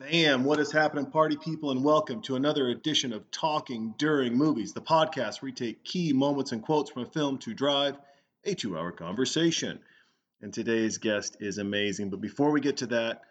Bam! 0.00 0.44
What 0.44 0.60
is 0.60 0.70
happening, 0.70 1.06
party 1.06 1.36
people, 1.36 1.72
and 1.72 1.82
welcome 1.82 2.22
to 2.22 2.36
another 2.36 2.68
edition 2.68 3.12
of 3.12 3.28
Talking 3.32 3.94
During 3.98 4.36
Movies, 4.36 4.72
the 4.72 4.80
podcast 4.80 5.42
where 5.42 5.48
we 5.48 5.52
take 5.52 5.82
key 5.82 6.12
moments 6.12 6.52
and 6.52 6.62
quotes 6.62 6.92
from 6.92 7.02
a 7.02 7.10
film 7.10 7.38
to 7.38 7.52
drive 7.52 7.98
a 8.44 8.54
two 8.54 8.78
hour 8.78 8.92
conversation. 8.92 9.80
And 10.40 10.54
today's 10.54 10.98
guest 10.98 11.38
is 11.40 11.58
amazing. 11.58 12.10
But 12.10 12.20
before 12.20 12.52
we 12.52 12.60
get 12.60 12.76
to 12.76 12.86
that, 12.86 13.22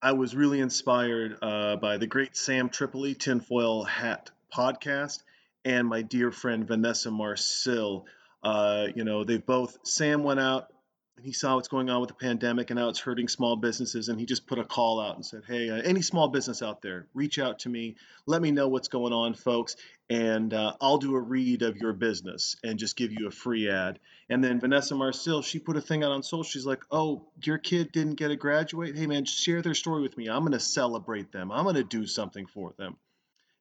I 0.00 0.12
was 0.12 0.36
really 0.36 0.60
inspired 0.60 1.36
uh, 1.42 1.76
by 1.76 1.98
the 1.98 2.06
great 2.06 2.36
Sam 2.36 2.68
Tripoli, 2.68 3.16
Tinfoil 3.16 3.82
Hat 3.82 4.30
podcast, 4.56 5.20
and 5.64 5.88
my 5.88 6.02
dear 6.02 6.30
friend 6.30 6.64
Vanessa 6.64 7.10
Marcil. 7.10 8.06
Uh, 8.40 8.86
you 8.94 9.02
know, 9.02 9.24
they've 9.24 9.44
both, 9.44 9.78
Sam 9.82 10.22
went 10.22 10.38
out 10.38 10.68
and 11.16 11.24
he 11.24 11.32
saw 11.32 11.54
what's 11.54 11.68
going 11.68 11.90
on 11.90 12.00
with 12.00 12.08
the 12.08 12.14
pandemic 12.14 12.70
and 12.70 12.78
how 12.78 12.88
it's 12.88 12.98
hurting 12.98 13.28
small 13.28 13.56
businesses 13.56 14.08
and 14.08 14.18
he 14.18 14.26
just 14.26 14.46
put 14.46 14.58
a 14.58 14.64
call 14.64 15.00
out 15.00 15.16
and 15.16 15.24
said 15.24 15.42
hey 15.46 15.70
uh, 15.70 15.76
any 15.76 16.02
small 16.02 16.28
business 16.28 16.62
out 16.62 16.82
there 16.82 17.06
reach 17.14 17.38
out 17.38 17.60
to 17.60 17.68
me. 17.68 17.96
Let 18.26 18.42
me 18.42 18.50
know 18.50 18.68
what's 18.68 18.88
going 18.88 19.12
on 19.12 19.34
folks 19.34 19.76
and 20.10 20.52
uh, 20.52 20.74
i'll 20.80 20.98
do 20.98 21.14
a 21.14 21.20
read 21.20 21.62
of 21.62 21.76
your 21.76 21.92
business 21.92 22.56
and 22.64 22.78
just 22.78 22.96
give 22.96 23.12
you 23.12 23.28
a 23.28 23.30
free 23.30 23.70
ad. 23.70 23.98
And 24.28 24.42
then 24.42 24.60
vanessa 24.60 24.94
marcil 24.94 25.42
she 25.42 25.58
put 25.58 25.76
a 25.76 25.80
thing 25.80 26.02
out 26.02 26.12
on 26.12 26.22
social. 26.22 26.44
She's 26.44 26.66
like 26.66 26.82
oh 26.90 27.26
your 27.42 27.58
kid 27.58 27.92
didn't 27.92 28.14
get 28.14 28.30
a 28.30 28.36
graduate? 28.36 28.96
Hey 28.96 29.06
man 29.06 29.24
share 29.24 29.62
their 29.62 29.74
story 29.74 30.02
with 30.02 30.16
me. 30.16 30.28
I'm 30.28 30.40
going 30.40 30.52
to 30.52 30.60
celebrate 30.60 31.32
them. 31.32 31.52
I'm 31.52 31.64
going 31.64 31.76
to 31.76 31.84
do 31.84 32.06
something 32.06 32.46
for 32.46 32.74
them 32.76 32.96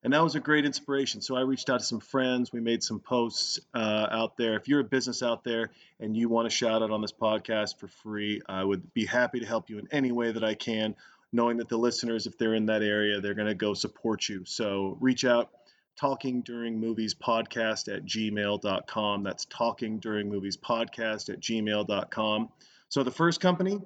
and 0.04 0.12
that 0.12 0.22
was 0.22 0.36
a 0.36 0.40
great 0.40 0.66
inspiration. 0.66 1.22
So 1.22 1.36
I 1.36 1.42
reached 1.42 1.70
out 1.70 1.80
to 1.80 1.86
some 1.86 2.02
friends. 2.02 2.52
We 2.52 2.60
made 2.60 2.84
some 2.84 3.00
posts 3.00 3.60
uh, 3.74 4.08
out 4.12 4.36
there. 4.36 4.58
If 4.58 4.68
you're 4.68 4.82
a 4.82 4.86
business 4.86 5.24
out 5.24 5.46
there 5.46 5.70
and 6.00 6.16
you 6.16 6.28
want 6.28 6.50
to 6.50 6.56
shout 6.56 6.84
out 6.84 6.92
on 6.92 7.02
this 7.02 7.14
podcast 7.14 7.80
for 7.80 7.88
free, 7.88 8.42
I 8.48 8.64
would 8.64 8.94
be 8.94 9.06
happy 9.06 9.40
to 9.40 9.46
help 9.46 9.70
you 9.70 9.80
in 9.80 9.88
any 9.92 10.12
way 10.12 10.32
that 10.32 10.44
I 10.44 10.56
can. 10.56 10.96
Knowing 11.32 11.58
that 11.58 11.70
the 11.70 11.78
listeners, 11.78 12.28
if 12.28 12.38
they're 12.38 12.54
in 12.54 12.68
that 12.68 12.84
area, 12.84 13.20
they're 13.20 13.34
going 13.34 13.48
to 13.48 13.56
go 13.56 13.74
support 13.74 14.28
you. 14.28 14.44
So 14.46 14.98
reach 15.00 15.26
out. 15.26 15.50
Talking 15.96 16.42
During 16.42 16.80
Movies 16.80 17.14
Podcast 17.14 17.94
at 17.94 18.06
gmail.com. 18.06 19.24
That's 19.24 19.46
Talking 19.46 20.00
During 20.00 20.30
Movies 20.30 20.58
Podcast 20.58 21.30
at 21.30 21.40
gmail.com. 21.40 22.50
So 22.90 23.04
the 23.04 23.12
first 23.12 23.40
company, 23.40 23.80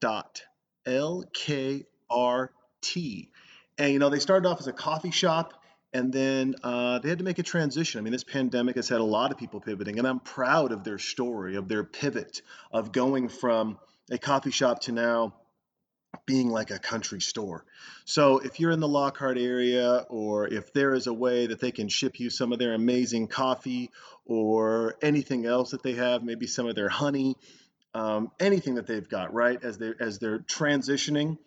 dot 0.00 0.42
L-K-R-T. 0.86 1.86
And, 3.78 3.92
you 3.92 3.98
know, 3.98 4.08
they 4.08 4.20
started 4.20 4.48
off 4.48 4.58
as 4.60 4.68
a 4.68 4.72
coffee 4.72 5.10
shop 5.10 5.55
and 5.96 6.12
then 6.12 6.54
uh, 6.62 6.98
they 6.98 7.08
had 7.08 7.18
to 7.18 7.24
make 7.24 7.38
a 7.38 7.42
transition. 7.42 7.98
I 7.98 8.02
mean, 8.02 8.12
this 8.12 8.22
pandemic 8.22 8.76
has 8.76 8.88
had 8.88 9.00
a 9.00 9.04
lot 9.04 9.32
of 9.32 9.38
people 9.38 9.60
pivoting, 9.60 9.98
and 9.98 10.06
I'm 10.06 10.20
proud 10.20 10.70
of 10.70 10.84
their 10.84 10.98
story, 10.98 11.56
of 11.56 11.68
their 11.68 11.84
pivot, 11.84 12.42
of 12.70 12.92
going 12.92 13.30
from 13.30 13.78
a 14.10 14.18
coffee 14.18 14.50
shop 14.50 14.82
to 14.82 14.92
now 14.92 15.34
being 16.26 16.50
like 16.50 16.70
a 16.70 16.78
country 16.78 17.20
store. 17.20 17.64
So 18.04 18.38
if 18.38 18.60
you're 18.60 18.72
in 18.72 18.80
the 18.80 18.88
Lockhart 18.88 19.38
area, 19.38 20.04
or 20.10 20.46
if 20.46 20.72
there 20.74 20.94
is 20.94 21.06
a 21.06 21.14
way 21.14 21.46
that 21.46 21.60
they 21.60 21.72
can 21.72 21.88
ship 21.88 22.20
you 22.20 22.28
some 22.28 22.52
of 22.52 22.58
their 22.58 22.74
amazing 22.74 23.28
coffee 23.28 23.90
or 24.26 24.96
anything 25.00 25.46
else 25.46 25.70
that 25.70 25.82
they 25.82 25.94
have, 25.94 26.22
maybe 26.22 26.46
some 26.46 26.66
of 26.66 26.74
their 26.74 26.90
honey, 26.90 27.36
um, 27.94 28.30
anything 28.38 28.74
that 28.74 28.86
they've 28.86 29.08
got, 29.08 29.32
right? 29.32 29.62
As 29.64 29.78
they 29.78 29.92
as 29.98 30.18
they're 30.18 30.40
transitioning, 30.40 31.38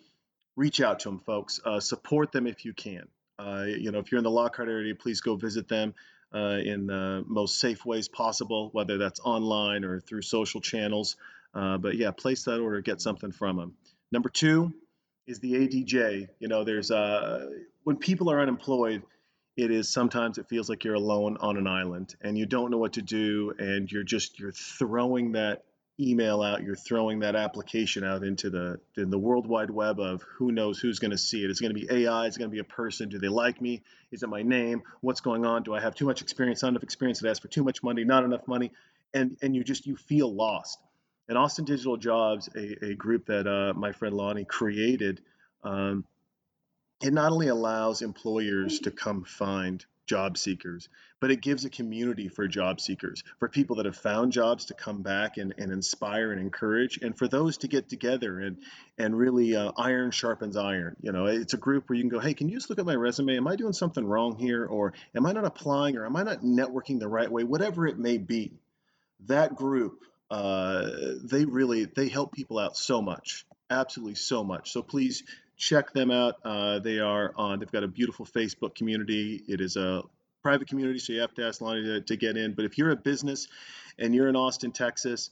reach 0.56 0.82
out 0.82 1.02
to 1.02 1.10
them, 1.10 1.20
folks. 1.20 1.60
Uh, 1.64 1.80
support 1.80 2.32
them 2.32 2.48
if 2.48 2.66
you 2.66 2.74
can. 2.74 3.08
Uh, 3.40 3.66
you 3.66 3.92
know, 3.92 4.00
if 4.00 4.12
you're 4.12 4.20
in 4.20 4.24
the 4.24 4.32
Lockhart 4.32 4.68
area, 4.68 4.94
please 4.94 5.22
go 5.22 5.36
visit 5.36 5.68
them 5.70 5.94
uh, 6.34 6.60
in 6.64 6.88
the 6.88 7.24
most 7.26 7.60
safe 7.60 7.86
ways 7.86 8.10
possible, 8.10 8.70
whether 8.74 8.98
that's 8.98 9.20
online 9.22 9.86
or 9.86 10.00
through 10.00 10.22
social 10.22 10.60
channels. 10.60 11.16
Uh, 11.54 11.78
but 11.78 11.96
yeah, 11.96 12.12
place 12.12 12.44
that 12.44 12.60
order, 12.60 12.82
get 12.82 13.02
something 13.02 13.32
from 13.32 13.56
them. 13.56 13.74
Number 14.12 14.30
two 14.30 14.74
is 15.26 15.40
the 15.40 15.54
ADJ. 15.54 16.28
You 16.40 16.48
know, 16.48 16.64
there's 16.64 16.92
uh, 16.92 17.48
when 17.84 17.98
people 17.98 18.30
are 18.30 18.42
unemployed, 18.42 19.04
it 19.56 19.72
is 19.72 19.90
sometimes 19.90 20.38
it 20.38 20.48
feels 20.48 20.70
like 20.70 20.84
you're 20.84 20.96
alone 20.96 21.38
on 21.40 21.58
an 21.58 21.68
island 21.68 22.16
and 22.22 22.38
you 22.38 22.46
don't 22.46 22.72
know 22.72 22.78
what 22.78 22.94
to 22.94 23.02
do, 23.02 23.54
and 23.58 23.92
you're 23.92 24.04
just 24.04 24.40
you're 24.40 24.52
throwing 24.52 25.32
that 25.34 25.64
email 26.00 26.42
out, 26.42 26.64
you're 26.64 26.76
throwing 26.76 27.20
that 27.20 27.36
application 27.36 28.04
out 28.04 28.24
into 28.24 28.50
the 28.50 28.80
in 28.98 29.10
the 29.10 29.18
world 29.18 29.48
wide 29.48 29.70
web 29.70 30.00
of 30.00 30.22
who 30.38 30.52
knows 30.52 30.80
who's 30.80 31.00
going 31.00 31.12
to 31.12 31.18
see 31.18 31.44
it. 31.44 31.46
it. 31.46 31.52
Is 31.52 31.60
going 31.60 31.74
to 31.74 31.80
be 31.80 31.88
AI? 31.92 32.28
It's 32.28 32.38
going 32.38 32.50
to 32.50 32.54
be 32.54 32.60
a 32.60 32.64
person? 32.64 33.10
Do 33.10 33.20
they 33.20 33.28
like 33.28 33.62
me? 33.62 33.84
Is 34.12 34.24
it 34.24 34.30
my 34.30 34.42
name? 34.42 34.84
What's 35.02 35.22
going 35.22 35.46
on? 35.46 35.64
Do 35.64 35.74
I 35.74 35.82
have 35.82 35.96
too 35.96 36.06
much 36.06 36.22
experience? 36.22 36.62
Not 36.62 36.70
enough 36.70 36.84
experience? 36.84 37.20
Did 37.20 37.28
I 37.28 37.32
ask 37.32 37.42
for 37.42 37.48
too 37.48 37.64
much 37.64 37.84
money? 37.84 38.04
Not 38.04 38.24
enough 38.24 38.48
money? 38.48 38.72
And 39.14 39.38
and 39.42 39.56
you 39.56 39.64
just 39.64 39.86
you 39.86 39.96
feel 39.96 40.34
lost. 40.34 40.80
And 41.28 41.38
Austin 41.38 41.66
Digital 41.66 41.98
Jobs, 41.98 42.50
a, 42.56 42.86
a 42.88 42.96
group 42.96 43.28
that 43.28 43.46
uh, 43.48 43.74
my 43.78 43.92
friend 43.92 44.16
Lonnie 44.16 44.46
created, 44.46 45.22
um, 45.64 46.06
it 47.04 47.14
not 47.14 47.32
only 47.32 47.50
allows 47.50 48.02
employers 48.02 48.80
to 48.80 48.92
come 48.92 49.24
find 49.24 49.86
job 50.10 50.40
seekers, 50.40 50.90
but 51.20 51.30
it 51.30 51.40
gives 51.40 51.64
a 51.66 51.70
community 51.70 52.30
for 52.30 52.48
job 52.48 52.82
seekers, 52.82 53.24
for 53.38 53.48
people 53.48 53.76
that 53.76 53.86
have 53.86 53.96
found 53.96 54.32
jobs 54.32 54.66
to 54.66 54.74
come 54.74 55.04
back 55.04 55.38
and, 55.38 55.54
and 55.60 55.72
inspire 55.72 56.32
and 56.32 56.42
encourage, 56.42 56.98
and 56.98 57.16
for 57.16 57.28
those 57.28 57.60
to 57.60 57.68
get 57.68 57.88
together 57.88 58.40
and 58.40 58.58
and 58.98 59.16
really 59.16 59.56
uh, 59.56 59.72
iron 59.78 60.10
sharpens 60.10 60.58
iron. 60.58 60.96
You 61.02 61.12
know, 61.12 61.28
it's 61.28 61.54
a 61.54 61.58
group 61.58 61.88
where 61.88 61.96
you 61.96 62.02
can 62.02 62.10
go, 62.10 62.20
hey, 62.20 62.34
can 62.34 62.50
you 62.50 62.58
just 62.58 62.70
look 62.70 62.80
at 62.80 62.86
my 62.86 62.96
resume? 62.96 63.38
Am 63.38 63.48
I 63.48 63.56
doing 63.56 63.74
something 63.74 64.04
wrong 64.04 64.36
here, 64.38 64.66
or 64.66 64.94
am 65.16 65.28
I 65.28 65.32
not 65.32 65.46
applying, 65.46 65.96
or 65.96 66.06
am 66.06 66.16
I 66.16 66.24
not 66.24 66.42
networking 66.42 67.00
the 67.00 67.08
right 67.08 67.32
way? 67.32 67.44
Whatever 67.44 67.86
it 67.86 68.00
may 68.00 68.18
be, 68.18 68.60
that 69.28 69.56
group, 69.56 70.00
uh, 70.32 70.90
they 71.24 71.46
really 71.46 71.86
they 71.86 72.08
help 72.08 72.34
people 72.34 72.58
out 72.58 72.76
so 72.76 73.00
much, 73.02 73.46
absolutely 73.70 74.16
so 74.16 74.44
much. 74.44 74.72
So 74.72 74.82
please 74.82 75.24
check 75.60 75.92
them 75.94 76.10
out. 76.10 76.36
Uh, 76.44 76.80
they 76.80 77.00
are 77.00 77.34
on. 77.36 77.60
They've 77.60 77.72
got 77.72 77.84
a 77.84 77.88
beautiful 77.88 78.26
Facebook 78.26 78.74
community. 78.74 79.44
It 79.48 79.62
is 79.62 79.76
a 79.76 80.02
private 80.42 80.68
community, 80.68 81.00
so 81.00 81.14
you 81.14 81.22
have 81.22 81.34
to 81.36 81.46
ask 81.46 81.62
Lonnie 81.62 81.84
to, 81.84 82.02
to 82.02 82.16
get 82.16 82.38
in. 82.38 82.54
But 82.54 82.66
if 82.66 82.78
you're 82.78 82.92
a 82.92 82.96
business 82.96 83.48
and 84.00 84.16
you're 84.16 84.30
in 84.30 84.36
Austin, 84.36 84.72
Texas, 84.72 85.30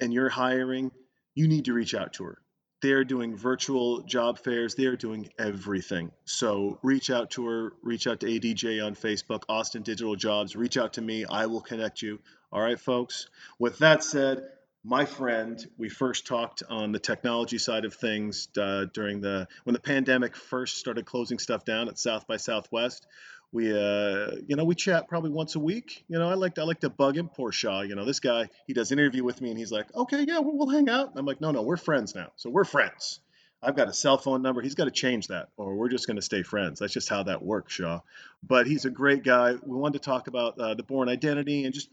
and 0.00 0.14
you're 0.14 0.30
hiring, 0.30 0.92
you 1.34 1.48
need 1.48 1.66
to 1.66 1.74
reach 1.74 1.94
out 1.94 2.14
to 2.14 2.24
her. 2.24 2.38
They're 2.80 3.04
doing 3.04 3.36
virtual 3.36 4.02
job 4.02 4.38
fairs. 4.38 4.74
They're 4.74 4.96
doing 4.96 5.30
everything. 5.38 6.12
So 6.26 6.78
reach 6.82 7.10
out 7.10 7.30
to 7.32 7.46
her. 7.46 7.72
Reach 7.82 8.06
out 8.06 8.20
to 8.20 8.26
ADJ 8.26 8.84
on 8.84 8.94
Facebook, 8.94 9.42
Austin 9.48 9.82
Digital 9.82 10.14
Jobs. 10.14 10.54
Reach 10.54 10.76
out 10.76 10.92
to 10.94 11.02
me. 11.02 11.24
I 11.24 11.46
will 11.46 11.62
connect 11.62 12.02
you. 12.02 12.20
All 12.52 12.60
right, 12.60 12.78
folks. 12.78 13.28
With 13.58 13.78
that 13.78 14.04
said, 14.04 14.44
my 14.86 15.04
friend, 15.04 15.66
we 15.76 15.88
first 15.88 16.28
talked 16.28 16.62
on 16.70 16.92
the 16.92 17.00
technology 17.00 17.58
side 17.58 17.84
of 17.84 17.94
things 17.94 18.46
uh, 18.56 18.86
during 18.92 19.20
the 19.20 19.48
when 19.64 19.74
the 19.74 19.80
pandemic 19.80 20.36
first 20.36 20.78
started 20.78 21.04
closing 21.04 21.40
stuff 21.40 21.64
down 21.64 21.88
at 21.88 21.98
South 21.98 22.26
by 22.28 22.36
Southwest. 22.36 23.04
We, 23.52 23.72
uh, 23.72 24.32
you 24.46 24.54
know, 24.54 24.64
we 24.64 24.76
chat 24.76 25.08
probably 25.08 25.30
once 25.30 25.56
a 25.56 25.60
week. 25.60 26.04
You 26.08 26.20
know, 26.20 26.28
I 26.28 26.34
like 26.34 26.56
I 26.58 26.62
like 26.62 26.80
to 26.80 26.88
bug 26.88 27.16
him. 27.16 27.28
Poor 27.28 27.50
Shaw. 27.50 27.80
You 27.80 27.96
know, 27.96 28.04
this 28.04 28.20
guy 28.20 28.48
he 28.68 28.74
does 28.74 28.92
an 28.92 29.00
interview 29.00 29.24
with 29.24 29.40
me 29.40 29.50
and 29.50 29.58
he's 29.58 29.72
like, 29.72 29.92
okay, 29.94 30.24
yeah, 30.26 30.38
we'll, 30.38 30.56
we'll 30.56 30.70
hang 30.70 30.88
out. 30.88 31.12
I'm 31.16 31.26
like, 31.26 31.40
no, 31.40 31.50
no, 31.50 31.62
we're 31.62 31.76
friends 31.76 32.14
now. 32.14 32.30
So 32.36 32.48
we're 32.48 32.64
friends. 32.64 33.18
I've 33.60 33.74
got 33.74 33.88
a 33.88 33.92
cell 33.92 34.18
phone 34.18 34.42
number. 34.42 34.62
He's 34.62 34.76
got 34.76 34.84
to 34.84 34.90
change 34.92 35.28
that, 35.28 35.48
or 35.56 35.74
we're 35.74 35.88
just 35.88 36.06
going 36.06 36.16
to 36.16 36.22
stay 36.22 36.42
friends. 36.42 36.78
That's 36.78 36.92
just 36.92 37.08
how 37.08 37.24
that 37.24 37.42
works, 37.42 37.72
Shaw. 37.72 38.00
But 38.46 38.66
he's 38.68 38.84
a 38.84 38.90
great 38.90 39.24
guy. 39.24 39.54
We 39.54 39.76
wanted 39.76 40.02
to 40.02 40.04
talk 40.04 40.28
about 40.28 40.58
uh, 40.60 40.74
the 40.74 40.84
Bourne 40.84 41.08
Identity 41.08 41.64
and 41.64 41.74
just 41.74 41.88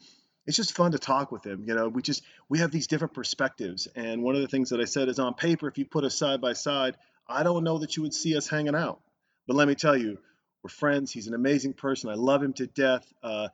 it's 0.45 0.57
just 0.57 0.75
fun 0.75 0.91
to 0.91 0.99
talk 0.99 1.31
with 1.31 1.45
him. 1.45 1.63
You 1.65 1.75
know, 1.75 1.87
we 1.87 2.01
just 2.01 2.23
we 2.49 2.59
have 2.59 2.71
these 2.71 2.87
different 2.87 3.13
perspectives. 3.13 3.87
And 3.95 4.23
one 4.23 4.35
of 4.35 4.41
the 4.41 4.47
things 4.47 4.69
that 4.69 4.81
I 4.81 4.85
said 4.85 5.09
is 5.09 5.19
on 5.19 5.33
paper, 5.33 5.67
if 5.67 5.77
you 5.77 5.85
put 5.85 6.03
us 6.03 6.17
side 6.17 6.41
by 6.41 6.53
side, 6.53 6.95
I 7.27 7.43
don't 7.43 7.63
know 7.63 7.79
that 7.79 7.95
you 7.95 8.03
would 8.03 8.13
see 8.13 8.35
us 8.35 8.47
hanging 8.47 8.75
out. 8.75 8.99
But 9.47 9.55
let 9.55 9.67
me 9.67 9.75
tell 9.75 9.95
you, 9.95 10.17
we're 10.63 10.69
friends. 10.69 11.11
He's 11.11 11.27
an 11.27 11.33
amazing 11.33 11.73
person. 11.73 12.09
I 12.09 12.15
love 12.15 12.41
him 12.41 12.53
to 12.53 12.67
death. 12.67 13.05
Uh, 13.21 13.49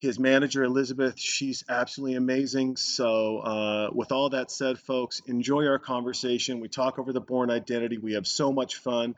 his 0.00 0.18
manager 0.18 0.62
Elizabeth, 0.62 1.18
she's 1.18 1.64
absolutely 1.68 2.16
amazing. 2.16 2.76
So, 2.76 3.38
uh, 3.38 3.90
with 3.92 4.12
all 4.12 4.30
that 4.30 4.50
said, 4.50 4.78
folks, 4.78 5.22
enjoy 5.26 5.66
our 5.66 5.78
conversation. 5.78 6.60
We 6.60 6.68
talk 6.68 6.98
over 6.98 7.12
the 7.12 7.20
Bourne 7.20 7.50
Identity. 7.50 7.98
We 7.98 8.12
have 8.12 8.26
so 8.26 8.52
much 8.52 8.76
fun. 8.76 9.16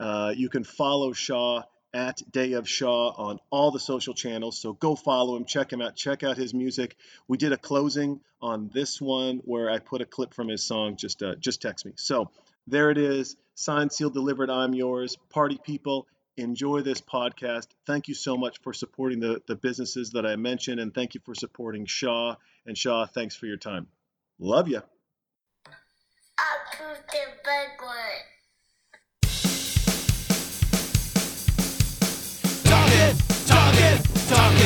Uh, 0.00 0.32
you 0.34 0.48
can 0.48 0.64
follow 0.64 1.12
Shaw 1.12 1.62
at 1.94 2.22
Day 2.30 2.52
of 2.52 2.68
Shaw 2.68 3.10
on 3.10 3.38
all 3.50 3.70
the 3.70 3.80
social 3.80 4.14
channels. 4.14 4.58
So 4.58 4.72
go 4.72 4.96
follow 4.96 5.36
him, 5.36 5.44
check 5.44 5.72
him 5.72 5.82
out, 5.82 5.94
check 5.94 6.22
out 6.22 6.36
his 6.36 6.54
music. 6.54 6.96
We 7.28 7.36
did 7.36 7.52
a 7.52 7.58
closing 7.58 8.20
on 8.40 8.70
this 8.72 9.00
one 9.00 9.38
where 9.44 9.70
I 9.70 9.78
put 9.78 10.00
a 10.00 10.06
clip 10.06 10.34
from 10.34 10.48
his 10.48 10.62
song. 10.62 10.96
Just 10.96 11.22
uh, 11.22 11.34
just 11.36 11.60
text 11.62 11.84
me. 11.84 11.92
So 11.96 12.30
there 12.66 12.90
it 12.90 12.98
is. 12.98 13.36
Signed, 13.54 13.92
sealed, 13.92 14.14
delivered. 14.14 14.50
I'm 14.50 14.74
yours. 14.74 15.16
Party 15.30 15.58
people. 15.62 16.06
enjoy 16.36 16.80
this 16.80 17.00
podcast. 17.00 17.66
Thank 17.86 18.08
you 18.08 18.14
so 18.14 18.36
much 18.36 18.58
for 18.62 18.72
supporting 18.72 19.20
the, 19.20 19.42
the 19.46 19.56
businesses 19.56 20.10
that 20.10 20.24
I 20.24 20.36
mentioned, 20.36 20.80
and 20.80 20.94
thank 20.94 21.14
you 21.14 21.20
for 21.24 21.34
supporting 21.34 21.86
Shaw. 21.86 22.36
And 22.66 22.76
Shaw, 22.76 23.06
thanks 23.06 23.36
for 23.36 23.46
your 23.46 23.58
time. 23.58 23.86
Love 24.38 24.68
you. 24.68 24.82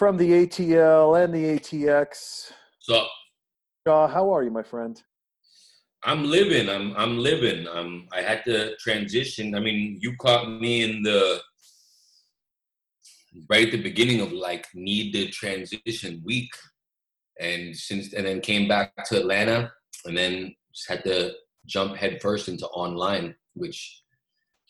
From 0.00 0.16
the 0.16 0.46
ATL 0.46 1.22
and 1.22 1.34
the 1.34 1.44
ATX. 1.58 2.52
So, 2.78 3.04
Shaw, 3.86 4.08
how 4.08 4.34
are 4.34 4.42
you, 4.42 4.50
my 4.50 4.62
friend? 4.62 4.98
I'm 6.04 6.24
living. 6.24 6.70
I'm 6.70 6.96
I'm 6.96 7.18
living. 7.18 7.68
I'm. 7.68 8.08
I 8.10 8.22
had 8.22 8.42
to 8.46 8.74
transition. 8.78 9.54
I 9.54 9.60
mean, 9.60 9.98
you 10.00 10.16
caught 10.16 10.48
me 10.48 10.84
in 10.84 11.02
the 11.02 11.42
right 13.48 13.66
at 13.66 13.72
the 13.72 13.82
beginning 13.82 14.20
of 14.20 14.32
like 14.32 14.66
need 14.74 15.12
to 15.12 15.30
transition 15.30 16.22
week, 16.24 16.50
and 17.40 17.76
since 17.76 18.12
and 18.12 18.26
then 18.26 18.40
came 18.40 18.68
back 18.68 18.92
to 19.06 19.18
Atlanta, 19.18 19.72
and 20.04 20.16
then 20.16 20.54
just 20.74 20.88
had 20.88 21.04
to 21.04 21.32
jump 21.66 21.96
headfirst 21.96 22.48
into 22.48 22.66
online, 22.68 23.34
which 23.54 24.02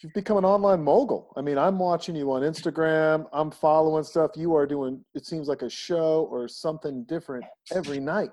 You've 0.02 0.14
become 0.14 0.38
an 0.38 0.46
online 0.46 0.82
mogul. 0.82 1.30
I 1.36 1.42
mean, 1.42 1.58
I'm 1.58 1.78
watching 1.78 2.16
you 2.16 2.32
on 2.32 2.40
Instagram. 2.40 3.26
I'm 3.34 3.50
following 3.50 4.02
stuff. 4.02 4.30
You 4.34 4.54
are 4.54 4.66
doing, 4.66 5.04
it 5.14 5.26
seems 5.26 5.46
like 5.46 5.60
a 5.60 5.68
show 5.68 6.26
or 6.30 6.48
something 6.48 7.04
different 7.04 7.44
every 7.74 8.00
night. 8.00 8.30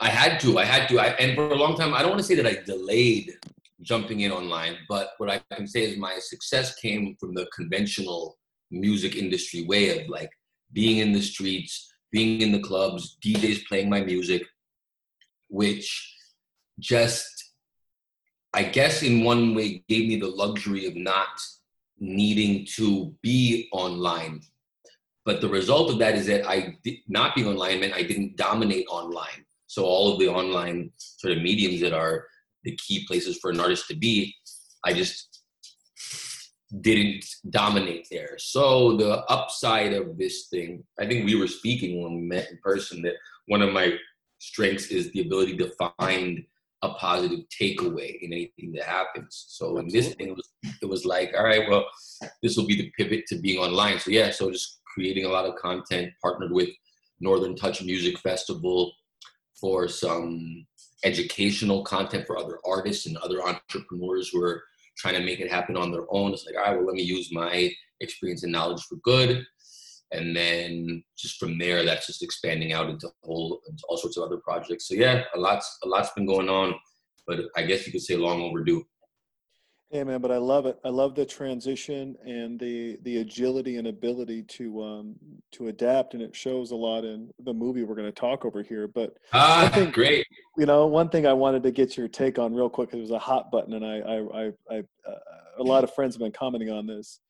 I 0.00 0.08
had 0.08 0.40
to. 0.40 0.58
I 0.58 0.64
had 0.64 0.88
to. 0.88 0.98
I, 0.98 1.06
and 1.18 1.36
for 1.36 1.50
a 1.50 1.54
long 1.54 1.76
time, 1.76 1.92
I 1.92 2.00
don't 2.00 2.12
want 2.12 2.20
to 2.20 2.26
say 2.26 2.34
that 2.36 2.46
I 2.46 2.62
delayed 2.64 3.36
jumping 3.82 4.20
in 4.20 4.32
online, 4.32 4.76
but 4.88 5.10
what 5.18 5.30
I 5.30 5.40
can 5.54 5.66
say 5.66 5.82
is 5.82 5.96
my 5.96 6.18
success 6.18 6.74
came 6.76 7.16
from 7.20 7.34
the 7.34 7.46
conventional 7.54 8.38
music 8.70 9.16
industry 9.16 9.64
way 9.64 9.98
of 9.98 10.08
like 10.08 10.30
being 10.72 10.98
in 10.98 11.12
the 11.12 11.22
streets, 11.22 11.92
being 12.10 12.40
in 12.42 12.52
the 12.52 12.60
clubs, 12.60 13.16
DJs 13.24 13.66
playing 13.66 13.88
my 13.88 14.00
music, 14.00 14.42
which 15.48 16.14
just, 16.78 17.52
I 18.52 18.64
guess, 18.64 19.02
in 19.02 19.24
one 19.24 19.54
way, 19.54 19.84
gave 19.88 20.08
me 20.08 20.16
the 20.16 20.28
luxury 20.28 20.86
of 20.86 20.96
not 20.96 21.40
needing 21.98 22.66
to 22.76 23.14
be 23.22 23.68
online. 23.72 24.40
But 25.24 25.40
the 25.40 25.48
result 25.48 25.90
of 25.90 25.98
that 25.98 26.14
is 26.14 26.26
that 26.26 26.48
I 26.48 26.76
did 26.84 26.98
not 27.08 27.34
being 27.34 27.48
online 27.48 27.80
meant 27.80 27.94
I 27.94 28.02
didn't 28.02 28.36
dominate 28.36 28.86
online. 28.88 29.44
So 29.66 29.84
all 29.84 30.12
of 30.12 30.18
the 30.18 30.28
online 30.28 30.90
sort 30.96 31.36
of 31.36 31.42
mediums 31.42 31.80
that 31.82 31.92
are 31.92 32.26
the 32.68 32.76
key 32.76 33.06
places 33.06 33.38
for 33.40 33.50
an 33.50 33.60
artist 33.60 33.88
to 33.88 33.96
be, 33.96 34.34
I 34.84 34.92
just 34.92 35.42
didn't 36.80 37.24
dominate 37.48 38.06
there. 38.10 38.36
So 38.38 38.96
the 38.96 39.24
upside 39.30 39.94
of 39.94 40.18
this 40.18 40.48
thing, 40.48 40.84
I 41.00 41.06
think 41.06 41.24
we 41.24 41.34
were 41.34 41.46
speaking 41.46 42.02
when 42.02 42.14
we 42.14 42.20
met 42.20 42.50
in 42.50 42.58
person 42.62 43.00
that 43.02 43.14
one 43.46 43.62
of 43.62 43.72
my 43.72 43.96
strengths 44.38 44.88
is 44.88 45.10
the 45.12 45.22
ability 45.22 45.56
to 45.56 45.72
find 45.98 46.44
a 46.82 46.90
positive 46.90 47.40
takeaway 47.60 48.18
in 48.20 48.32
anything 48.32 48.72
that 48.72 48.84
happens. 48.84 49.46
So 49.48 49.78
in 49.78 49.88
this 49.88 50.14
thing, 50.14 50.28
it 50.28 50.36
was, 50.36 50.48
it 50.82 50.86
was 50.88 51.04
like, 51.04 51.34
all 51.36 51.44
right, 51.44 51.68
well, 51.68 51.86
this 52.42 52.56
will 52.56 52.66
be 52.66 52.76
the 52.76 52.92
pivot 52.96 53.24
to 53.28 53.40
being 53.40 53.58
online. 53.58 53.98
So 53.98 54.10
yeah, 54.10 54.30
so 54.30 54.50
just 54.50 54.80
creating 54.94 55.24
a 55.24 55.28
lot 55.28 55.46
of 55.46 55.56
content, 55.56 56.12
partnered 56.22 56.52
with 56.52 56.68
Northern 57.18 57.56
Touch 57.56 57.82
Music 57.82 58.18
Festival 58.18 58.92
for 59.60 59.88
some 59.88 60.66
educational 61.04 61.84
content 61.84 62.26
for 62.26 62.38
other 62.38 62.58
artists 62.66 63.06
and 63.06 63.16
other 63.18 63.42
entrepreneurs 63.42 64.30
who 64.30 64.42
are 64.42 64.62
trying 64.96 65.14
to 65.14 65.24
make 65.24 65.40
it 65.40 65.50
happen 65.50 65.76
on 65.76 65.92
their 65.92 66.06
own. 66.10 66.32
It's 66.32 66.44
like, 66.44 66.56
all 66.56 66.62
right, 66.62 66.76
well, 66.76 66.86
let 66.86 66.96
me 66.96 67.02
use 67.02 67.32
my 67.32 67.70
experience 68.00 68.42
and 68.42 68.52
knowledge 68.52 68.82
for 68.82 68.96
good. 68.96 69.46
And 70.10 70.34
then 70.34 71.04
just 71.16 71.38
from 71.38 71.58
there, 71.58 71.84
that's 71.84 72.06
just 72.06 72.22
expanding 72.22 72.72
out 72.72 72.88
into 72.88 73.10
whole 73.22 73.60
into 73.68 73.82
all 73.88 73.98
sorts 73.98 74.16
of 74.16 74.24
other 74.24 74.38
projects. 74.38 74.88
So 74.88 74.94
yeah, 74.94 75.24
a 75.34 75.38
lot's 75.38 75.78
a 75.84 75.88
lot's 75.88 76.10
been 76.12 76.26
going 76.26 76.48
on, 76.48 76.74
but 77.26 77.40
I 77.56 77.62
guess 77.62 77.86
you 77.86 77.92
could 77.92 78.02
say 78.02 78.16
long 78.16 78.40
overdue. 78.40 78.84
Yeah, 79.90 80.04
man, 80.04 80.20
but 80.20 80.30
I 80.30 80.36
love 80.36 80.66
it. 80.66 80.78
I 80.84 80.90
love 80.90 81.14
the 81.14 81.24
transition 81.24 82.14
and 82.26 82.60
the 82.60 82.98
the 83.04 83.18
agility 83.18 83.76
and 83.78 83.86
ability 83.86 84.42
to 84.42 84.82
um 84.82 85.14
to 85.52 85.68
adapt, 85.68 86.12
and 86.12 86.22
it 86.22 86.36
shows 86.36 86.72
a 86.72 86.76
lot 86.76 87.04
in 87.04 87.30
the 87.44 87.54
movie 87.54 87.84
we're 87.84 87.94
going 87.94 88.06
to 88.12 88.12
talk 88.20 88.44
over 88.44 88.62
here. 88.62 88.86
But 88.86 89.14
Ah, 89.32 89.70
think- 89.72 89.94
great. 89.94 90.26
you 90.58 90.66
know, 90.66 90.86
one 90.86 91.08
thing 91.08 91.26
I 91.26 91.32
wanted 91.32 91.62
to 91.62 91.70
get 91.70 91.96
your 91.96 92.06
take 92.06 92.38
on 92.38 92.54
real 92.54 92.68
quick. 92.68 92.90
It 92.92 93.00
was 93.00 93.12
a 93.12 93.18
hot 93.18 93.50
button, 93.50 93.72
and 93.72 93.84
I, 93.84 93.98
I, 94.00 94.16
I, 94.18 94.52
I 94.70 94.78
uh, 95.08 95.18
a 95.58 95.62
lot 95.62 95.84
of 95.84 95.94
friends 95.94 96.14
have 96.16 96.20
been 96.20 96.32
commenting 96.32 96.70
on 96.70 96.86
this. 96.86 97.20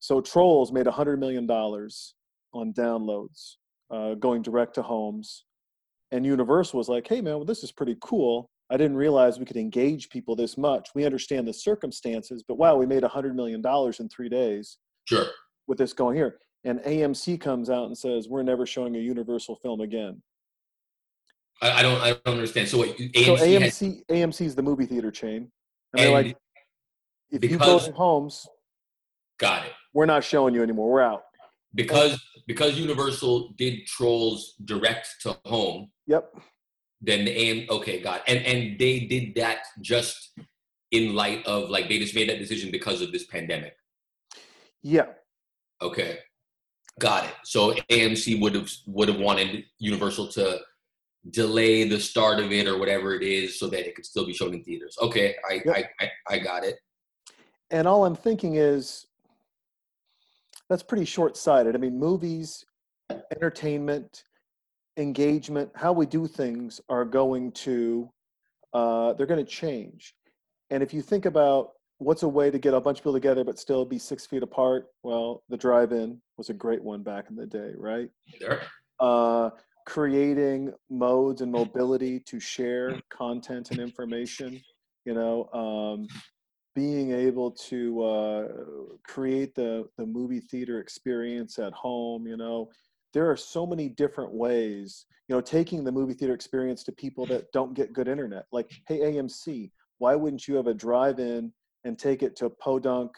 So 0.00 0.22
Trolls 0.22 0.72
made 0.72 0.86
a 0.86 0.90
hundred 0.92 1.20
million 1.20 1.46
dollars 1.46 2.14
on 2.54 2.72
downloads, 2.72 3.56
uh, 3.90 4.14
going 4.14 4.40
direct 4.40 4.76
to 4.76 4.82
homes, 4.82 5.44
and 6.12 6.24
Universal 6.24 6.78
was 6.78 6.88
like, 6.88 7.06
"Hey, 7.06 7.20
man, 7.20 7.34
well, 7.36 7.44
this 7.44 7.62
is 7.62 7.72
pretty 7.72 7.96
cool. 8.00 8.48
I 8.70 8.76
didn't 8.76 8.96
realize 8.96 9.38
we 9.38 9.44
could 9.44 9.56
engage 9.56 10.08
people 10.08 10.34
this 10.34 10.58
much. 10.58 10.88
We 10.94 11.04
understand 11.04 11.46
the 11.46 11.52
circumstances, 11.52 12.42
but 12.46 12.56
wow, 12.56 12.76
we 12.76 12.86
made 12.86 13.04
a 13.04 13.08
hundred 13.08 13.36
million 13.36 13.60
dollars 13.62 14.00
in 14.00 14.08
three 14.08 14.28
days 14.28 14.78
Sure. 15.08 15.26
with 15.66 15.78
this 15.78 15.92
going 15.92 16.16
here." 16.16 16.38
And 16.64 16.80
AMC 16.80 17.40
comes 17.40 17.70
out 17.70 17.86
and 17.86 17.96
says, 17.96 18.28
"We're 18.28 18.42
never 18.42 18.66
showing 18.66 18.96
a 18.96 18.98
Universal 18.98 19.56
film 19.56 19.80
again." 19.80 20.22
I, 21.62 21.70
I 21.72 21.82
don't 21.82 22.00
I 22.00 22.10
don't 22.24 22.34
understand. 22.34 22.68
So 22.68 22.78
what 22.78 22.88
AMC, 22.98 23.24
so 23.24 23.36
AMC 23.36 24.02
AMC 24.10 24.46
is 24.46 24.54
the 24.54 24.62
movie 24.62 24.86
theater 24.86 25.10
chain, 25.10 25.50
and 25.92 26.02
they're 26.02 26.10
like, 26.12 26.36
if 27.30 27.42
you 27.44 27.56
go 27.58 27.78
to 27.78 27.92
homes, 27.92 28.46
got 29.38 29.64
it. 29.66 29.72
we're 29.94 30.06
not 30.06 30.22
showing 30.24 30.54
you 30.54 30.62
anymore. 30.62 30.90
We're 30.90 31.02
out. 31.02 31.22
because 31.74 32.20
because 32.46 32.78
Universal 32.78 33.54
did 33.56 33.86
Trolls 33.86 34.54
direct 34.64 35.08
to 35.22 35.36
home, 35.46 35.90
Yep. 36.08 36.32
Then 37.00 37.24
the 37.24 37.30
AM 37.30 37.66
okay, 37.70 38.00
got 38.00 38.22
and 38.26 38.44
and 38.44 38.78
they 38.78 39.00
did 39.00 39.34
that 39.36 39.66
just 39.80 40.38
in 40.90 41.14
light 41.14 41.44
of 41.46 41.70
like 41.70 41.88
they 41.88 41.98
just 41.98 42.14
made 42.14 42.28
that 42.28 42.38
decision 42.38 42.70
because 42.70 43.02
of 43.02 43.12
this 43.12 43.26
pandemic. 43.26 43.76
Yeah. 44.82 45.06
Okay, 45.82 46.18
got 46.98 47.24
it. 47.24 47.34
So 47.44 47.72
AMC 47.90 48.40
would 48.40 48.54
have 48.54 48.70
would 48.86 49.08
have 49.08 49.18
wanted 49.18 49.64
Universal 49.78 50.28
to 50.28 50.60
delay 51.30 51.88
the 51.88 51.98
start 51.98 52.38
of 52.38 52.52
it 52.52 52.66
or 52.66 52.78
whatever 52.78 53.14
it 53.14 53.22
is 53.22 53.58
so 53.58 53.66
that 53.68 53.86
it 53.86 53.94
could 53.94 54.06
still 54.06 54.26
be 54.26 54.32
shown 54.32 54.54
in 54.54 54.62
theaters. 54.62 54.96
Okay, 55.00 55.34
I 55.48 55.60
Yep. 55.64 55.76
I, 55.76 56.04
I, 56.04 56.10
I 56.34 56.38
got 56.38 56.64
it. 56.64 56.76
And 57.70 57.88
all 57.88 58.04
I'm 58.04 58.14
thinking 58.14 58.54
is, 58.54 59.06
that's 60.68 60.84
pretty 60.84 61.04
short-sighted. 61.04 61.74
I 61.74 61.78
mean, 61.78 61.98
movies, 61.98 62.64
entertainment, 63.34 64.22
engagement, 64.96 65.70
how 65.74 65.92
we 65.92 66.06
do 66.06 66.26
things 66.26 66.80
are 66.88 67.04
going 67.04 67.52
to, 67.52 68.10
uh, 68.72 69.12
they're 69.14 69.26
going 69.26 69.44
to 69.44 69.50
change. 69.50 70.14
And 70.70 70.82
if 70.82 70.92
you 70.94 71.02
think 71.02 71.26
about 71.26 71.70
what's 71.98 72.22
a 72.22 72.28
way 72.28 72.50
to 72.50 72.58
get 72.58 72.74
a 72.74 72.80
bunch 72.80 72.98
of 72.98 73.02
people 73.02 73.12
together 73.14 73.44
but 73.44 73.58
still 73.58 73.84
be 73.84 73.98
six 73.98 74.26
feet 74.26 74.42
apart, 74.42 74.86
well, 75.02 75.42
the 75.48 75.56
drive-in 75.56 76.20
was 76.36 76.50
a 76.50 76.54
great 76.54 76.82
one 76.82 77.02
back 77.02 77.26
in 77.30 77.36
the 77.36 77.46
day, 77.46 77.72
right? 77.76 78.08
There. 78.40 78.62
uh, 79.00 79.50
creating 79.86 80.72
modes 80.90 81.40
and 81.42 81.52
mobility 81.52 82.18
to 82.18 82.40
share 82.40 83.00
content 83.08 83.70
and 83.70 83.78
information 83.78 84.60
you 85.04 85.14
know 85.14 85.48
um, 85.52 86.08
being 86.74 87.12
able 87.12 87.52
to 87.52 88.02
uh, 88.04 88.48
create 89.06 89.54
the 89.54 89.88
the 89.96 90.04
movie 90.04 90.40
theater 90.40 90.80
experience 90.80 91.58
at 91.58 91.72
home 91.72 92.26
you 92.26 92.36
know 92.36 92.68
there 93.16 93.30
are 93.30 93.36
so 93.36 93.66
many 93.66 93.88
different 93.88 94.30
ways 94.30 95.06
you 95.26 95.34
know 95.34 95.40
taking 95.40 95.82
the 95.82 95.90
movie 95.90 96.12
theater 96.12 96.34
experience 96.34 96.84
to 96.84 96.92
people 96.92 97.24
that 97.24 97.50
don't 97.50 97.72
get 97.72 97.94
good 97.94 98.08
internet. 98.08 98.44
Like 98.52 98.70
hey 98.86 99.00
amc 99.00 99.70
why 99.96 100.14
wouldn't 100.14 100.46
you 100.46 100.54
have 100.56 100.66
a 100.66 100.74
drive-in 100.74 101.50
and 101.84 101.98
take 101.98 102.22
it 102.22 102.36
to 102.36 102.44
a 102.44 102.50
podunk 102.50 103.12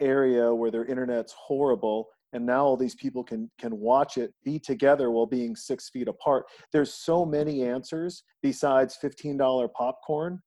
area 0.00 0.54
where 0.54 0.70
their 0.70 0.86
internet's 0.86 1.34
horrible 1.36 2.08
and 2.32 2.46
now 2.46 2.64
all 2.64 2.78
these 2.78 2.94
people 2.94 3.22
can 3.22 3.50
can 3.60 3.78
watch 3.78 4.16
it 4.16 4.32
be 4.42 4.58
together 4.58 5.10
while 5.10 5.26
being 5.26 5.54
six 5.54 5.90
feet 5.90 6.08
apart? 6.08 6.46
There's 6.72 6.94
so 6.94 7.26
many 7.26 7.62
answers 7.62 8.22
besides 8.42 8.96
$15 9.04 9.68
popcorn 9.74 10.40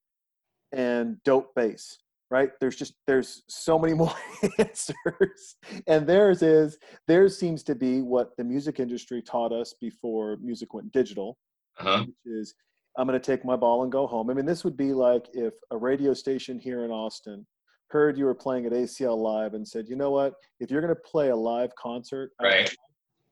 and 0.71 1.17
dope 1.23 1.53
bass 1.55 1.99
right? 2.31 2.51
There's 2.61 2.75
just 2.75 2.93
there's 3.07 3.43
so 3.47 3.77
many 3.79 3.93
more 4.03 4.13
answers. 4.59 5.55
And 5.87 6.07
theirs 6.07 6.41
is 6.41 6.77
theirs 7.07 7.37
seems 7.37 7.63
to 7.63 7.75
be 7.75 8.01
what 8.01 8.35
the 8.37 8.43
music 8.43 8.79
industry 8.79 9.21
taught 9.21 9.51
us 9.51 9.73
before 9.79 10.37
music 10.41 10.73
went 10.73 10.91
digital 10.91 11.37
Uh-huh. 11.79 12.03
which 12.05 12.33
is 12.39 12.53
i'm 12.97 13.07
going 13.07 13.19
to 13.19 13.25
take 13.31 13.45
my 13.45 13.55
ball 13.55 13.83
and 13.83 13.91
go 13.91 14.05
home. 14.07 14.29
I 14.29 14.33
mean 14.33 14.45
this 14.45 14.63
would 14.63 14.77
be 14.77 14.93
like 14.93 15.25
if 15.33 15.53
a 15.71 15.77
radio 15.77 16.13
station 16.13 16.59
here 16.59 16.83
in 16.85 16.91
austin 16.91 17.45
heard 17.89 18.17
you 18.17 18.25
were 18.25 18.35
playing 18.35 18.65
at 18.65 18.71
acl 18.73 19.17
live 19.17 19.53
and 19.55 19.67
said 19.67 19.85
you 19.87 19.95
know 19.95 20.11
what? 20.11 20.33
If 20.59 20.69
you're 20.69 20.81
going 20.81 20.93
to 20.95 21.01
play 21.13 21.29
a 21.29 21.35
live 21.35 21.71
concert 21.75 22.31
Right. 22.41 22.73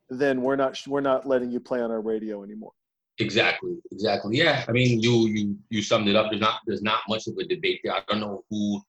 then 0.10 0.42
we're 0.42 0.56
not 0.56 0.80
we're 0.88 1.02
not 1.02 1.28
letting 1.28 1.52
you 1.52 1.60
play 1.60 1.82
on 1.82 1.92
our 1.92 2.02
radio 2.02 2.44
anymore 2.44 2.72
Exactly, 3.20 3.78
exactly. 3.92 4.38
Yeah, 4.38 4.64
I 4.68 4.72
mean, 4.72 5.02
you 5.02 5.28
you 5.28 5.58
you 5.70 5.82
summed 5.82 6.08
it 6.08 6.16
up. 6.16 6.28
There's 6.30 6.42
not 6.42 6.60
there's 6.68 6.84
not 6.84 7.02
much 7.10 7.26
of 7.28 7.38
a 7.38 7.46
debate 7.46 7.82
there. 7.84 7.94
I 7.94 8.02
don't 8.08 8.20
know 8.20 8.44
who 8.50 8.82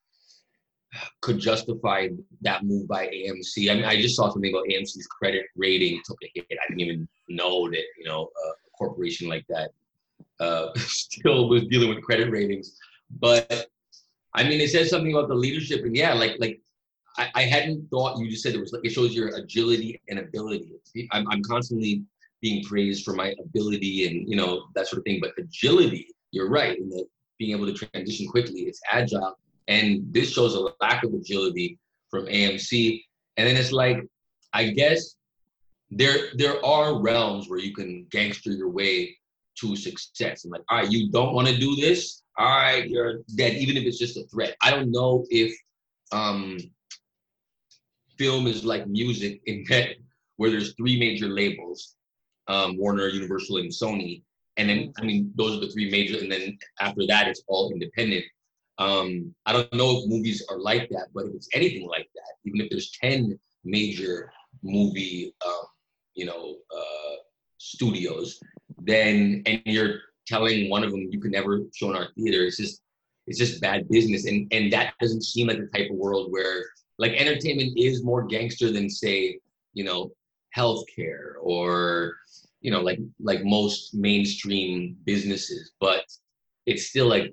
could 1.20 1.38
justify 1.38 2.08
that 2.42 2.64
move 2.64 2.88
by 2.88 3.06
AMC. 3.06 3.70
I 3.70 3.74
mean, 3.74 3.84
I 3.84 4.00
just 4.00 4.16
saw 4.16 4.30
something 4.30 4.52
about 4.52 4.66
AMC's 4.66 5.06
credit 5.06 5.46
rating 5.56 6.00
took 6.04 6.18
a 6.22 6.30
hit. 6.34 6.46
I 6.50 6.68
didn't 6.68 6.80
even 6.80 7.08
know 7.28 7.70
that 7.70 7.84
you 7.98 8.04
know 8.04 8.24
a 8.46 8.76
corporation 8.76 9.28
like 9.28 9.46
that 9.48 9.70
uh, 10.40 10.68
still 10.76 11.48
was 11.48 11.64
dealing 11.64 11.88
with 11.88 12.02
credit 12.02 12.30
ratings. 12.30 12.76
But 13.18 13.68
I 14.34 14.44
mean, 14.44 14.60
it 14.60 14.70
says 14.70 14.90
something 14.90 15.12
about 15.12 15.28
the 15.28 15.34
leadership, 15.34 15.84
and 15.84 15.96
yeah, 15.96 16.12
like 16.12 16.36
like 16.38 16.60
I, 17.16 17.30
I 17.34 17.42
hadn't 17.44 17.88
thought. 17.88 18.18
You 18.18 18.30
just 18.30 18.42
said 18.42 18.54
it 18.54 18.60
was 18.60 18.72
like 18.72 18.84
it 18.84 18.90
shows 18.90 19.14
your 19.14 19.28
agility 19.36 20.00
and 20.08 20.18
ability. 20.18 20.72
I'm 21.12 21.26
I'm 21.30 21.42
constantly 21.42 22.02
being 22.40 22.64
praised 22.64 23.04
for 23.04 23.14
my 23.14 23.34
ability 23.42 24.06
and 24.06 24.28
you 24.28 24.36
know 24.36 24.64
that 24.74 24.86
sort 24.86 24.98
of 24.98 25.04
thing. 25.04 25.20
But 25.20 25.32
agility, 25.38 26.08
you're 26.30 26.50
right, 26.50 26.78
in 26.78 26.88
the 26.88 27.04
being 27.38 27.52
able 27.52 27.66
to 27.66 27.74
transition 27.74 28.26
quickly. 28.28 28.62
It's 28.62 28.80
agile, 28.90 29.38
and 29.68 30.02
this 30.12 30.32
shows 30.32 30.54
a 30.54 30.68
lack 30.80 31.04
of 31.04 31.14
agility 31.14 31.78
from 32.10 32.26
AMC. 32.26 33.02
And 33.36 33.46
then 33.46 33.56
it's 33.56 33.72
like, 33.72 34.04
I 34.52 34.70
guess 34.70 35.16
there 35.90 36.28
there 36.34 36.64
are 36.64 37.00
realms 37.00 37.48
where 37.48 37.58
you 37.58 37.74
can 37.74 38.06
gangster 38.10 38.50
your 38.50 38.70
way 38.70 39.16
to 39.60 39.76
success. 39.76 40.44
And 40.44 40.52
like, 40.52 40.62
all 40.68 40.78
right, 40.78 40.90
you 40.90 41.10
don't 41.10 41.34
want 41.34 41.48
to 41.48 41.56
do 41.56 41.76
this. 41.76 42.22
All 42.36 42.46
right, 42.46 42.88
you're 42.88 43.20
dead. 43.36 43.54
Even 43.54 43.76
if 43.76 43.84
it's 43.84 43.98
just 43.98 44.16
a 44.16 44.24
threat. 44.24 44.56
I 44.62 44.70
don't 44.70 44.90
know 44.90 45.24
if 45.30 45.52
um, 46.12 46.58
film 48.16 48.46
is 48.46 48.64
like 48.64 48.86
music 48.86 49.40
in 49.46 49.64
that 49.68 49.90
where 50.36 50.50
there's 50.50 50.74
three 50.74 50.98
major 50.98 51.28
labels 51.28 51.96
um, 52.48 52.76
Warner, 52.76 53.08
Universal, 53.08 53.58
and 53.58 53.70
Sony. 53.70 54.22
And 54.56 54.68
then, 54.68 54.92
I 54.98 55.04
mean, 55.04 55.32
those 55.36 55.56
are 55.56 55.60
the 55.60 55.70
three 55.70 55.90
major. 55.90 56.18
And 56.18 56.30
then 56.30 56.58
after 56.80 57.06
that, 57.06 57.28
it's 57.28 57.42
all 57.46 57.70
independent. 57.70 58.24
Um, 58.78 59.34
I 59.46 59.52
don't 59.52 59.72
know 59.72 59.98
if 59.98 60.08
movies 60.08 60.44
are 60.50 60.58
like 60.58 60.88
that, 60.90 61.08
but 61.14 61.26
if 61.26 61.34
it's 61.34 61.48
anything 61.52 61.86
like 61.86 62.08
that, 62.14 62.32
even 62.44 62.60
if 62.60 62.70
there's 62.70 62.90
10 63.02 63.38
major 63.64 64.32
movie, 64.62 65.34
um, 65.46 65.64
you 66.14 66.26
know, 66.26 66.56
uh, 66.76 67.16
studios, 67.58 68.40
then, 68.78 69.42
and 69.46 69.60
you're 69.64 70.00
telling 70.26 70.70
one 70.70 70.84
of 70.84 70.90
them 70.90 71.08
you 71.10 71.20
can 71.20 71.32
never 71.32 71.60
show 71.74 71.90
in 71.90 71.96
our 71.96 72.08
theater, 72.16 72.44
it's 72.44 72.56
just, 72.56 72.82
it's 73.26 73.38
just 73.38 73.60
bad 73.60 73.88
business. 73.88 74.26
And, 74.26 74.46
and 74.52 74.72
that 74.72 74.94
doesn't 75.00 75.24
seem 75.24 75.48
like 75.48 75.58
the 75.58 75.66
type 75.76 75.90
of 75.90 75.96
world 75.96 76.30
where, 76.30 76.64
like, 76.98 77.12
entertainment 77.12 77.76
is 77.76 78.04
more 78.04 78.24
gangster 78.26 78.72
than, 78.72 78.88
say, 78.88 79.38
you 79.74 79.84
know, 79.84 80.12
healthcare 80.58 81.34
or 81.40 82.16
you 82.60 82.70
know 82.70 82.80
like 82.80 82.98
like 83.20 83.44
most 83.44 83.94
mainstream 83.94 84.96
businesses 85.04 85.72
but 85.80 86.04
it's 86.66 86.86
still 86.86 87.06
like 87.06 87.32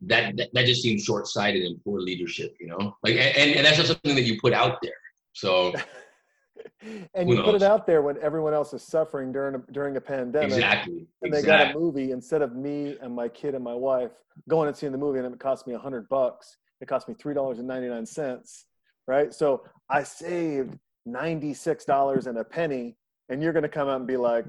that 0.00 0.36
that, 0.36 0.48
that 0.52 0.66
just 0.66 0.82
seems 0.82 1.04
short-sighted 1.04 1.62
and 1.62 1.82
poor 1.82 2.00
leadership 2.00 2.54
you 2.60 2.68
know? 2.68 2.96
Like 3.02 3.14
and, 3.14 3.56
and 3.56 3.66
that's 3.66 3.76
just 3.76 3.88
something 3.88 4.14
that 4.14 4.22
you 4.22 4.40
put 4.40 4.52
out 4.52 4.78
there. 4.82 4.92
So 5.32 5.72
and 7.14 7.28
you 7.28 7.42
put 7.42 7.56
it 7.56 7.62
out 7.62 7.86
there 7.86 8.02
when 8.02 8.16
everyone 8.18 8.54
else 8.54 8.72
is 8.72 8.82
suffering 8.82 9.32
during 9.32 9.56
a, 9.56 9.58
during 9.72 9.96
a 9.96 10.00
pandemic 10.00 10.52
exactly 10.52 11.06
and 11.22 11.32
they 11.32 11.42
got 11.42 11.70
a 11.70 11.78
movie 11.78 12.12
instead 12.12 12.42
of 12.42 12.54
me 12.54 12.96
and 13.00 13.14
my 13.14 13.28
kid 13.28 13.54
and 13.54 13.64
my 13.64 13.74
wife 13.74 14.12
going 14.48 14.68
and 14.68 14.76
seeing 14.76 14.92
the 14.92 14.98
movie 14.98 15.18
and 15.18 15.32
it 15.32 15.40
cost 15.40 15.66
me 15.66 15.74
a 15.74 15.78
hundred 15.78 16.08
bucks. 16.08 16.56
It 16.80 16.86
cost 16.86 17.08
me 17.08 17.14
three 17.14 17.34
dollars 17.34 17.58
and 17.58 17.66
99 17.66 18.06
cents 18.06 18.66
right? 19.08 19.34
So 19.34 19.64
i 19.90 20.02
saved 20.04 20.78
$96 21.12 22.26
and 22.26 22.38
a 22.38 22.44
penny 22.44 22.96
and 23.28 23.42
you're 23.42 23.52
going 23.52 23.62
to 23.62 23.68
come 23.68 23.88
out 23.88 23.96
and 23.96 24.06
be 24.06 24.16
like 24.16 24.44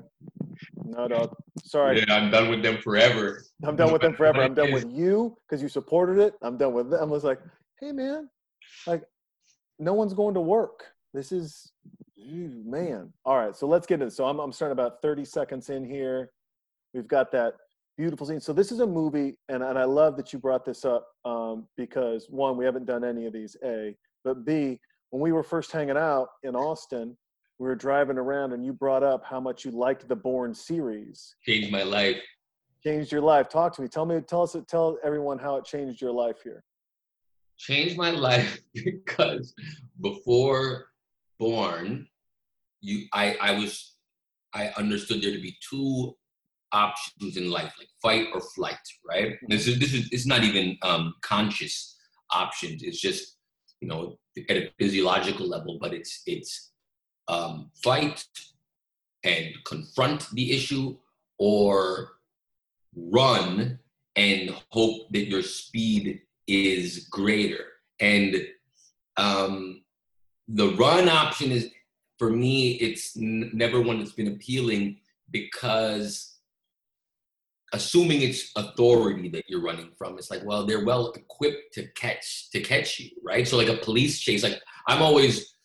no 0.85 1.07
dog. 1.07 1.35
Sorry. 1.63 1.99
Yeah, 1.99 2.15
i'm 2.15 2.31
done 2.31 2.49
with 2.49 2.63
them 2.63 2.77
forever. 2.77 3.43
I'm 3.63 3.75
done 3.75 3.91
with 3.91 4.01
them 4.01 4.13
forever. 4.13 4.41
I'm 4.41 4.53
done 4.53 4.71
with 4.71 4.87
you 4.91 5.37
because 5.47 5.61
you 5.61 5.69
supported 5.69 6.19
it. 6.19 6.33
I'm 6.41 6.57
done 6.57 6.73
with 6.73 6.89
them. 6.89 7.01
I 7.01 7.05
was 7.05 7.23
like 7.23 7.39
hey 7.79 7.91
man. 7.91 8.29
Like 8.87 9.03
no 9.77 9.93
one's 9.93 10.13
going 10.13 10.33
to 10.33 10.41
work. 10.41 10.85
This 11.13 11.31
is 11.31 11.71
man. 12.17 13.11
All 13.25 13.37
right 13.37 13.55
so 13.55 13.67
let's 13.67 13.87
get 13.87 14.01
into 14.01 14.11
so 14.11 14.25
I'm, 14.25 14.39
I'm 14.39 14.51
starting 14.51 14.73
about 14.73 15.01
30 15.01 15.25
seconds 15.25 15.69
in 15.69 15.83
here. 15.85 16.31
We've 16.93 17.07
got 17.07 17.31
that 17.31 17.53
beautiful 17.97 18.25
scene. 18.25 18.39
So 18.39 18.53
this 18.53 18.71
is 18.71 18.79
a 18.79 18.87
movie 18.87 19.37
and, 19.49 19.61
and 19.61 19.77
i 19.77 19.83
love 19.83 20.15
that 20.17 20.31
you 20.31 20.39
brought 20.39 20.65
this 20.65 20.85
up 20.85 21.07
um, 21.25 21.67
because 21.75 22.27
one 22.29 22.55
we 22.55 22.65
haven't 22.65 22.85
done 22.85 23.03
any 23.03 23.25
of 23.25 23.33
these 23.33 23.57
a 23.63 23.95
but 24.23 24.45
b 24.45 24.79
when 25.11 25.21
we 25.21 25.31
were 25.31 25.43
first 25.43 25.71
hanging 25.71 25.97
out 25.97 26.29
in 26.43 26.55
austin 26.55 27.15
we 27.59 27.67
were 27.67 27.75
driving 27.75 28.17
around 28.17 28.53
and 28.53 28.65
you 28.65 28.71
brought 28.71 29.03
up 29.03 29.23
how 29.25 29.39
much 29.39 29.65
you 29.65 29.71
liked 29.71 30.07
the 30.07 30.15
Bourne 30.15 30.53
series. 30.53 31.35
Changed 31.45 31.71
my 31.71 31.83
life. 31.83 32.17
Changed 32.81 33.11
your 33.11 33.21
life. 33.21 33.49
Talk 33.49 33.75
to 33.75 33.81
me. 33.81 33.89
Tell 33.89 34.05
me 34.05 34.21
tell 34.21 34.43
us 34.43 34.55
tell 34.67 34.97
everyone 35.03 35.37
how 35.37 35.57
it 35.57 35.65
changed 35.65 36.01
your 36.01 36.13
life 36.13 36.37
here. 36.41 36.63
Changed 37.57 37.97
my 37.97 38.11
life 38.27 38.59
because 38.73 39.53
before 40.01 40.87
Bourne 41.37 42.07
you 42.81 43.05
i 43.13 43.35
i 43.41 43.51
was 43.51 43.97
i 44.53 44.67
understood 44.77 45.21
there 45.21 45.33
to 45.33 45.41
be 45.41 45.53
two 45.69 46.15
options 46.71 47.35
in 47.35 47.49
life 47.49 47.73
like 47.77 47.89
fight 48.01 48.27
or 48.33 48.39
flight 48.39 48.77
right? 49.09 49.33
This 49.47 49.67
is 49.67 49.79
this 49.79 49.93
is 49.93 50.09
it's 50.11 50.25
not 50.25 50.43
even 50.43 50.77
um 50.81 51.13
conscious 51.21 51.97
options. 52.31 52.83
It's 52.83 53.01
just 53.01 53.38
you 53.81 53.87
know 53.87 54.17
at 54.49 54.57
a 54.57 54.71
physiological 54.79 55.47
level 55.47 55.77
but 55.79 55.93
it's 55.93 56.21
it's 56.25 56.71
um 57.27 57.69
fight 57.83 58.25
and 59.23 59.53
confront 59.65 60.29
the 60.31 60.51
issue 60.51 60.95
or 61.37 62.11
run 62.95 63.79
and 64.15 64.55
hope 64.69 65.09
that 65.11 65.27
your 65.27 65.41
speed 65.41 66.21
is 66.47 67.07
greater. 67.09 67.65
And 67.99 68.47
um, 69.17 69.83
the 70.47 70.69
run 70.75 71.09
option 71.09 71.51
is, 71.51 71.69
for 72.17 72.29
me, 72.29 72.71
it's 72.71 73.15
n- 73.15 73.51
never 73.53 73.81
one 73.81 73.99
that's 73.99 74.11
been 74.11 74.27
appealing 74.27 74.99
because 75.31 76.38
assuming 77.73 78.21
it's 78.21 78.51
authority 78.55 79.29
that 79.29 79.45
you're 79.47 79.61
running 79.61 79.91
from, 79.97 80.17
it's 80.17 80.31
like, 80.31 80.43
well, 80.45 80.65
they're 80.65 80.85
well 80.85 81.11
equipped 81.11 81.73
to 81.73 81.87
catch 81.93 82.49
to 82.51 82.61
catch 82.61 82.99
you, 82.99 83.09
right? 83.23 83.47
So 83.47 83.57
like 83.57 83.69
a 83.69 83.77
police 83.77 84.19
chase, 84.19 84.43
like 84.43 84.59
I'm 84.87 85.01
always 85.01 85.55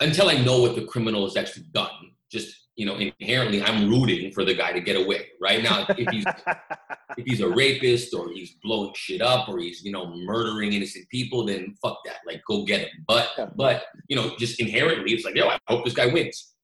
until 0.00 0.28
I 0.28 0.38
know 0.38 0.60
what 0.60 0.74
the 0.76 0.84
criminal 0.84 1.24
has 1.24 1.36
actually 1.36 1.66
done, 1.72 1.90
just 2.30 2.54
you 2.76 2.86
know, 2.86 2.96
inherently 2.96 3.62
I'm 3.62 3.88
rooting 3.88 4.32
for 4.32 4.44
the 4.44 4.54
guy 4.54 4.72
to 4.72 4.80
get 4.80 4.96
away, 4.96 5.28
right? 5.40 5.62
Now 5.62 5.86
if 5.96 6.08
he's 6.08 6.24
if 7.16 7.24
he's 7.26 7.40
a 7.40 7.48
rapist 7.48 8.14
or 8.14 8.32
he's 8.32 8.56
blowing 8.62 8.92
shit 8.96 9.20
up 9.22 9.48
or 9.48 9.58
he's 9.58 9.84
you 9.84 9.92
know 9.92 10.14
murdering 10.16 10.72
innocent 10.72 11.08
people 11.10 11.44
then 11.46 11.74
fuck 11.80 11.98
that 12.04 12.16
like 12.26 12.42
go 12.48 12.64
get 12.64 12.80
him 12.80 13.04
but 13.06 13.30
Yeah. 13.38 13.48
but 13.56 13.84
you 14.08 14.16
know 14.16 14.34
just 14.38 14.60
inherently 14.60 15.12
it's 15.12 15.24
like 15.24 15.36
yo 15.36 15.48
i 15.48 15.58
hope 15.68 15.84
this 15.84 15.94
guy 15.94 16.06
wins 16.06 16.54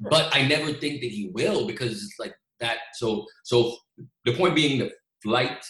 but 0.00 0.28
i 0.34 0.46
never 0.46 0.72
think 0.72 1.00
that 1.00 1.10
he 1.10 1.30
will 1.32 1.66
because 1.66 1.92
it's 1.92 2.16
like 2.18 2.34
that 2.60 2.78
so 2.94 3.26
so 3.44 3.76
the 4.24 4.34
point 4.34 4.54
being 4.54 4.78
the 4.78 4.90
flight 5.22 5.64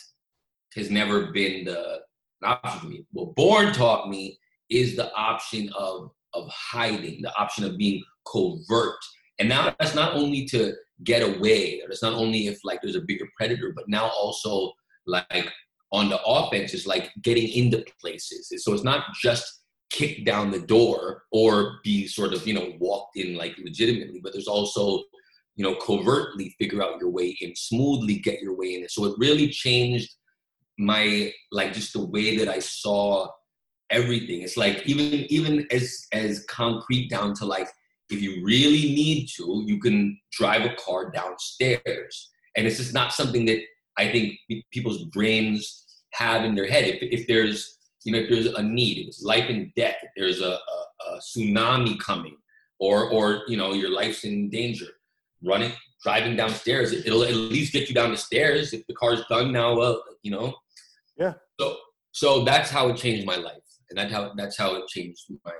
has 0.75 0.90
never 0.90 1.33
been 1.33 1.64
the 1.64 2.00
option 2.43 2.81
for 2.81 2.87
me 2.87 3.05
what 3.12 3.35
Bourne 3.35 3.73
taught 3.73 4.09
me 4.09 4.38
is 4.71 4.97
the 4.97 5.12
option 5.14 5.71
of 5.76 6.11
of 6.35 6.49
hiding 6.49 7.23
the 7.23 7.35
option 7.37 7.64
of 7.64 7.76
being 7.76 8.02
covert 8.31 8.99
and 9.38 9.49
now 9.49 9.75
that's 9.78 9.95
not 9.95 10.14
only 10.14 10.45
to 10.47 10.75
get 11.05 11.23
away. 11.23 11.83
It's 11.88 12.02
not 12.02 12.14
only 12.14 12.47
if 12.47 12.59
like 12.64 12.81
there's 12.83 12.97
a 12.97 13.02
bigger 13.02 13.28
predator, 13.37 13.73
but 13.75 13.88
now 13.88 14.09
also 14.09 14.73
like 15.07 15.50
on 15.93 16.09
the 16.09 16.21
offense 16.25 16.75
is 16.75 16.87
like 16.87 17.11
getting 17.23 17.49
into 17.49 17.85
places. 18.00 18.52
So 18.64 18.73
it's 18.73 18.85
not 18.85 19.05
just 19.21 19.62
kicked 19.90 20.25
down 20.25 20.50
the 20.50 20.61
door 20.61 21.23
or 21.31 21.78
be 21.85 22.07
sort 22.09 22.35
of 22.35 22.47
you 22.47 22.55
know 22.55 22.73
walked 22.81 23.16
in 23.16 23.37
like 23.37 23.57
legitimately 23.57 24.19
but 24.21 24.33
there's 24.33 24.49
also 24.49 25.00
you 25.57 25.65
know 25.65 25.75
covertly 25.77 26.55
figure 26.59 26.83
out 26.83 27.01
your 27.01 27.11
way 27.11 27.37
in 27.41 27.55
smoothly 27.57 28.17
get 28.17 28.41
your 28.41 28.57
way 28.57 28.75
in. 28.75 28.85
It. 28.85 28.91
so 28.91 29.05
it 29.07 29.19
really 29.19 29.49
changed 29.49 30.11
my 30.79 31.33
like 31.51 31.73
just 31.73 31.95
the 31.95 32.05
way 32.05 32.37
that 32.37 32.49
i 32.49 32.59
saw 32.59 33.29
everything. 33.91 34.43
It's 34.43 34.57
like 34.57 34.83
even 34.87 35.27
even 35.33 35.67
as 35.71 36.07
as 36.13 36.45
concrete 36.47 37.09
down 37.09 37.35
to 37.35 37.45
like 37.45 37.69
if 38.11 38.21
you 38.23 38.45
really 38.45 38.95
need 38.95 39.29
to 39.37 39.65
you 39.67 39.81
can 39.81 40.19
drive 40.33 40.63
a 40.63 40.75
car 40.75 41.11
downstairs. 41.11 42.31
And 42.57 42.67
it's 42.67 42.79
just 42.79 42.95
not 42.95 43.13
something 43.13 43.45
that 43.47 43.61
i 43.99 44.11
think 44.11 44.39
people's 44.73 45.05
brains 45.05 45.85
have 46.13 46.45
in 46.45 46.55
their 46.55 46.67
head. 46.67 46.85
If, 46.85 47.21
if 47.21 47.27
there's 47.27 47.79
you 48.05 48.13
know 48.13 48.19
if 48.19 48.31
there's 48.31 48.47
a 48.47 48.63
need 48.63 48.99
if 48.99 49.09
it's 49.09 49.23
life 49.23 49.49
and 49.49 49.73
death 49.75 49.97
if 50.03 50.11
there's 50.17 50.41
a, 50.41 50.59
a, 50.75 51.09
a 51.09 51.19
tsunami 51.19 51.99
coming 51.99 52.37
or 52.79 53.11
or 53.11 53.43
you 53.49 53.57
know 53.57 53.73
your 53.73 53.91
life's 53.91 54.25
in 54.25 54.49
danger 54.49 54.87
running 55.45 55.73
driving 56.02 56.37
downstairs. 56.37 56.93
It'll 56.93 57.25
at 57.25 57.35
least 57.35 57.73
get 57.73 57.88
you 57.88 57.95
down 57.95 58.11
the 58.11 58.16
stairs 58.16 58.73
if 58.73 58.87
the 58.87 58.95
car's 58.95 59.25
done 59.28 59.52
now 59.52 59.76
well 59.76 60.02
you 60.23 60.31
know? 60.31 60.55
Yeah. 61.16 61.35
So 61.59 61.76
so 62.12 62.45
that's 62.45 62.71
how 62.71 62.88
it 62.88 62.97
changed 62.97 63.26
my 63.26 63.37
life. 63.37 63.55
And 63.90 63.99
that's 63.99 64.12
how 64.12 64.33
that's 64.37 64.59
how 64.59 64.75
it 64.75 64.88
changed 64.88 65.23
my 65.45 65.52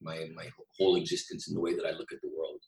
my 0.00 0.26
my 0.34 0.48
whole 0.78 0.96
existence 0.96 1.48
and 1.48 1.56
the 1.56 1.60
way 1.60 1.74
that 1.74 1.84
i 1.86 1.90
look 1.90 2.12
at 2.12 2.20
the 2.22 2.30
world. 2.36 2.60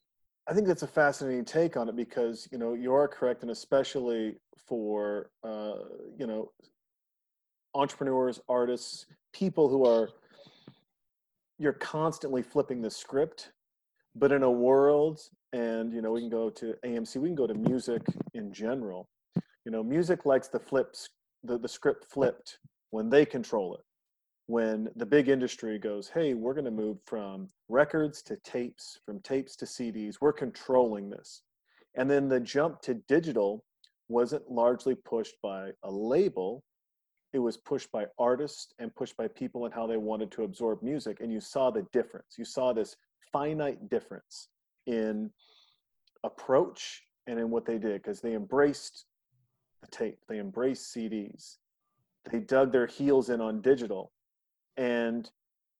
I 0.46 0.52
think 0.52 0.66
that's 0.66 0.82
a 0.82 0.86
fascinating 0.86 1.44
take 1.44 1.76
on 1.76 1.88
it 1.88 1.96
because 1.96 2.46
you 2.52 2.58
know 2.58 2.74
you 2.74 2.92
are 2.92 3.08
correct, 3.08 3.42
and 3.42 3.50
especially 3.50 4.36
for 4.68 5.30
uh, 5.42 5.74
you 6.18 6.26
know 6.26 6.50
entrepreneurs, 7.74 8.40
artists, 8.48 9.06
people 9.32 9.68
who 9.68 9.86
are 9.86 10.10
you're 11.58 11.72
constantly 11.72 12.42
flipping 12.42 12.82
the 12.82 12.90
script, 12.90 13.52
but 14.14 14.32
in 14.32 14.42
a 14.42 14.50
world, 14.50 15.20
and 15.52 15.92
you 15.92 16.02
know 16.02 16.12
we 16.12 16.20
can 16.20 16.30
go 16.30 16.50
to 16.50 16.74
AMC, 16.84 17.16
we 17.16 17.28
can 17.28 17.36
go 17.36 17.46
to 17.46 17.54
music 17.54 18.02
in 18.34 18.52
general. 18.52 19.08
You 19.64 19.72
know, 19.72 19.82
music 19.82 20.26
likes 20.26 20.48
the 20.48 20.60
flips, 20.60 21.08
the, 21.42 21.58
the 21.58 21.68
script 21.68 22.04
flipped 22.04 22.58
when 22.90 23.08
they 23.08 23.24
control 23.24 23.74
it 23.74 23.80
when 24.46 24.90
the 24.96 25.06
big 25.06 25.28
industry 25.28 25.78
goes, 25.78 26.08
hey, 26.08 26.34
we're 26.34 26.52
going 26.52 26.64
to 26.64 26.70
move 26.70 26.98
from 27.06 27.48
records 27.68 28.22
to 28.22 28.36
tapes, 28.44 28.98
from 29.06 29.20
tapes 29.20 29.56
to 29.56 29.64
CDs, 29.64 30.16
we're 30.20 30.32
controlling 30.32 31.08
this. 31.08 31.42
And 31.96 32.10
then 32.10 32.28
the 32.28 32.40
jump 32.40 32.80
to 32.82 32.94
digital 33.08 33.64
wasn't 34.08 34.50
largely 34.50 34.94
pushed 34.94 35.36
by 35.42 35.70
a 35.82 35.90
label, 35.90 36.62
it 37.32 37.38
was 37.38 37.56
pushed 37.56 37.90
by 37.90 38.06
artists 38.18 38.74
and 38.78 38.94
pushed 38.94 39.16
by 39.16 39.26
people 39.28 39.64
and 39.64 39.74
how 39.74 39.86
they 39.86 39.96
wanted 39.96 40.30
to 40.32 40.44
absorb 40.44 40.82
music. 40.82 41.18
And 41.20 41.32
you 41.32 41.40
saw 41.40 41.70
the 41.70 41.86
difference. 41.92 42.36
You 42.38 42.44
saw 42.44 42.72
this 42.72 42.96
finite 43.34 43.90
difference 43.90 44.48
in 44.86 45.28
approach 46.22 47.02
and 47.26 47.38
in 47.38 47.50
what 47.50 47.66
they 47.66 47.78
did 47.78 48.00
because 48.00 48.20
they 48.20 48.34
embraced 48.34 49.06
the 49.82 49.88
tape, 49.88 50.18
they 50.28 50.38
embraced 50.38 50.94
CDs, 50.94 51.56
they 52.30 52.38
dug 52.38 52.70
their 52.70 52.86
heels 52.86 53.28
in 53.30 53.40
on 53.40 53.60
digital 53.60 54.12
and 54.76 55.30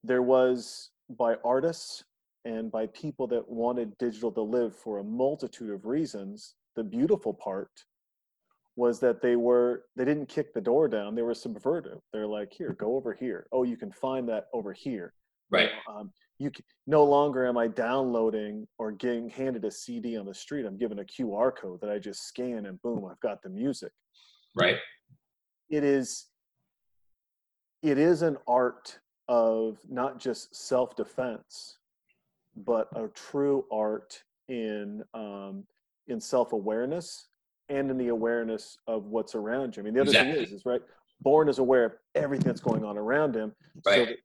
there 0.03 0.23
was 0.23 0.91
by 1.09 1.37
artists 1.45 2.05
and 2.45 2.71
by 2.73 2.87
people 2.89 3.29
that 3.29 3.49
wanted 3.49 3.97
digital 3.99 4.33
to 4.33 4.43
live 4.43 4.75
for 4.75 4.99
a 4.99 5.05
multitude 5.05 5.71
of 5.71 5.87
reasons 5.87 6.55
the 6.77 6.85
beautiful 6.85 7.33
part 7.33 7.71
was 8.77 8.99
that 8.99 9.23
they 9.23 9.37
were 9.37 9.85
they 9.97 10.05
didn't 10.05 10.29
kick 10.29 10.53
the 10.53 10.61
door 10.61 10.89
down 10.89 11.15
they 11.15 11.23
were 11.23 11.33
subvertive 11.33 12.01
they're 12.13 12.27
like 12.27 12.53
here 12.53 12.75
go 12.79 12.97
over 12.97 13.13
here. 13.13 13.47
Oh 13.53 13.63
you 13.63 13.77
can 13.77 13.93
find 13.93 14.29
that 14.29 14.47
over 14.53 14.73
here. 14.73 15.15
Right. 15.51 15.71
Um, 15.89 16.11
you 16.39 16.51
can, 16.51 16.65
no 16.87 17.05
longer 17.05 17.47
am 17.47 17.57
i 17.57 17.67
downloading 17.67 18.67
or 18.79 18.93
getting 18.93 19.29
handed 19.29 19.65
a 19.65 19.71
cd 19.71 20.17
on 20.17 20.27
the 20.27 20.35
street 20.35 20.67
i'm 20.67 20.77
given 20.77 20.99
a 20.99 21.05
qr 21.05 21.53
code 21.57 21.81
that 21.81 21.91
i 21.91 21.99
just 21.99 22.27
scan 22.27 22.67
and 22.67 22.81
boom 22.83 23.05
i've 23.11 23.21
got 23.21 23.43
the 23.43 23.49
music 23.49 23.93
right 24.57 24.77
it 25.71 25.85
is 25.85 26.27
it 27.83 27.99
is 27.99 28.23
an 28.23 28.37
art 28.49 28.99
of 29.29 29.79
not 29.89 30.19
just 30.19 30.55
self-defense 30.55 31.79
but 32.57 32.89
a 32.95 33.09
true 33.09 33.65
art 33.73 34.23
in 34.49 35.03
um, 35.15 35.65
in 36.09 36.21
self-awareness 36.21 37.29
and 37.71 37.91
in 37.91 37.97
the 37.97 38.09
awareness 38.09 38.77
of 38.87 39.07
what's 39.07 39.35
around 39.35 39.75
you. 39.75 39.83
I 39.83 39.85
mean, 39.85 39.95
the 39.95 40.01
other 40.03 40.11
Exactly. 40.11 40.35
thing 40.35 40.45
is, 40.45 40.53
is 40.53 40.67
right. 40.67 40.83
Bourne 41.23 41.49
is 41.49 41.59
aware 41.59 41.85
of 41.87 41.93
everything 42.15 42.47
that's 42.47 42.61
going 42.61 42.85
on 42.85 42.99
around 42.99 43.35
him, 43.35 43.55
so 43.83 44.05
that 44.05 44.17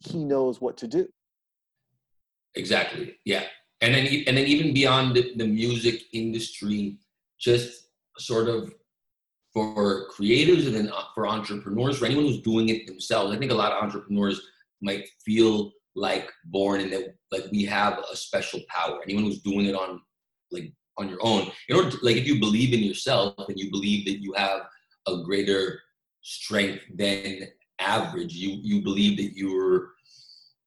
he 0.00 0.24
knows 0.24 0.60
what 0.60 0.76
to 0.76 0.86
do. 0.86 1.08
Exactly. 2.54 3.16
Yeah. 3.24 3.44
And 3.80 3.94
then 3.94 4.06
and 4.26 4.36
then 4.36 4.46
even 4.46 4.74
beyond 4.74 5.16
the, 5.16 5.32
the 5.36 5.46
music 5.46 6.02
industry, 6.12 6.98
just 7.40 7.88
sort 8.18 8.48
of 8.48 8.72
for 9.52 10.06
creators 10.08 10.66
and 10.66 10.74
then 10.74 10.88
uh, 10.88 11.02
for 11.14 11.26
entrepreneurs, 11.26 11.98
for 11.98 12.06
anyone 12.06 12.24
who's 12.24 12.40
doing 12.40 12.68
it 12.68 12.86
themselves. 12.86 13.34
I 13.34 13.38
think 13.38 13.50
a 13.50 13.56
lot 13.56 13.72
of 13.72 13.82
entrepreneurs 13.82 14.40
might 14.80 15.08
feel 15.24 15.72
like 15.94 16.30
Bourne 16.44 16.80
and 16.80 16.92
that 16.92 17.14
like 17.30 17.44
we 17.50 17.64
have 17.64 17.98
a 18.10 18.16
special 18.16 18.60
power. 18.68 19.00
Anyone 19.02 19.24
who's 19.24 19.42
doing 19.42 19.66
it 19.66 19.74
on 19.74 20.00
like 20.50 20.72
on 20.98 21.08
your 21.08 21.18
own, 21.22 21.50
in 21.68 21.76
order 21.76 21.90
to, 21.90 21.98
like 22.02 22.16
if 22.16 22.26
you 22.26 22.38
believe 22.38 22.72
in 22.72 22.80
yourself 22.80 23.34
and 23.48 23.58
you 23.58 23.70
believe 23.70 24.04
that 24.06 24.22
you 24.22 24.32
have 24.36 24.60
a 25.08 25.22
greater 25.24 25.80
strength 26.22 26.82
than 26.94 27.48
average, 27.78 28.34
you 28.34 28.58
you 28.62 28.82
believe 28.82 29.16
that 29.16 29.36
you're 29.36 29.90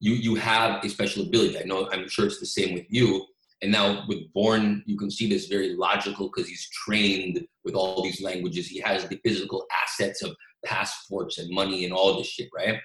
you 0.00 0.14
you 0.14 0.34
have 0.34 0.84
a 0.84 0.88
special 0.88 1.24
ability. 1.24 1.58
I 1.58 1.64
know 1.64 1.88
I'm 1.90 2.08
sure 2.08 2.26
it's 2.26 2.40
the 2.40 2.46
same 2.46 2.74
with 2.74 2.86
you. 2.88 3.24
And 3.62 3.72
now 3.72 4.04
with 4.06 4.30
Bourne, 4.34 4.82
you 4.86 4.98
can 4.98 5.10
see 5.10 5.28
this 5.28 5.46
very 5.46 5.74
logical 5.74 6.28
because 6.28 6.48
he's 6.48 6.68
trained 6.68 7.46
with 7.64 7.74
all 7.74 8.02
these 8.02 8.20
languages. 8.20 8.66
He 8.66 8.80
has 8.80 9.06
the 9.08 9.18
physical 9.24 9.64
assets 9.82 10.22
of 10.22 10.36
passports 10.64 11.38
and 11.38 11.48
money 11.50 11.84
and 11.84 11.92
all 11.94 12.18
this 12.18 12.26
shit, 12.26 12.50
right? 12.54 12.78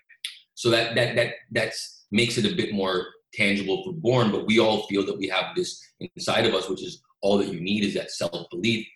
So 0.56 0.70
that 0.70 0.96
that 0.96 1.16
that 1.16 1.34
that's 1.52 2.06
makes 2.12 2.38
it 2.38 2.52
a 2.52 2.56
bit 2.56 2.74
more 2.74 3.08
tangible 3.34 3.84
for 3.84 3.94
Bourne. 3.94 4.32
But 4.32 4.46
we 4.46 4.60
all 4.60 4.88
feel 4.88 5.06
that 5.06 5.18
we 5.18 5.28
have 5.28 5.56
this 5.56 5.82
inside 6.00 6.46
of 6.46 6.54
us, 6.54 6.70
which 6.70 6.84
is 6.84 7.02
all 7.22 7.38
that 7.38 7.54
you 7.54 7.60
need 7.60 7.84
is 7.84 7.94
that 7.96 8.12
self 8.12 8.50
belief. 8.50 8.88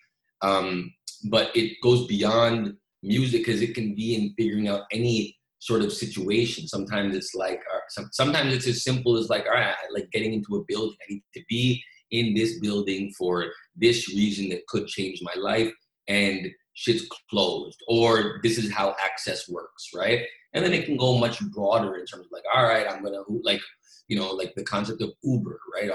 Um, 0.42 0.92
but 1.24 1.54
it 1.56 1.76
goes 1.82 2.06
beyond 2.06 2.76
music 3.02 3.44
because 3.44 3.62
it 3.62 3.74
can 3.74 3.94
be 3.94 4.14
in 4.14 4.34
figuring 4.36 4.68
out 4.68 4.82
any 4.92 5.35
sort 5.66 5.82
of 5.82 5.92
situation. 5.92 6.68
Sometimes 6.68 7.16
it's 7.16 7.34
like, 7.34 7.60
uh, 7.74 8.04
sometimes 8.12 8.54
it's 8.54 8.68
as 8.68 8.84
simple 8.84 9.16
as 9.16 9.28
like, 9.28 9.46
all 9.46 9.54
right, 9.54 9.74
like 9.92 10.10
getting 10.12 10.32
into 10.32 10.56
a 10.56 10.64
building. 10.68 10.96
I 11.02 11.12
need 11.14 11.24
to 11.34 11.42
be 11.48 11.82
in 12.12 12.34
this 12.34 12.60
building 12.60 13.12
for 13.18 13.46
this 13.74 14.08
reason 14.08 14.48
that 14.50 14.66
could 14.68 14.86
change 14.86 15.20
my 15.22 15.34
life, 15.36 15.72
and 16.06 16.48
shit's 16.74 17.04
closed, 17.30 17.78
or 17.88 18.38
this 18.44 18.58
is 18.58 18.70
how 18.70 18.94
access 19.04 19.48
works, 19.48 19.88
right? 19.94 20.20
And 20.54 20.64
then 20.64 20.72
it 20.72 20.86
can 20.86 20.96
go 20.96 21.18
much 21.18 21.40
broader 21.50 21.96
in 21.96 22.06
terms 22.06 22.26
of 22.26 22.32
like, 22.32 22.44
all 22.54 22.64
right, 22.64 22.86
I'm 22.88 23.02
gonna 23.02 23.22
like, 23.42 23.60
you 24.08 24.16
know, 24.16 24.30
like 24.30 24.54
the 24.54 24.64
concept 24.64 25.02
of 25.02 25.10
Uber, 25.24 25.58
right? 25.74 25.90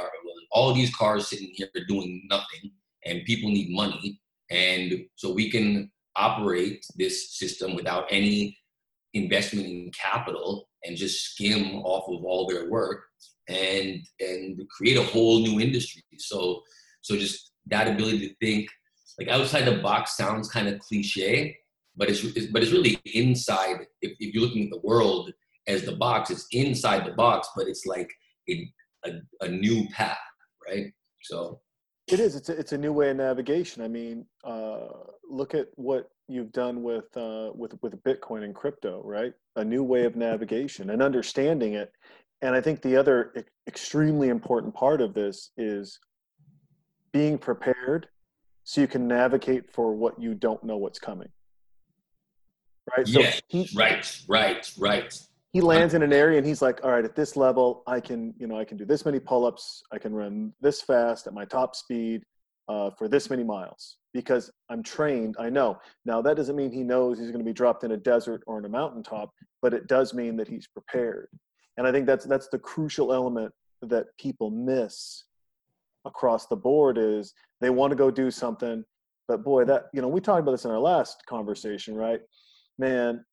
All 0.52 0.74
these 0.74 0.94
cars 0.94 1.30
sitting 1.30 1.52
here 1.54 1.70
doing 1.88 2.28
nothing, 2.30 2.72
and 3.06 3.24
people 3.24 3.50
need 3.50 3.70
money, 3.74 4.20
and 4.50 5.06
so 5.16 5.32
we 5.32 5.50
can 5.50 5.90
operate 6.18 6.86
this 6.98 7.38
system 7.40 7.74
without 7.74 8.06
any 8.10 8.58
investment 9.14 9.68
in 9.68 9.92
capital 9.92 10.68
and 10.84 10.98
just 10.98 11.34
skim 11.34 11.76
off 11.84 12.08
of 12.10 12.24
all 12.24 12.48
their 12.48 12.70
work 12.70 13.04
and 13.50 14.02
and 14.20 14.62
create 14.70 14.98
a 14.98 15.04
whole 15.04 15.40
new 15.40 15.60
industry 15.60 16.04
so 16.18 16.62
so 17.02 17.18
just 17.18 17.52
that 17.66 17.88
ability 17.88 18.30
to 18.30 18.36
think 18.36 18.70
like 19.20 19.28
outside 19.28 19.66
the 19.66 19.82
box 19.82 20.16
sounds 20.16 20.50
kind 20.50 20.68
of 20.68 20.80
cliche 20.80 21.56
but 21.98 22.10
it's, 22.10 22.24
it's 22.24 22.48
but 22.48 22.64
it's 22.64 22.72
really 22.72 23.00
inside 23.14 23.86
if, 24.02 24.14
if 24.20 24.34
you're 24.34 24.44
looking 24.44 24.66
at 24.66 24.72
the 24.72 24.88
world 24.88 25.32
as 25.68 25.84
the 25.84 25.96
box 25.96 26.30
it's 26.30 26.48
inside 26.52 27.06
the 27.06 27.14
box 27.14 27.50
but 27.56 27.68
it's 27.68 27.86
like 27.86 28.10
a, 28.50 28.72
a, 29.06 29.12
a 29.42 29.48
new 29.50 29.88
path 29.90 30.18
right 30.68 30.92
so 31.22 31.60
It 32.08 32.20
is. 32.20 32.36
It's 32.36 32.50
a, 32.50 32.58
it's 32.58 32.74
a 32.74 32.78
new 32.78 32.92
way 32.92 33.12
of 33.12 33.18
navigation. 33.18 33.84
I 33.84 33.88
mean, 33.88 34.26
uh, 34.44 34.88
look 35.30 35.54
at 35.54 35.68
what 35.76 36.10
you've 36.32 36.52
done 36.52 36.84
with 36.84 37.16
uh, 37.16 37.52
with 37.54 37.74
with 37.82 38.02
Bitcoin 38.04 38.44
and 38.44 38.56
crypto, 38.56 39.02
right? 39.04 39.34
A 39.56 39.64
new 39.64 39.84
way 39.84 40.06
of 40.06 40.16
navigation 40.16 40.90
and 40.90 41.02
understanding 41.02 41.74
it. 41.74 41.92
And 42.42 42.56
I 42.56 42.62
think 42.62 42.82
the 42.82 42.96
other 42.96 43.34
e- 43.38 43.42
extremely 43.68 44.30
important 44.30 44.74
part 44.74 45.02
of 45.02 45.14
this 45.14 45.52
is 45.58 46.00
being 47.14 47.38
prepared 47.38 48.08
so 48.64 48.82
you 48.82 48.88
can 48.88 49.08
navigate 49.08 49.72
for 49.72 49.94
what 49.94 50.20
you 50.20 50.34
don't 50.34 50.64
know 50.64 50.78
what's 50.78 51.00
coming. 51.00 51.30
Right. 52.98 53.08
So 53.08 53.20
yes 53.20 53.42
he, 53.48 53.70
right 53.76 54.22
right 54.28 54.74
right 54.78 55.14
he 55.54 55.62
lands 55.62 55.94
in 55.94 56.02
an 56.02 56.14
area 56.14 56.38
and 56.38 56.48
he's 56.48 56.62
like 56.62 56.84
all 56.84 56.92
right 56.92 57.06
at 57.06 57.16
this 57.16 57.36
level 57.36 57.84
i 57.86 58.00
can 58.00 58.34
you 58.38 58.48
know 58.48 58.58
i 58.58 58.66
can 58.66 58.78
do 58.78 58.86
this 58.86 59.06
many 59.06 59.20
pull-ups 59.20 59.84
i 59.92 59.98
can 59.98 60.14
run 60.14 60.52
this 60.62 60.82
fast 60.82 61.28
at 61.28 61.34
my 61.34 61.46
top 61.46 61.76
speed 61.76 62.24
uh, 62.68 62.90
for 62.98 63.08
this 63.08 63.30
many 63.30 63.44
miles 63.44 63.98
because 64.14 64.52
i'm 64.70 64.84
trained 64.84 65.36
i 65.40 65.50
know 65.50 65.78
now 66.06 66.22
that 66.22 66.36
doesn't 66.36 66.56
mean 66.56 66.72
he 66.72 66.84
knows 66.84 67.18
he's 67.18 67.32
going 67.32 67.40
to 67.40 67.46
be 67.46 67.54
dropped 67.54 67.84
in 67.84 67.92
a 67.92 67.98
desert 67.98 68.44
or 68.48 68.60
in 68.60 68.66
a 68.66 68.70
mountaintop 68.70 69.32
but 69.62 69.74
it 69.74 69.88
does 69.88 70.14
mean 70.14 70.36
that 70.36 70.48
he's 70.48 70.68
prepared 70.68 71.28
and 71.78 71.88
I 71.88 71.92
think 71.92 72.06
that's 72.06 72.26
that's 72.26 72.48
the 72.48 72.60
crucial 72.60 73.14
element 73.14 73.54
that 73.82 74.06
people 74.20 74.52
miss 74.52 75.24
across 76.06 76.48
the 76.48 76.56
board 76.56 76.98
is 76.98 77.34
they 77.60 77.70
want 77.70 77.92
to 77.92 77.96
go 77.96 78.12
do 78.12 78.32
something, 78.32 78.84
but 79.28 79.44
boy, 79.44 79.66
that 79.66 79.86
you 79.94 80.02
know 80.02 80.08
we 80.08 80.22
talked 80.22 80.42
about 80.42 80.52
this 80.52 80.66
in 80.66 80.72
our 80.72 80.80
last 80.80 81.24
conversation, 81.28 81.96
right? 81.96 82.20
Man, 82.78 83.24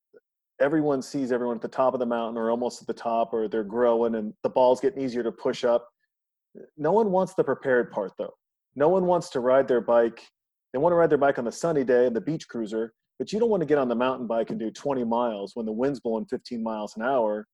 everyone 0.59 1.01
sees 1.01 1.31
everyone 1.31 1.57
at 1.57 1.61
the 1.61 1.67
top 1.67 1.93
of 1.93 1.99
the 1.99 2.05
mountain 2.05 2.37
or 2.37 2.49
almost 2.49 2.81
at 2.81 2.87
the 2.87 2.93
top, 2.93 3.33
or 3.33 3.47
they're 3.47 3.63
growing, 3.63 4.15
and 4.15 4.33
the 4.43 4.49
ball's 4.49 4.79
getting 4.79 5.03
easier 5.03 5.23
to 5.23 5.31
push 5.31 5.63
up. 5.63 5.87
No 6.77 6.91
one 6.91 7.11
wants 7.11 7.33
the 7.33 7.43
prepared 7.43 7.91
part 7.91 8.13
though. 8.17 8.33
No 8.75 8.89
one 8.89 9.05
wants 9.05 9.29
to 9.31 9.41
ride 9.41 9.67
their 9.67 9.81
bike. 9.81 10.27
They 10.73 10.79
want 10.79 10.91
to 10.93 10.97
ride 10.97 11.09
their 11.09 11.17
bike 11.17 11.39
on 11.39 11.45
the 11.45 11.51
sunny 11.51 11.83
day 11.83 12.05
and 12.05 12.15
the 12.15 12.21
beach 12.21 12.47
cruiser, 12.47 12.93
but 13.17 13.33
you 13.33 13.39
don't 13.39 13.49
want 13.49 13.61
to 13.61 13.67
get 13.67 13.77
on 13.77 13.87
the 13.87 13.95
mountain 13.95 14.27
bike 14.27 14.49
and 14.49 14.59
do 14.59 14.69
20 14.71 15.03
miles 15.03 15.51
when 15.55 15.65
the 15.65 15.71
wind's 15.71 15.99
blowing 15.99 16.25
15 16.25 16.61
miles 16.61 16.95
an 16.95 17.03
hour 17.03 17.47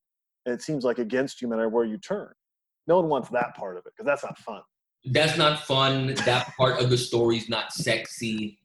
and 0.45 0.53
it 0.53 0.61
seems 0.61 0.83
like 0.83 0.99
against 0.99 1.41
you 1.41 1.47
no 1.47 1.55
matter 1.55 1.69
where 1.69 1.85
you 1.85 1.97
turn. 1.97 2.31
No 2.87 2.99
one 2.99 3.09
wants 3.09 3.29
that 3.29 3.55
part 3.55 3.77
of 3.77 3.85
it 3.85 3.93
because 3.97 4.05
that's 4.05 4.23
not 4.23 4.37
fun. 4.37 4.61
That's 5.05 5.37
not 5.37 5.61
fun. 5.61 6.13
That 6.25 6.53
part 6.57 6.81
of 6.81 6.89
the 6.89 6.97
story 6.97 7.37
is 7.37 7.49
not 7.49 7.73
sexy. 7.73 8.59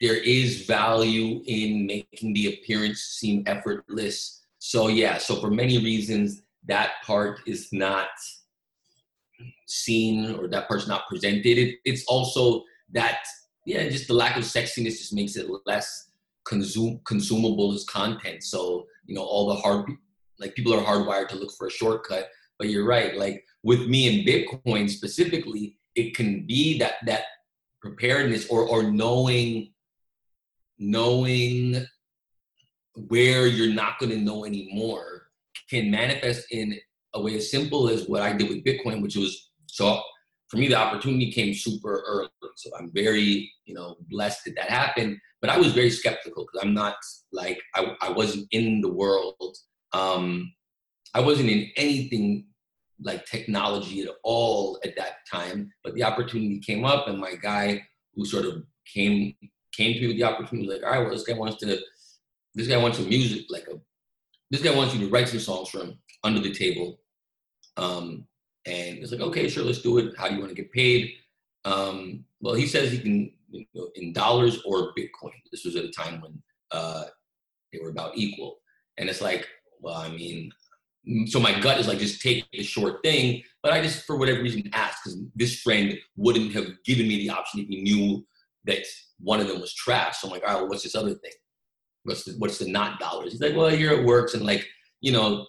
There 0.00 0.16
is 0.16 0.66
value 0.66 1.42
in 1.46 1.86
making 1.86 2.34
the 2.34 2.54
appearance 2.54 3.00
seem 3.00 3.42
effortless. 3.46 4.42
So 4.58 4.88
yeah, 4.88 5.18
so 5.18 5.36
for 5.36 5.50
many 5.50 5.78
reasons, 5.78 6.42
that 6.66 6.94
part 7.04 7.40
is 7.46 7.68
not 7.72 8.08
seen 9.66 10.34
or 10.34 10.48
that 10.48 10.68
part's 10.68 10.86
not 10.86 11.08
presented. 11.08 11.58
It, 11.58 11.76
it's 11.84 12.04
also 12.06 12.62
that 12.92 13.20
yeah, 13.66 13.88
just 13.88 14.06
the 14.06 14.14
lack 14.14 14.36
of 14.36 14.44
sexiness 14.44 14.98
just 14.98 15.12
makes 15.12 15.36
it 15.36 15.48
less 15.66 16.10
consume 16.46 17.00
consumable 17.04 17.72
as 17.74 17.84
content. 17.84 18.44
So 18.44 18.86
you 19.06 19.14
know, 19.14 19.22
all 19.22 19.48
the 19.48 19.56
hard 19.56 19.90
like 20.38 20.54
people 20.54 20.72
are 20.72 20.82
hardwired 20.82 21.28
to 21.28 21.36
look 21.36 21.52
for 21.58 21.66
a 21.66 21.70
shortcut. 21.70 22.28
But 22.58 22.68
you're 22.68 22.86
right. 22.86 23.16
Like 23.16 23.44
with 23.62 23.86
me 23.88 24.08
and 24.08 24.26
Bitcoin 24.26 24.88
specifically, 24.88 25.76
it 25.94 26.16
can 26.16 26.46
be 26.46 26.78
that 26.78 26.94
that 27.06 27.24
preparedness 27.82 28.48
or 28.48 28.62
or 28.62 28.84
knowing 28.84 29.72
knowing 30.78 31.84
where 33.08 33.46
you're 33.46 33.74
not 33.74 33.98
going 33.98 34.10
to 34.10 34.18
know 34.18 34.44
anymore 34.44 35.28
can 35.68 35.90
manifest 35.90 36.46
in 36.50 36.78
a 37.14 37.20
way 37.20 37.34
as 37.34 37.50
simple 37.50 37.88
as 37.88 38.08
what 38.08 38.22
I 38.22 38.32
did 38.32 38.48
with 38.48 38.64
Bitcoin, 38.64 39.02
which 39.02 39.16
was 39.16 39.50
so 39.66 40.00
for 40.48 40.58
me 40.58 40.68
the 40.68 40.76
opportunity 40.76 41.30
came 41.32 41.54
super 41.54 42.02
early. 42.06 42.28
So 42.56 42.70
I'm 42.78 42.90
very 42.92 43.52
you 43.64 43.74
know 43.74 43.96
blessed 44.08 44.44
that 44.46 44.56
that 44.56 44.70
happened. 44.70 45.18
But 45.40 45.50
I 45.50 45.58
was 45.58 45.72
very 45.72 45.90
skeptical 45.90 46.44
because 46.44 46.66
I'm 46.66 46.74
not 46.74 46.96
like 47.32 47.60
I, 47.74 47.94
I 48.00 48.10
wasn't 48.10 48.46
in 48.52 48.80
the 48.80 48.92
world. 48.92 49.56
Um, 49.92 50.52
I 51.14 51.20
wasn't 51.20 51.50
in 51.50 51.70
anything 51.76 52.46
like 53.00 53.26
technology 53.26 54.02
at 54.02 54.08
all 54.24 54.78
at 54.84 54.96
that 54.96 55.18
time. 55.30 55.70
But 55.84 55.94
the 55.94 56.04
opportunity 56.04 56.60
came 56.60 56.84
up, 56.84 57.08
and 57.08 57.18
my 57.18 57.34
guy 57.34 57.82
who 58.14 58.24
sort 58.24 58.46
of 58.46 58.64
came 58.92 59.34
came 59.72 59.94
to 59.94 60.00
me 60.00 60.06
with 60.08 60.16
the 60.16 60.24
opportunity, 60.24 60.66
was 60.66 60.76
like, 60.76 60.84
all 60.84 60.92
right, 60.92 61.00
well, 61.06 61.10
this 61.14 61.24
guy 61.24 61.34
wants 61.34 61.56
to, 61.58 61.78
this 62.54 62.66
guy 62.66 62.78
wants 62.78 62.96
some 62.96 63.08
music, 63.08 63.44
like 63.50 63.66
a, 63.68 63.78
this 64.50 64.62
guy 64.62 64.74
wants 64.74 64.94
you 64.94 65.00
to 65.00 65.10
write 65.10 65.28
some 65.28 65.38
songs 65.38 65.68
for 65.68 65.80
him 65.80 65.98
under 66.24 66.40
the 66.40 66.52
table. 66.52 66.98
Um, 67.76 68.26
and 68.66 68.98
it's 68.98 69.12
like, 69.12 69.20
okay, 69.20 69.48
sure, 69.48 69.64
let's 69.64 69.82
do 69.82 69.98
it. 69.98 70.14
How 70.18 70.28
do 70.28 70.34
you 70.34 70.40
want 70.40 70.50
to 70.50 70.60
get 70.60 70.72
paid? 70.72 71.12
Um, 71.64 72.24
well, 72.40 72.54
he 72.54 72.66
says 72.66 72.90
he 72.90 72.98
can 72.98 73.32
you 73.50 73.64
know, 73.74 73.88
in 73.94 74.12
dollars 74.12 74.60
or 74.64 74.92
Bitcoin. 74.94 75.32
This 75.52 75.64
was 75.64 75.76
at 75.76 75.84
a 75.84 75.90
time 75.90 76.20
when 76.20 76.42
uh, 76.72 77.04
they 77.72 77.78
were 77.80 77.90
about 77.90 78.16
equal. 78.16 78.58
And 78.98 79.08
it's 79.08 79.20
like, 79.20 79.46
well, 79.80 79.96
I 79.96 80.08
mean, 80.08 80.50
so 81.26 81.38
my 81.38 81.58
gut 81.60 81.78
is 81.78 81.86
like 81.86 81.98
just 81.98 82.20
take 82.20 82.44
the 82.50 82.62
short 82.62 83.02
thing 83.02 83.42
but 83.62 83.72
i 83.72 83.80
just 83.80 84.04
for 84.04 84.16
whatever 84.16 84.42
reason 84.42 84.68
asked 84.72 85.04
because 85.04 85.20
this 85.36 85.60
friend 85.60 85.96
wouldn't 86.16 86.52
have 86.52 86.66
given 86.84 87.06
me 87.06 87.18
the 87.18 87.30
option 87.30 87.60
if 87.60 87.68
he 87.68 87.82
knew 87.82 88.26
that 88.64 88.84
one 89.20 89.40
of 89.40 89.46
them 89.46 89.60
was 89.60 89.72
trash 89.72 90.18
so 90.18 90.26
i'm 90.26 90.32
like 90.32 90.42
all 90.42 90.48
right 90.48 90.60
well, 90.60 90.68
what's 90.68 90.82
this 90.82 90.96
other 90.96 91.14
thing 91.14 91.32
what's 92.02 92.24
the, 92.24 92.32
what's 92.38 92.58
the 92.58 92.68
not 92.68 92.98
dollars 92.98 93.32
he's 93.32 93.40
like 93.40 93.54
well 93.54 93.68
here 93.68 93.92
it 93.92 94.04
works 94.04 94.34
and 94.34 94.44
like 94.44 94.66
you 95.00 95.12
know 95.12 95.46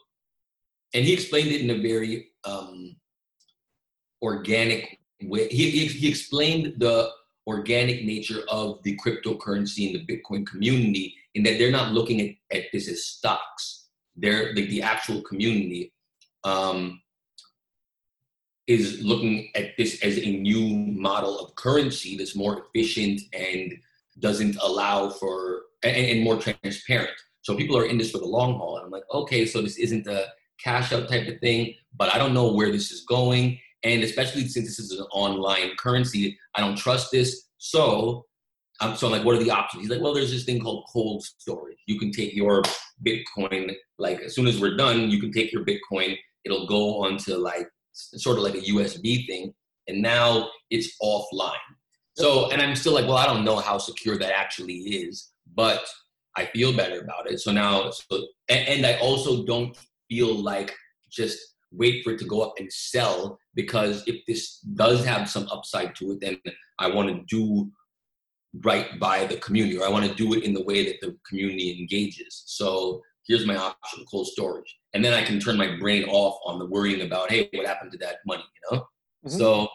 and 0.94 1.04
he 1.04 1.14
explained 1.14 1.50
it 1.50 1.62
in 1.62 1.72
a 1.72 1.82
very 1.82 2.28
um 2.44 2.96
organic 4.22 5.00
way 5.24 5.48
he, 5.50 5.70
he, 5.70 5.86
he 5.88 6.10
explained 6.10 6.74
the 6.78 7.10
organic 7.48 8.04
nature 8.04 8.42
of 8.50 8.82
the 8.84 8.98
cryptocurrency 8.98 9.88
and 9.88 9.96
the 9.96 10.06
bitcoin 10.06 10.46
community 10.46 11.16
in 11.36 11.44
that 11.44 11.58
they're 11.58 11.72
not 11.72 11.94
looking 11.94 12.22
at, 12.22 12.58
at 12.58 12.66
this 12.74 12.90
as 12.90 13.06
stocks 13.06 13.88
they're 14.16 14.54
the, 14.54 14.68
the 14.68 14.82
actual 14.82 15.22
community 15.22 15.94
um, 16.44 17.02
is 18.68 19.02
looking 19.02 19.50
at 19.56 19.78
this 19.78 20.02
as 20.04 20.18
a 20.18 20.30
new 20.30 20.76
model 21.00 21.40
of 21.40 21.56
currency 21.56 22.18
that's 22.18 22.36
more 22.36 22.66
efficient 22.66 23.22
and 23.34 23.74
doesn't 24.20 24.58
allow 24.58 25.10
for 25.10 25.62
and, 25.84 25.96
and, 25.96 26.22
more 26.22 26.38
transparent. 26.38 27.12
So 27.42 27.56
people 27.56 27.78
are 27.78 27.86
in 27.86 27.98
this 27.98 28.12
for 28.12 28.18
the 28.18 28.26
long 28.26 28.56
haul. 28.56 28.78
And 28.78 28.86
I'm 28.86 28.92
like, 28.92 29.04
okay, 29.14 29.46
so 29.46 29.62
this 29.62 29.78
isn't 29.78 30.08
a 30.08 30.26
cash 30.62 30.92
out 30.92 31.08
type 31.08 31.28
of 31.28 31.40
thing, 31.40 31.76
but 31.96 32.14
I 32.14 32.18
don't 32.18 32.34
know 32.34 32.52
where 32.52 32.72
this 32.72 32.92
is 32.92 33.02
going. 33.02 33.60
And 33.84 34.04
especially 34.04 34.48
since 34.48 34.68
this 34.68 34.80
is 34.80 35.00
an 35.00 35.06
online 35.12 35.72
currency, 35.78 36.38
I 36.56 36.62
don't 36.62 36.78
trust 36.78 37.12
this. 37.12 37.50
So 37.58 38.26
um, 38.80 38.96
so 38.96 39.08
I'm 39.08 39.12
like, 39.12 39.24
what 39.24 39.36
are 39.36 39.44
the 39.44 39.52
options? 39.52 39.82
He's 39.82 39.90
like, 39.90 40.02
well, 40.02 40.14
there's 40.14 40.32
this 40.32 40.44
thing 40.44 40.62
called 40.62 40.86
cold 40.92 41.24
storage. 41.24 41.78
You 41.88 41.98
can 41.98 42.12
take 42.12 42.36
your 42.36 42.62
Bitcoin, 43.06 43.74
like 43.98 44.20
as 44.22 44.36
soon 44.36 44.48
as 44.48 44.60
we're 44.60 44.78
done, 44.78 45.10
you 45.10 45.20
can 45.20 45.32
take 45.32 45.52
your 45.52 45.66
Bitcoin. 45.66 46.16
It'll 46.46 46.68
go 46.68 47.04
onto 47.04 47.36
like 47.36 47.68
sort 47.94 48.38
of 48.38 48.44
like 48.44 48.56
a 48.56 48.62
USB 48.62 49.26
thing, 49.26 49.54
and 49.88 50.02
now 50.02 50.50
it's 50.70 50.96
offline. 51.02 51.56
So, 52.16 52.52
and 52.52 52.62
I'm 52.62 52.76
still 52.76 52.94
like, 52.94 53.06
well, 53.06 53.18
I 53.18 53.26
don't 53.26 53.46
know 53.46 53.58
how 53.58 53.78
secure 53.78 54.18
that 54.18 54.38
actually 54.38 54.76
is, 54.76 55.32
but 55.56 55.82
I 56.36 56.46
feel 56.46 56.76
better 56.76 57.02
about 57.02 57.30
it. 57.30 57.40
So 57.40 57.52
now, 57.52 57.90
so, 57.92 58.28
and, 58.50 58.68
and 58.68 58.86
I 58.86 58.98
also 59.00 59.46
don't 59.46 59.78
feel 60.10 60.36
like 60.36 60.76
just 61.10 61.38
wait 61.72 62.04
for 62.04 62.14
it 62.14 62.20
to 62.20 62.26
go 62.26 62.42
up 62.42 62.54
and 62.60 62.72
sell 62.72 63.40
because 63.58 64.04
if 64.08 64.24
this 64.28 64.60
does 64.60 65.04
have 65.04 65.28
some 65.28 65.50
upside 65.52 65.96
to 65.96 66.12
it, 66.12 66.22
then 66.22 66.38
I 66.80 66.88
want 66.88 67.10
to 67.10 67.26
do 67.28 67.70
right 68.64 68.98
by 69.00 69.26
the 69.26 69.38
community, 69.38 69.78
or 69.78 69.86
I 69.86 69.90
want 69.90 70.06
to 70.06 70.14
do 70.14 70.34
it 70.36 70.44
in 70.44 70.54
the 70.54 70.64
way 70.64 70.86
that 70.86 71.02
the 71.02 71.18
community 71.28 71.78
engages. 71.78 72.44
So 72.46 73.02
here's 73.28 73.48
my 73.48 73.58
option, 73.58 74.06
cold 74.10 74.28
storage. 74.28 74.74
And 74.94 75.04
then 75.04 75.14
I 75.14 75.24
can 75.24 75.40
turn 75.40 75.58
my 75.58 75.76
brain 75.78 76.06
off 76.06 76.40
on 76.46 76.60
the 76.60 76.68
worrying 76.68 77.02
about, 77.02 77.32
hey, 77.32 77.50
what 77.52 77.66
happened 77.66 77.92
to 77.94 77.98
that 77.98 78.18
money, 78.26 78.44
you 78.44 78.62
know? 78.78 78.84
Mm-hmm. 79.26 79.38
So 79.38 79.68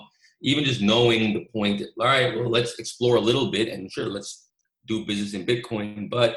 even 0.42 0.64
just 0.64 0.80
knowing 0.80 1.34
the 1.34 1.46
point 1.52 1.80
that, 1.80 1.88
all 2.00 2.06
right, 2.06 2.34
well, 2.36 2.48
let's 2.48 2.78
explore 2.78 3.16
a 3.16 3.20
little 3.20 3.50
bit 3.50 3.68
and 3.68 3.90
sure, 3.90 4.06
let's 4.06 4.48
do 4.86 5.04
business 5.04 5.34
in 5.34 5.44
Bitcoin. 5.44 6.08
But, 6.08 6.36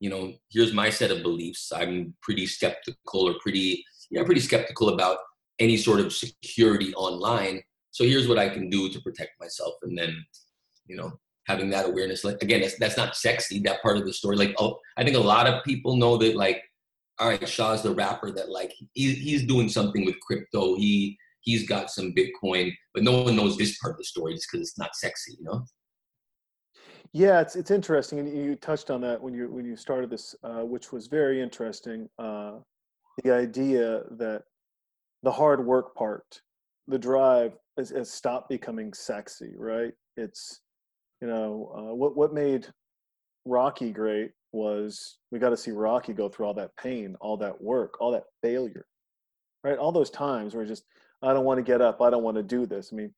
you 0.00 0.10
know, 0.10 0.32
here's 0.50 0.72
my 0.72 0.90
set 0.90 1.12
of 1.12 1.22
beliefs. 1.22 1.72
I'm 1.72 2.14
pretty 2.20 2.46
skeptical 2.46 3.28
or 3.28 3.34
pretty, 3.40 3.84
yeah, 4.10 4.24
pretty 4.24 4.40
skeptical 4.40 4.90
about 4.90 5.18
any 5.60 5.76
sort 5.76 6.00
of 6.00 6.12
security 6.12 6.92
online. 6.94 7.62
So 7.92 8.04
here's 8.04 8.28
what 8.28 8.38
I 8.38 8.48
can 8.48 8.68
do 8.68 8.90
to 8.90 9.00
protect 9.00 9.38
myself. 9.38 9.74
And 9.82 9.96
then, 9.96 10.24
you 10.86 10.96
know, 10.96 11.12
having 11.46 11.70
that 11.70 11.86
awareness. 11.86 12.24
Like 12.24 12.42
again, 12.42 12.62
that's, 12.62 12.78
that's 12.78 12.96
not 12.96 13.16
sexy. 13.16 13.60
That 13.60 13.82
part 13.82 13.96
of 13.96 14.06
the 14.06 14.12
story. 14.12 14.36
Like, 14.36 14.54
oh, 14.58 14.78
I 14.96 15.04
think 15.04 15.16
a 15.16 15.20
lot 15.20 15.46
of 15.46 15.62
people 15.64 15.96
know 15.96 16.16
that. 16.18 16.36
Like, 16.36 16.62
all 17.18 17.28
right, 17.28 17.48
Shaw's 17.48 17.82
the 17.82 17.94
rapper 17.94 18.30
that 18.32 18.50
like 18.50 18.72
he, 18.94 19.12
he's 19.12 19.44
doing 19.46 19.68
something 19.68 20.04
with 20.04 20.18
crypto. 20.20 20.76
He 20.76 21.18
he's 21.40 21.66
got 21.68 21.90
some 21.90 22.14
Bitcoin, 22.14 22.72
but 22.94 23.02
no 23.02 23.22
one 23.22 23.36
knows 23.36 23.56
this 23.56 23.78
part 23.78 23.92
of 23.92 23.98
the 23.98 24.04
story 24.04 24.34
just 24.34 24.48
because 24.50 24.68
it's 24.68 24.78
not 24.78 24.94
sexy, 24.94 25.36
you 25.38 25.44
know. 25.44 25.64
Yeah, 27.12 27.40
it's 27.40 27.56
it's 27.56 27.72
interesting, 27.72 28.20
and 28.20 28.28
you 28.28 28.54
touched 28.54 28.90
on 28.90 29.00
that 29.00 29.20
when 29.20 29.34
you 29.34 29.50
when 29.50 29.64
you 29.64 29.76
started 29.76 30.10
this, 30.10 30.34
uh, 30.44 30.64
which 30.64 30.92
was 30.92 31.08
very 31.08 31.42
interesting. 31.42 32.08
Uh, 32.18 32.58
the 33.24 33.32
idea 33.32 34.04
that 34.12 34.44
the 35.22 35.32
hard 35.32 35.64
work 35.64 35.94
part, 35.94 36.40
the 36.88 36.98
drive, 36.98 37.52
has, 37.76 37.90
has 37.90 38.10
stopped 38.10 38.48
becoming 38.48 38.92
sexy, 38.92 39.52
right? 39.56 39.92
It's 40.16 40.60
you 41.20 41.28
know, 41.28 41.72
uh, 41.76 41.94
what 41.94 42.16
what 42.16 42.32
made 42.32 42.66
Rocky 43.44 43.90
great 43.90 44.32
was 44.52 45.18
we 45.30 45.38
got 45.38 45.50
to 45.50 45.56
see 45.56 45.70
Rocky 45.70 46.12
go 46.12 46.28
through 46.28 46.46
all 46.46 46.54
that 46.54 46.76
pain, 46.76 47.16
all 47.20 47.36
that 47.38 47.60
work, 47.60 48.00
all 48.00 48.12
that 48.12 48.24
failure, 48.42 48.86
right? 49.62 49.78
All 49.78 49.92
those 49.92 50.10
times 50.10 50.54
where 50.54 50.64
just 50.64 50.84
I 51.22 51.32
don't 51.32 51.44
want 51.44 51.58
to 51.58 51.62
get 51.62 51.80
up, 51.80 52.00
I 52.00 52.10
don't 52.10 52.22
want 52.22 52.36
to 52.36 52.42
do 52.42 52.66
this. 52.66 52.90
I 52.92 52.96
mean, 52.96 53.12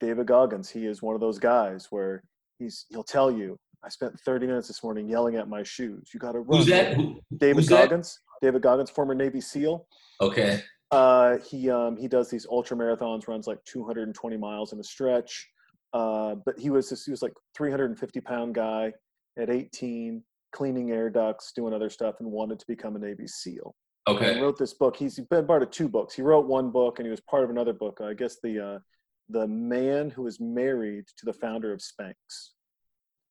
David 0.00 0.26
Goggins, 0.26 0.70
he 0.70 0.86
is 0.86 1.02
one 1.02 1.14
of 1.14 1.20
those 1.20 1.38
guys 1.38 1.88
where 1.90 2.24
he's 2.58 2.86
he'll 2.90 3.04
tell 3.04 3.30
you, 3.30 3.58
I 3.84 3.88
spent 3.90 4.18
30 4.20 4.46
minutes 4.46 4.68
this 4.68 4.82
morning 4.82 5.08
yelling 5.08 5.36
at 5.36 5.48
my 5.48 5.62
shoes. 5.62 6.10
You 6.12 6.20
got 6.20 6.32
to 6.32 6.40
run. 6.40 6.58
Who's 6.58 6.66
that? 6.68 6.96
David 7.36 7.56
who's 7.56 7.68
Goggins. 7.68 8.20
That? 8.40 8.46
David 8.46 8.62
Goggins, 8.62 8.90
former 8.90 9.14
Navy 9.14 9.40
SEAL. 9.40 9.86
Okay. 10.20 10.62
Uh, 10.90 11.38
he 11.38 11.70
um, 11.70 11.96
he 11.96 12.06
does 12.08 12.30
these 12.30 12.46
ultra 12.50 12.76
marathons, 12.76 13.26
runs 13.26 13.46
like 13.46 13.58
220 13.64 14.36
miles 14.36 14.72
in 14.72 14.78
a 14.80 14.84
stretch. 14.84 15.48
Uh, 15.92 16.34
but 16.44 16.58
he 16.58 16.70
was 16.70 16.88
just, 16.88 17.04
he 17.04 17.10
was 17.12 17.22
like 17.22 17.32
350 17.56 18.20
pound 18.20 18.54
guy 18.54 18.92
at 19.38 19.48
18, 19.48 20.22
cleaning 20.52 20.90
air 20.90 21.08
ducts, 21.08 21.52
doing 21.54 21.72
other 21.72 21.88
stuff, 21.88 22.16
and 22.20 22.30
wanted 22.30 22.58
to 22.58 22.64
become 22.66 22.96
a 22.96 22.98
Navy 22.98 23.26
SEAL. 23.28 23.74
and 24.08 24.16
Okay. 24.16 24.40
wrote 24.40 24.58
this 24.58 24.74
book. 24.74 24.96
He's 24.96 25.18
been 25.30 25.46
part 25.46 25.62
of 25.62 25.70
two 25.70 25.88
books. 25.88 26.14
He 26.14 26.22
wrote 26.22 26.46
one 26.46 26.70
book, 26.70 26.98
and 26.98 27.06
he 27.06 27.10
was 27.10 27.20
part 27.20 27.44
of 27.44 27.50
another 27.50 27.72
book. 27.72 28.00
I 28.02 28.12
guess 28.14 28.38
the 28.42 28.58
uh, 28.74 28.78
the 29.28 29.46
man 29.46 30.10
who 30.10 30.22
was 30.22 30.38
married 30.40 31.04
to 31.16 31.24
the 31.26 31.32
founder 31.32 31.72
of 31.72 31.80
Spanx 31.80 32.14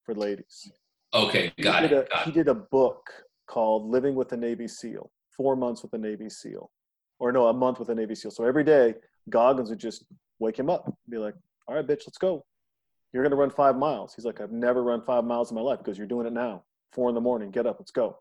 for 0.06 0.16
ladies. 0.16 0.72
Okay. 1.13 1.52
Got 1.62 1.82
he 1.82 1.86
it. 1.88 1.92
A, 1.92 2.08
Got 2.10 2.24
he 2.26 2.32
did 2.32 2.48
a 2.48 2.56
book 2.56 3.02
called 3.48 3.89
"Living 3.89 4.16
with 4.16 4.32
a 4.34 4.38
Navy 4.38 4.68
SEAL." 4.68 5.12
Four 5.36 5.56
months 5.56 5.82
with 5.84 5.94
a 5.94 5.98
Navy 5.98 6.30
SEAL, 6.30 6.72
or 7.19 7.32
no, 7.32 7.47
a 7.47 7.54
month 7.54 7.80
with 7.80 7.89
a 7.89 7.95
Navy 7.95 8.15
SEAL. 8.15 8.32
So 8.32 8.45
every 8.45 8.63
day, 8.63 8.95
Goggins 9.30 9.69
would 9.69 9.80
just 9.80 10.06
wake 10.39 10.58
him 10.58 10.69
up, 10.69 10.93
be 11.10 11.17
like, 11.17 11.36
"All 11.67 11.76
right, 11.76 11.86
bitch, 11.86 12.06
let's 12.08 12.17
go. 12.17 12.45
You're 13.12 13.23
gonna 13.23 13.36
run 13.36 13.49
five 13.49 13.78
miles." 13.78 14.13
He's 14.13 14.26
like, 14.26 14.41
"I've 14.41 14.52
never 14.52 14.84
run 14.84 15.02
five 15.04 15.23
miles 15.23 15.52
in 15.52 15.56
my 15.56 15.62
life 15.62 15.80
because 15.80 15.97
you're 15.97 16.08
doing 16.08 16.28
it 16.28 16.34
now. 16.34 16.63
Four 16.91 17.10
in 17.10 17.15
the 17.15 17.21
morning, 17.21 17.52
get 17.52 17.65
up, 17.65 17.80
let's 17.80 17.91
go." 17.91 18.19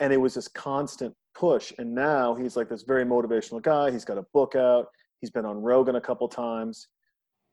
And 0.00 0.12
it 0.12 0.18
was 0.18 0.34
this 0.34 0.48
constant 0.48 1.16
push. 1.34 1.72
And 1.78 1.94
now 1.94 2.34
he's 2.34 2.56
like 2.56 2.68
this 2.68 2.82
very 2.82 3.04
motivational 3.04 3.62
guy. 3.62 3.90
He's 3.90 4.04
got 4.04 4.18
a 4.18 4.26
book 4.34 4.54
out. 4.56 4.88
He's 5.20 5.30
been 5.30 5.44
on 5.44 5.62
Rogan 5.62 5.96
a 5.96 6.00
couple 6.00 6.28
times. 6.28 6.88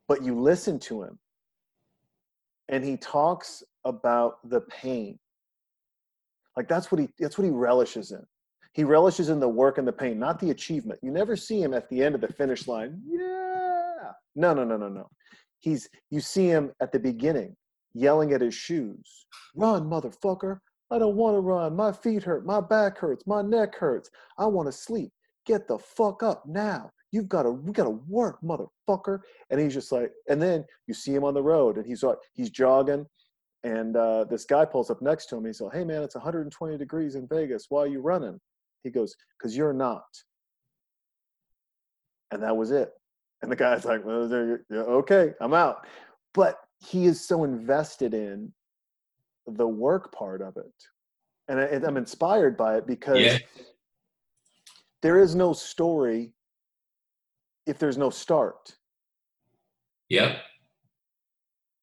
But 0.08 0.24
you 0.24 0.40
listen 0.40 0.80
to 0.80 1.04
him, 1.04 1.20
and 2.68 2.84
he 2.84 2.98
talks 2.98 3.64
about 3.86 4.40
the 4.50 4.62
pain 4.62 5.20
like 6.60 6.68
that's 6.68 6.92
what 6.92 7.00
he 7.00 7.08
that's 7.18 7.38
what 7.38 7.46
he 7.46 7.52
relishes 7.52 8.12
in. 8.12 8.26
He 8.74 8.84
relishes 8.84 9.30
in 9.30 9.40
the 9.40 9.50
work 9.50 9.78
and 9.78 9.88
the 9.88 9.92
pain, 9.92 10.20
not 10.20 10.40
the 10.40 10.52
achievement. 10.52 11.00
You 11.02 11.12
never 11.12 11.36
see 11.36 11.62
him 11.62 11.74
at 11.74 11.90
the 11.90 12.04
end 12.04 12.16
of 12.16 12.22
the 12.22 12.28
finish 12.28 12.68
line. 12.68 13.02
Yeah. 13.06 14.12
No, 14.36 14.54
no, 14.54 14.64
no, 14.64 14.78
no, 14.78 14.88
no. 14.88 15.10
He's 15.60 15.90
you 16.10 16.22
see 16.22 16.48
him 16.48 16.72
at 16.82 16.92
the 16.92 17.00
beginning 17.00 17.56
yelling 17.94 18.34
at 18.34 18.42
his 18.42 18.54
shoes. 18.54 19.26
Run, 19.56 19.90
motherfucker. 19.90 20.60
I 20.92 21.00
don't 21.00 21.16
want 21.16 21.36
to 21.36 21.42
run. 21.42 21.76
My 21.76 21.92
feet 21.92 22.24
hurt. 22.24 22.46
My 22.46 22.62
back 22.62 22.98
hurts. 22.98 23.28
My 23.28 23.42
neck 23.42 23.76
hurts. 23.76 24.10
I 24.38 24.46
want 24.46 24.68
to 24.68 24.72
sleep. 24.72 25.12
Get 25.46 25.68
the 25.68 25.78
fuck 25.78 26.24
up 26.24 26.44
now. 26.48 26.92
You've 27.12 27.30
got 27.30 27.44
to 27.44 27.52
we 27.52 27.72
got 27.72 27.86
to 27.86 28.00
work, 28.08 28.38
motherfucker. 28.44 29.20
And 29.50 29.60
he's 29.60 29.74
just 29.74 29.92
like 29.92 30.12
and 30.30 30.42
then 30.42 30.64
you 30.88 30.94
see 30.94 31.14
him 31.14 31.24
on 31.24 31.34
the 31.34 31.44
road 31.44 31.78
and 31.78 31.86
he's 31.86 32.04
like 32.04 32.18
he's 32.34 32.50
jogging 32.50 33.06
and 33.64 33.98
uh, 33.98 34.24
this 34.26 34.46
guy 34.46 34.64
pulls 34.66 34.90
up 34.90 35.02
next 35.02 35.26
to 35.28 35.38
him. 35.38 35.46
He's 35.46 35.60
like, 35.60 35.74
"Hey, 35.74 35.84
man, 35.84 36.02
it's 36.02 36.16
120 36.16 36.78
degrees 36.78 37.16
in 37.16 37.28
Vegas. 37.28 37.66
Why 37.70 37.82
are 37.82 37.88
you 37.88 38.02
running?" 38.02 38.40
He 38.84 38.90
goes, 38.90 39.16
"Cause 39.42 39.56
you're 39.56 39.74
not." 39.74 40.06
And 42.32 42.44
that 42.44 42.56
was 42.56 42.72
it. 42.72 42.92
And 43.42 43.52
the 43.52 43.56
guy's 43.56 43.86
like, 43.86 44.06
"Well, 44.06 44.30
yeah, 44.70 44.78
okay, 44.78 45.34
I'm 45.42 45.54
out." 45.54 45.86
But 46.34 46.58
he 46.80 47.06
is 47.06 47.26
so 47.26 47.44
invested 47.44 48.14
in 48.14 48.54
the 49.48 49.68
work 49.68 50.12
part 50.14 50.42
of 50.42 50.58
it, 50.58 50.74
and 51.48 51.60
I, 51.60 51.66
I'm 51.88 51.98
inspired 51.98 52.56
by 52.56 52.78
it 52.78 52.86
because 52.88 53.24
Yeah. 53.24 53.38
there 55.02 55.20
is 55.20 55.36
no 55.36 55.54
story 55.54 56.34
if 57.66 57.80
there's 57.80 57.98
no 57.98 58.10
start. 58.10 58.76
Yep. 60.10 60.42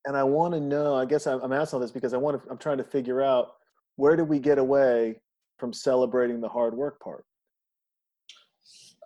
and 0.07 0.17
I 0.17 0.23
want 0.25 0.55
to 0.55 0.61
know. 0.61 0.95
I 0.95 1.05
guess 1.05 1.27
I'm, 1.27 1.41
I'm 1.43 1.53
asking 1.53 1.77
all 1.77 1.81
this 1.81 1.91
because 1.91 2.13
I 2.15 2.17
want 2.17 2.41
to. 2.43 2.51
I'm 2.51 2.59
trying 2.59 2.79
to 2.79 2.85
figure 2.85 3.21
out 3.23 3.55
where 3.97 4.17
do 4.17 4.25
we 4.25 4.39
get 4.39 4.59
away 4.59 5.21
from 5.59 5.73
celebrating 5.73 6.41
the 6.41 6.49
hard 6.49 6.75
work 6.75 7.01
part. 7.01 7.25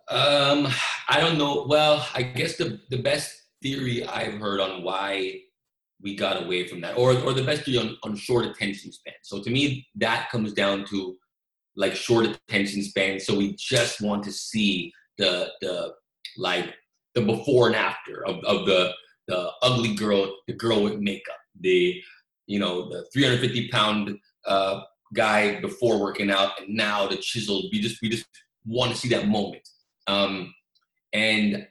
Um, 0.09 0.67
I 1.07 1.19
don't 1.19 1.37
know. 1.37 1.65
Well, 1.67 2.05
I 2.13 2.23
guess 2.23 2.57
the 2.57 2.79
the 2.89 3.01
best 3.01 3.31
theory 3.61 4.05
I've 4.05 4.39
heard 4.39 4.59
on 4.59 4.83
why 4.83 5.41
we 6.01 6.15
got 6.15 6.43
away 6.43 6.67
from 6.67 6.81
that, 6.81 6.97
or 6.97 7.13
or 7.13 7.33
the 7.33 7.43
best 7.43 7.63
theory 7.63 7.77
on, 7.77 7.97
on 8.03 8.15
short 8.15 8.45
attention 8.45 8.91
span. 8.91 9.13
So 9.23 9.41
to 9.41 9.49
me, 9.49 9.87
that 9.95 10.29
comes 10.29 10.53
down 10.53 10.85
to 10.85 11.15
like 11.75 11.95
short 11.95 12.25
attention 12.25 12.83
span. 12.83 13.19
So 13.19 13.37
we 13.37 13.55
just 13.57 14.01
want 14.01 14.23
to 14.23 14.31
see 14.31 14.93
the 15.17 15.51
the 15.61 15.93
like 16.37 16.73
the 17.13 17.21
before 17.21 17.67
and 17.67 17.75
after 17.75 18.25
of, 18.25 18.43
of 18.43 18.65
the 18.65 18.93
the 19.27 19.49
ugly 19.61 19.95
girl, 19.95 20.35
the 20.47 20.53
girl 20.53 20.83
with 20.83 20.99
makeup, 20.99 21.39
the 21.59 22.01
you 22.47 22.59
know 22.59 22.89
the 22.89 23.05
350 23.13 23.69
pound 23.69 24.17
uh, 24.45 24.81
guy 25.13 25.59
before 25.59 25.99
working 25.99 26.31
out, 26.31 26.59
and 26.59 26.75
now 26.75 27.07
the 27.07 27.17
chiseled. 27.17 27.65
We 27.71 27.79
just 27.79 28.01
we 28.01 28.09
just 28.09 28.25
want 28.65 28.91
to 28.91 28.97
see 28.97 29.09
that 29.09 29.27
moment. 29.27 29.67
Um, 30.07 30.53
and 31.13 31.67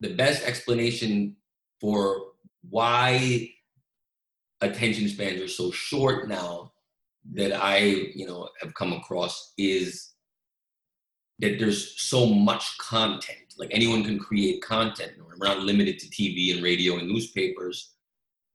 the 0.00 0.14
best 0.14 0.46
explanation 0.46 1.36
for 1.80 2.22
why 2.68 3.50
attention 4.60 5.08
spans 5.08 5.40
are 5.40 5.48
so 5.48 5.70
short 5.70 6.28
now 6.28 6.72
that 7.34 7.52
I, 7.52 7.78
you 8.14 8.26
know, 8.26 8.48
have 8.60 8.74
come 8.74 8.92
across 8.92 9.52
is 9.58 10.12
that 11.38 11.58
there's 11.58 12.00
so 12.00 12.26
much 12.26 12.78
content. 12.78 13.54
Like 13.58 13.70
anyone 13.72 14.04
can 14.04 14.18
create 14.18 14.62
content. 14.62 15.12
We're 15.18 15.46
not 15.46 15.60
limited 15.60 15.98
to 15.98 16.06
TV 16.06 16.54
and 16.54 16.62
radio 16.62 16.96
and 16.96 17.08
newspapers. 17.08 17.94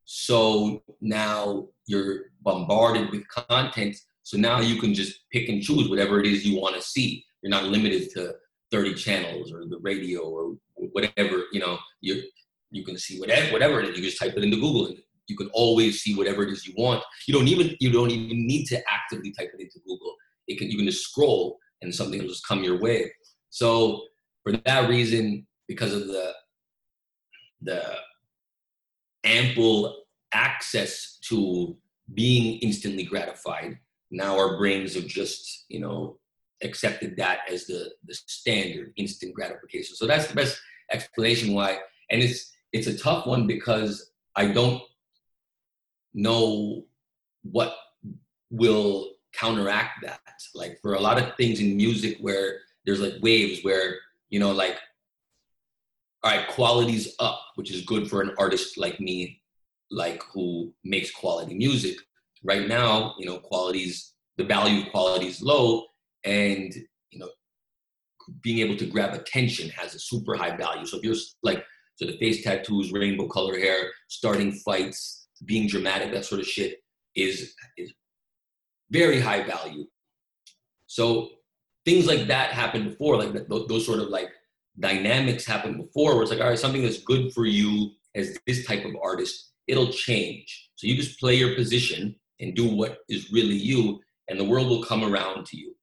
So 0.06 0.84
now 1.00 1.68
you're 1.86 2.32
bombarded 2.42 3.12
with 3.12 3.28
content. 3.28 3.98
So 4.24 4.38
now 4.38 4.60
you 4.60 4.80
can 4.80 4.94
just 4.94 5.20
pick 5.32 5.50
and 5.50 5.62
choose 5.62 5.90
whatever 5.90 6.20
it 6.20 6.26
is 6.26 6.46
you 6.46 6.60
want 6.60 6.76
to 6.76 6.82
see. 6.82 7.26
You're 7.42 7.50
not 7.50 7.66
limited 7.66 8.10
to 8.12 8.36
30 8.72 8.94
channels 8.96 9.52
or 9.52 9.66
the 9.66 9.80
radio 9.80 10.22
or 10.22 10.56
whatever, 10.76 11.44
you 11.52 11.60
know, 11.60 11.78
you 12.02 12.24
you 12.74 12.86
can 12.86 12.98
see 12.98 13.20
whatever 13.20 13.52
whatever 13.52 13.82
it 13.82 13.90
is. 13.90 13.98
You 13.98 14.04
just 14.04 14.20
type 14.20 14.34
it 14.38 14.44
into 14.44 14.58
Google 14.58 14.88
and 14.88 14.98
you 15.28 15.36
can 15.36 15.50
always 15.54 16.02
see 16.02 16.16
whatever 16.16 16.44
it 16.44 16.50
is 16.50 16.66
you 16.66 16.74
want. 16.78 17.04
You 17.28 17.34
don't 17.34 17.48
even 17.48 17.76
you 17.80 17.92
don't 17.92 18.12
even 18.12 18.48
need 18.48 18.66
to 18.68 18.82
actively 18.90 19.32
type 19.32 19.52
it 19.54 19.62
into 19.62 19.80
Google. 19.86 20.16
It 20.48 20.58
can 20.58 20.70
you 20.70 20.78
can 20.78 20.86
just 20.86 21.04
scroll 21.04 21.58
and 21.82 21.94
something 21.94 22.20
will 22.20 22.30
just 22.30 22.48
come 22.48 22.64
your 22.64 22.80
way. 22.80 23.12
So 23.50 24.04
for 24.44 24.54
that 24.54 24.90
reason, 24.90 25.46
because 25.68 25.94
of 25.94 26.08
the 26.08 26.34
the 27.62 27.84
ample 29.24 30.04
access 30.34 31.18
to 31.30 31.78
being 32.14 32.60
instantly 32.60 33.04
gratified, 33.04 33.78
now 34.12 34.38
our 34.38 34.58
brains 34.58 34.96
have 34.96 35.08
just, 35.08 35.66
you 35.70 35.80
know, 35.80 36.20
accepted 36.62 37.16
that 37.18 37.40
as 37.50 37.66
the 37.66 37.92
the 38.06 38.14
standard 38.14 38.94
instant 38.98 39.34
gratification. 39.34 39.96
So 39.96 40.06
that's 40.06 40.28
the 40.28 40.36
best 40.36 40.60
explanation 40.92 41.54
why. 41.54 41.80
And 42.10 42.22
it's 42.22 42.52
it's 42.74 42.88
a 42.88 42.98
tough 42.98 43.26
one 43.26 43.48
because 43.48 44.12
I 44.36 44.48
don't 44.48 44.82
know 46.14 46.84
what 47.44 47.76
will 48.50 49.14
counteract 49.34 50.04
that. 50.04 50.20
Like 50.54 50.80
for 50.82 50.96
a 50.96 51.00
lot 51.00 51.22
of 51.22 51.36
things 51.38 51.60
in 51.60 51.78
music 51.78 52.18
where 52.20 52.60
there's 52.86 53.00
like 53.00 53.14
waves 53.22 53.64
where, 53.64 53.98
you 54.30 54.40
know, 54.40 54.52
like 54.52 54.78
all 56.24 56.32
right, 56.32 56.48
quality's 56.50 57.16
up, 57.20 57.42
which 57.56 57.72
is 57.72 57.82
good 57.82 58.10
for 58.10 58.22
an 58.22 58.36
artist 58.38 58.78
like 58.78 59.00
me, 59.00 59.42
like 59.90 60.22
who 60.34 60.72
makes 60.84 61.12
quality 61.12 61.56
music. 61.56 61.98
Right 62.44 62.68
now, 62.68 63.16
you 63.20 63.26
know, 63.26 63.40
quality's 63.40 64.14
the 64.38 64.44
value 64.44 64.82
of 64.84 64.92
quality 64.92 65.28
is 65.28 65.42
low, 65.42 65.86
and 66.24 66.74
you 67.12 67.20
know, 67.20 67.30
being 68.42 68.60
able 68.60 68.78
to 68.78 68.86
grab 68.86 69.14
attention 69.14 69.70
has 69.70 69.94
a 69.94 70.00
super 70.00 70.36
high 70.36 70.56
value. 70.56 70.86
So 70.86 70.98
if 70.98 71.04
you're 71.04 71.16
like, 71.44 71.64
so 71.96 72.06
the 72.06 72.18
face 72.18 72.44
tattoos, 72.44 72.92
rainbow 72.92 73.28
color 73.28 73.60
hair, 73.60 73.92
starting 74.08 74.54
fights, 74.54 75.28
being 75.46 75.68
dramatic, 75.68 76.12
that 76.12 76.26
sort 76.26 76.42
of 76.42 76.48
shit 76.48 76.80
is 77.16 77.54
is 77.78 77.94
very 78.90 79.20
high 79.20 79.44
value. 79.44 79.86
So 80.88 81.30
things 81.86 82.06
like 82.06 82.28
that 82.28 82.52
happened 82.52 82.86
before, 82.90 83.18
like 83.18 83.34
that, 83.34 83.50
those 83.50 83.86
sort 83.86 84.00
of 84.00 84.10
like 84.10 84.30
dynamics 84.80 85.46
happened 85.46 85.78
before, 85.78 86.16
where 86.16 86.24
it's 86.24 86.32
like, 86.32 86.42
all 86.42 86.50
right, 86.50 86.60
something 86.60 86.84
that's 86.84 87.04
good 87.04 87.34
for 87.34 87.46
you 87.46 87.92
as 88.16 88.38
this 88.46 88.66
type 88.66 88.86
of 88.86 88.96
artist, 89.02 89.52
it'll 89.68 89.92
change. 89.92 90.70
So 90.76 90.88
you 90.88 90.96
just 90.96 91.20
play 91.20 91.36
your 91.36 91.56
position 91.56 92.16
and 92.42 92.56
do 92.56 92.68
what 92.68 93.00
is 93.08 93.32
really 93.32 93.56
you, 93.56 94.00
and 94.28 94.40
the 94.40 94.44
world 94.44 94.68
will 94.68 94.84
come 94.84 95.04
around 95.04 95.46
to 95.46 95.58
you. 95.58 95.76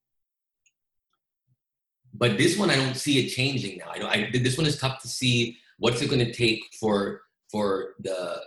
But 2.12 2.36
this 2.36 2.58
one, 2.58 2.68
I 2.68 2.76
don't 2.76 2.96
see 2.96 3.24
it 3.24 3.30
changing 3.30 3.78
now. 3.78 3.90
I, 3.94 4.12
I 4.12 4.30
this 4.32 4.58
one 4.58 4.66
is 4.66 4.78
tough 4.78 5.00
to 5.02 5.08
see. 5.08 5.56
What's 5.78 6.02
it 6.02 6.10
going 6.10 6.24
to 6.24 6.32
take 6.32 6.64
for 6.78 7.22
for 7.50 7.94
the 8.00 8.42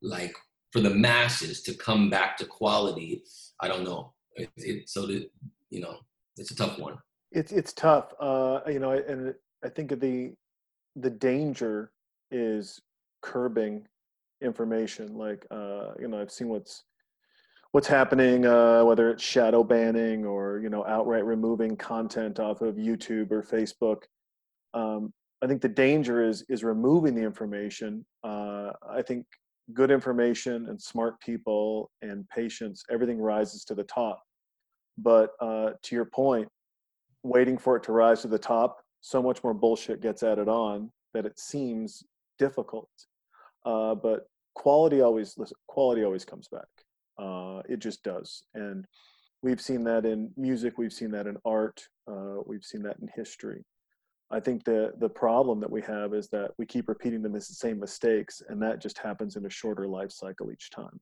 like 0.00 0.34
for 0.72 0.80
the 0.80 0.90
masses 0.90 1.62
to 1.64 1.74
come 1.74 2.08
back 2.08 2.36
to 2.38 2.46
quality? 2.46 3.22
I 3.60 3.68
don't 3.68 3.84
know. 3.84 4.14
It, 4.36 4.50
it, 4.56 4.88
so 4.88 5.06
that 5.06 5.28
you 5.70 5.80
know, 5.80 5.98
it's 6.36 6.52
a 6.52 6.56
tough 6.56 6.78
one. 6.78 6.96
It's 7.32 7.52
it's 7.52 7.72
tough, 7.72 8.14
uh, 8.20 8.60
you 8.68 8.78
know, 8.78 8.92
and 8.92 9.34
I 9.64 9.68
think 9.68 9.98
the 10.00 10.32
the 10.96 11.10
danger 11.10 11.90
is 12.30 12.80
curbing 13.22 13.86
information. 14.40 15.16
Like, 15.16 15.46
uh, 15.50 15.92
you 15.98 16.08
know, 16.08 16.20
I've 16.20 16.32
seen 16.32 16.48
what's 16.48 16.84
what's 17.72 17.86
happening, 17.86 18.46
uh, 18.46 18.84
whether 18.84 19.10
it's 19.10 19.22
shadow 19.22 19.62
banning 19.62 20.24
or 20.24 20.60
you 20.60 20.68
know 20.68 20.84
outright 20.86 21.24
removing 21.24 21.76
content 21.76 22.40
off 22.40 22.62
of 22.62 22.76
YouTube 22.76 23.30
or 23.30 23.42
Facebook. 23.42 24.02
Um, 24.74 25.12
I 25.42 25.46
think 25.46 25.62
the 25.62 25.68
danger 25.68 26.24
is 26.24 26.44
is 26.48 26.64
removing 26.64 27.14
the 27.14 27.22
information. 27.22 28.04
Uh, 28.22 28.72
I 28.88 29.02
think 29.02 29.26
good 29.72 29.90
information 29.90 30.68
and 30.68 30.80
smart 30.80 31.20
people 31.20 31.90
and 32.02 32.28
patience, 32.28 32.84
everything 32.90 33.20
rises 33.20 33.64
to 33.64 33.74
the 33.74 33.84
top. 33.84 34.20
But 34.98 35.30
uh, 35.40 35.70
to 35.82 35.94
your 35.94 36.04
point, 36.04 36.48
waiting 37.22 37.56
for 37.56 37.76
it 37.76 37.84
to 37.84 37.92
rise 37.92 38.22
to 38.22 38.28
the 38.28 38.38
top, 38.38 38.78
so 39.00 39.22
much 39.22 39.42
more 39.44 39.54
bullshit 39.54 40.02
gets 40.02 40.22
added 40.22 40.48
on 40.48 40.90
that 41.14 41.24
it 41.24 41.38
seems 41.38 42.02
difficult. 42.38 42.90
Uh, 43.64 43.94
but 43.94 44.26
quality 44.54 45.00
always 45.00 45.36
listen, 45.38 45.56
quality 45.68 46.04
always 46.04 46.24
comes 46.24 46.48
back. 46.48 46.66
Uh, 47.20 47.62
it 47.68 47.80
just 47.80 48.02
does, 48.02 48.42
and 48.54 48.86
we've 49.42 49.60
seen 49.60 49.84
that 49.84 50.04
in 50.06 50.30
music. 50.36 50.78
We've 50.78 50.92
seen 50.92 51.10
that 51.10 51.26
in 51.26 51.36
art. 51.44 51.82
Uh, 52.10 52.38
we've 52.46 52.64
seen 52.64 52.82
that 52.84 52.98
in 53.00 53.08
history. 53.14 53.64
I 54.30 54.40
think 54.40 54.64
the 54.64 54.92
the 54.98 55.08
problem 55.08 55.60
that 55.60 55.70
we 55.70 55.82
have 55.82 56.14
is 56.14 56.28
that 56.28 56.52
we 56.56 56.64
keep 56.64 56.88
repeating 56.88 57.22
the 57.22 57.40
same 57.40 57.80
mistakes, 57.80 58.42
and 58.48 58.62
that 58.62 58.80
just 58.80 58.98
happens 58.98 59.36
in 59.36 59.44
a 59.44 59.50
shorter 59.50 59.86
life 59.88 60.12
cycle 60.12 60.52
each 60.52 60.70
time. 60.70 61.00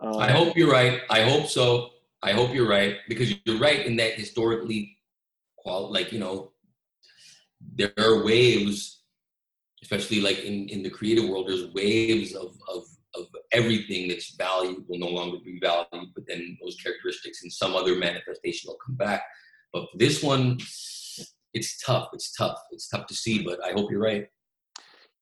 Um, 0.00 0.18
I 0.18 0.30
hope 0.30 0.56
you're 0.56 0.70
right. 0.70 1.00
I 1.10 1.22
hope 1.22 1.46
so. 1.46 1.90
I 2.22 2.32
hope 2.32 2.52
you're 2.54 2.68
right 2.68 2.96
because 3.08 3.34
you're 3.44 3.58
right 3.58 3.84
in 3.86 3.96
that 3.96 4.14
historically, 4.14 4.98
like 5.64 6.12
you 6.12 6.18
know, 6.18 6.52
there 7.74 7.92
are 7.98 8.22
waves, 8.22 9.02
especially 9.82 10.20
like 10.20 10.40
in 10.40 10.68
in 10.68 10.82
the 10.82 10.90
creative 10.90 11.28
world. 11.28 11.48
There's 11.48 11.72
waves 11.72 12.34
of 12.34 12.58
of 12.68 12.84
of 13.14 13.26
everything 13.52 14.08
that's 14.08 14.34
valued 14.36 14.84
will 14.88 14.98
no 14.98 15.08
longer 15.08 15.38
be 15.44 15.58
valued, 15.60 16.10
but 16.14 16.24
then 16.26 16.56
those 16.62 16.76
characteristics 16.76 17.42
in 17.42 17.50
some 17.50 17.74
other 17.74 17.96
manifestation 17.96 18.68
will 18.68 18.78
come 18.84 18.96
back. 18.96 19.22
But 19.72 19.86
this 19.96 20.22
one, 20.22 20.58
it's 21.54 21.78
tough. 21.84 22.08
It's 22.12 22.32
tough. 22.32 22.58
It's 22.70 22.88
tough 22.88 23.06
to 23.06 23.14
see, 23.14 23.42
but 23.42 23.64
I 23.64 23.72
hope 23.72 23.90
you're 23.90 24.00
right. 24.00 24.26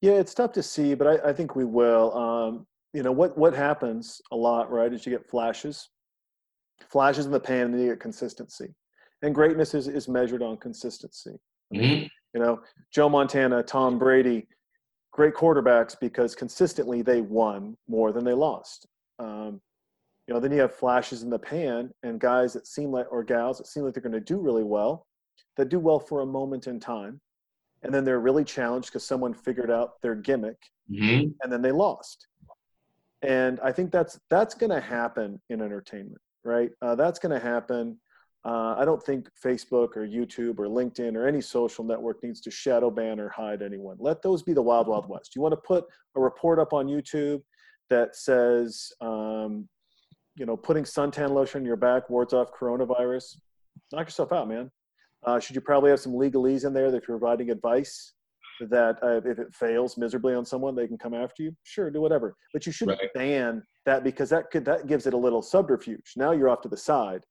Yeah, 0.01 0.13
it's 0.13 0.35
tough 0.35 0.53
to 0.53 0.63
see, 0.63 0.95
but 0.95 1.07
I, 1.07 1.31
I 1.31 1.33
think 1.33 1.57
we 1.57 1.65
will. 1.65 2.17
Um, 2.17 2.67
you 2.95 3.03
know 3.03 3.13
what 3.13 3.37
what 3.37 3.55
happens 3.55 4.21
a 4.33 4.37
lot, 4.37 4.71
right? 4.71 4.93
Is 4.93 5.05
you 5.05 5.13
get 5.13 5.29
flashes, 5.29 5.89
flashes 6.91 7.27
in 7.27 7.33
the 7.33 7.41
pan, 7.41 7.67
and 7.67 7.75
then 7.75 7.81
you 7.83 7.89
get 7.91 8.01
consistency. 8.01 8.75
And 9.23 9.35
greatness 9.35 9.75
is 9.75 9.89
is 9.89 10.09
measured 10.09 10.43
on 10.43 10.57
consistency. 10.57 11.39
Mm-hmm. 11.75 12.07
You 12.35 12.41
know, 12.41 12.61
Joe 12.93 13.09
Montana, 13.09 13.63
Tom 13.63 13.99
Brady, 13.99 14.47
great 15.19 15.35
quarterbacks 15.35 15.99
because 15.99 16.37
consistently 16.37 17.03
they 17.03 17.21
won 17.21 17.77
more 17.89 18.13
than 18.13 18.25
they 18.25 18.33
lost. 18.33 18.87
Um, 19.19 19.61
you 20.27 20.35
know, 20.35 20.39
then 20.39 20.53
you 20.53 20.61
have 20.61 20.75
flashes 20.75 21.25
in 21.25 21.31
the 21.31 21.39
pan 21.39 21.91
and 22.05 22.21
guys 22.21 22.53
that 22.53 22.69
seem 22.69 22.93
like 22.93 23.11
or 23.11 23.25
gals 23.25 23.59
that 23.59 23.67
seem 23.67 23.83
like 23.83 23.95
they're 23.95 24.03
going 24.03 24.13
to 24.13 24.21
do 24.21 24.39
really 24.39 24.63
well, 24.63 25.07
that 25.57 25.71
do 25.71 25.81
well 25.81 25.99
for 25.99 26.21
a 26.21 26.27
moment 26.27 26.69
in 26.69 26.79
time, 26.79 27.21
and 27.83 27.93
then 27.93 28.05
they're 28.05 28.21
really 28.21 28.45
challenged 28.45 28.91
because 28.91 29.05
someone 29.05 29.35
figured 29.35 29.73
out 29.73 30.01
their 30.03 30.15
gimmick, 30.15 30.59
mm-hmm. 30.89 31.31
and 31.43 31.53
then 31.53 31.63
they 31.63 31.73
lost 31.73 32.29
and 33.23 33.59
i 33.61 33.73
think 33.73 33.91
that's 33.91 34.21
that's 34.31 34.55
going 34.55 34.71
to 34.71 34.81
happen 34.81 35.41
in 35.51 35.61
entertainment 35.61 36.21
right 36.45 36.71
uh, 36.83 36.95
that's 36.95 37.19
going 37.19 37.33
to 37.33 37.45
happen 37.45 37.99
uh, 38.45 38.75
i 38.79 38.85
don't 38.85 39.03
think 39.03 39.29
facebook 39.45 39.97
or 39.97 40.07
youtube 40.07 40.59
or 40.59 40.67
linkedin 40.67 41.17
or 41.17 41.27
any 41.27 41.41
social 41.41 41.85
network 41.85 42.23
needs 42.23 42.41
to 42.41 42.51
shadow 42.51 42.91
ban 42.91 43.19
or 43.19 43.29
hide 43.29 43.63
anyone 43.63 43.97
let 43.99 44.23
those 44.23 44.43
be 44.43 44.53
the 44.53 44.63
wild 44.63 44.87
wild 44.89 45.09
west 45.09 45.35
you 45.35 45.43
want 45.43 45.53
to 45.53 45.61
put 45.67 45.85
a 46.17 46.21
report 46.21 46.59
up 46.59 46.73
on 46.73 46.87
youtube 46.87 47.43
that 47.91 48.15
says 48.15 48.93
um, 49.01 49.69
you 50.37 50.47
know 50.47 50.57
putting 50.57 50.85
suntan 50.85 51.31
lotion 51.31 51.63
on 51.63 51.67
your 51.67 51.77
back 51.77 52.09
wards 52.11 52.33
off 52.33 52.49
coronavirus 52.53 53.37
knock 53.93 54.07
yourself 54.07 54.33
out 54.33 54.49
man 54.49 54.71
uh, 55.25 55.41
should 55.41 55.57
you 55.57 55.61
probably 55.61 55.91
have 55.91 56.01
some 56.01 56.13
legalese 56.13 56.65
in 56.65 56.73
there 56.73 56.91
that 56.91 56.99
if 56.99 57.09
you're 57.09 57.19
providing 57.19 57.51
advice 57.51 58.15
that 58.67 58.99
uh, 59.03 59.21
if 59.25 59.39
it 59.39 59.55
fails 59.55 59.97
miserably 59.97 60.35
on 60.35 60.45
someone, 60.45 60.75
they 60.75 60.87
can 60.87 60.99
come 60.99 61.15
after 61.15 61.43
you. 61.43 61.57
Sure, 61.63 61.91
do 61.91 62.01
whatever, 62.01 62.37
but 62.53 62.67
you 62.67 62.73
shouldn't 62.73 62.99
right. 63.01 63.13
ban 63.15 63.63
that 63.87 64.05
because 64.05 64.31
that 64.31 64.51
could 64.51 64.65
that 64.65 64.87
gives 64.87 65.07
it 65.07 65.15
a 65.15 65.17
little 65.17 65.43
subterfuge. 65.43 66.13
Now 66.17 66.33
you're 66.33 66.49
off 66.49 66.61
to 66.63 66.69
the 66.69 66.77
side, 66.77 67.23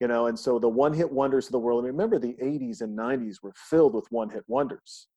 you 0.00 0.08
know. 0.08 0.26
And 0.26 0.38
so 0.38 0.58
the 0.58 0.68
one-hit 0.68 1.10
wonders 1.10 1.46
of 1.46 1.52
the 1.52 1.58
world. 1.58 1.80
I 1.80 1.86
mean, 1.86 1.92
remember 1.92 2.18
the 2.18 2.36
'80s 2.42 2.80
and 2.80 2.96
'90s 2.96 3.42
were 3.42 3.54
filled 3.56 3.94
with 3.94 4.06
one-hit 4.10 4.44
wonders. 4.46 5.08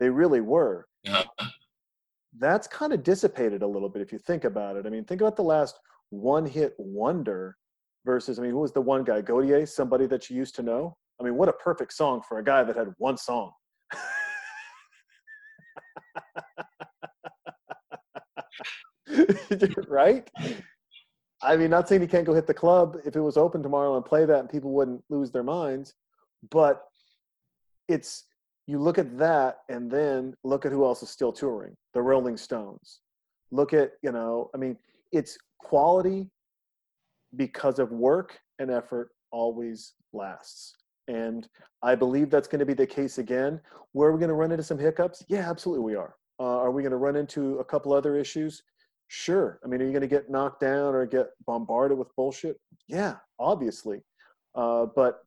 They 0.00 0.10
really 0.10 0.40
were. 0.40 0.86
Uh-huh. 1.06 1.48
That's 2.38 2.66
kind 2.66 2.92
of 2.92 3.02
dissipated 3.02 3.62
a 3.62 3.66
little 3.66 3.88
bit 3.88 4.02
if 4.02 4.12
you 4.12 4.18
think 4.18 4.44
about 4.44 4.76
it. 4.76 4.86
I 4.86 4.90
mean, 4.90 5.04
think 5.04 5.20
about 5.20 5.36
the 5.36 5.42
last 5.42 5.78
one-hit 6.10 6.74
wonder 6.78 7.56
versus. 8.04 8.38
I 8.38 8.42
mean, 8.42 8.50
who 8.50 8.58
was 8.58 8.72
the 8.72 8.80
one 8.80 9.04
guy? 9.04 9.22
Gotye, 9.22 9.68
somebody 9.68 10.06
that 10.06 10.28
you 10.28 10.36
used 10.36 10.54
to 10.56 10.62
know. 10.62 10.96
I 11.20 11.24
mean, 11.24 11.36
what 11.36 11.48
a 11.48 11.52
perfect 11.52 11.92
song 11.92 12.22
for 12.28 12.38
a 12.38 12.44
guy 12.44 12.64
that 12.64 12.76
had 12.76 12.88
one 12.98 13.16
song. 13.16 13.52
right? 19.88 20.28
I 21.44 21.56
mean, 21.56 21.70
not 21.70 21.88
saying 21.88 22.00
he 22.00 22.06
can't 22.06 22.24
go 22.24 22.34
hit 22.34 22.46
the 22.46 22.54
club 22.54 22.96
if 23.04 23.16
it 23.16 23.20
was 23.20 23.36
open 23.36 23.62
tomorrow 23.62 23.96
and 23.96 24.04
play 24.04 24.24
that 24.24 24.40
and 24.40 24.48
people 24.48 24.72
wouldn't 24.72 25.02
lose 25.10 25.30
their 25.30 25.42
minds, 25.42 25.94
but 26.50 26.84
it's 27.88 28.24
you 28.66 28.78
look 28.78 28.98
at 28.98 29.18
that 29.18 29.58
and 29.68 29.90
then 29.90 30.34
look 30.42 30.64
at 30.64 30.72
who 30.72 30.84
else 30.84 31.02
is 31.02 31.10
still 31.10 31.32
touring 31.32 31.76
the 31.92 32.00
Rolling 32.00 32.36
Stones. 32.36 33.00
Look 33.50 33.74
at, 33.74 33.92
you 34.02 34.10
know, 34.10 34.50
I 34.54 34.58
mean, 34.58 34.76
it's 35.12 35.36
quality 35.58 36.30
because 37.36 37.78
of 37.78 37.92
work 37.92 38.38
and 38.58 38.70
effort 38.70 39.10
always 39.30 39.92
lasts. 40.12 40.74
And 41.08 41.46
I 41.82 41.94
believe 41.94 42.30
that's 42.30 42.48
going 42.48 42.60
to 42.60 42.66
be 42.66 42.74
the 42.74 42.86
case 42.86 43.18
again. 43.18 43.60
Where 43.92 44.08
are 44.08 44.12
we 44.12 44.18
going 44.18 44.28
to 44.28 44.34
run 44.34 44.50
into 44.50 44.64
some 44.64 44.78
hiccups? 44.78 45.22
Yeah, 45.28 45.48
absolutely 45.48 45.84
we 45.84 45.94
are. 45.94 46.16
Uh, 46.40 46.58
are 46.58 46.70
we 46.70 46.82
going 46.82 46.92
to 46.92 46.96
run 46.96 47.16
into 47.16 47.58
a 47.58 47.64
couple 47.64 47.92
other 47.92 48.16
issues? 48.16 48.62
Sure. 49.08 49.60
I 49.64 49.68
mean, 49.68 49.80
are 49.80 49.84
you 49.84 49.92
going 49.92 50.02
to 50.02 50.08
get 50.08 50.30
knocked 50.30 50.60
down 50.60 50.94
or 50.94 51.06
get 51.06 51.28
bombarded 51.46 51.98
with 51.98 52.14
bullshit? 52.16 52.58
Yeah, 52.88 53.16
obviously. 53.38 54.02
Uh, 54.54 54.86
but 54.94 55.20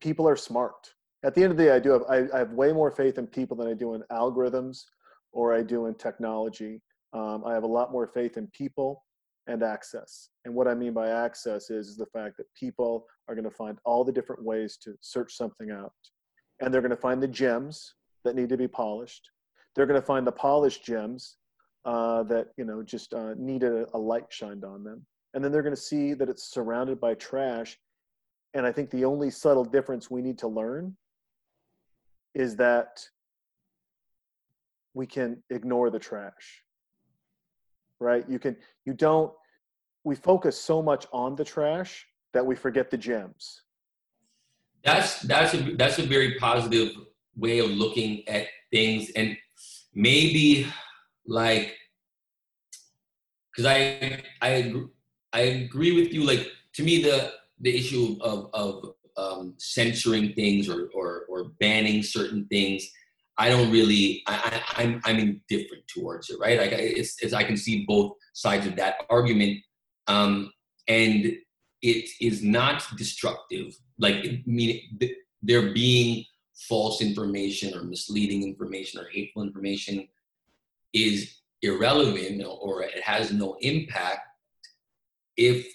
people 0.00 0.28
are 0.28 0.36
smart. 0.36 0.92
At 1.24 1.34
the 1.34 1.42
end 1.42 1.50
of 1.50 1.56
the 1.56 1.64
day, 1.64 1.70
I 1.70 1.78
do 1.78 1.90
have 1.90 2.02
I, 2.08 2.26
I, 2.34 2.38
have 2.38 2.52
way 2.52 2.72
more 2.72 2.90
faith 2.90 3.18
in 3.18 3.26
people 3.26 3.56
than 3.56 3.66
I 3.66 3.74
do 3.74 3.94
in 3.94 4.02
algorithms 4.12 4.82
or 5.32 5.54
I 5.54 5.62
do 5.62 5.86
in 5.86 5.94
technology. 5.94 6.80
Um, 7.12 7.44
I 7.44 7.54
have 7.54 7.64
a 7.64 7.68
lot 7.68 7.90
more 7.90 8.06
faith 8.06 8.36
in 8.36 8.46
people 8.48 9.02
and 9.46 9.62
access. 9.62 10.30
And 10.44 10.54
what 10.54 10.68
I 10.68 10.74
mean 10.74 10.92
by 10.92 11.08
access 11.08 11.70
is, 11.70 11.88
is 11.88 11.96
the 11.96 12.06
fact 12.06 12.36
that 12.36 12.46
people 12.58 13.06
are 13.28 13.34
going 13.34 13.44
to 13.44 13.50
find 13.50 13.78
all 13.84 14.04
the 14.04 14.12
different 14.12 14.44
ways 14.44 14.76
to 14.82 14.94
search 15.00 15.36
something 15.36 15.70
out. 15.70 15.92
And 16.60 16.72
they're 16.72 16.80
going 16.80 16.90
to 16.90 16.96
find 16.96 17.22
the 17.22 17.28
gems 17.28 17.94
that 18.24 18.34
need 18.34 18.48
to 18.48 18.56
be 18.56 18.68
polished. 18.68 19.30
They're 19.74 19.86
going 19.86 20.00
to 20.00 20.06
find 20.06 20.26
the 20.26 20.32
polished 20.32 20.84
gems 20.84 21.36
uh, 21.86 22.22
that, 22.24 22.48
you 22.58 22.64
know, 22.64 22.82
just 22.82 23.14
uh, 23.14 23.32
need 23.38 23.62
a, 23.62 23.86
a 23.94 23.98
light 23.98 24.26
shined 24.28 24.64
on 24.64 24.84
them. 24.84 25.06
And 25.32 25.42
then 25.42 25.52
they're 25.52 25.62
going 25.62 25.74
to 25.74 25.80
see 25.80 26.12
that 26.14 26.28
it's 26.28 26.50
surrounded 26.50 27.00
by 27.00 27.14
trash. 27.14 27.78
And 28.52 28.66
I 28.66 28.72
think 28.72 28.90
the 28.90 29.04
only 29.04 29.30
subtle 29.30 29.64
difference 29.64 30.10
we 30.10 30.20
need 30.20 30.38
to 30.38 30.48
learn 30.48 30.96
is 32.34 32.56
that 32.56 33.00
we 34.92 35.06
can 35.06 35.42
ignore 35.50 35.90
the 35.90 35.98
trash 35.98 36.62
right 38.00 38.24
you 38.28 38.38
can 38.38 38.56
you 38.84 38.92
don't 38.92 39.32
we 40.04 40.14
focus 40.14 40.58
so 40.58 40.82
much 40.82 41.06
on 41.12 41.34
the 41.34 41.44
trash 41.44 42.06
that 42.32 42.44
we 42.44 42.54
forget 42.54 42.90
the 42.90 42.96
gems 42.96 43.62
that's 44.84 45.20
that's 45.20 45.54
a 45.54 45.74
that's 45.76 45.98
a 45.98 46.02
very 46.02 46.34
positive 46.38 46.92
way 47.36 47.58
of 47.58 47.70
looking 47.70 48.26
at 48.28 48.46
things 48.70 49.10
and 49.16 49.36
maybe 49.94 50.66
like 51.28 51.74
because 53.50 53.66
i 53.66 54.22
i 54.42 54.72
i 55.32 55.40
agree 55.40 55.92
with 55.92 56.12
you 56.12 56.24
like 56.24 56.46
to 56.72 56.82
me 56.82 57.02
the 57.02 57.32
the 57.60 57.76
issue 57.76 58.16
of 58.20 58.50
of 58.52 58.92
um, 59.18 59.54
censoring 59.56 60.34
things 60.34 60.68
or, 60.68 60.90
or 60.94 61.24
or 61.30 61.44
banning 61.58 62.02
certain 62.02 62.46
things 62.48 62.86
I 63.38 63.50
don't 63.50 63.70
really, 63.70 64.22
I, 64.26 64.62
I, 64.76 64.82
am 64.82 65.00
I'm, 65.04 65.16
I'm 65.16 65.40
indifferent 65.50 65.86
towards 65.88 66.30
it, 66.30 66.38
right? 66.40 66.58
Like 66.58 66.72
it's, 66.72 67.22
it's, 67.22 67.34
I 67.34 67.44
can 67.44 67.56
see 67.56 67.84
both 67.86 68.12
sides 68.32 68.66
of 68.66 68.76
that 68.76 68.96
argument, 69.10 69.58
um, 70.06 70.52
and 70.88 71.32
it 71.82 72.08
is 72.20 72.42
not 72.42 72.84
destructive. 72.96 73.76
Like, 73.98 74.16
I 74.16 74.42
mean, 74.46 74.98
there 75.42 75.72
being 75.74 76.24
false 76.68 77.02
information 77.02 77.76
or 77.76 77.84
misleading 77.84 78.42
information 78.42 79.00
or 79.00 79.08
hateful 79.12 79.42
information 79.42 80.08
is 80.92 81.36
irrelevant 81.62 82.42
or 82.46 82.82
it 82.82 83.02
has 83.02 83.32
no 83.32 83.56
impact 83.60 84.20
if 85.36 85.66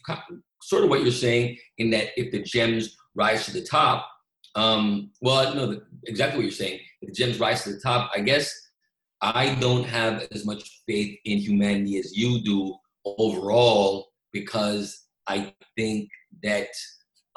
sort 0.61 0.83
of 0.83 0.89
what 0.89 1.01
you're 1.01 1.11
saying 1.11 1.57
in 1.77 1.89
that 1.89 2.07
if 2.17 2.31
the 2.31 2.41
gems 2.41 2.95
rise 3.15 3.45
to 3.45 3.51
the 3.51 3.63
top 3.63 4.07
um, 4.55 5.11
well, 5.21 5.55
no, 5.55 5.81
exactly 6.05 6.37
what 6.37 6.43
you're 6.43 6.51
saying. 6.51 6.79
If 7.01 7.09
the 7.09 7.13
gems 7.13 7.39
rise 7.39 7.63
to 7.63 7.73
the 7.73 7.79
top, 7.79 8.11
I 8.15 8.19
guess 8.19 8.53
I 9.21 9.55
don't 9.55 9.85
have 9.85 10.27
as 10.31 10.45
much 10.45 10.81
faith 10.87 11.17
in 11.25 11.37
humanity 11.37 11.97
as 11.97 12.15
you 12.15 12.41
do 12.41 12.75
overall 13.05 14.09
because 14.33 15.05
I 15.27 15.53
think 15.77 16.09
that 16.43 16.67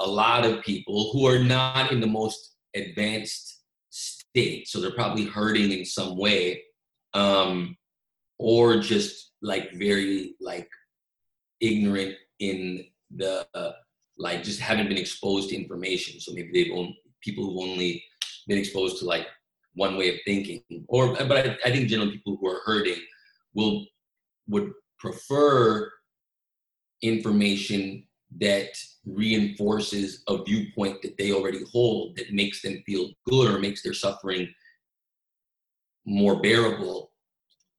a 0.00 0.06
lot 0.06 0.44
of 0.44 0.62
people 0.62 1.10
who 1.12 1.26
are 1.26 1.38
not 1.38 1.92
in 1.92 2.00
the 2.00 2.06
most 2.06 2.56
advanced 2.74 3.62
state, 3.90 4.66
so 4.66 4.80
they're 4.80 4.90
probably 4.92 5.24
hurting 5.24 5.70
in 5.70 5.84
some 5.84 6.16
way, 6.16 6.62
um, 7.14 7.76
or 8.38 8.78
just 8.78 9.32
like 9.42 9.72
very 9.74 10.34
like 10.40 10.68
ignorant 11.60 12.14
in 12.40 12.84
the 13.16 13.46
uh, 13.54 13.72
like 14.18 14.42
just 14.42 14.60
haven't 14.60 14.88
been 14.88 14.98
exposed 14.98 15.50
to 15.50 15.56
information. 15.56 16.20
So 16.20 16.32
maybe 16.32 16.50
they've 16.52 16.72
only 16.72 16.98
people 17.22 17.44
who've 17.44 17.70
only 17.70 18.04
been 18.46 18.58
exposed 18.58 18.98
to 18.98 19.06
like 19.06 19.26
one 19.74 19.96
way 19.96 20.10
of 20.10 20.16
thinking. 20.24 20.62
Or 20.88 21.14
but 21.14 21.32
I, 21.32 21.56
I 21.64 21.70
think 21.70 21.88
generally 21.88 22.12
people 22.12 22.36
who 22.40 22.48
are 22.48 22.60
hurting 22.64 23.00
will 23.54 23.86
would 24.48 24.72
prefer 24.98 25.90
information 27.02 28.06
that 28.40 28.76
reinforces 29.06 30.22
a 30.28 30.42
viewpoint 30.42 31.02
that 31.02 31.16
they 31.18 31.32
already 31.32 31.60
hold 31.72 32.16
that 32.16 32.32
makes 32.32 32.62
them 32.62 32.82
feel 32.86 33.10
good 33.28 33.50
or 33.52 33.58
makes 33.58 33.82
their 33.82 33.92
suffering 33.92 34.52
more 36.06 36.40
bearable 36.40 37.10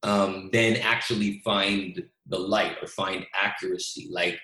um, 0.04 0.50
then 0.54 0.78
actually 0.78 1.42
find 1.44 2.04
the 2.28 2.38
light 2.38 2.78
or 2.82 2.88
find 2.88 3.26
accuracy 3.34 4.08
like 4.12 4.40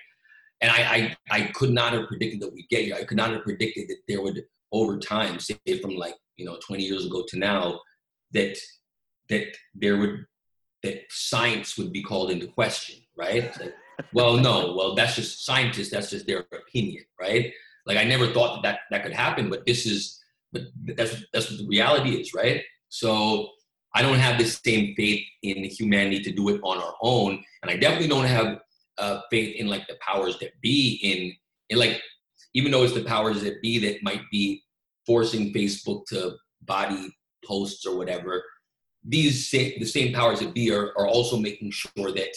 and 0.62 0.70
I, 0.70 1.16
I 1.30 1.38
i 1.38 1.40
could 1.52 1.70
not 1.70 1.92
have 1.92 2.06
predicted 2.06 2.40
that 2.40 2.52
we'd 2.52 2.68
get 2.68 2.84
here. 2.84 2.94
I 2.94 3.04
could 3.04 3.16
not 3.16 3.32
have 3.32 3.42
predicted 3.42 3.88
that 3.88 3.98
there 4.08 4.22
would 4.22 4.44
over 4.70 4.98
time 4.98 5.38
say 5.38 5.58
from 5.82 5.96
like 5.96 6.14
you 6.36 6.46
know 6.46 6.58
20 6.64 6.82
years 6.82 7.04
ago 7.04 7.24
to 7.28 7.38
now 7.38 7.80
that 8.32 8.56
that 9.28 9.48
there 9.74 9.98
would 9.98 10.24
that 10.82 11.02
science 11.10 11.76
would 11.76 11.92
be 11.92 12.02
called 12.02 12.30
into 12.30 12.46
question 12.46 12.96
right? 13.16 13.54
Like, 13.60 13.74
well 14.14 14.36
no 14.38 14.74
well 14.74 14.94
that's 14.94 15.16
just 15.16 15.44
scientists 15.44 15.90
that's 15.90 16.10
just 16.10 16.26
their 16.26 16.44
opinion 16.52 17.04
right? 17.20 17.52
Like 17.84 17.98
i 17.98 18.04
never 18.04 18.28
thought 18.28 18.62
that 18.62 18.62
that, 18.62 18.78
that 18.90 19.02
could 19.02 19.12
happen 19.12 19.50
but 19.50 19.66
this 19.66 19.84
is 19.86 20.20
but 20.52 20.62
that's 20.84 21.24
that's 21.32 21.50
what 21.50 21.58
the 21.58 21.66
reality 21.66 22.20
is 22.20 22.32
right? 22.32 22.62
So 22.88 23.48
I 23.94 24.02
don't 24.02 24.18
have 24.18 24.38
the 24.38 24.44
same 24.44 24.94
faith 24.96 25.24
in 25.42 25.64
humanity 25.64 26.22
to 26.22 26.32
do 26.32 26.48
it 26.48 26.60
on 26.62 26.78
our 26.78 26.94
own, 27.02 27.42
and 27.62 27.70
I 27.70 27.76
definitely 27.76 28.08
don't 28.08 28.26
have 28.26 28.58
uh, 28.98 29.20
faith 29.30 29.56
in 29.56 29.66
like 29.66 29.86
the 29.86 29.96
powers 30.00 30.38
that 30.38 30.52
be 30.60 30.98
in 31.02 31.32
in 31.70 31.78
like 31.78 32.00
even 32.54 32.70
though 32.70 32.84
it's 32.84 32.94
the 32.94 33.04
powers 33.04 33.42
that 33.42 33.62
be 33.62 33.78
that 33.78 34.02
might 34.02 34.22
be 34.30 34.62
forcing 35.06 35.52
Facebook 35.52 36.06
to 36.06 36.36
body 36.62 37.14
posts 37.44 37.86
or 37.86 37.96
whatever. 37.96 38.44
These 39.04 39.48
same, 39.50 39.72
the 39.78 39.86
same 39.86 40.14
powers 40.14 40.40
that 40.40 40.54
be 40.54 40.72
are, 40.72 40.88
are 40.96 41.08
also 41.08 41.36
making 41.36 41.72
sure 41.72 42.12
that 42.12 42.36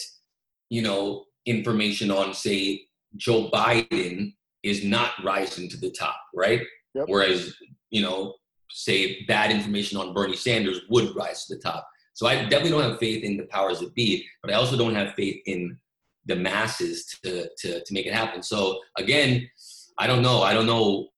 you 0.68 0.82
know 0.82 1.24
information 1.46 2.10
on 2.10 2.34
say 2.34 2.86
Joe 3.16 3.48
Biden 3.50 4.34
is 4.62 4.84
not 4.84 5.12
rising 5.24 5.68
to 5.70 5.76
the 5.76 5.90
top, 5.90 6.16
right? 6.34 6.62
Yep. 6.94 7.04
Whereas 7.08 7.54
you 7.90 8.02
know 8.02 8.34
say 8.76 9.24
bad 9.24 9.50
information 9.50 9.98
on 9.98 10.12
Bernie 10.12 10.36
Sanders 10.36 10.82
would 10.90 11.16
rise 11.16 11.46
to 11.46 11.54
the 11.54 11.62
top. 11.62 11.88
So 12.12 12.26
I 12.26 12.42
definitely 12.42 12.72
don't 12.72 12.82
have 12.82 12.98
faith 12.98 13.24
in 13.24 13.38
the 13.38 13.46
powers 13.46 13.80
that 13.80 13.94
be, 13.94 14.26
but 14.42 14.52
I 14.52 14.54
also 14.54 14.76
don't 14.76 14.94
have 14.94 15.14
faith 15.14 15.40
in 15.46 15.78
the 16.26 16.36
masses 16.36 17.06
to, 17.24 17.48
to, 17.58 17.82
to 17.82 17.94
make 17.94 18.04
it 18.04 18.12
happen. 18.12 18.42
So 18.42 18.78
again, 18.98 19.48
I 19.96 20.06
don't 20.06 20.20
know. 20.20 20.42
I 20.42 20.52
don't 20.52 20.66
know 20.66 21.08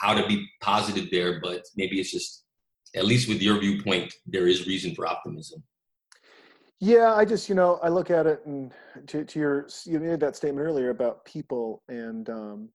how 0.00 0.14
to 0.14 0.24
be 0.28 0.46
positive 0.60 1.08
there, 1.10 1.40
but 1.40 1.64
maybe 1.76 1.98
it's 1.98 2.12
just, 2.12 2.44
at 2.94 3.04
least 3.04 3.28
with 3.28 3.42
your 3.42 3.58
viewpoint, 3.58 4.14
there 4.26 4.46
is 4.46 4.68
reason 4.68 4.94
for 4.94 5.06
optimism. 5.06 5.62
Yeah, 6.78 7.14
I 7.14 7.24
just, 7.24 7.48
you 7.48 7.56
know, 7.56 7.80
I 7.82 7.88
look 7.88 8.10
at 8.10 8.26
it 8.26 8.42
and 8.46 8.72
to, 9.08 9.24
to 9.24 9.38
your, 9.40 9.68
you 9.84 9.98
made 9.98 10.20
that 10.20 10.36
statement 10.36 10.64
earlier 10.64 10.90
about 10.90 11.24
people 11.24 11.82
and, 11.88 12.28
um, 12.30 12.68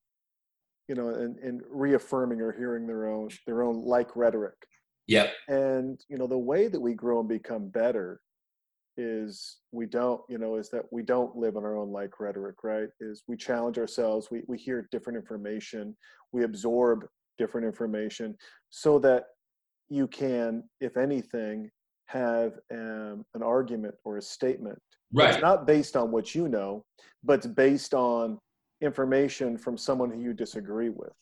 you 0.87 0.95
know, 0.95 1.09
and, 1.09 1.37
and 1.39 1.61
reaffirming 1.69 2.41
or 2.41 2.51
hearing 2.51 2.87
their 2.87 3.07
own 3.07 3.29
their 3.45 3.63
own 3.63 3.83
like 3.83 4.15
rhetoric. 4.15 4.55
Yeah. 5.07 5.29
And 5.47 5.99
you 6.09 6.17
know, 6.17 6.27
the 6.27 6.37
way 6.37 6.67
that 6.67 6.79
we 6.79 6.93
grow 6.93 7.19
and 7.19 7.29
become 7.29 7.69
better 7.69 8.21
is 8.97 9.57
we 9.71 9.85
don't, 9.85 10.21
you 10.27 10.37
know, 10.37 10.55
is 10.55 10.69
that 10.69 10.83
we 10.91 11.03
don't 11.03 11.35
live 11.35 11.55
on 11.55 11.63
our 11.63 11.77
own 11.77 11.91
like 11.91 12.19
rhetoric, 12.19 12.63
right? 12.63 12.89
Is 12.99 13.23
we 13.27 13.37
challenge 13.37 13.77
ourselves, 13.77 14.29
we 14.31 14.43
we 14.47 14.57
hear 14.57 14.87
different 14.91 15.17
information, 15.17 15.95
we 16.31 16.43
absorb 16.43 17.05
different 17.37 17.67
information 17.67 18.35
so 18.69 18.99
that 18.99 19.25
you 19.89 20.07
can, 20.07 20.63
if 20.81 20.97
anything, 20.97 21.69
have 22.07 22.53
um, 22.71 23.23
an 23.33 23.43
argument 23.43 23.95
or 24.03 24.17
a 24.17 24.21
statement. 24.21 24.79
Right. 25.13 25.33
It's 25.33 25.41
not 25.41 25.67
based 25.67 25.95
on 25.95 26.11
what 26.11 26.33
you 26.35 26.47
know, 26.47 26.83
but 27.23 27.35
it's 27.39 27.47
based 27.47 27.93
on 27.93 28.39
information 28.81 29.57
from 29.57 29.77
someone 29.77 30.11
who 30.11 30.21
you 30.21 30.33
disagree 30.33 30.89
with. 30.89 31.13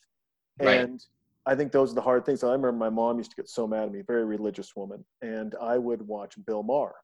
Right. 0.60 0.80
And 0.80 1.04
I 1.46 1.54
think 1.54 1.72
those 1.72 1.92
are 1.92 1.94
the 1.94 2.00
hard 2.02 2.26
things. 2.26 2.42
I 2.42 2.48
remember 2.48 2.72
my 2.72 2.90
mom 2.90 3.18
used 3.18 3.30
to 3.30 3.36
get 3.36 3.48
so 3.48 3.66
mad 3.66 3.84
at 3.84 3.92
me, 3.92 4.02
very 4.06 4.24
religious 4.24 4.74
woman, 4.74 5.04
and 5.22 5.54
I 5.60 5.78
would 5.78 6.02
watch 6.02 6.34
Bill 6.44 6.62
Maher. 6.62 6.94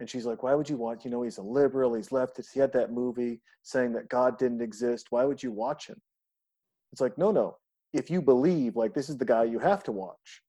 And 0.00 0.08
she's 0.08 0.26
like, 0.26 0.42
Why 0.42 0.54
would 0.54 0.68
you 0.68 0.76
watch? 0.76 1.04
You 1.04 1.10
know, 1.10 1.22
he's 1.22 1.38
a 1.38 1.42
liberal, 1.42 1.94
he's 1.94 2.08
leftist. 2.08 2.52
He 2.52 2.60
had 2.60 2.72
that 2.72 2.92
movie 2.92 3.40
saying 3.62 3.92
that 3.92 4.08
God 4.08 4.38
didn't 4.38 4.62
exist. 4.62 5.08
Why 5.10 5.24
would 5.24 5.42
you 5.42 5.52
watch 5.52 5.86
him? 5.86 6.00
It's 6.90 7.00
like, 7.00 7.18
No, 7.18 7.30
no. 7.30 7.56
If 7.92 8.10
you 8.10 8.22
believe, 8.22 8.74
like, 8.74 8.94
this 8.94 9.10
is 9.10 9.18
the 9.18 9.24
guy 9.24 9.44
you 9.44 9.58
have 9.58 9.82
to 9.84 9.92
watch 9.92 10.42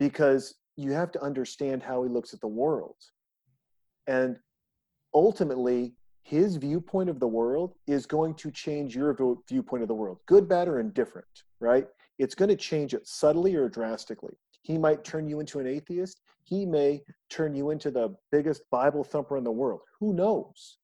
because 0.00 0.56
you 0.76 0.92
have 0.92 1.12
to 1.12 1.22
understand 1.22 1.82
how 1.82 2.02
he 2.02 2.10
looks 2.10 2.34
at 2.34 2.40
the 2.40 2.48
world. 2.48 2.96
And 4.08 4.38
ultimately, 5.14 5.94
his 6.26 6.56
viewpoint 6.56 7.08
of 7.08 7.20
the 7.20 7.28
world 7.28 7.74
is 7.86 8.04
going 8.04 8.34
to 8.34 8.50
change 8.50 8.96
your 8.96 9.16
viewpoint 9.48 9.82
of 9.82 9.86
the 9.86 9.94
world, 9.94 10.18
good, 10.26 10.48
bad, 10.48 10.66
or 10.66 10.80
indifferent, 10.80 11.44
right? 11.60 11.86
It's 12.18 12.34
going 12.34 12.48
to 12.48 12.56
change 12.56 12.94
it 12.94 13.06
subtly 13.06 13.54
or 13.54 13.68
drastically. 13.68 14.34
He 14.62 14.76
might 14.76 15.04
turn 15.04 15.28
you 15.28 15.38
into 15.38 15.60
an 15.60 15.68
atheist. 15.68 16.20
He 16.42 16.66
may 16.66 17.00
turn 17.30 17.54
you 17.54 17.70
into 17.70 17.92
the 17.92 18.16
biggest 18.32 18.62
Bible 18.72 19.04
thumper 19.04 19.36
in 19.36 19.44
the 19.44 19.52
world. 19.52 19.82
Who 20.00 20.14
knows? 20.14 20.78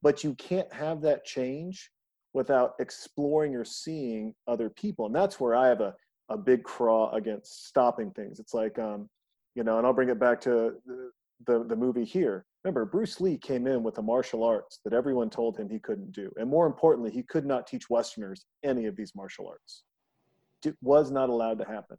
But 0.00 0.22
you 0.22 0.34
can't 0.34 0.72
have 0.72 1.00
that 1.00 1.24
change 1.24 1.90
without 2.32 2.74
exploring 2.78 3.56
or 3.56 3.64
seeing 3.64 4.32
other 4.46 4.70
people. 4.70 5.06
And 5.06 5.14
that's 5.14 5.40
where 5.40 5.56
I 5.56 5.66
have 5.66 5.80
a, 5.80 5.92
a 6.28 6.38
big 6.38 6.62
craw 6.62 7.10
against 7.16 7.66
stopping 7.66 8.12
things. 8.12 8.38
It's 8.38 8.54
like, 8.54 8.78
um, 8.78 9.08
you 9.56 9.64
know, 9.64 9.78
and 9.78 9.84
I'll 9.84 9.92
bring 9.92 10.10
it 10.10 10.20
back 10.20 10.40
to 10.42 10.74
the, 10.86 11.10
the, 11.46 11.64
the 11.64 11.76
movie 11.76 12.04
here 12.04 12.46
Remember, 12.68 12.84
Bruce 12.84 13.18
Lee 13.18 13.38
came 13.38 13.66
in 13.66 13.82
with 13.82 13.96
a 13.96 14.02
martial 14.02 14.44
arts 14.44 14.80
that 14.84 14.92
everyone 14.92 15.30
told 15.30 15.56
him 15.56 15.70
he 15.70 15.78
couldn't 15.78 16.12
do. 16.12 16.30
And 16.36 16.50
more 16.50 16.66
importantly, 16.66 17.10
he 17.10 17.22
could 17.22 17.46
not 17.46 17.66
teach 17.66 17.88
Westerners 17.88 18.44
any 18.62 18.84
of 18.84 18.94
these 18.94 19.14
martial 19.14 19.48
arts. 19.48 19.84
It 20.66 20.76
was 20.82 21.10
not 21.10 21.30
allowed 21.30 21.60
to 21.60 21.64
happen. 21.64 21.96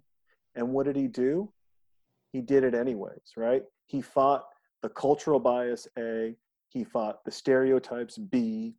And 0.54 0.72
what 0.72 0.86
did 0.86 0.96
he 0.96 1.08
do? 1.08 1.52
He 2.34 2.42
did 2.42 2.64
it 2.64 2.76
anyways, 2.76 3.34
right? 3.36 3.64
He 3.88 4.00
fought 4.00 4.44
the 4.84 4.90
cultural 4.90 5.40
bias 5.40 5.88
A, 5.98 6.36
he 6.68 6.84
fought 6.84 7.26
the 7.26 7.32
stereotypes 7.32 8.20
B, 8.20 8.76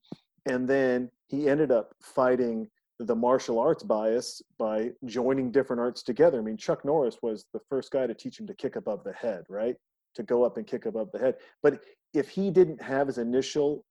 and 0.46 0.68
then 0.68 1.10
he 1.26 1.48
ended 1.48 1.72
up 1.72 1.96
fighting 2.00 2.68
the 3.00 3.16
martial 3.16 3.58
arts 3.58 3.82
bias 3.82 4.40
by 4.60 4.92
joining 5.06 5.50
different 5.50 5.80
arts 5.80 6.04
together. 6.04 6.38
I 6.38 6.42
mean, 6.42 6.56
Chuck 6.56 6.84
Norris 6.84 7.18
was 7.20 7.46
the 7.52 7.60
first 7.68 7.90
guy 7.90 8.06
to 8.06 8.14
teach 8.14 8.38
him 8.38 8.46
to 8.46 8.54
kick 8.54 8.76
above 8.76 9.02
the 9.02 9.12
head, 9.12 9.42
right? 9.48 9.74
To 10.14 10.22
go 10.22 10.44
up 10.44 10.56
and 10.56 10.66
kick 10.66 10.86
above 10.86 11.10
the 11.12 11.18
head. 11.18 11.36
But 11.62 11.80
if 12.14 12.28
he 12.28 12.50
didn't 12.50 12.82
have 12.82 13.06
his 13.06 13.18
initial 13.18 13.84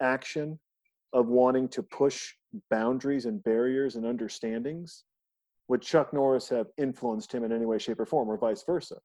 action 0.00 0.58
of 1.12 1.26
wanting 1.26 1.68
to 1.68 1.82
push 1.82 2.32
boundaries 2.70 3.26
and 3.26 3.42
barriers 3.42 3.96
and 3.96 4.06
understandings, 4.06 5.04
would 5.68 5.82
Chuck 5.82 6.12
Norris 6.12 6.48
have 6.48 6.66
influenced 6.78 7.32
him 7.32 7.44
in 7.44 7.52
any 7.52 7.64
way, 7.64 7.78
shape, 7.78 8.00
or 8.00 8.06
form, 8.06 8.28
or 8.28 8.36
vice 8.36 8.64
versa? 8.64 8.96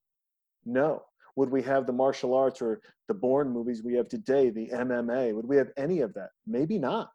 No. 0.66 1.04
Would 1.36 1.50
we 1.50 1.62
have 1.64 1.86
the 1.86 1.94
martial 1.94 2.34
arts 2.34 2.62
or 2.62 2.82
the 3.08 3.14
Bourne 3.14 3.50
movies 3.50 3.84
we 3.84 3.94
have 3.96 4.08
today, 4.08 4.50
the 4.50 4.70
MMA? 4.74 5.36
Would 5.36 5.48
we 5.48 5.58
have 5.58 5.70
any 5.78 6.00
of 6.00 6.14
that? 6.14 6.30
Maybe 6.48 6.80
not. 6.80 7.12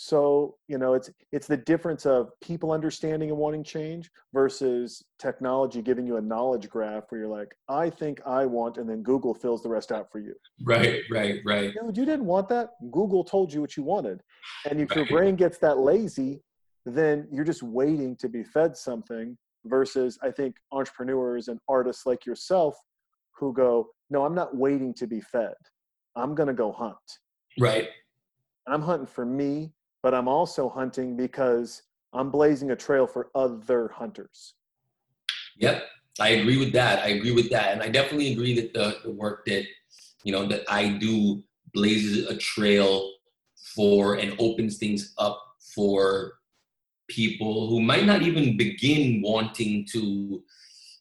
So, 0.00 0.54
you 0.68 0.78
know, 0.78 0.94
it's 0.94 1.10
it's 1.32 1.48
the 1.48 1.56
difference 1.56 2.06
of 2.06 2.30
people 2.40 2.70
understanding 2.70 3.30
and 3.30 3.38
wanting 3.38 3.64
change 3.64 4.12
versus 4.32 5.04
technology 5.18 5.82
giving 5.82 6.06
you 6.06 6.18
a 6.18 6.20
knowledge 6.20 6.68
graph 6.68 7.06
where 7.08 7.22
you're 7.22 7.28
like, 7.28 7.52
I 7.68 7.90
think 7.90 8.20
I 8.24 8.46
want, 8.46 8.76
and 8.76 8.88
then 8.88 9.02
Google 9.02 9.34
fills 9.34 9.60
the 9.60 9.68
rest 9.68 9.90
out 9.90 10.08
for 10.12 10.20
you. 10.20 10.34
Right, 10.62 11.02
right, 11.10 11.40
right. 11.44 11.74
You, 11.74 11.82
know, 11.82 11.88
you 11.88 12.04
didn't 12.04 12.26
want 12.26 12.48
that. 12.48 12.74
Google 12.92 13.24
told 13.24 13.52
you 13.52 13.60
what 13.60 13.76
you 13.76 13.82
wanted. 13.82 14.22
And 14.70 14.80
if 14.80 14.88
right. 14.90 14.98
your 14.98 15.06
brain 15.06 15.34
gets 15.34 15.58
that 15.58 15.78
lazy, 15.78 16.42
then 16.86 17.26
you're 17.32 17.44
just 17.44 17.64
waiting 17.64 18.14
to 18.18 18.28
be 18.28 18.44
fed 18.44 18.76
something 18.76 19.36
versus 19.64 20.16
I 20.22 20.30
think 20.30 20.54
entrepreneurs 20.70 21.48
and 21.48 21.58
artists 21.68 22.06
like 22.06 22.24
yourself 22.24 22.76
who 23.36 23.52
go, 23.52 23.88
No, 24.10 24.24
I'm 24.24 24.34
not 24.36 24.56
waiting 24.56 24.94
to 24.94 25.08
be 25.08 25.20
fed. 25.20 25.54
I'm 26.14 26.36
gonna 26.36 26.54
go 26.54 26.70
hunt. 26.70 26.94
Right. 27.58 27.88
And 28.64 28.76
I'm 28.76 28.82
hunting 28.82 29.08
for 29.08 29.26
me 29.26 29.72
but 30.08 30.14
I'm 30.14 30.26
also 30.26 30.70
hunting 30.70 31.18
because 31.18 31.82
I'm 32.14 32.30
blazing 32.30 32.70
a 32.70 32.76
trail 32.76 33.06
for 33.06 33.28
other 33.34 33.88
hunters. 33.88 34.54
Yep, 35.58 35.82
I 36.18 36.28
agree 36.28 36.56
with 36.56 36.72
that. 36.72 37.00
I 37.00 37.08
agree 37.08 37.32
with 37.32 37.50
that, 37.50 37.74
and 37.74 37.82
I 37.82 37.90
definitely 37.90 38.32
agree 38.32 38.54
that 38.58 38.72
the, 38.72 38.96
the 39.04 39.10
work 39.10 39.44
that 39.44 39.66
you 40.24 40.32
know 40.32 40.46
that 40.46 40.62
I 40.66 40.88
do 40.88 41.44
blazes 41.74 42.26
a 42.26 42.34
trail 42.38 43.12
for 43.76 44.14
and 44.14 44.34
opens 44.38 44.78
things 44.78 45.12
up 45.18 45.38
for 45.74 46.38
people 47.08 47.68
who 47.68 47.78
might 47.82 48.06
not 48.06 48.22
even 48.22 48.56
begin 48.56 49.20
wanting 49.20 49.84
to 49.92 49.98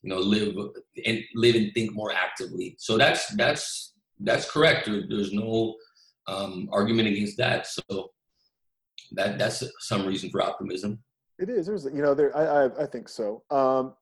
you 0.01 0.09
know 0.09 0.19
live 0.19 0.53
and 1.05 1.21
live 1.33 1.55
and 1.55 1.73
think 1.73 1.93
more 1.93 2.11
actively 2.11 2.75
so 2.77 2.97
that's 2.97 3.27
that's 3.37 3.93
that's 4.19 4.51
correct 4.51 4.85
there, 4.85 5.03
there's 5.07 5.31
no 5.31 5.75
um, 6.27 6.67
argument 6.73 7.07
against 7.07 7.37
that 7.37 7.67
so 7.67 8.11
that 9.17 9.37
that's 9.37 9.63
some 9.79 10.05
reason 10.05 10.29
for 10.29 10.41
optimism. 10.41 10.99
It 11.39 11.49
is. 11.49 11.67
There's, 11.67 11.85
you 11.85 12.01
know, 12.01 12.13
there. 12.13 12.35
I, 12.35 12.65
I, 12.65 12.83
I 12.83 12.85
think 12.85 13.09
so. 13.09 13.43
Um, 13.51 13.93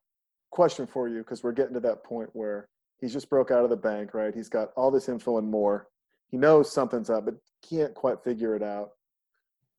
question 0.51 0.87
for 0.87 1.07
you, 1.09 1.19
because 1.19 1.43
we're 1.43 1.51
getting 1.51 1.73
to 1.73 1.79
that 1.81 2.03
point 2.03 2.29
where 2.33 2.69
he's 3.01 3.11
just 3.11 3.29
broke 3.29 3.51
out 3.51 3.63
of 3.63 3.69
the 3.69 3.75
bank, 3.75 4.13
right? 4.13 4.33
He's 4.33 4.49
got 4.49 4.69
all 4.75 4.91
this 4.91 5.09
info 5.09 5.37
and 5.37 5.49
more. 5.49 5.89
He 6.29 6.37
knows 6.37 6.71
something's 6.71 7.09
up, 7.09 7.25
but 7.25 7.35
can't 7.69 7.93
quite 7.93 8.23
figure 8.23 8.55
it 8.55 8.63
out. 8.63 8.91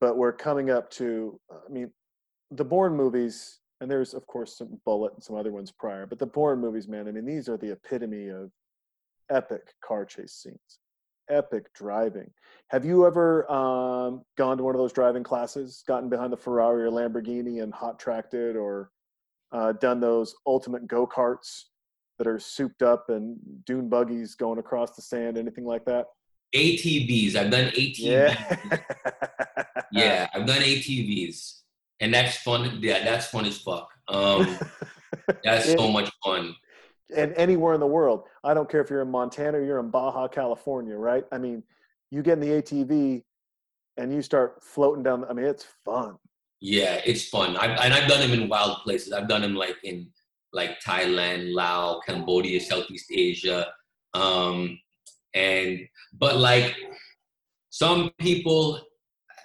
But 0.01 0.19
we're 0.19 0.33
coming 0.33 0.71
up 0.71 0.91
to, 0.93 1.41
I 1.51 1.73
mean, 1.73 1.91
the 2.51 2.65
Bourne 2.65 2.95
movies, 2.95 3.61
and 3.81 3.91
there's 3.91 4.15
of 4.15 4.27
course 4.27 4.59
some 4.59 4.79
Bullitt 4.85 5.15
and 5.15 5.23
some 5.23 5.37
other 5.37 5.53
ones 5.53 5.73
prior, 5.73 6.07
but 6.07 6.19
the 6.19 6.27
Bourne 6.27 6.61
movies, 6.61 6.89
man, 6.89 7.09
I 7.09 7.13
mean, 7.13 7.25
these 7.25 7.49
are 7.49 7.57
the 7.57 7.73
epitome 7.73 8.29
of 8.29 8.51
epic 9.31 9.75
car 9.83 10.05
chase 10.05 10.35
scenes, 10.35 10.79
epic 11.31 11.73
driving. 11.75 12.31
Have 12.69 12.85
you 12.85 13.07
ever 13.07 13.51
um, 13.51 14.23
gone 14.37 14.57
to 14.57 14.63
one 14.63 14.75
of 14.75 14.81
those 14.81 14.93
driving 14.93 15.23
classes, 15.23 15.85
gotten 15.87 16.09
behind 16.09 16.33
the 16.33 16.37
Ferrari 16.37 16.85
or 16.85 16.91
Lamborghini 16.91 17.63
and 17.63 17.73
hot 17.73 17.99
tracked 17.99 18.35
it, 18.35 18.57
or 18.57 18.91
uh, 19.53 19.73
done 19.73 20.01
those 20.01 20.35
ultimate 20.47 20.87
go 20.87 21.07
karts 21.07 21.65
that 22.19 22.27
are 22.27 22.39
souped 22.39 22.83
up 22.83 23.11
and 23.11 23.37
dune 23.65 23.89
buggies 23.89 24.35
going 24.35 24.59
across 24.59 24.97
the 24.97 25.03
sand, 25.03 25.39
anything 25.39 25.65
like 25.65 25.85
that? 25.85 26.07
ATVs. 26.55 27.37
I've 27.37 27.51
done 27.51 27.71
ATVs. 27.71 27.99
Yeah. 27.99 28.79
Yeah, 29.93 30.29
I've 30.35 30.47
done 30.47 30.61
ATVs, 30.61 31.61
and 32.01 32.13
that's 32.13 32.37
fun. 32.39 32.79
Yeah, 32.83 33.05
that's 33.05 33.29
fun 33.29 33.47
as 33.47 33.59
fuck. 33.59 33.89
Um, 34.09 34.59
that's 35.45 35.73
so 35.73 35.89
much 35.89 36.11
fun. 36.25 36.55
And 37.15 37.33
anywhere 37.35 37.75
in 37.75 37.81
the 37.81 37.87
world. 37.87 38.25
I 38.43 38.55
don't 38.55 38.69
care 38.69 38.81
if 38.81 38.91
you're 38.91 39.03
in 39.03 39.11
Montana 39.11 39.59
or 39.59 39.65
you're 39.65 39.81
in 39.81 39.91
Baja, 39.91 40.29
California, 40.29 40.97
right? 40.97 41.25
I 41.31 41.39
mean, 41.39 41.63
you 42.11 42.23
get 42.23 42.35
in 42.35 42.41
the 42.41 42.63
ATV 42.63 43.23
and 43.97 44.13
you 44.13 44.23
start 44.23 44.63
floating 44.63 45.03
down. 45.03 45.25
I 45.29 45.33
mean, 45.33 45.47
it's 45.47 45.67
fun. 45.85 46.17
Yeah, 46.61 47.01
it's 47.05 47.29
fun. 47.29 47.57
I've, 47.57 47.79
and 47.81 47.95
I've 47.95 48.09
done 48.09 48.21
them 48.21 48.33
in 48.33 48.49
wild 48.49 48.79
places. 48.79 49.13
I've 49.13 49.29
done 49.29 49.43
them 49.43 49.55
like 49.55 49.77
in 49.85 50.09
like 50.53 50.81
Thailand, 50.81 51.53
Laos, 51.55 52.03
Cambodia, 52.07 52.61
Southeast 52.61 53.11
Asia, 53.13 53.67
um, 54.15 54.79
and 55.35 55.81
but 56.19 56.39
like 56.39 56.75
some 57.69 58.11
people 58.19 58.81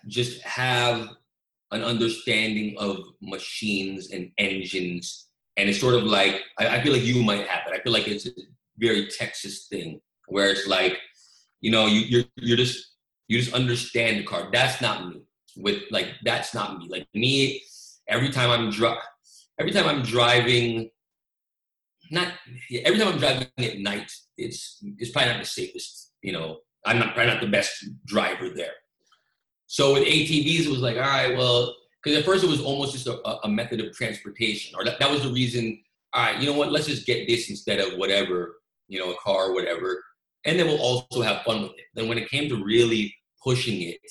just 0.07 0.41
have 0.43 1.09
an 1.71 1.83
understanding 1.83 2.75
of 2.77 2.99
machines 3.21 4.11
and 4.11 4.31
engines, 4.37 5.27
and 5.57 5.69
it's 5.69 5.79
sort 5.79 5.95
of 5.95 6.03
like 6.03 6.41
I, 6.59 6.77
I 6.77 6.83
feel 6.83 6.93
like 6.93 7.03
you 7.03 7.23
might 7.23 7.47
have 7.47 7.67
it. 7.67 7.73
I 7.73 7.81
feel 7.81 7.93
like 7.93 8.07
it's 8.07 8.25
a 8.25 8.31
very 8.77 9.07
Texas 9.07 9.67
thing 9.67 10.01
where 10.27 10.49
it's 10.49 10.67
like, 10.67 10.97
you 11.59 11.71
know, 11.71 11.87
you 11.87 12.01
you're 12.01 12.23
you're 12.37 12.57
just 12.57 12.95
you 13.27 13.39
just 13.39 13.53
understand 13.53 14.19
the 14.19 14.23
car. 14.23 14.49
That's 14.51 14.81
not 14.81 15.07
me. 15.07 15.21
With 15.57 15.83
like 15.91 16.07
that's 16.23 16.53
not 16.53 16.79
me. 16.79 16.87
Like 16.89 17.07
me, 17.13 17.61
every 18.07 18.29
time 18.29 18.49
I'm 18.49 18.69
dri- 18.69 18.95
every 19.59 19.71
time 19.71 19.87
I'm 19.87 20.01
driving, 20.01 20.89
not 22.09 22.29
every 22.85 22.97
time 22.97 23.09
I'm 23.09 23.19
driving 23.19 23.47
at 23.57 23.79
night, 23.79 24.11
it's 24.37 24.77
it's 24.97 25.11
probably 25.11 25.31
not 25.31 25.41
the 25.41 25.47
safest. 25.47 26.13
You 26.21 26.33
know, 26.33 26.59
I'm 26.85 26.99
not 26.99 27.13
probably 27.13 27.33
not 27.33 27.41
the 27.41 27.47
best 27.47 27.85
driver 28.05 28.49
there. 28.49 28.73
So 29.67 29.93
with 29.93 30.03
ATVs, 30.03 30.65
it 30.65 30.69
was 30.69 30.81
like, 30.81 30.97
all 30.97 31.03
right, 31.03 31.35
well, 31.37 31.73
because 32.01 32.17
at 32.17 32.25
first 32.25 32.43
it 32.43 32.49
was 32.49 32.61
almost 32.61 32.93
just 32.93 33.07
a, 33.07 33.45
a 33.45 33.49
method 33.49 33.79
of 33.79 33.93
transportation, 33.93 34.75
or 34.77 34.83
that, 34.85 34.99
that 34.99 35.11
was 35.11 35.23
the 35.23 35.29
reason. 35.29 35.81
All 36.13 36.25
right, 36.25 36.39
you 36.39 36.47
know 36.47 36.57
what? 36.57 36.71
Let's 36.71 36.87
just 36.87 37.05
get 37.05 37.27
this 37.27 37.49
instead 37.49 37.79
of 37.79 37.97
whatever, 37.97 38.55
you 38.87 38.99
know, 38.99 39.11
a 39.11 39.17
car 39.17 39.49
or 39.49 39.53
whatever, 39.53 40.03
and 40.45 40.59
then 40.59 40.67
we'll 40.67 40.81
also 40.81 41.21
have 41.21 41.43
fun 41.43 41.61
with 41.61 41.71
it. 41.71 41.85
Then 41.93 42.07
when 42.07 42.17
it 42.17 42.29
came 42.29 42.49
to 42.49 42.63
really 42.63 43.15
pushing 43.43 43.81
it, 43.81 44.01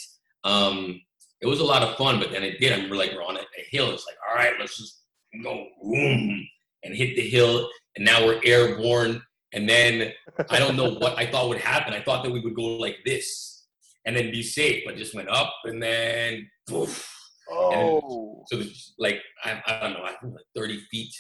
um, 0.44 1.00
it 1.40 1.46
was 1.46 1.60
a 1.60 1.64
lot 1.64 1.82
of 1.82 1.96
fun. 1.96 2.18
But 2.18 2.30
then 2.30 2.42
it 2.42 2.58
did. 2.60 2.72
I 2.72 2.76
remember 2.76 2.96
like 2.96 3.12
we're 3.12 3.24
on 3.24 3.36
a, 3.36 3.40
a 3.40 3.64
hill. 3.70 3.90
It's 3.90 4.06
like, 4.06 4.16
all 4.28 4.36
right, 4.36 4.54
let's 4.58 4.78
just 4.78 5.02
go 5.42 5.66
boom 5.82 6.46
and 6.82 6.94
hit 6.94 7.16
the 7.16 7.28
hill, 7.28 7.68
and 7.96 8.04
now 8.04 8.24
we're 8.24 8.40
airborne. 8.44 9.22
And 9.52 9.68
then 9.68 10.12
I 10.48 10.60
don't 10.60 10.76
know 10.76 10.92
what 10.92 11.18
I 11.18 11.26
thought 11.26 11.48
would 11.48 11.58
happen. 11.58 11.92
I 11.92 12.00
thought 12.00 12.22
that 12.22 12.32
we 12.32 12.40
would 12.40 12.54
go 12.54 12.62
like 12.62 12.98
this 13.04 13.66
and 14.04 14.16
then 14.16 14.30
be 14.30 14.42
safe, 14.42 14.84
but 14.86 14.96
just 14.96 15.14
went 15.14 15.28
up 15.28 15.52
and 15.64 15.82
then 15.82 16.48
poof. 16.68 17.19
Oh, 17.50 18.44
So 18.46 18.56
it 18.56 18.58
was 18.58 18.94
like 18.98 19.20
I, 19.44 19.62
I 19.66 19.80
don't 19.80 19.94
know, 19.94 20.04
I 20.04 20.14
think 20.14 20.34
like 20.34 20.44
30 20.56 20.80
feet 20.90 21.12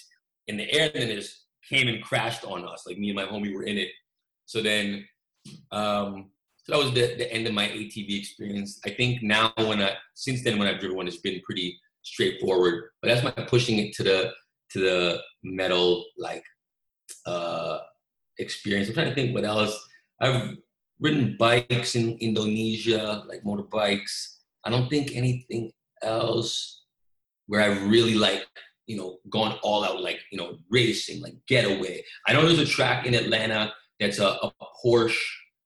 in 0.48 0.56
the 0.56 0.72
air, 0.72 0.90
and 0.94 1.02
then 1.02 1.10
it 1.10 1.16
just 1.16 1.46
came 1.68 1.88
and 1.88 2.02
crashed 2.02 2.44
on 2.44 2.66
us. 2.66 2.84
Like 2.86 2.98
me 2.98 3.10
and 3.10 3.16
my 3.16 3.24
homie 3.24 3.54
were 3.54 3.64
in 3.64 3.78
it. 3.78 3.88
So 4.46 4.62
then, 4.62 5.06
um, 5.70 6.30
so 6.64 6.72
that 6.72 6.78
was 6.78 6.92
the, 6.92 7.14
the 7.16 7.32
end 7.32 7.46
of 7.46 7.54
my 7.54 7.68
ATV 7.68 8.18
experience. 8.18 8.80
I 8.84 8.90
think 8.90 9.22
now 9.22 9.52
when 9.56 9.80
I 9.80 9.94
since 10.14 10.42
then 10.44 10.58
when 10.58 10.68
I've 10.68 10.80
driven 10.80 10.96
one, 10.96 11.08
it's 11.08 11.16
been 11.18 11.40
pretty 11.44 11.78
straightforward. 12.02 12.90
But 13.00 13.08
that's 13.08 13.24
my 13.24 13.44
pushing 13.44 13.78
it 13.78 13.94
to 13.94 14.02
the 14.02 14.32
to 14.72 14.78
the 14.78 15.20
metal 15.42 16.04
like 16.18 16.44
uh, 17.26 17.78
experience. 18.38 18.88
I'm 18.88 18.94
trying 18.94 19.08
to 19.08 19.14
think 19.14 19.34
what 19.34 19.44
else. 19.44 19.78
I've 20.20 20.56
ridden 21.00 21.36
bikes 21.38 21.94
in 21.94 22.18
Indonesia, 22.18 23.24
like 23.26 23.42
motorbikes. 23.42 24.36
I 24.64 24.70
don't 24.70 24.90
think 24.90 25.16
anything 25.16 25.72
else 26.02 26.84
where 27.46 27.62
I've 27.62 27.88
really 27.90 28.14
like, 28.14 28.46
you 28.86 28.96
know, 28.96 29.18
gone 29.28 29.58
all 29.62 29.84
out, 29.84 30.00
like, 30.02 30.20
you 30.30 30.38
know, 30.38 30.56
racing, 30.70 31.20
like 31.22 31.34
getaway. 31.46 32.02
I 32.26 32.32
know 32.32 32.46
there's 32.46 32.58
a 32.58 32.64
track 32.66 33.06
in 33.06 33.14
Atlanta 33.14 33.72
that's 33.98 34.18
a, 34.18 34.28
a 34.28 34.52
Porsche 34.84 35.16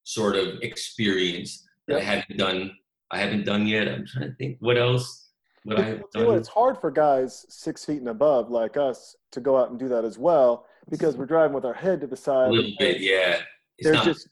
sort 0.05 0.37
of 0.37 0.59
experience 0.62 1.66
that 1.89 1.99
I 1.99 2.01
haven't 2.01 2.37
done. 2.37 2.72
I 3.11 3.18
haven't 3.18 3.45
done 3.45 3.66
yet. 3.66 3.89
I'm 3.89 4.07
trying 4.07 4.30
to 4.30 4.35
think 4.37 4.57
what 4.61 4.76
else 4.78 5.28
would 5.66 5.78
I 5.78 5.82
have 5.82 5.99
what, 6.01 6.12
done. 6.12 6.35
it's 6.37 6.49
hard 6.49 6.78
for 6.78 6.91
guys 6.91 7.47
six 7.49 7.85
feet 7.85 7.99
and 7.99 8.09
above 8.09 8.51
like 8.51 8.76
us 8.76 9.16
to 9.32 9.41
go 9.41 9.57
out 9.57 9.70
and 9.70 9.78
do 9.78 9.89
that 9.89 10.05
as 10.05 10.18
well 10.18 10.66
because 10.91 11.16
we're 11.16 11.24
driving 11.26 11.55
with 11.55 11.64
our 11.64 11.72
head 11.74 12.01
to 12.03 12.07
the 12.07 12.14
A 12.14 12.16
side. 12.16 12.51
little 12.51 12.72
bit, 12.78 13.01
yeah. 13.01 13.41
It's 13.78 13.89
not. 13.91 14.05
just- 14.05 14.28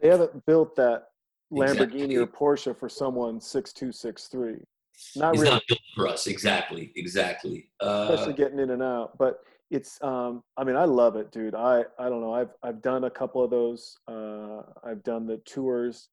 They 0.00 0.08
haven't 0.08 0.44
built 0.44 0.76
that 0.76 1.04
Lamborghini 1.52 2.12
Exactly. 2.12 2.16
or 2.16 2.26
Porsche 2.26 2.76
for 2.76 2.88
someone 2.88 3.40
six 3.40 3.72
two 3.72 3.92
six 3.92 4.28
three. 4.28 4.56
Not 5.14 5.34
it's 5.34 5.42
really, 5.42 5.54
not 5.54 5.62
built 5.68 5.80
for 5.94 6.08
us. 6.08 6.26
Exactly. 6.26 6.92
Exactly. 6.96 7.68
Uh, 7.80 8.08
especially 8.10 8.32
getting 8.34 8.58
in 8.58 8.70
and 8.70 8.82
out. 8.82 9.16
But 9.18 9.40
it's, 9.70 10.02
um, 10.02 10.42
I 10.56 10.64
mean, 10.64 10.76
I 10.76 10.84
love 10.84 11.16
it, 11.16 11.30
dude. 11.32 11.54
I, 11.54 11.84
I 11.98 12.08
don't 12.08 12.20
know. 12.20 12.32
I've, 12.32 12.50
I've 12.62 12.80
done 12.82 13.04
a 13.04 13.10
couple 13.10 13.44
of 13.44 13.50
those. 13.50 13.96
Uh, 14.08 14.62
I've 14.84 15.02
done 15.02 15.26
the 15.26 15.36
tours. 15.44 16.08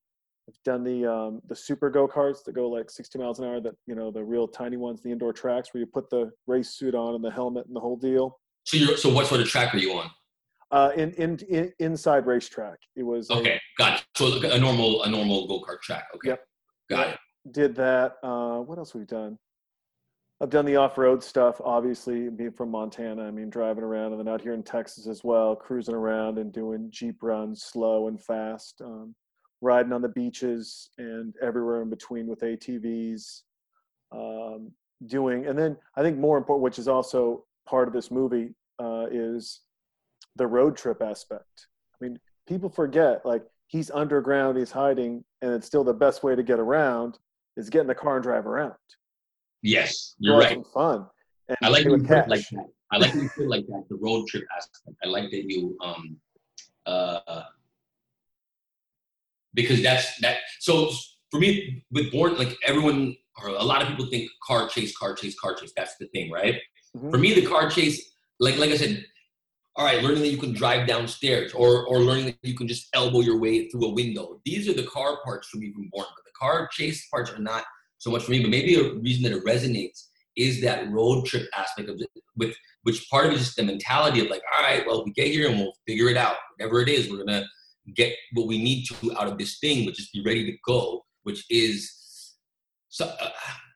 I've 0.49 0.61
done 0.65 0.83
the, 0.83 1.09
um, 1.09 1.41
the 1.47 1.55
super 1.55 1.89
go 1.89 2.07
karts 2.07 2.43
that 2.43 2.53
go 2.53 2.67
like 2.69 2.89
60 2.89 3.17
miles 3.19 3.39
an 3.39 3.45
hour. 3.45 3.61
That 3.61 3.75
you 3.87 3.95
know, 3.95 4.11
the 4.11 4.23
real 4.23 4.47
tiny 4.47 4.75
ones, 4.75 5.01
the 5.01 5.11
indoor 5.11 5.31
tracks 5.31 5.73
where 5.73 5.79
you 5.79 5.87
put 5.87 6.09
the 6.09 6.31
race 6.47 6.71
suit 6.71 6.93
on 6.95 7.15
and 7.15 7.23
the 7.23 7.31
helmet 7.31 7.65
and 7.67 7.75
the 7.75 7.79
whole 7.79 7.95
deal. 7.95 8.37
so 8.65 8.75
you're. 8.75 8.97
So 8.97 9.13
what 9.13 9.27
sort 9.27 9.39
of 9.39 9.47
track 9.47 9.73
are 9.73 9.77
you 9.77 9.93
on? 9.93 10.09
Uh, 10.73 10.89
in, 10.97 11.11
in, 11.13 11.37
in 11.49 11.71
inside 11.77 12.25
racetrack, 12.25 12.79
it 12.95 13.03
was. 13.03 13.29
a- 13.29 13.33
Okay, 13.33 13.61
got 13.77 13.99
it. 13.99 14.05
So 14.15 14.25
a 14.41 14.57
normal 14.57 15.03
a 15.03 15.09
normal 15.09 15.47
go 15.47 15.61
kart 15.61 15.79
track. 15.81 16.05
Okay, 16.15 16.29
Yep. 16.29 16.43
got 16.89 17.07
it. 17.09 17.19
did 17.51 17.75
that. 17.75 18.15
Uh, 18.23 18.57
what 18.61 18.79
else 18.79 18.95
we've 18.95 19.05
done? 19.05 19.37
I've 20.41 20.49
done 20.49 20.65
the 20.65 20.75
off-road 20.77 21.23
stuff, 21.23 21.61
obviously, 21.63 22.27
being 22.29 22.51
from 22.53 22.71
Montana. 22.71 23.23
I 23.23 23.29
mean, 23.29 23.51
driving 23.51 23.83
around, 23.83 24.13
and 24.13 24.19
then 24.19 24.27
out 24.27 24.41
here 24.41 24.55
in 24.55 24.63
Texas 24.63 25.05
as 25.05 25.23
well, 25.23 25.55
cruising 25.55 25.93
around 25.93 26.39
and 26.39 26.51
doing 26.51 26.87
jeep 26.89 27.21
runs, 27.21 27.61
slow 27.63 28.07
and 28.07 28.19
fast, 28.19 28.81
um, 28.83 29.13
riding 29.61 29.93
on 29.93 30.01
the 30.01 30.09
beaches 30.09 30.89
and 30.97 31.35
everywhere 31.39 31.83
in 31.83 31.89
between 31.91 32.25
with 32.25 32.41
ATVs. 32.41 33.43
Um, 34.11 34.71
doing, 35.05 35.45
and 35.45 35.57
then 35.57 35.77
I 35.95 36.01
think 36.01 36.17
more 36.17 36.37
important, 36.39 36.63
which 36.63 36.79
is 36.79 36.87
also 36.87 37.45
part 37.67 37.87
of 37.87 37.93
this 37.93 38.09
movie, 38.09 38.55
uh, 38.79 39.05
is 39.11 39.61
the 40.35 40.47
road 40.47 40.75
trip 40.75 41.01
aspect. 41.01 41.67
I 41.93 42.05
mean, 42.05 42.19
people 42.47 42.69
forget 42.69 43.25
like 43.25 43.43
he's 43.67 43.91
underground, 43.91 44.57
he's 44.57 44.71
hiding, 44.71 45.23
and 45.41 45.51
it's 45.53 45.67
still 45.67 45.83
the 45.83 45.93
best 45.93 46.23
way 46.23 46.35
to 46.35 46.43
get 46.43 46.59
around 46.59 47.19
is 47.57 47.69
get 47.69 47.81
in 47.81 47.87
the 47.87 47.95
car 47.95 48.15
and 48.15 48.23
drive 48.23 48.47
around. 48.47 48.73
Yes, 49.61 50.15
you're 50.19 50.37
right. 50.37 50.59
fun. 50.73 51.05
And 51.47 51.57
I 51.61 51.69
like 51.69 51.85
you 51.85 51.97
put 51.97 52.27
like 52.27 52.47
that. 52.49 52.65
I 52.91 52.97
like 52.97 53.13
you 53.13 53.29
put 53.35 53.45
it 53.45 53.49
like 53.49 53.65
that. 53.67 53.85
The 53.89 53.95
road 53.95 54.27
trip 54.27 54.45
aspect. 54.55 54.97
I 55.03 55.07
like 55.07 55.29
that 55.31 55.49
you 55.49 55.77
um 55.83 56.17
uh 56.85 57.43
because 59.53 59.83
that's 59.83 60.19
that. 60.21 60.37
So 60.59 60.91
for 61.31 61.39
me, 61.39 61.85
with 61.91 62.11
Bourne, 62.11 62.37
like 62.37 62.57
everyone 62.65 63.15
or 63.41 63.49
a 63.49 63.63
lot 63.63 63.81
of 63.81 63.87
people 63.87 64.05
think 64.07 64.29
car 64.45 64.67
chase, 64.67 64.95
car 64.95 65.15
chase, 65.15 65.39
car 65.39 65.55
chase. 65.55 65.73
That's 65.75 65.95
the 65.97 66.07
thing, 66.07 66.31
right? 66.31 66.59
Mhm. 66.95 67.11
For 67.11 67.17
me, 67.17 67.33
the 67.33 67.45
car 67.45 67.69
chase, 67.69 68.11
like 68.39 68.57
like 68.57 68.71
I 68.71 68.77
said, 68.77 69.05
all 69.75 69.85
right, 69.85 70.03
learning 70.03 70.21
that 70.21 70.29
you 70.29 70.37
can 70.37 70.53
drive 70.53 70.87
downstairs 70.87 71.53
or 71.53 71.85
or 71.87 71.99
learning 71.99 72.25
that 72.25 72.37
you 72.43 72.55
can 72.55 72.67
just 72.67 72.87
elbow 72.93 73.21
your 73.21 73.39
way 73.39 73.69
through 73.69 73.85
a 73.85 73.93
window. 73.93 74.39
These 74.45 74.69
are 74.69 74.73
the 74.73 74.83
car 74.87 75.17
parts 75.23 75.47
for 75.49 75.57
me 75.57 75.73
from 75.73 75.89
Bourne, 75.91 76.05
but 76.15 76.25
the 76.25 76.31
car 76.39 76.67
chase 76.71 77.07
parts 77.09 77.31
are 77.31 77.39
not 77.39 77.63
so 77.97 78.11
much 78.11 78.23
for 78.23 78.31
me. 78.31 78.41
But 78.41 78.51
maybe 78.51 78.75
a 78.75 78.93
reason 78.93 79.23
that 79.23 79.37
it 79.37 79.45
resonates 79.45 80.07
is 80.35 80.61
that 80.61 80.91
road 80.91 81.25
trip 81.25 81.47
aspect 81.55 81.89
of 81.89 81.99
it, 81.99 82.09
with 82.35 82.55
which 82.83 83.09
part 83.09 83.25
of 83.25 83.31
it 83.31 83.35
is 83.35 83.45
just 83.45 83.55
the 83.55 83.63
mentality 83.63 84.19
of 84.19 84.29
like, 84.29 84.41
all 84.55 84.63
right, 84.63 84.85
well, 84.85 85.03
we 85.05 85.11
get 85.11 85.27
here 85.27 85.49
and 85.49 85.59
we'll 85.59 85.73
figure 85.87 86.09
it 86.09 86.17
out. 86.17 86.35
Whatever 86.57 86.81
it 86.81 86.89
is, 86.89 87.09
we're 87.09 87.23
gonna 87.23 87.45
get 87.95 88.13
what 88.33 88.47
we 88.47 88.61
need 88.61 88.85
to 88.85 89.17
out 89.17 89.27
of 89.27 89.37
this 89.37 89.59
thing, 89.59 89.85
but 89.85 89.95
just 89.95 90.13
be 90.13 90.23
ready 90.23 90.45
to 90.45 90.57
go, 90.65 91.03
which 91.23 91.43
is 91.49 91.91
so 92.89 93.05
uh, 93.19 93.29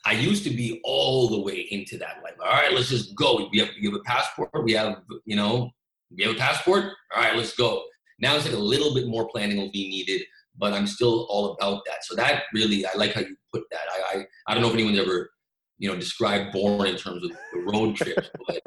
I 0.06 0.12
used 0.12 0.44
to 0.44 0.52
be 0.52 0.80
all 0.84 1.28
the 1.28 1.42
way 1.42 1.68
into 1.72 1.98
that. 1.98 2.18
Like, 2.24 2.36
all 2.40 2.52
right, 2.52 2.72
let's 2.72 2.90
just 2.90 3.16
go. 3.16 3.50
We 3.52 3.60
have, 3.60 3.70
we 3.82 3.88
have 3.88 3.96
a 3.96 4.04
passport. 4.04 4.52
We 4.64 4.74
have, 4.74 5.02
you 5.26 5.36
know, 5.36 5.72
we 6.16 6.24
have 6.24 6.36
a 6.36 6.40
passport. 6.40 6.86
All 7.16 7.24
right, 7.24 7.36
let's 7.36 7.56
go. 7.56 7.84
Now 8.20 8.36
it's 8.36 8.46
like 8.46 8.56
a 8.56 8.60
little 8.60 8.94
bit 8.94 9.08
more 9.08 9.28
planning 9.28 9.58
will 9.58 9.72
be 9.72 9.90
needed, 9.90 10.24
but 10.58 10.74
I'm 10.74 10.88
still 10.88 11.28
all 11.30 11.54
about 11.54 11.84
that. 11.86 12.04
So 12.04 12.16
that 12.16 12.44
really, 12.54 12.86
I 12.86 12.90
like 12.96 13.14
how 13.14 13.22
you 13.22 13.36
put 13.54 13.64
that. 13.72 13.82
I, 13.92 14.18
I, 14.18 14.26
I 14.48 14.54
don't 14.54 14.64
know 14.64 14.70
if 14.70 14.74
anyone's 14.74 15.00
ever, 15.00 15.30
you 15.78 15.90
know, 15.90 15.96
described 15.96 16.52
Bourne 16.54 16.88
in 16.88 16.96
terms 16.96 17.24
of 17.24 17.32
the 17.32 17.60
road 17.72 17.96
trips, 17.96 18.30
but 18.48 18.62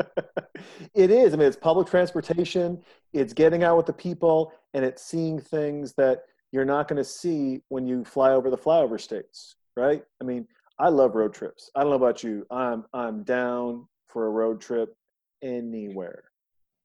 it 0.94 1.10
is. 1.10 1.32
I 1.32 1.36
mean, 1.36 1.48
it's 1.48 1.56
public 1.56 1.88
transportation. 1.88 2.80
It's 3.12 3.32
getting 3.32 3.64
out 3.64 3.76
with 3.76 3.86
the 3.86 3.92
people, 3.92 4.52
and 4.74 4.84
it's 4.84 5.04
seeing 5.04 5.40
things 5.40 5.94
that 5.94 6.20
you're 6.52 6.64
not 6.64 6.88
going 6.88 6.98
to 6.98 7.04
see 7.04 7.62
when 7.68 7.86
you 7.86 8.04
fly 8.04 8.32
over 8.32 8.50
the 8.50 8.58
flyover 8.58 9.00
states, 9.00 9.56
right? 9.76 10.02
I 10.20 10.24
mean, 10.24 10.46
I 10.78 10.88
love 10.88 11.14
road 11.14 11.34
trips. 11.34 11.70
I 11.74 11.80
don't 11.80 11.90
know 11.90 11.96
about 11.96 12.22
you. 12.22 12.46
I'm 12.50 12.84
I'm 12.92 13.22
down 13.22 13.86
for 14.08 14.26
a 14.26 14.30
road 14.30 14.60
trip 14.60 14.94
anywhere. 15.42 16.24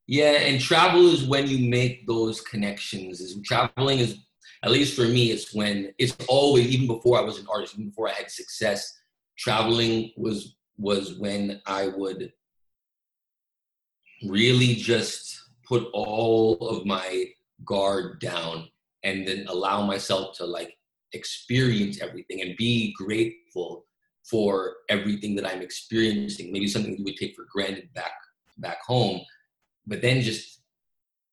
Yeah, 0.08 0.34
and 0.34 0.62
travel 0.62 1.08
is 1.08 1.24
when 1.24 1.48
you 1.48 1.70
make 1.70 2.06
those 2.06 2.42
connections. 2.42 3.22
Is 3.22 3.42
traveling 3.44 4.00
is 4.00 4.20
at 4.64 4.72
least 4.72 4.96
for 4.96 5.08
me, 5.08 5.32
it's 5.32 5.54
when 5.54 5.94
it's 5.98 6.16
always 6.28 6.68
even 6.68 6.88
before 6.88 7.18
I 7.18 7.22
was 7.22 7.40
an 7.40 7.48
artist, 7.52 7.76
even 7.76 7.90
before 7.90 8.10
I 8.10 8.14
had 8.14 8.32
success, 8.32 9.00
traveling 9.38 10.12
was 10.18 10.56
was 10.78 11.18
when 11.18 11.62
I 11.66 11.88
would 11.88 12.34
really 14.28 14.76
just 14.76 15.40
put 15.68 15.88
all 15.94 16.56
of 16.68 16.86
my 16.86 17.28
guard 17.64 18.20
down 18.20 18.68
and 19.04 19.28
then 19.28 19.46
allow 19.48 19.86
myself 19.86 20.36
to 20.38 20.46
like 20.46 20.78
experience 21.14 22.02
everything 22.02 22.42
and 22.42 22.58
be 22.58 22.94
grateful 22.98 23.86
for 24.24 24.78
everything 24.90 25.36
that 25.36 25.46
I'm 25.46 25.62
experiencing. 25.62 26.52
Maybe 26.52 26.68
something 26.68 26.98
you 26.98 27.04
would 27.04 27.18
take 27.18 27.36
for 27.36 27.46
granted 27.52 27.94
back 27.94 28.12
back 28.58 28.82
home, 28.84 29.22
but 29.88 30.02
then 30.02 30.22
just 30.22 30.62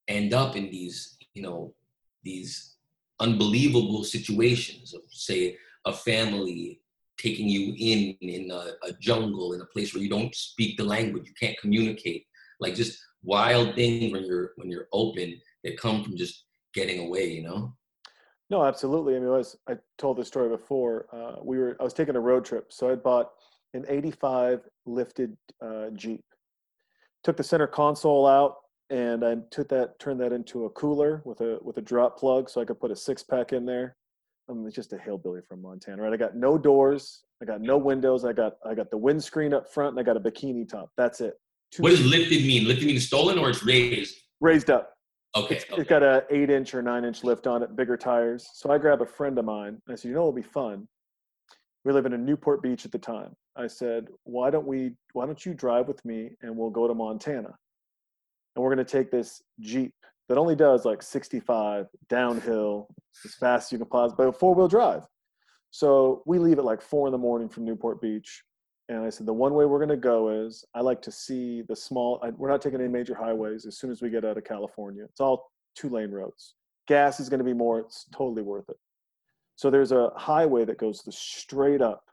end 0.08 0.34
up 0.34 0.56
in 0.56 0.70
these, 0.70 1.16
you 1.34 1.42
know, 1.42 1.74
these 2.22 2.76
unbelievable 3.20 4.04
situations 4.04 4.94
of 4.94 5.02
say 5.10 5.56
a 5.86 5.92
family 5.92 6.80
taking 7.18 7.48
you 7.48 7.74
in 7.78 8.16
in 8.20 8.50
a, 8.50 8.72
a 8.86 8.92
jungle 9.00 9.52
in 9.52 9.60
a 9.60 9.66
place 9.66 9.94
where 9.94 10.02
you 10.02 10.08
don't 10.08 10.34
speak 10.34 10.76
the 10.76 10.84
language, 10.84 11.26
you 11.26 11.34
can't 11.38 11.58
communicate, 11.60 12.26
like 12.60 12.74
just 12.74 12.98
wild 13.22 13.74
things 13.74 14.12
when 14.12 14.24
you're 14.24 14.52
when 14.56 14.70
you're 14.70 14.88
open 14.92 15.40
that 15.64 15.78
come 15.78 16.02
from 16.02 16.16
just 16.16 16.46
getting 16.74 17.06
away, 17.06 17.30
you 17.30 17.42
know. 17.42 17.74
No, 18.50 18.64
absolutely. 18.64 19.16
I 19.16 19.20
mean, 19.20 19.30
I, 19.30 19.72
I 19.72 19.76
told 19.96 20.18
this 20.18 20.28
story 20.28 20.48
before. 20.48 21.06
Uh, 21.12 21.36
we 21.42 21.58
were 21.58 21.76
I 21.80 21.84
was 21.84 21.94
taking 21.94 22.16
a 22.16 22.20
road 22.20 22.44
trip, 22.44 22.72
so 22.72 22.90
I 22.90 22.96
bought 22.96 23.30
an 23.72 23.84
'85 23.88 24.68
lifted 24.84 25.36
uh, 25.64 25.90
Jeep. 25.94 26.24
Took 27.24 27.36
the 27.36 27.44
center 27.44 27.66
console 27.66 28.26
out, 28.26 28.56
and 28.90 29.24
I 29.24 29.36
took 29.50 29.68
that, 29.68 29.98
turned 29.98 30.20
that 30.20 30.32
into 30.32 30.64
a 30.64 30.70
cooler 30.70 31.22
with 31.24 31.40
a 31.40 31.58
with 31.62 31.78
a 31.78 31.80
drop 31.80 32.18
plug, 32.18 32.50
so 32.50 32.60
I 32.60 32.64
could 32.64 32.80
put 32.80 32.90
a 32.90 32.96
six 32.96 33.22
pack 33.22 33.52
in 33.52 33.64
there. 33.64 33.96
Um, 34.48 34.64
I'm 34.64 34.72
just 34.72 34.92
a 34.92 34.98
hillbilly 34.98 35.40
from 35.48 35.62
Montana, 35.62 36.02
right? 36.02 36.12
I 36.12 36.16
got 36.16 36.36
no 36.36 36.58
doors, 36.58 37.22
I 37.40 37.44
got 37.44 37.60
no 37.60 37.78
windows, 37.78 38.24
I 38.24 38.32
got 38.32 38.54
I 38.66 38.74
got 38.74 38.90
the 38.90 38.98
windscreen 38.98 39.54
up 39.54 39.72
front, 39.72 39.96
and 39.96 40.00
I 40.00 40.02
got 40.02 40.16
a 40.16 40.20
bikini 40.20 40.68
top. 40.68 40.90
That's 40.96 41.20
it. 41.20 41.34
Two 41.72 41.82
what 41.82 41.90
does 41.90 42.04
lifted 42.04 42.44
mean? 42.44 42.68
Lifted 42.68 42.86
means 42.86 43.06
stolen 43.06 43.38
or 43.38 43.50
it's 43.50 43.64
raised? 43.64 44.16
Raised 44.40 44.68
up. 44.68 44.92
Okay. 45.34 45.56
It's, 45.56 45.64
okay. 45.64 45.80
it's 45.80 45.88
got 45.88 46.02
a 46.02 46.24
eight 46.30 46.50
inch 46.50 46.74
or 46.74 46.82
nine 46.82 47.04
inch 47.04 47.24
lift 47.24 47.46
on 47.46 47.62
it, 47.62 47.74
bigger 47.74 47.96
tires. 47.96 48.46
So 48.52 48.70
I 48.70 48.76
grab 48.76 49.00
a 49.00 49.06
friend 49.06 49.38
of 49.38 49.46
mine. 49.46 49.80
And 49.86 49.92
I 49.92 49.94
said, 49.94 50.08
you 50.08 50.14
know, 50.14 50.20
it'll 50.20 50.32
be 50.32 50.42
fun. 50.42 50.86
We 51.84 51.92
live 51.92 52.04
in 52.04 52.12
a 52.12 52.18
Newport 52.18 52.62
Beach 52.62 52.84
at 52.84 52.92
the 52.92 52.98
time. 52.98 53.34
I 53.56 53.66
said, 53.66 54.08
why 54.24 54.50
don't 54.50 54.66
we? 54.66 54.92
Why 55.12 55.26
don't 55.26 55.44
you 55.44 55.54
drive 55.54 55.88
with 55.88 56.04
me 56.04 56.30
and 56.42 56.56
we'll 56.56 56.70
go 56.70 56.88
to 56.88 56.94
Montana? 56.94 57.54
And 58.54 58.62
we're 58.62 58.74
going 58.74 58.84
to 58.84 58.90
take 58.90 59.10
this 59.10 59.42
Jeep 59.60 59.94
that 60.28 60.38
only 60.38 60.56
does 60.56 60.84
like 60.84 61.02
65 61.02 61.86
downhill 62.08 62.88
as 63.24 63.34
fast 63.34 63.68
as 63.68 63.72
you 63.72 63.78
can 63.78 63.86
possibly, 63.88 64.26
but 64.26 64.38
four 64.38 64.54
wheel 64.54 64.68
drive. 64.68 65.02
So 65.70 66.22
we 66.26 66.38
leave 66.38 66.58
at 66.58 66.64
like 66.64 66.82
four 66.82 67.06
in 67.08 67.12
the 67.12 67.18
morning 67.18 67.48
from 67.48 67.64
Newport 67.64 68.00
Beach. 68.00 68.42
And 68.88 68.98
I 68.98 69.10
said, 69.10 69.26
the 69.26 69.32
one 69.32 69.54
way 69.54 69.64
we're 69.64 69.78
going 69.78 69.88
to 69.88 69.96
go 69.96 70.28
is 70.28 70.64
I 70.74 70.80
like 70.80 71.00
to 71.02 71.12
see 71.12 71.62
the 71.62 71.76
small, 71.76 72.20
I, 72.22 72.30
we're 72.30 72.50
not 72.50 72.60
taking 72.60 72.80
any 72.80 72.88
major 72.88 73.14
highways 73.14 73.64
as 73.64 73.78
soon 73.78 73.90
as 73.90 74.02
we 74.02 74.10
get 74.10 74.24
out 74.24 74.36
of 74.36 74.44
California. 74.44 75.04
It's 75.04 75.20
all 75.20 75.50
two 75.74 75.88
lane 75.88 76.10
roads. 76.10 76.54
Gas 76.88 77.20
is 77.20 77.28
going 77.28 77.38
to 77.38 77.44
be 77.44 77.54
more, 77.54 77.80
it's 77.80 78.06
totally 78.12 78.42
worth 78.42 78.68
it. 78.68 78.76
So 79.56 79.70
there's 79.70 79.92
a 79.92 80.10
highway 80.16 80.64
that 80.64 80.78
goes 80.78 81.02
straight 81.16 81.80
up 81.80 82.04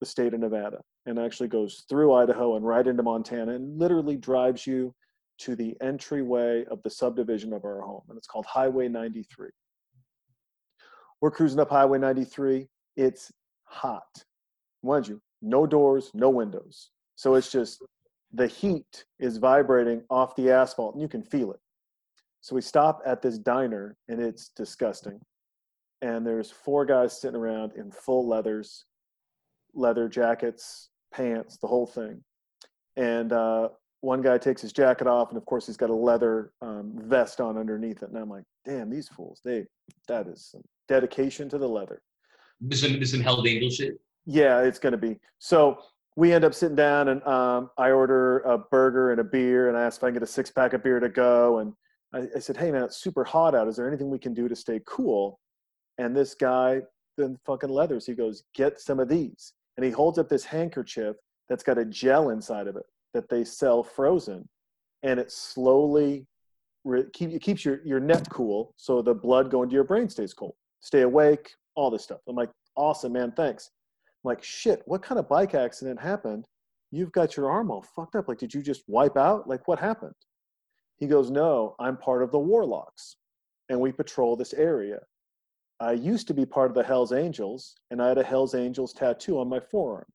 the 0.00 0.06
state 0.06 0.34
of 0.34 0.40
Nevada 0.40 0.80
and 1.06 1.18
actually 1.18 1.48
goes 1.48 1.84
through 1.88 2.12
Idaho 2.12 2.56
and 2.56 2.66
right 2.66 2.86
into 2.86 3.02
Montana 3.02 3.52
and 3.52 3.78
literally 3.78 4.16
drives 4.16 4.66
you 4.66 4.94
to 5.38 5.56
the 5.56 5.76
entryway 5.80 6.64
of 6.70 6.82
the 6.82 6.90
subdivision 6.90 7.52
of 7.52 7.64
our 7.64 7.80
home. 7.80 8.02
And 8.08 8.16
it's 8.16 8.26
called 8.26 8.46
Highway 8.46 8.88
93. 8.88 9.48
We're 11.20 11.30
cruising 11.30 11.60
up 11.60 11.70
Highway 11.70 11.98
93. 11.98 12.68
It's 12.96 13.32
hot. 13.64 14.02
Mind 14.82 15.08
you, 15.08 15.20
no 15.42 15.66
doors, 15.66 16.10
no 16.14 16.30
windows. 16.30 16.90
So 17.16 17.34
it's 17.34 17.50
just 17.50 17.82
the 18.32 18.46
heat 18.46 19.04
is 19.18 19.38
vibrating 19.38 20.02
off 20.10 20.36
the 20.36 20.50
asphalt 20.50 20.94
and 20.94 21.02
you 21.02 21.08
can 21.08 21.22
feel 21.22 21.52
it. 21.52 21.60
So 22.40 22.54
we 22.54 22.60
stop 22.60 23.00
at 23.06 23.22
this 23.22 23.38
diner 23.38 23.96
and 24.08 24.20
it's 24.20 24.50
disgusting. 24.50 25.18
And 26.02 26.26
there's 26.26 26.50
four 26.50 26.84
guys 26.84 27.18
sitting 27.18 27.40
around 27.40 27.72
in 27.76 27.90
full 27.90 28.28
leathers, 28.28 28.84
leather 29.74 30.08
jackets, 30.08 30.90
pants, 31.12 31.58
the 31.58 31.66
whole 31.66 31.86
thing. 31.86 32.22
And 32.96 33.32
uh, 33.32 33.68
one 34.00 34.22
guy 34.22 34.38
takes 34.38 34.62
his 34.62 34.72
jacket 34.72 35.06
off, 35.06 35.30
and 35.30 35.38
of 35.38 35.44
course 35.46 35.66
he's 35.66 35.76
got 35.76 35.90
a 35.90 35.94
leather 35.94 36.52
um, 36.62 36.92
vest 36.96 37.40
on 37.40 37.58
underneath 37.58 38.02
it. 38.02 38.10
And 38.10 38.18
I'm 38.18 38.28
like, 38.28 38.44
damn, 38.64 38.90
these 38.90 39.08
fools, 39.08 39.40
they 39.44 39.66
that 40.08 40.26
is 40.28 40.48
some 40.50 40.62
dedication 40.88 41.48
to 41.48 41.58
the 41.58 41.68
leather. 41.68 42.02
This 42.60 42.82
some 42.82 43.04
some 43.04 43.20
Hell's 43.20 43.46
Angel 43.46 43.70
shit. 43.70 44.00
Yeah, 44.26 44.60
it's 44.60 44.78
gonna 44.78 44.96
be. 44.96 45.18
So 45.38 45.78
we 46.16 46.32
end 46.32 46.44
up 46.44 46.54
sitting 46.54 46.76
down, 46.76 47.08
and 47.08 47.26
um, 47.26 47.70
I 47.76 47.90
order 47.90 48.38
a 48.40 48.58
burger 48.58 49.10
and 49.10 49.20
a 49.20 49.24
beer, 49.24 49.68
and 49.68 49.76
I 49.76 49.82
ask 49.82 49.98
if 49.98 50.04
I 50.04 50.08
can 50.08 50.14
get 50.14 50.22
a 50.22 50.26
six 50.26 50.50
pack 50.50 50.72
of 50.72 50.82
beer 50.84 51.00
to 51.00 51.08
go. 51.08 51.58
And 51.58 51.72
I, 52.14 52.28
I 52.36 52.38
said, 52.38 52.56
hey 52.56 52.70
man, 52.70 52.84
it's 52.84 52.98
super 52.98 53.24
hot 53.24 53.54
out. 53.54 53.66
Is 53.66 53.76
there 53.76 53.88
anything 53.88 54.10
we 54.10 54.18
can 54.18 54.32
do 54.34 54.48
to 54.48 54.54
stay 54.54 54.80
cool? 54.86 55.40
And 55.98 56.14
this 56.16 56.34
guy, 56.34 56.82
the 57.16 57.36
fucking 57.44 57.70
leathers, 57.70 58.06
he 58.06 58.14
goes, 58.14 58.44
get 58.54 58.80
some 58.80 59.00
of 59.00 59.08
these, 59.08 59.52
and 59.76 59.84
he 59.84 59.90
holds 59.90 60.18
up 60.18 60.28
this 60.28 60.44
handkerchief 60.44 61.16
that's 61.48 61.62
got 61.62 61.78
a 61.78 61.84
gel 61.84 62.30
inside 62.30 62.66
of 62.66 62.76
it 62.76 62.84
that 63.12 63.28
they 63.28 63.44
sell 63.44 63.82
frozen, 63.82 64.48
and 65.02 65.20
it 65.20 65.30
slowly 65.30 66.26
re- 66.84 67.04
keep, 67.12 67.30
it 67.30 67.42
keeps 67.42 67.64
your, 67.64 67.80
your 67.84 68.00
neck 68.00 68.28
cool, 68.30 68.74
so 68.76 69.02
the 69.02 69.14
blood 69.14 69.50
going 69.50 69.68
to 69.68 69.74
your 69.74 69.84
brain 69.84 70.08
stays 70.08 70.34
cool. 70.34 70.56
Stay 70.80 71.02
awake, 71.02 71.52
all 71.74 71.90
this 71.90 72.02
stuff. 72.02 72.20
I'm 72.28 72.36
like, 72.36 72.50
awesome, 72.76 73.12
man, 73.12 73.32
thanks. 73.36 73.70
I'm 74.24 74.30
like, 74.30 74.42
shit, 74.42 74.82
what 74.86 75.02
kind 75.02 75.18
of 75.18 75.28
bike 75.28 75.54
accident 75.54 76.00
happened? 76.00 76.46
You've 76.90 77.12
got 77.12 77.36
your 77.36 77.50
arm 77.50 77.70
all 77.70 77.82
fucked 77.82 78.14
up. 78.14 78.28
Like, 78.28 78.38
did 78.38 78.54
you 78.54 78.62
just 78.62 78.82
wipe 78.86 79.16
out? 79.16 79.48
Like, 79.48 79.66
what 79.68 79.78
happened? 79.78 80.14
He 80.96 81.06
goes, 81.06 81.30
no, 81.30 81.74
I'm 81.80 81.96
part 81.96 82.22
of 82.22 82.30
the 82.30 82.38
Warlocks, 82.38 83.16
and 83.68 83.80
we 83.80 83.92
patrol 83.92 84.36
this 84.36 84.54
area. 84.54 85.00
I 85.80 85.92
used 85.92 86.28
to 86.28 86.34
be 86.34 86.46
part 86.46 86.70
of 86.70 86.74
the 86.74 86.82
Hells 86.82 87.12
Angels, 87.12 87.74
and 87.90 88.00
I 88.00 88.08
had 88.08 88.18
a 88.18 88.22
Hells 88.22 88.54
Angels 88.54 88.92
tattoo 88.92 89.38
on 89.38 89.48
my 89.48 89.60
forearm, 89.60 90.06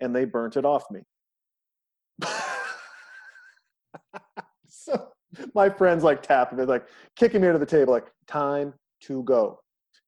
and 0.00 0.14
they 0.14 0.24
burnt 0.24 0.56
it 0.56 0.64
off 0.64 0.84
me. 0.90 1.00
so 4.66 5.08
my 5.54 5.70
friends 5.70 6.02
like 6.02 6.22
tapping 6.22 6.58
me, 6.58 6.64
like 6.64 6.86
kicking 7.16 7.40
me 7.40 7.48
under 7.48 7.58
the 7.58 7.66
table, 7.66 7.92
like, 7.92 8.10
time 8.26 8.74
to 9.02 9.22
go. 9.22 9.60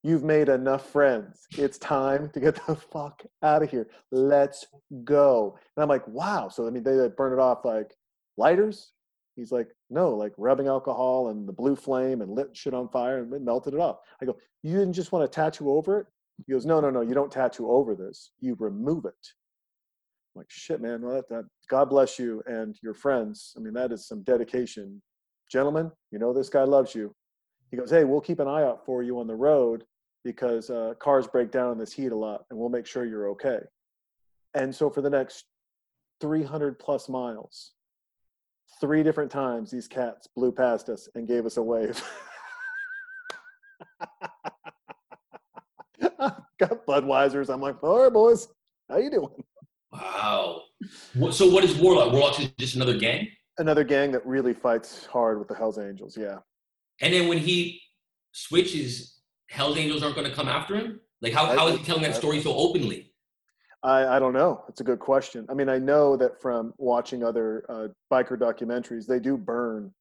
You've 0.03 0.25
made 0.25 0.49
enough 0.49 0.91
friends. 0.91 1.47
It's 1.57 1.79
time 1.79 2.29
to 2.31 2.41
get 2.41 2.55
the 2.67 2.75
fuck 2.75 3.23
out 3.43 3.63
of 3.63 3.71
here. 3.71 3.87
Let's 4.11 4.67
go. 5.05 5.57
And 5.77 5.83
I'm 5.83 5.89
like, 5.89 6.07
wow. 6.09 6.49
So 6.49 6.67
I 6.67 6.71
mean, 6.71 6.83
they 6.83 6.93
like, 6.93 7.17
burn 7.17 7.33
it 7.33 7.39
off 7.39 7.65
like 7.65 7.95
lighters. 8.37 8.93
He's 9.37 9.53
like, 9.53 9.69
no, 9.89 10.11
like 10.11 10.33
rubbing 10.37 10.67
alcohol 10.67 11.31
and 11.31 11.49
the 11.49 11.53
blue 11.53 11.77
flame 11.77 12.21
and 12.21 12.31
lit 12.31 12.55
shit 12.57 12.75
on 12.75 12.89
fire 12.89 13.19
and 13.19 13.33
it 13.33 13.43
melted 13.43 13.75
it 13.75 13.81
off. 13.81 13.99
I 14.21 14.27
go, 14.27 14.37
you 14.63 14.73
didn't 14.73 14.93
just 14.93 15.13
want 15.13 15.31
to 15.31 15.35
tattoo 15.35 15.71
over 15.71 16.01
it? 16.01 16.07
He 16.47 16.53
goes, 16.53 16.67
no, 16.67 16.81
no, 16.81 16.91
no. 16.91 17.01
You 17.01 17.15
don't 17.15 17.33
tattoo 17.33 17.71
over 17.71 17.95
this. 17.95 18.33
You 18.41 18.57
remove 18.59 19.05
it. 19.05 19.15
I'm 20.35 20.41
like, 20.41 20.51
shit, 20.51 20.81
man. 20.81 21.03
Well, 21.03 21.15
that, 21.15 21.29
that, 21.29 21.45
God 21.69 21.89
bless 21.89 22.19
you 22.19 22.43
and 22.47 22.77
your 22.83 22.95
friends. 22.95 23.55
I 23.57 23.61
mean, 23.61 23.75
that 23.75 23.93
is 23.93 24.07
some 24.07 24.23
dedication. 24.23 25.01
Gentlemen, 25.51 25.91
you 26.11 26.19
know 26.19 26.33
this 26.33 26.49
guy 26.49 26.65
loves 26.65 26.95
you. 26.95 27.15
He 27.71 27.77
goes, 27.77 27.91
hey, 27.91 28.05
we'll 28.05 28.21
keep 28.21 28.39
an 28.39 28.49
eye 28.49 28.65
out 28.65 28.85
for 28.85 29.03
you 29.03 29.19
on 29.19 29.27
the 29.27 29.35
road 29.35 29.85
because 30.25 30.71
uh, 30.71 30.95
cars 30.99 31.27
break 31.27 31.51
down 31.51 31.73
in 31.73 31.79
this 31.79 31.93
heat 31.93 32.13
a 32.13 32.17
lot, 32.17 32.45
and 32.51 32.59
we'll 32.59 32.69
make 32.69 32.87
sure 32.87 33.05
you're 33.05 33.31
okay. 33.31 33.59
And 34.55 34.75
so 34.75 34.91
for 34.91 35.01
the 35.01 35.11
next 35.11 35.45
300 36.21 36.79
plus 36.79 37.09
miles, 37.09 37.73
three 38.81 39.03
different 39.03 39.31
times 39.31 39.71
these 39.71 39.89
cats 39.89 40.29
blew 40.35 40.53
past 40.53 40.89
us 40.89 41.09
and 41.15 41.29
gave 41.29 41.47
us 41.47 41.57
a 41.57 41.63
wave. 41.63 42.03
Got 46.19 46.87
Budweisers. 46.87 47.53
I'm 47.53 47.61
like, 47.61 47.83
all 47.83 48.03
right, 48.03 48.13
boys, 48.13 48.49
How 48.89 48.99
you 48.99 49.11
doing? 49.11 49.45
Wow. 49.93 50.63
So 51.31 51.51
what 51.51 51.65
is 51.65 51.75
Warlock? 51.77 52.13
Warlock's 52.13 52.41
is 52.41 52.49
just 52.59 52.77
another 52.77 52.97
gang? 52.97 53.29
Another 53.59 53.85
gang 53.85 54.13
that 54.13 54.25
really 54.27 54.55
fights 54.55 55.05
hard 55.07 55.39
with 55.39 55.49
the 55.49 55.55
Hell's 55.55 55.79
Angels. 55.79 56.17
Yeah. 56.17 56.39
And 57.01 57.13
then 57.13 57.29
when 57.29 57.39
he 57.39 57.81
switches, 58.33 59.21
Hell's 59.49 59.77
Angels 59.77 60.03
aren't 60.03 60.17
going 60.17 60.29
to 60.29 60.35
come 60.35 60.49
after 60.49 60.77
him? 60.77 61.01
Like, 61.21 61.33
how, 61.33 61.47
how 61.47 61.69
is 61.69 61.79
he 61.79 61.85
telling 61.85 62.03
that 62.03 62.17
story 62.17 62.41
so 62.41 62.55
openly? 62.55 63.12
I, 63.83 64.17
I 64.17 64.19
don't 64.19 64.33
know. 64.33 64.65
It's 64.69 64.81
a 64.81 64.85
good 64.85 65.01
question. 65.01 65.47
I 65.49 65.55
mean, 65.55 65.69
I 65.69 65.79
know 65.79 66.17
that 66.17 66.41
from 66.41 66.73
watching 66.79 67.25
other 67.25 67.65
uh, 67.69 67.89
biker 68.13 68.39
documentaries, 68.39 69.07
they 69.07 69.19
do 69.19 69.37
burn 69.37 69.93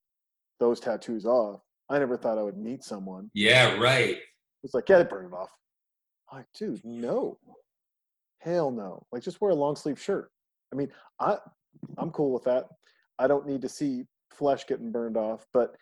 those 0.59 0.79
tattoos 0.79 1.25
off. 1.25 1.61
I 1.89 1.97
never 1.99 2.15
thought 2.15 2.37
I 2.37 2.43
would 2.43 2.57
meet 2.57 2.83
someone. 2.83 3.29
Yeah, 3.33 3.77
right. 3.77 4.17
It's 4.63 4.73
like, 4.73 4.87
yeah, 4.87 5.03
burn 5.03 5.25
it 5.25 5.33
off. 5.33 5.49
I'm 6.31 6.37
like, 6.39 6.47
dude, 6.53 6.79
no. 6.85 7.37
Hell 8.39 8.71
no. 8.71 9.05
Like, 9.11 9.23
just 9.23 9.41
wear 9.41 9.51
a 9.51 9.55
long 9.55 9.75
sleeve 9.75 9.99
shirt. 9.99 10.31
I 10.71 10.75
mean, 10.75 10.91
I, 11.19 11.37
I'm 11.97 12.11
cool 12.11 12.31
with 12.31 12.43
that. 12.43 12.67
I 13.19 13.27
don't 13.27 13.47
need 13.47 13.61
to 13.63 13.69
see 13.69 14.05
flesh 14.31 14.65
getting 14.67 14.91
burned 14.91 15.17
off, 15.17 15.45
but 15.53 15.75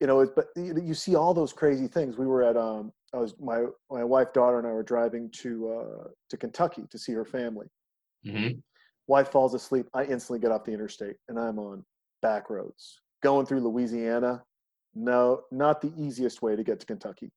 you 0.00 0.06
know, 0.06 0.26
but 0.36 0.48
you 0.56 0.78
you 0.80 0.94
see 0.94 1.14
all 1.14 1.32
those 1.32 1.52
crazy 1.52 1.88
things. 1.88 2.18
We 2.18 2.26
were 2.26 2.42
at, 2.42 2.56
um, 2.56 2.92
I 3.14 3.18
was 3.18 3.34
my 3.40 3.64
my 3.90 4.04
wife, 4.04 4.32
daughter, 4.32 4.58
and 4.58 4.66
I 4.66 4.72
were 4.72 4.82
driving 4.82 5.30
to 5.42 5.68
uh, 5.68 6.08
to 6.30 6.36
Kentucky 6.36 6.84
to 6.90 6.98
see 6.98 7.12
her 7.12 7.24
family. 7.24 7.66
hmm 8.24 8.48
Wife 9.08 9.30
falls 9.30 9.54
asleep. 9.54 9.86
I 9.94 10.04
instantly 10.04 10.40
get 10.40 10.50
off 10.50 10.64
the 10.64 10.72
interstate 10.72 11.14
and 11.28 11.38
I'm 11.38 11.60
on 11.60 11.84
back 12.22 12.50
roads 12.50 13.00
going 13.22 13.46
through 13.46 13.60
Louisiana. 13.60 14.42
No, 14.96 15.42
not 15.52 15.80
the 15.80 15.92
easiest 15.96 16.42
way 16.42 16.56
to 16.56 16.64
get 16.64 16.80
to 16.80 16.86
Kentucky. 16.86 17.30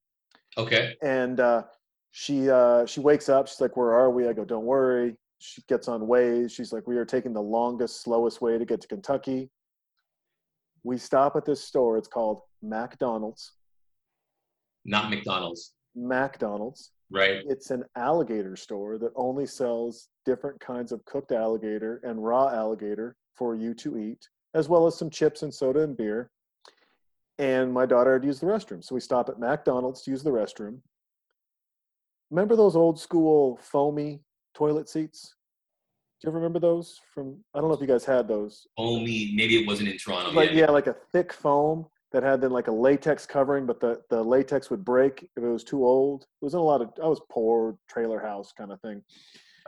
Okay. 0.57 0.95
And 1.03 1.39
uh, 1.39 1.63
she 2.11 2.49
uh, 2.49 2.86
she 2.86 3.01
wakes 3.01 3.30
up. 3.30 3.47
She's 3.47 3.61
like, 3.61 3.78
"Where 3.78 3.93
are 3.93 4.09
we?" 4.09 4.28
I 4.28 4.34
go, 4.34 4.45
"Don't 4.45 4.65
worry." 4.65 5.15
She 5.39 5.61
gets 5.67 5.88
on 5.88 6.01
Waze. 6.01 6.51
She's 6.51 6.74
like, 6.74 6.88
"We 6.88 6.97
are 6.97 7.05
taking 7.05 7.34
the 7.34 7.41
longest, 7.41 8.01
slowest 8.01 8.41
way 8.41 8.57
to 8.57 8.65
get 8.65 8.82
to 8.82 8.88
Kentucky." 8.88 9.49
We 10.84 10.97
stop 10.97 11.36
at 11.36 11.45
this 11.45 11.61
store. 11.63 11.97
It's 11.97 12.07
called 12.07 12.41
McDonald's. 12.61 13.51
Not 14.90 15.12
McDonald's, 15.12 15.74
McDonald's. 15.96 16.92
right? 17.12 17.44
It's 17.48 17.70
an 17.70 17.84
alligator 17.96 18.56
store 18.56 18.98
that 18.98 19.12
only 19.16 19.46
sells 19.46 20.10
different 20.26 20.60
kinds 20.60 20.92
of 20.92 21.06
cooked 21.06 21.32
alligator 21.32 22.02
and 22.04 22.24
raw 22.24 22.48
alligator 22.48 23.16
for 23.36 23.54
you 23.56 23.76
to 23.76 24.00
eat, 24.00 24.28
as 24.56 24.68
well 24.68 24.88
as 24.88 24.98
some 24.98 25.12
chips 25.12 25.44
and 25.44 25.54
soda 25.54 25.82
and 25.82 25.96
beer. 25.96 26.32
And 27.38 27.72
my 27.72 27.86
daughter 27.86 28.14
had 28.14 28.26
used 28.26 28.42
the 28.42 28.48
restroom. 28.48 28.84
So 28.84 28.96
we 28.96 29.02
stop 29.02 29.30
at 29.30 29.40
McDonald's 29.40 30.02
to 30.04 30.12
use 30.12 30.24
the 30.24 30.32
restroom. 30.32 30.80
Remember 32.32 32.56
those 32.56 32.76
old 32.76 33.00
school 33.00 33.60
foamy 33.62 34.22
toilet 34.56 34.90
seats? 34.90 35.36
Do 36.20 36.26
you 36.26 36.32
ever 36.32 36.38
remember 36.40 36.60
those 36.60 37.00
from? 37.14 37.38
I 37.54 37.60
don't 37.60 37.70
know 37.70 37.76
if 37.76 37.82
you 37.82 37.88
guys 37.88 38.06
had 38.06 38.28
those. 38.28 38.66
Only, 38.76 39.32
maybe 39.36 39.62
it 39.62 39.68
wasn't 39.68 39.90
in 39.90 39.98
Toronto 40.00 40.32
Like 40.32 40.50
yet. 40.50 40.58
yeah, 40.58 40.72
like 40.72 40.88
a 40.88 40.96
thick 41.14 41.32
foam 41.32 41.86
that 42.12 42.24
had 42.24 42.41
then 42.41 42.51
like 42.51 42.68
a 42.68 42.72
latex 42.72 43.26
covering, 43.26 43.66
but 43.66 43.80
the 43.80 44.01
the 44.10 44.22
latex 44.24 44.70
would 44.70 44.84
break 44.84 45.24
if 45.38 45.43
it 45.43 45.47
was 45.47 45.64
too 45.64 45.86
old. 45.86 46.24
It 46.41 46.45
was 46.45 46.53
in 46.53 46.60
a 46.60 46.64
lot 46.64 46.82
of. 46.82 46.89
I 47.01 47.07
was 47.07 47.22
poor 47.30 47.78
trailer 47.88 48.20
house 48.20 48.51
kind 48.57 48.72
of 48.72 48.82
thing. 48.82 49.03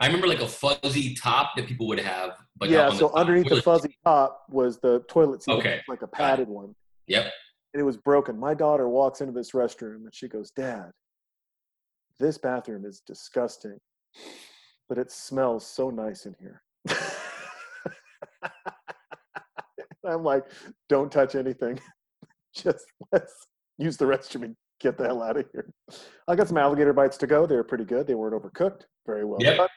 I 0.00 0.06
remember 0.06 0.26
like 0.26 0.40
a 0.40 0.48
fuzzy 0.48 1.14
top 1.14 1.52
that 1.56 1.66
people 1.66 1.86
would 1.88 2.00
have, 2.00 2.32
but 2.56 2.68
yeah, 2.70 2.90
so 2.90 3.08
top. 3.08 3.16
underneath 3.16 3.48
the 3.48 3.62
fuzzy 3.62 3.96
top 4.04 4.44
was 4.48 4.80
the 4.80 5.00
toilet 5.08 5.42
seat, 5.44 5.52
Okay, 5.52 5.80
like 5.86 6.02
a 6.02 6.06
padded 6.08 6.48
one, 6.48 6.74
Yep. 7.06 7.24
and 7.74 7.80
it 7.80 7.84
was 7.84 7.96
broken. 7.98 8.36
My 8.38 8.54
daughter 8.54 8.88
walks 8.88 9.20
into 9.20 9.32
this 9.32 9.52
restroom 9.52 9.96
and 10.04 10.12
she 10.14 10.26
goes, 10.28 10.50
"Dad, 10.50 10.90
this 12.18 12.36
bathroom 12.38 12.84
is 12.84 13.00
disgusting, 13.06 13.78
but 14.88 14.98
it 14.98 15.12
smells 15.12 15.64
so 15.64 15.90
nice 15.90 16.26
in 16.26 16.34
here." 16.40 16.62
I'm 20.04 20.24
like, 20.24 20.44
"Don't 20.88 21.12
touch 21.12 21.36
anything. 21.36 21.78
Just 22.62 22.84
let's 23.12 23.46
use 23.78 23.96
the 23.96 24.04
restroom 24.04 24.44
and 24.44 24.56
get 24.80 24.96
the 24.98 25.04
hell 25.04 25.22
out 25.22 25.36
of 25.36 25.46
here." 25.52 25.72
I 26.28 26.36
got 26.36 26.48
some 26.48 26.58
alligator 26.58 26.92
bites 26.92 27.16
to 27.18 27.26
go. 27.26 27.46
They 27.46 27.56
were 27.56 27.64
pretty 27.64 27.84
good. 27.84 28.06
They 28.06 28.14
weren't 28.14 28.34
overcooked. 28.34 28.82
Very 29.06 29.24
well 29.24 29.40
Yep. 29.42 29.56
done. 29.56 29.68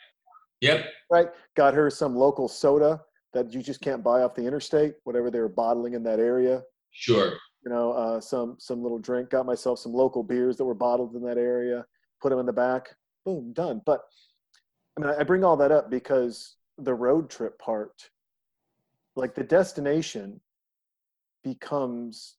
Yep. 0.61 0.85
right? 1.11 1.27
Got 1.55 1.73
her 1.73 1.89
some 1.89 2.15
local 2.15 2.47
soda 2.47 3.01
that 3.33 3.53
you 3.53 3.61
just 3.61 3.81
can't 3.81 4.03
buy 4.03 4.21
off 4.21 4.33
the 4.35 4.45
interstate, 4.45 4.95
whatever 5.03 5.29
they 5.29 5.39
were 5.39 5.49
bottling 5.49 5.93
in 5.93 6.03
that 6.03 6.19
area. 6.19 6.63
Sure. 6.91 7.33
You 7.65 7.71
know, 7.71 7.91
uh, 7.91 8.21
some 8.21 8.55
some 8.59 8.81
little 8.81 8.99
drink. 8.99 9.29
Got 9.31 9.45
myself 9.45 9.79
some 9.79 9.93
local 9.93 10.23
beers 10.23 10.55
that 10.57 10.65
were 10.65 10.73
bottled 10.75 11.15
in 11.15 11.23
that 11.23 11.37
area. 11.37 11.85
Put 12.21 12.29
them 12.29 12.39
in 12.39 12.45
the 12.45 12.53
back. 12.53 12.95
Boom, 13.25 13.53
done. 13.53 13.81
But 13.85 14.01
I 14.97 15.01
mean, 15.01 15.09
I 15.09 15.19
I 15.19 15.23
bring 15.23 15.43
all 15.43 15.57
that 15.57 15.71
up 15.71 15.89
because 15.89 16.55
the 16.77 16.93
road 16.93 17.29
trip 17.29 17.57
part, 17.59 18.09
like 19.15 19.33
the 19.35 19.43
destination, 19.43 20.39
becomes 21.43 22.35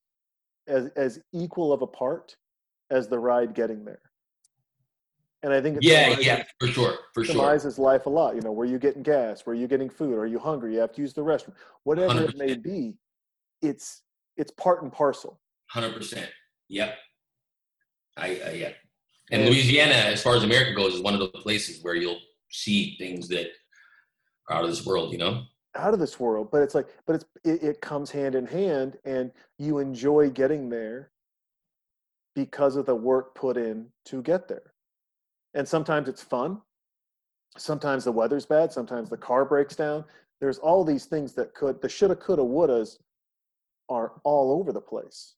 as 0.69 0.89
as 0.97 1.21
equal 1.33 1.73
of 1.73 1.83
a 1.83 1.87
part 1.87 2.37
as 2.91 3.09
the 3.09 3.19
ride 3.19 3.55
getting 3.55 3.85
there. 3.85 4.01
And 5.43 5.53
I 5.53 5.61
think 5.61 5.79
Yeah, 5.81 6.17
yeah, 6.19 6.45
for 6.59 6.67
sure, 6.69 6.95
for 7.15 7.25
sure. 7.25 7.35
summarizes 7.35 7.79
life 7.79 8.07
a 8.07 8.11
lot. 8.11 8.35
You 8.35 8.41
know, 8.41 8.53
where 8.53 8.67
you 8.67 8.79
getting 8.79 9.03
gas, 9.03 9.43
where 9.47 9.55
you 9.55 9.69
getting 9.69 9.89
food, 9.91 10.15
are 10.19 10.27
you 10.27 10.39
hungry? 10.39 10.75
You 10.75 10.81
have 10.81 10.93
to 10.93 11.01
use 11.01 11.13
the 11.13 11.21
restroom, 11.23 11.53
whatever 11.85 12.25
it 12.25 12.37
may 12.37 12.55
be. 12.57 12.95
It's 13.63 14.03
it's 14.37 14.51
part 14.53 14.83
and 14.83 14.93
parcel. 14.93 15.41
Hundred 15.69 15.95
percent. 15.95 16.29
Yep. 16.69 16.95
I 18.17 18.29
uh, 18.41 18.51
yeah. 18.51 18.73
And 19.31 19.43
And- 19.43 19.51
Louisiana, 19.51 19.95
as 19.95 20.23
far 20.23 20.37
as 20.37 20.43
America 20.45 20.75
goes, 20.75 20.95
is 20.95 21.01
one 21.01 21.15
of 21.15 21.21
the 21.21 21.29
places 21.29 21.83
where 21.83 21.95
you'll 21.95 22.21
see 22.51 22.97
things 22.99 23.29
that 23.29 23.47
are 24.49 24.57
out 24.57 24.65
of 24.65 24.71
this 24.71 24.85
world. 24.87 25.13
You 25.13 25.19
know. 25.19 25.43
Out 25.77 25.93
of 25.93 26.01
this 26.01 26.19
world, 26.19 26.49
but 26.51 26.63
it's 26.63 26.75
like, 26.75 26.87
but 27.07 27.17
it's 27.17 27.25
it, 27.45 27.63
it 27.63 27.81
comes 27.81 28.11
hand 28.11 28.35
in 28.35 28.47
hand, 28.47 28.97
and 29.05 29.31
you 29.59 29.79
enjoy 29.79 30.31
getting 30.31 30.69
there 30.69 31.11
because 32.35 32.77
of 32.77 32.87
the 32.87 32.95
work 32.95 33.35
put 33.35 33.57
in 33.57 33.87
to 34.07 34.23
get 34.23 34.49
there. 34.49 34.73
And 35.55 35.67
sometimes 35.67 36.09
it's 36.09 36.23
fun. 36.23 36.61
Sometimes 37.59 38.05
the 38.05 38.13
weather's 38.13 38.47
bad. 38.47 38.73
Sometimes 38.73 39.11
the 39.11 39.17
car 39.17 39.45
breaks 39.45 39.75
down. 39.75 40.05
There's 40.41 40.59
all 40.59 40.85
these 40.85 41.07
things 41.07 41.33
that 41.35 41.55
could, 41.55 41.81
the 41.81 41.89
shoulda, 41.89 42.17
coulda, 42.17 42.43
wouldas 42.43 42.99
are 43.89 44.13
all 44.25 44.53
over 44.53 44.73
the 44.73 44.81
place. 44.81 45.35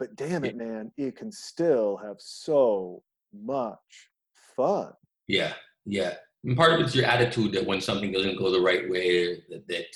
But 0.00 0.16
damn 0.16 0.44
it, 0.44 0.56
man, 0.56 0.90
it 0.96 1.16
can 1.16 1.30
still 1.30 1.96
have 1.98 2.16
so 2.18 3.02
much 3.32 4.08
fun. 4.56 4.92
Yeah, 5.28 5.52
yeah. 5.84 6.14
And 6.44 6.56
part 6.56 6.72
of 6.72 6.80
it's 6.80 6.94
your 6.94 7.04
attitude 7.04 7.52
that 7.52 7.66
when 7.66 7.80
something 7.80 8.12
doesn't 8.12 8.38
go 8.38 8.50
the 8.50 8.60
right 8.60 8.88
way, 8.88 9.42
that, 9.50 9.66
that 9.68 9.86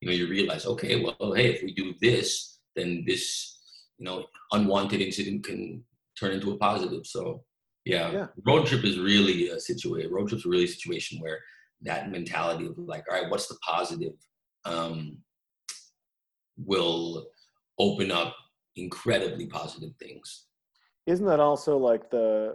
you 0.00 0.08
know 0.08 0.14
you 0.14 0.28
realize, 0.28 0.66
okay, 0.66 1.02
well, 1.02 1.32
hey, 1.32 1.52
if 1.54 1.62
we 1.62 1.72
do 1.72 1.94
this, 2.00 2.58
then 2.74 3.04
this 3.06 3.58
you 3.98 4.04
know 4.04 4.26
unwanted 4.52 5.00
incident 5.00 5.44
can 5.44 5.84
turn 6.18 6.32
into 6.32 6.52
a 6.52 6.56
positive. 6.58 7.06
So 7.06 7.44
yeah, 7.84 8.10
Yeah. 8.12 8.26
road 8.46 8.66
trip 8.66 8.84
is 8.84 8.98
really 8.98 9.48
a 9.50 9.60
situation. 9.60 10.12
Road 10.12 10.28
trip's 10.28 10.46
really 10.46 10.64
a 10.64 10.68
situation 10.68 11.20
where 11.20 11.38
that 11.82 12.10
mentality 12.10 12.66
of 12.66 12.78
like, 12.78 13.04
all 13.10 13.20
right, 13.20 13.30
what's 13.30 13.48
the 13.48 13.56
positive, 13.66 14.14
um, 14.64 15.18
will 16.56 17.26
open 17.78 18.10
up 18.12 18.34
incredibly 18.76 19.46
positive 19.46 19.90
things. 19.98 20.46
Isn't 21.06 21.26
that 21.26 21.40
also 21.40 21.76
like 21.78 22.08
the 22.10 22.54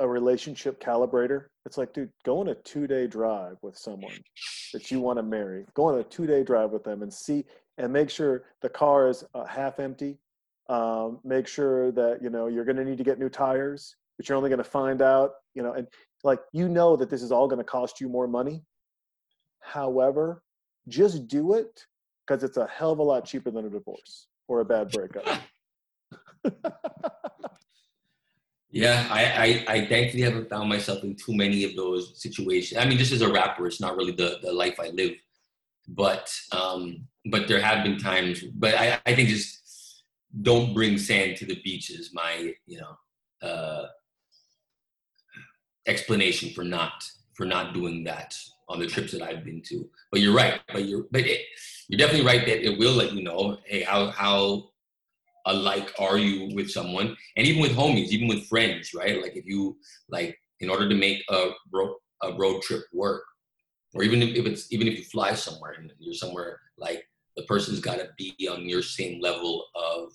a 0.00 0.08
relationship 0.08 0.82
calibrator? 0.82 1.44
It's 1.64 1.78
like, 1.78 1.92
dude, 1.92 2.10
go 2.24 2.40
on 2.40 2.48
a 2.48 2.54
two 2.56 2.86
day 2.86 3.06
drive 3.06 3.56
with 3.62 3.76
someone 3.76 4.12
that 4.72 4.90
you 4.90 5.00
want 5.00 5.18
to 5.18 5.22
marry. 5.22 5.66
Go 5.74 5.84
on 5.84 5.98
a 5.98 6.02
two 6.02 6.26
day 6.26 6.42
drive 6.42 6.70
with 6.70 6.82
them 6.82 7.02
and 7.02 7.12
see 7.12 7.44
and 7.78 7.92
make 7.92 8.10
sure 8.10 8.44
the 8.62 8.68
car 8.68 9.08
is 9.08 9.24
uh, 9.34 9.44
half 9.44 9.78
empty. 9.78 10.18
Um, 10.68 11.18
make 11.24 11.46
sure 11.46 11.92
that 11.92 12.22
you 12.22 12.30
know 12.30 12.46
you're 12.46 12.64
going 12.64 12.76
to 12.76 12.84
need 12.84 12.98
to 12.98 13.04
get 13.04 13.18
new 13.18 13.28
tires, 13.28 13.96
but 14.16 14.28
you're 14.28 14.36
only 14.36 14.50
going 14.50 14.58
to 14.58 14.64
find 14.64 15.02
out, 15.02 15.32
you 15.54 15.62
know, 15.62 15.72
and 15.72 15.86
like 16.22 16.40
you 16.52 16.68
know 16.68 16.96
that 16.96 17.10
this 17.10 17.22
is 17.22 17.32
all 17.32 17.48
going 17.48 17.58
to 17.58 17.64
cost 17.64 18.00
you 18.00 18.08
more 18.08 18.28
money. 18.28 18.62
However, 19.60 20.42
just 20.88 21.28
do 21.28 21.54
it 21.54 21.86
because 22.26 22.44
it's 22.44 22.56
a 22.56 22.66
hell 22.66 22.92
of 22.92 22.98
a 22.98 23.02
lot 23.02 23.24
cheaper 23.24 23.50
than 23.50 23.66
a 23.66 23.70
divorce 23.70 24.28
or 24.48 24.60
a 24.60 24.64
bad 24.64 24.90
breakup. 24.90 25.26
Yeah, 28.72 29.08
I, 29.10 29.24
I, 29.24 29.74
I 29.74 29.86
thankfully 29.86 30.22
haven't 30.22 30.48
found 30.48 30.68
myself 30.68 31.02
in 31.02 31.16
too 31.16 31.34
many 31.34 31.64
of 31.64 31.74
those 31.74 32.20
situations. 32.22 32.80
I 32.80 32.84
mean, 32.88 32.98
this 32.98 33.10
is 33.10 33.22
a 33.22 33.32
rapper; 33.32 33.66
it's 33.66 33.80
not 33.80 33.96
really 33.96 34.12
the, 34.12 34.38
the 34.42 34.52
life 34.52 34.78
I 34.78 34.90
live, 34.90 35.12
but 35.88 36.32
um, 36.52 37.08
but 37.30 37.48
there 37.48 37.60
have 37.60 37.82
been 37.84 37.98
times. 37.98 38.42
But 38.42 38.74
I, 38.76 39.00
I 39.06 39.14
think 39.14 39.28
just 39.28 40.04
don't 40.42 40.72
bring 40.72 40.98
sand 40.98 41.36
to 41.38 41.46
the 41.46 41.60
beach 41.62 41.90
is 41.90 42.10
my 42.14 42.54
you 42.66 42.80
know 42.80 43.48
uh, 43.48 43.86
explanation 45.86 46.50
for 46.50 46.62
not 46.62 46.92
for 47.34 47.44
not 47.46 47.74
doing 47.74 48.04
that 48.04 48.36
on 48.68 48.78
the 48.78 48.86
trips 48.86 49.10
that 49.12 49.22
I've 49.22 49.44
been 49.44 49.62
to. 49.62 49.88
But 50.12 50.20
you're 50.20 50.34
right. 50.34 50.60
But 50.72 50.84
you're 50.84 51.06
but 51.10 51.22
it, 51.22 51.40
you're 51.88 51.98
definitely 51.98 52.26
right 52.26 52.46
that 52.46 52.64
it 52.64 52.78
will 52.78 52.94
let 52.94 53.12
you 53.12 53.22
know, 53.24 53.58
hey, 53.64 53.82
how 53.82 54.10
how 54.10 54.69
alike 55.46 55.92
are 55.98 56.18
you 56.18 56.54
with 56.54 56.70
someone 56.70 57.16
and 57.36 57.46
even 57.46 57.62
with 57.62 57.72
homies 57.72 58.08
even 58.08 58.28
with 58.28 58.46
friends 58.46 58.92
right 58.94 59.22
like 59.22 59.36
if 59.36 59.46
you 59.46 59.76
like 60.08 60.36
in 60.60 60.68
order 60.68 60.88
to 60.88 60.94
make 60.94 61.22
a 61.30 61.50
ro- 61.72 61.96
a 62.22 62.32
road 62.34 62.62
trip 62.62 62.84
work, 62.92 63.24
or 63.94 64.02
even 64.02 64.22
if, 64.22 64.46
it's 64.46 64.72
even 64.72 64.86
if 64.86 64.98
you 64.98 65.04
fly 65.04 65.34
somewhere 65.34 65.74
and 65.78 65.92
you're 65.98 66.14
somewhere 66.14 66.60
like 66.78 67.02
the 67.36 67.42
person's 67.44 67.80
got 67.80 67.96
to 67.96 68.08
be 68.16 68.34
on 68.48 68.68
your 68.68 68.82
same 68.82 69.20
level 69.20 69.64
of 69.74 70.12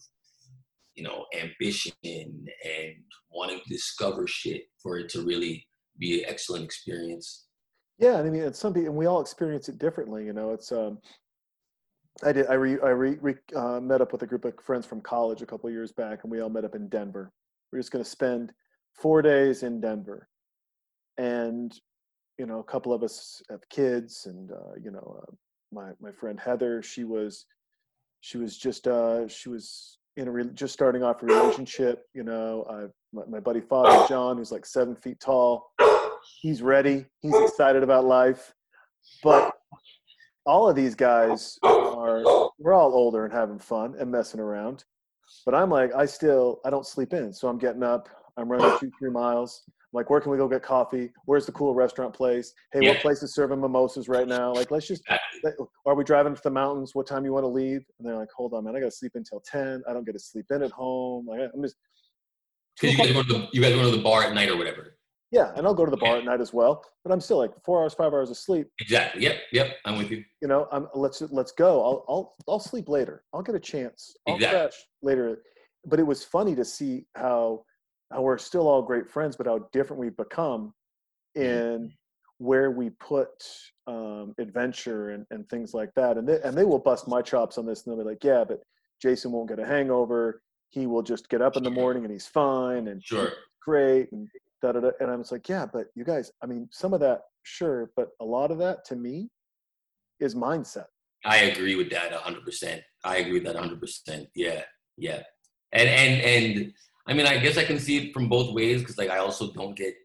you 0.93 1.03
know 1.03 1.25
ambition 1.39 1.93
and 2.03 2.95
wanting 3.31 3.59
to 3.59 3.69
discover 3.69 4.27
shit 4.27 4.63
for 4.81 4.97
it 4.97 5.09
to 5.09 5.25
really 5.25 5.65
be 5.97 6.23
an 6.23 6.29
excellent 6.29 6.63
experience. 6.63 7.47
Yeah, 7.97 8.19
I 8.19 8.23
mean, 8.23 8.41
it's 8.41 8.59
something, 8.59 8.85
and 8.85 8.95
we 8.95 9.05
all 9.05 9.21
experience 9.21 9.69
it 9.69 9.77
differently. 9.77 10.25
You 10.25 10.33
know, 10.33 10.51
it's 10.51 10.71
um, 10.71 10.99
I 12.23 12.31
did. 12.31 12.47
I 12.47 12.53
re, 12.53 12.77
I 12.81 12.89
re, 12.89 13.17
re 13.21 13.35
uh, 13.55 13.79
met 13.81 14.01
up 14.01 14.11
with 14.11 14.23
a 14.23 14.27
group 14.27 14.45
of 14.45 14.53
friends 14.63 14.85
from 14.85 15.01
college 15.01 15.41
a 15.41 15.45
couple 15.45 15.69
years 15.69 15.91
back, 15.91 16.23
and 16.23 16.31
we 16.31 16.41
all 16.41 16.49
met 16.49 16.65
up 16.65 16.75
in 16.75 16.87
Denver. 16.87 17.31
We 17.71 17.77
are 17.77 17.81
just 17.81 17.91
going 17.91 18.03
to 18.03 18.09
spend 18.09 18.53
four 18.93 19.21
days 19.21 19.63
in 19.63 19.81
Denver, 19.81 20.29
and 21.17 21.77
you 22.37 22.45
know, 22.45 22.59
a 22.59 22.63
couple 22.63 22.93
of 22.93 23.03
us 23.03 23.41
have 23.49 23.67
kids, 23.69 24.27
and 24.27 24.51
uh, 24.51 24.75
you 24.81 24.91
know, 24.91 25.21
uh, 25.21 25.31
my 25.73 25.91
my 25.99 26.11
friend 26.11 26.39
Heather, 26.39 26.81
she 26.81 27.03
was 27.03 27.45
she 28.21 28.37
was 28.37 28.57
just 28.57 28.87
uh, 28.87 29.27
she 29.27 29.49
was 29.49 29.97
in 30.17 30.27
a 30.27 30.31
re- 30.31 30.49
just 30.53 30.73
starting 30.73 31.03
off 31.03 31.21
a 31.21 31.25
relationship. 31.25 32.05
You 32.13 32.23
know, 32.23 32.65
I, 32.69 32.85
my, 33.13 33.23
my 33.29 33.39
buddy 33.39 33.61
Father 33.61 34.07
John, 34.07 34.37
who's 34.37 34.51
like 34.51 34.65
seven 34.65 34.95
feet 34.95 35.19
tall, 35.19 35.71
he's 36.41 36.61
ready. 36.61 37.05
He's 37.21 37.35
excited 37.35 37.83
about 37.83 38.05
life, 38.05 38.53
but 39.21 39.54
all 40.45 40.69
of 40.69 40.75
these 40.75 40.95
guys 40.95 41.57
are 41.63 42.23
we're 42.59 42.73
all 42.73 42.93
older 42.93 43.25
and 43.25 43.33
having 43.33 43.59
fun 43.59 43.95
and 43.99 44.11
messing 44.11 44.39
around 44.39 44.83
but 45.45 45.55
i'm 45.55 45.69
like 45.69 45.93
i 45.95 46.05
still 46.05 46.59
i 46.65 46.69
don't 46.69 46.85
sleep 46.85 47.13
in. 47.13 47.33
So 47.33 47.47
i'm 47.47 47.57
getting 47.57 47.83
up 47.83 48.09
i'm 48.37 48.49
running 48.51 48.71
two 48.79 48.91
three 48.99 49.09
miles. 49.11 49.63
I'm 49.67 49.73
like 49.93 50.09
where 50.09 50.21
can 50.21 50.31
we 50.31 50.37
go 50.37 50.47
get 50.47 50.61
coffee? 50.63 51.11
Where's 51.25 51.45
the 51.45 51.51
cool 51.51 51.73
restaurant 51.73 52.13
place? 52.13 52.53
Hey 52.71 52.81
Yeah. 52.81 52.89
what 52.91 52.99
place 53.01 53.23
is 53.23 53.33
serving 53.33 53.59
mimosas 53.61 54.07
right 54.07 54.27
now? 54.27 54.53
Like 54.53 54.71
let's 54.71 54.87
just 54.87 55.03
are 55.85 55.95
we 55.95 56.03
driving 56.03 56.35
to 56.35 56.41
the 56.41 56.49
mountains? 56.49 56.95
What 56.95 57.05
time 57.07 57.23
you 57.25 57.31
want 57.33 57.43
to 57.43 57.47
leave? 57.49 57.85
And 57.99 58.07
they're 58.07 58.17
like 58.17 58.29
hold 58.35 58.53
on 58.53 58.63
man 58.65 58.75
i 58.75 58.79
gotta 58.79 58.91
sleep 58.91 59.13
until 59.15 59.41
10 59.41 59.83
i 59.87 59.93
don't 59.93 60.05
get 60.05 60.13
to 60.13 60.19
sleep 60.19 60.45
in 60.51 60.61
at 60.63 60.71
home. 60.71 61.27
Like 61.27 61.39
i'm 61.53 61.61
just 61.63 61.75
Because 62.79 62.95
you 62.95 63.03
guys 63.03 63.13
go 63.13 63.23
to 63.23 63.27
the 63.33 63.47
you 63.51 63.61
guys 63.61 63.73
go 63.73 63.89
to 63.89 63.95
the 63.97 64.03
bar 64.03 64.23
at 64.23 64.33
night 64.33 64.49
or 64.49 64.57
whatever. 64.57 64.94
Yeah 65.31 65.51
and 65.55 65.65
i'll 65.65 65.73
go 65.73 65.85
to 65.85 65.91
the 65.91 65.97
bar 65.97 66.17
at 66.17 66.25
night 66.25 66.39
as 66.41 66.53
well 66.53 66.83
but 67.03 67.11
i'm 67.11 67.19
still 67.21 67.37
like 67.37 67.51
four 67.63 67.81
hours 67.81 67.93
five 67.93 68.13
hours 68.13 68.29
of 68.29 68.37
sleep 68.37 68.67
Exactly. 68.79 69.23
Yep. 69.23 69.37
Yep. 69.51 69.77
I'm 69.85 69.97
with 69.97 70.11
you. 70.11 70.23
you 70.41 70.47
know, 70.47 70.67
I'm, 70.71 70.87
let's 70.93 71.21
let's 71.21 71.51
go. 71.51 71.81
I'll 71.83 72.05
I'll 72.07 72.35
I'll 72.47 72.59
sleep 72.59 72.87
later. 72.89 73.23
I'll 73.33 73.41
get 73.41 73.55
a 73.55 73.59
chance. 73.59 74.15
I'll 74.27 74.35
Exactly. 74.35 74.59
crash 74.59 74.73
later. 75.01 75.41
But 75.85 75.99
it 75.99 76.03
was 76.03 76.23
funny 76.23 76.55
to 76.55 76.65
see 76.65 77.05
how 77.15 77.63
how 78.11 78.21
we're 78.21 78.37
still 78.37 78.67
all 78.67 78.81
great 78.81 79.09
friends, 79.09 79.35
but 79.35 79.47
how 79.47 79.67
different 79.71 80.01
we've 80.01 80.15
become 80.17 80.73
in 81.35 81.91
where 82.37 82.71
we 82.71 82.89
put 82.91 83.43
um, 83.87 84.33
adventure 84.39 85.11
and, 85.11 85.25
and 85.31 85.47
things 85.49 85.73
like 85.73 85.93
that. 85.95 86.17
And 86.17 86.27
they, 86.27 86.41
and 86.41 86.55
they 86.57 86.65
will 86.65 86.79
bust 86.79 87.07
my 87.07 87.21
chops 87.21 87.57
on 87.57 87.65
this, 87.65 87.85
and 87.85 87.91
they'll 87.95 88.03
be 88.03 88.09
like, 88.09 88.23
"Yeah, 88.23 88.43
but 88.43 88.61
Jason 89.01 89.31
won't 89.31 89.49
get 89.49 89.59
a 89.59 89.65
hangover. 89.65 90.41
He 90.69 90.85
will 90.85 91.03
just 91.03 91.29
get 91.29 91.41
up 91.41 91.55
in 91.55 91.63
the 91.63 91.71
morning 91.71 92.03
and 92.03 92.11
he's 92.11 92.27
fine 92.27 92.87
and 92.89 93.01
Sure. 93.03 93.31
great." 93.61 94.11
And 94.11 94.27
da 94.71 94.79
da 94.79 94.79
da. 94.79 94.91
And 94.99 95.11
I 95.11 95.15
was 95.15 95.31
like, 95.31 95.47
"Yeah, 95.47 95.65
but 95.71 95.87
you 95.95 96.03
guys, 96.03 96.31
I 96.41 96.45
mean, 96.45 96.67
some 96.71 96.93
of 96.93 96.99
that, 97.01 97.21
sure, 97.43 97.91
but 97.95 98.09
a 98.19 98.25
lot 98.25 98.51
of 98.51 98.57
that 98.59 98.85
to 98.85 98.95
me 98.95 99.29
is 100.19 100.35
mindset." 100.35 100.85
I 101.23 101.37
agree 101.37 101.75
with 101.75 101.89
that 101.91 102.11
hundred 102.13 102.45
percent. 102.45 102.81
I 103.03 103.17
agree 103.17 103.33
with 103.33 103.45
that 103.45 103.55
hundred 103.55 103.79
percent. 103.79 104.27
Yeah, 104.35 104.63
yeah. 104.97 105.23
And 105.73 105.89
and 105.89 106.21
and 106.21 106.73
I 107.07 107.13
mean, 107.13 107.25
I 107.25 107.37
guess 107.37 107.57
I 107.57 107.63
can 107.63 107.79
see 107.79 107.97
it 107.97 108.13
from 108.13 108.29
both 108.29 108.53
ways 108.53 108.81
because 108.81 108.97
like 108.97 109.09
I 109.09 109.19
also 109.19 109.51
don't 109.51 109.75
get 109.75 109.95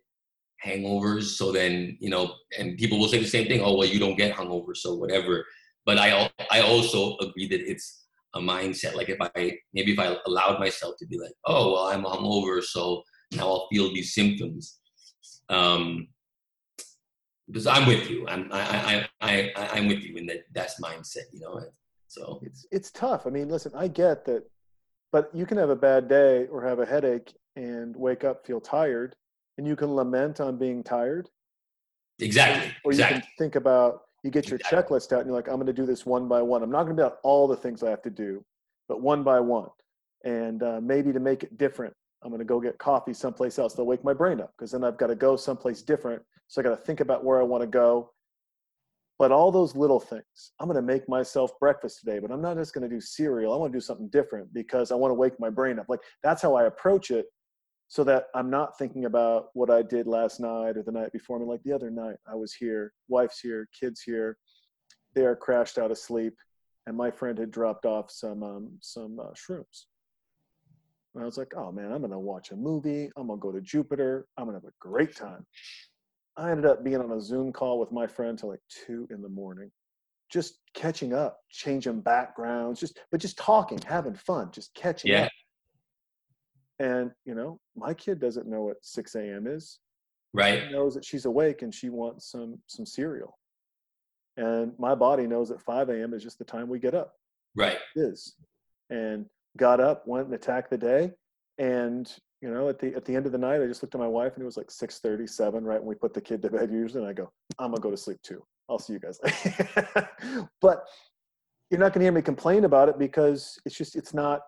hangovers. 0.64 1.36
So 1.36 1.52
then 1.52 1.96
you 2.00 2.10
know, 2.10 2.34
and 2.58 2.76
people 2.78 2.98
will 2.98 3.08
say 3.08 3.18
the 3.18 3.26
same 3.26 3.48
thing. 3.48 3.60
Oh 3.62 3.76
well, 3.76 3.88
you 3.88 3.98
don't 3.98 4.16
get 4.16 4.34
hungovers, 4.34 4.78
so 4.78 4.94
whatever. 4.94 5.44
But 5.86 5.98
I 5.98 6.30
I 6.50 6.60
also 6.60 7.16
agree 7.18 7.48
that 7.48 7.60
it's 7.60 8.06
a 8.34 8.40
mindset. 8.40 8.94
Like 8.94 9.08
if 9.08 9.20
I 9.20 9.58
maybe 9.74 9.92
if 9.92 9.98
I 9.98 10.16
allowed 10.26 10.58
myself 10.58 10.96
to 10.98 11.06
be 11.06 11.18
like, 11.18 11.32
oh 11.46 11.72
well, 11.72 11.86
I'm 11.88 12.04
hungover, 12.04 12.62
so 12.62 13.02
now 13.32 13.48
I'll 13.48 13.68
feel 13.68 13.92
these 13.92 14.14
symptoms. 14.14 14.78
Um, 15.48 16.08
because 17.46 17.66
I'm 17.66 17.86
with 17.86 18.08
you. 18.08 18.26
I'm 18.28 18.48
I 18.52 18.60
I 18.60 19.08
I 19.20 19.52
I 19.56 19.68
I'm 19.76 19.88
with 19.88 20.04
you 20.04 20.16
in 20.16 20.26
that 20.26 20.44
that's 20.52 20.80
mindset. 20.80 21.32
You 21.32 21.40
know. 21.40 21.60
So 22.06 22.40
it's 22.42 22.66
it's 22.70 22.90
tough. 22.90 23.26
I 23.26 23.30
mean, 23.30 23.48
listen, 23.48 23.72
I 23.74 23.88
get 23.88 24.24
that, 24.26 24.44
but 25.12 25.30
you 25.34 25.46
can 25.46 25.58
have 25.58 25.70
a 25.70 25.76
bad 25.76 26.08
day 26.08 26.46
or 26.46 26.64
have 26.64 26.78
a 26.78 26.86
headache 26.86 27.34
and 27.56 27.94
wake 27.96 28.24
up 28.24 28.46
feel 28.46 28.60
tired, 28.60 29.16
and 29.58 29.66
you 29.66 29.76
can 29.76 29.94
lament 29.94 30.40
on 30.40 30.58
being 30.58 30.82
tired, 30.82 31.28
exactly, 32.20 32.72
or 32.84 32.92
you 32.92 32.98
exactly. 32.98 33.20
can 33.20 33.28
think 33.38 33.56
about 33.56 34.02
you 34.22 34.30
get 34.30 34.48
your 34.48 34.58
Exactly. 34.58 34.98
checklist 34.98 35.12
out 35.12 35.20
and 35.20 35.28
you're 35.28 35.36
like, 35.36 35.48
I'm 35.48 35.54
going 35.54 35.66
to 35.66 35.72
do 35.72 35.86
this 35.86 36.04
one 36.04 36.28
by 36.28 36.42
one. 36.42 36.62
I'm 36.62 36.70
not 36.70 36.84
going 36.84 36.96
to 36.96 37.02
do 37.04 37.08
all 37.22 37.48
the 37.48 37.56
things 37.56 37.82
I 37.82 37.90
have 37.90 38.02
to 38.02 38.10
do, 38.10 38.44
but 38.86 39.00
one 39.00 39.22
by 39.22 39.40
one, 39.40 39.70
and 40.24 40.62
uh, 40.62 40.80
maybe 40.82 41.12
to 41.12 41.20
make 41.20 41.42
it 41.42 41.56
different. 41.58 41.94
I'm 42.22 42.30
going 42.30 42.40
to 42.40 42.44
go 42.44 42.60
get 42.60 42.78
coffee 42.78 43.14
someplace 43.14 43.58
else. 43.58 43.74
They'll 43.74 43.86
wake 43.86 44.04
my 44.04 44.12
brain 44.12 44.40
up 44.40 44.52
because 44.56 44.72
then 44.72 44.84
I've 44.84 44.98
got 44.98 45.06
to 45.06 45.14
go 45.14 45.36
someplace 45.36 45.82
different. 45.82 46.22
So 46.48 46.60
I 46.60 46.64
got 46.64 46.70
to 46.70 46.84
think 46.84 47.00
about 47.00 47.24
where 47.24 47.40
I 47.40 47.44
want 47.44 47.62
to 47.62 47.66
go. 47.66 48.10
But 49.18 49.32
all 49.32 49.52
those 49.52 49.76
little 49.76 50.00
things, 50.00 50.52
I'm 50.58 50.66
going 50.66 50.76
to 50.76 50.82
make 50.82 51.08
myself 51.08 51.52
breakfast 51.60 52.00
today, 52.00 52.18
but 52.18 52.30
I'm 52.30 52.40
not 52.40 52.56
just 52.56 52.72
going 52.72 52.88
to 52.88 52.94
do 52.94 53.00
cereal. 53.00 53.52
I 53.52 53.56
want 53.56 53.72
to 53.72 53.76
do 53.76 53.82
something 53.82 54.08
different 54.08 54.52
because 54.54 54.90
I 54.90 54.94
want 54.94 55.10
to 55.10 55.14
wake 55.14 55.38
my 55.38 55.50
brain 55.50 55.78
up. 55.78 55.86
Like 55.88 56.00
that's 56.22 56.40
how 56.40 56.54
I 56.54 56.64
approach 56.64 57.10
it 57.10 57.26
so 57.88 58.04
that 58.04 58.26
I'm 58.36 58.48
not 58.48 58.78
thinking 58.78 59.04
about 59.04 59.48
what 59.54 59.68
I 59.68 59.82
did 59.82 60.06
last 60.06 60.38
night 60.38 60.76
or 60.76 60.82
the 60.84 60.92
night 60.92 61.12
before. 61.12 61.36
I 61.36 61.40
mean, 61.40 61.48
like 61.48 61.62
the 61.64 61.72
other 61.72 61.90
night, 61.90 62.16
I 62.26 62.36
was 62.36 62.54
here, 62.54 62.92
wife's 63.08 63.40
here, 63.40 63.68
kids 63.78 64.00
here. 64.00 64.38
They 65.14 65.22
are 65.22 65.34
crashed 65.34 65.76
out 65.76 65.90
of 65.90 65.98
sleep, 65.98 66.34
and 66.86 66.96
my 66.96 67.10
friend 67.10 67.36
had 67.36 67.50
dropped 67.50 67.86
off 67.86 68.10
some 68.10 68.44
um, 68.44 68.78
some 68.80 69.18
uh, 69.18 69.32
shrooms. 69.34 69.86
And 71.14 71.22
I 71.22 71.26
was 71.26 71.38
like, 71.38 71.52
oh 71.56 71.72
man, 71.72 71.92
I'm 71.92 72.02
gonna 72.02 72.18
watch 72.18 72.50
a 72.52 72.56
movie. 72.56 73.10
I'm 73.16 73.26
gonna 73.26 73.40
go 73.40 73.50
to 73.52 73.60
Jupiter. 73.60 74.26
I'm 74.36 74.44
gonna 74.46 74.58
have 74.58 74.64
a 74.64 74.72
great 74.78 75.16
time. 75.16 75.44
I 76.36 76.50
ended 76.50 76.66
up 76.66 76.84
being 76.84 77.00
on 77.00 77.10
a 77.12 77.20
Zoom 77.20 77.52
call 77.52 77.78
with 77.80 77.90
my 77.92 78.06
friend 78.06 78.38
till 78.38 78.50
like 78.50 78.60
two 78.86 79.08
in 79.10 79.20
the 79.20 79.28
morning, 79.28 79.70
just 80.30 80.60
catching 80.74 81.12
up, 81.12 81.40
changing 81.50 82.00
backgrounds, 82.00 82.78
just 82.78 83.00
but 83.10 83.20
just 83.20 83.36
talking, 83.36 83.78
having 83.86 84.14
fun, 84.14 84.50
just 84.52 84.72
catching 84.74 85.10
Yeah. 85.10 85.24
up. 85.24 85.32
And 86.78 87.10
you 87.24 87.34
know, 87.34 87.60
my 87.76 87.92
kid 87.92 88.20
doesn't 88.20 88.46
know 88.46 88.62
what 88.62 88.76
6 88.82 89.14
a.m. 89.16 89.46
is. 89.46 89.80
Right. 90.32 90.62
She 90.62 90.72
knows 90.72 90.94
that 90.94 91.04
she's 91.04 91.24
awake 91.24 91.62
and 91.62 91.74
she 91.74 91.88
wants 91.90 92.30
some 92.30 92.60
some 92.68 92.86
cereal. 92.86 93.36
And 94.36 94.72
my 94.78 94.94
body 94.94 95.26
knows 95.26 95.48
that 95.48 95.60
5 95.60 95.88
a.m. 95.90 96.14
is 96.14 96.22
just 96.22 96.38
the 96.38 96.44
time 96.44 96.68
we 96.68 96.78
get 96.78 96.94
up 96.94 97.14
Right. 97.56 97.78
is 97.96 98.36
and 98.90 99.26
got 99.56 99.80
up 99.80 100.06
went 100.06 100.26
and 100.26 100.34
attacked 100.34 100.70
the 100.70 100.78
day 100.78 101.12
and 101.58 102.14
you 102.40 102.50
know 102.50 102.68
at 102.68 102.78
the 102.78 102.94
at 102.94 103.04
the 103.04 103.14
end 103.14 103.26
of 103.26 103.32
the 103.32 103.38
night 103.38 103.60
i 103.60 103.66
just 103.66 103.82
looked 103.82 103.94
at 103.94 104.00
my 104.00 104.06
wife 104.06 104.34
and 104.34 104.42
it 104.42 104.46
was 104.46 104.56
like 104.56 104.68
6.37 104.68 105.62
right 105.62 105.80
when 105.80 105.86
we 105.86 105.94
put 105.94 106.14
the 106.14 106.20
kid 106.20 106.40
to 106.42 106.50
bed 106.50 106.70
usually 106.70 107.02
and 107.02 107.10
i 107.10 107.12
go 107.12 107.30
i'm 107.58 107.70
gonna 107.70 107.80
go 107.80 107.90
to 107.90 107.96
sleep 107.96 108.20
too. 108.22 108.42
I'll 108.70 108.78
see 108.78 108.92
you 108.92 109.00
guys 109.00 109.18
later. 109.22 110.08
But 110.62 110.84
you're 111.70 111.80
not 111.80 111.92
gonna 111.92 112.04
hear 112.04 112.12
me 112.12 112.22
complain 112.22 112.64
about 112.64 112.88
it 112.88 112.98
because 112.98 113.58
it's 113.66 113.76
just 113.76 113.96
it's 113.96 114.14
not 114.14 114.40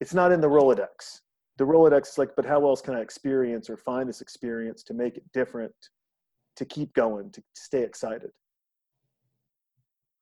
it's 0.00 0.14
not 0.14 0.32
in 0.32 0.40
the 0.40 0.48
rolodex. 0.48 1.20
The 1.56 1.64
rolodex 1.64 2.08
is 2.08 2.18
like 2.18 2.36
but 2.36 2.44
how 2.44 2.64
else 2.66 2.82
can 2.82 2.94
i 2.94 3.00
experience 3.00 3.68
or 3.68 3.76
find 3.76 4.08
this 4.08 4.20
experience 4.20 4.82
to 4.84 4.94
make 4.94 5.16
it 5.16 5.24
different 5.32 5.74
to 6.56 6.64
keep 6.64 6.92
going 6.92 7.30
to 7.32 7.42
stay 7.54 7.82
excited? 7.82 8.30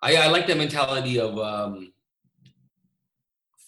I, 0.00 0.14
I 0.16 0.26
like 0.28 0.46
that 0.46 0.56
mentality 0.56 1.18
of 1.18 1.36
um, 1.38 1.92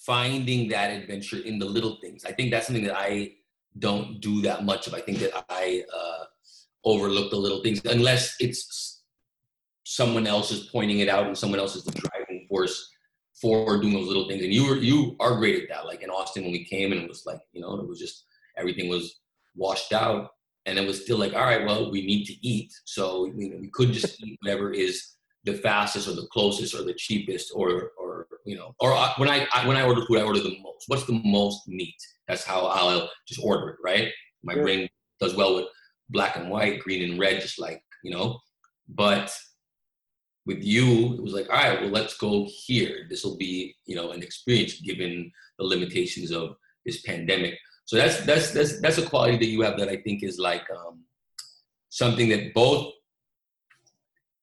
finding 0.04 0.68
that 0.68 0.90
adventure 0.90 1.38
in 1.38 1.58
the 1.58 1.66
little 1.66 1.98
things. 2.00 2.24
I 2.24 2.32
think 2.32 2.50
that's 2.50 2.66
something 2.66 2.84
that 2.84 2.96
I 2.96 3.32
don't 3.78 4.20
do 4.20 4.42
that 4.42 4.64
much 4.64 4.86
of. 4.86 4.94
I 4.94 5.00
think 5.00 5.18
that 5.18 5.44
I 5.48 5.84
uh, 5.94 6.24
overlook 6.84 7.30
the 7.30 7.36
little 7.36 7.62
things 7.62 7.80
unless 7.84 8.36
it's 8.40 9.02
someone 9.84 10.26
else 10.26 10.50
is 10.50 10.68
pointing 10.72 11.00
it 11.00 11.08
out 11.08 11.26
and 11.26 11.36
someone 11.36 11.60
else 11.60 11.76
is 11.76 11.84
the 11.84 11.92
driving 11.92 12.46
force 12.48 12.90
for 13.40 13.80
doing 13.80 13.94
those 13.94 14.06
little 14.06 14.28
things. 14.28 14.42
And 14.42 14.52
you 14.52 14.66
were 14.66 14.76
you 14.76 15.16
are 15.20 15.36
great 15.36 15.62
at 15.62 15.68
that. 15.68 15.86
Like 15.86 16.02
in 16.02 16.10
Austin 16.10 16.44
when 16.44 16.52
we 16.52 16.64
came 16.64 16.92
and 16.92 17.02
it 17.02 17.08
was 17.08 17.24
like 17.26 17.40
you 17.52 17.60
know 17.60 17.78
it 17.78 17.88
was 17.88 17.98
just 17.98 18.24
everything 18.56 18.88
was 18.88 19.20
washed 19.54 19.92
out 19.92 20.30
and 20.66 20.78
it 20.78 20.86
was 20.86 21.02
still 21.02 21.18
like 21.18 21.34
all 21.34 21.44
right 21.44 21.66
well 21.66 21.90
we 21.90 22.06
need 22.06 22.24
to 22.24 22.34
eat 22.46 22.72
so 22.84 23.26
you 23.36 23.50
know, 23.50 23.56
we 23.60 23.70
could 23.72 23.92
just 23.92 24.22
eat 24.22 24.38
whatever 24.42 24.72
is 24.72 25.14
the 25.44 25.54
fastest 25.54 26.06
or 26.06 26.12
the 26.12 26.28
closest 26.32 26.74
or 26.74 26.82
the 26.82 26.94
cheapest 26.94 27.52
or 27.54 27.92
or 27.98 28.09
you 28.44 28.56
know 28.56 28.74
or 28.80 28.92
I, 28.92 29.12
when 29.16 29.28
I, 29.28 29.46
I 29.54 29.66
when 29.66 29.76
I 29.76 29.82
order 29.82 30.04
food 30.06 30.18
I 30.18 30.22
order 30.22 30.40
the 30.40 30.56
most. 30.62 30.84
What's 30.88 31.04
the 31.06 31.20
most 31.24 31.68
meat? 31.68 31.94
That's 32.28 32.44
how 32.44 32.66
I'll 32.66 33.10
just 33.26 33.40
order 33.42 33.70
it. 33.70 33.76
Right. 33.84 34.08
My 34.42 34.54
Sure. 34.54 34.62
brain 34.62 34.88
does 35.20 35.34
well 35.36 35.56
with 35.56 35.66
black 36.08 36.36
and 36.36 36.50
white, 36.50 36.80
green 36.80 37.10
and 37.10 37.20
red, 37.20 37.40
just 37.40 37.58
like 37.58 37.82
you 38.02 38.10
know. 38.10 38.40
But 38.88 39.32
with 40.46 40.62
you, 40.62 41.14
it 41.14 41.22
was 41.22 41.32
like, 41.32 41.48
all 41.50 41.56
right, 41.56 41.80
well, 41.80 41.90
let's 41.90 42.16
go 42.16 42.48
here. 42.48 43.06
This 43.08 43.24
will 43.24 43.36
be 43.36 43.76
you 43.86 43.96
know 43.96 44.12
an 44.12 44.22
experience 44.22 44.80
given 44.80 45.30
the 45.58 45.64
limitations 45.64 46.30
of 46.32 46.56
this 46.86 47.02
pandemic. 47.02 47.58
So 47.84 47.96
that's 47.96 48.24
that's 48.24 48.52
that's 48.52 48.80
that's 48.80 48.98
a 48.98 49.06
quality 49.06 49.36
that 49.38 49.46
you 49.46 49.62
have 49.62 49.78
that 49.78 49.88
I 49.88 49.96
think 49.96 50.22
is 50.22 50.38
like 50.38 50.66
um, 50.70 51.04
something 51.88 52.28
that 52.30 52.54
both 52.54 52.92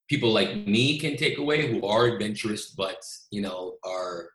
people 0.08 0.32
like 0.32 0.55
me 0.68 0.99
can 0.99 1.18
take 1.18 1.38
away 1.38 1.72
who 1.72 1.86
are 1.86 2.05
adventurous, 2.05 2.70
but 2.72 3.03
you 3.32 3.41
know 3.41 3.76
are 3.84 4.30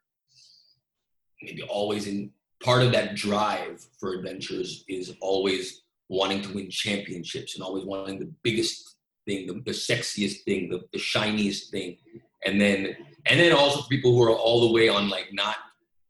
maybe 1.42 1.62
always 1.62 2.06
in 2.06 2.30
part 2.62 2.82
of 2.82 2.92
that 2.92 3.16
drive 3.16 3.84
for 3.98 4.14
adventures 4.14 4.84
is 4.88 5.14
always 5.20 5.82
wanting 6.08 6.42
to 6.42 6.54
win 6.54 6.70
championships 6.70 7.54
and 7.54 7.64
always 7.64 7.84
wanting 7.84 8.18
the 8.18 8.30
biggest 8.42 8.96
thing, 9.26 9.46
the, 9.46 9.54
the 9.64 9.72
sexiest 9.72 10.42
thing, 10.44 10.68
the, 10.68 10.80
the 10.92 10.98
shiniest 10.98 11.70
thing, 11.70 11.96
and 12.44 12.60
then 12.60 12.96
and 13.26 13.38
then 13.40 13.52
also 13.52 13.82
people 13.88 14.12
who 14.12 14.22
are 14.22 14.36
all 14.36 14.66
the 14.66 14.72
way 14.72 14.88
on 14.88 15.08
like 15.08 15.28
not 15.32 15.56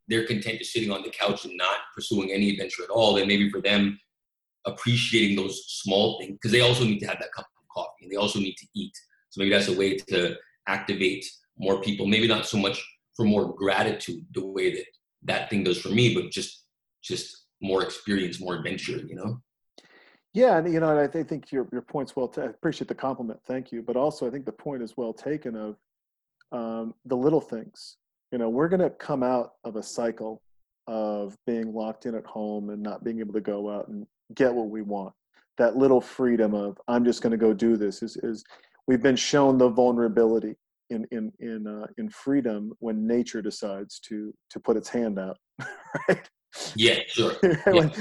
they're 0.07 0.27
content 0.27 0.59
to 0.59 0.65
sitting 0.65 0.91
on 0.91 1.01
the 1.01 1.09
couch 1.09 1.45
and 1.45 1.55
not 1.55 1.77
pursuing 1.95 2.31
any 2.31 2.51
adventure 2.51 2.83
at 2.83 2.89
all. 2.89 3.13
Then 3.13 3.27
maybe 3.27 3.49
for 3.49 3.61
them 3.61 3.97
appreciating 4.65 5.37
those 5.37 5.63
small 5.67 6.19
things 6.19 6.33
because 6.33 6.51
they 6.51 6.61
also 6.61 6.83
need 6.83 6.99
to 6.99 7.07
have 7.07 7.19
that 7.19 7.31
cup 7.33 7.45
of 7.45 7.67
coffee 7.73 8.03
and 8.03 8.11
they 8.11 8.15
also 8.15 8.39
need 8.39 8.55
to 8.55 8.67
eat. 8.75 8.93
So 9.33 9.41
maybe 9.41 9.49
that's 9.49 9.67
a 9.67 9.75
way 9.75 9.97
to 9.97 10.35
activate 10.67 11.25
more 11.57 11.81
people. 11.81 12.05
Maybe 12.05 12.27
not 12.27 12.45
so 12.45 12.55
much 12.55 12.85
for 13.15 13.25
more 13.25 13.55
gratitude 13.55 14.23
the 14.31 14.45
way 14.45 14.75
that 14.75 14.85
that 15.23 15.49
thing 15.49 15.63
does 15.63 15.81
for 15.81 15.89
me, 15.89 16.13
but 16.13 16.29
just 16.29 16.65
just 17.03 17.45
more 17.59 17.81
experience, 17.81 18.39
more 18.39 18.55
adventure. 18.55 19.01
You 19.07 19.15
know. 19.15 19.41
Yeah, 20.35 20.59
and 20.59 20.71
you 20.71 20.79
know, 20.79 20.99
I 20.99 21.07
think 21.07 21.51
your 21.51 21.67
your 21.71 21.81
point's 21.81 22.15
well. 22.15 22.27
T- 22.27 22.41
I 22.41 22.45
appreciate 22.45 22.87
the 22.87 22.93
compliment. 22.93 23.39
Thank 23.47 23.71
you. 23.71 23.81
But 23.81 23.95
also, 23.95 24.27
I 24.27 24.29
think 24.29 24.45
the 24.45 24.51
point 24.51 24.83
is 24.83 24.95
well 24.97 25.13
taken 25.13 25.55
of 25.55 25.77
um, 26.51 26.93
the 27.05 27.17
little 27.17 27.41
things. 27.41 27.97
You 28.31 28.37
know, 28.37 28.49
we're 28.49 28.69
going 28.69 28.81
to 28.81 28.91
come 28.91 29.23
out 29.23 29.53
of 29.63 29.77
a 29.77 29.83
cycle 29.83 30.43
of 30.85 31.35
being 31.47 31.73
locked 31.73 32.05
in 32.05 32.13
at 32.13 32.25
home 32.25 32.69
and 32.69 32.83
not 32.83 33.03
being 33.03 33.19
able 33.19 33.33
to 33.33 33.41
go 33.41 33.71
out 33.71 33.87
and 33.87 34.05
get 34.35 34.53
what 34.53 34.69
we 34.69 34.83
want. 34.83 35.13
That 35.57 35.75
little 35.75 36.01
freedom 36.01 36.53
of 36.53 36.79
I'm 36.87 37.03
just 37.03 37.23
going 37.23 37.31
to 37.31 37.37
go 37.37 37.51
do 37.51 37.77
this 37.77 38.03
is 38.03 38.17
is 38.17 38.43
we've 38.87 39.01
been 39.01 39.15
shown 39.15 39.57
the 39.57 39.69
vulnerability 39.69 40.55
in 40.89 41.05
in 41.11 41.31
in 41.39 41.67
uh, 41.67 41.87
in 41.97 42.09
freedom 42.09 42.73
when 42.79 43.07
nature 43.07 43.41
decides 43.41 43.99
to 44.01 44.33
to 44.49 44.59
put 44.59 44.77
its 44.77 44.89
hand 44.89 45.19
out, 45.19 45.37
right? 46.09 46.29
Yeah, 46.75 46.99
sure. 47.07 47.33
when, 47.65 47.91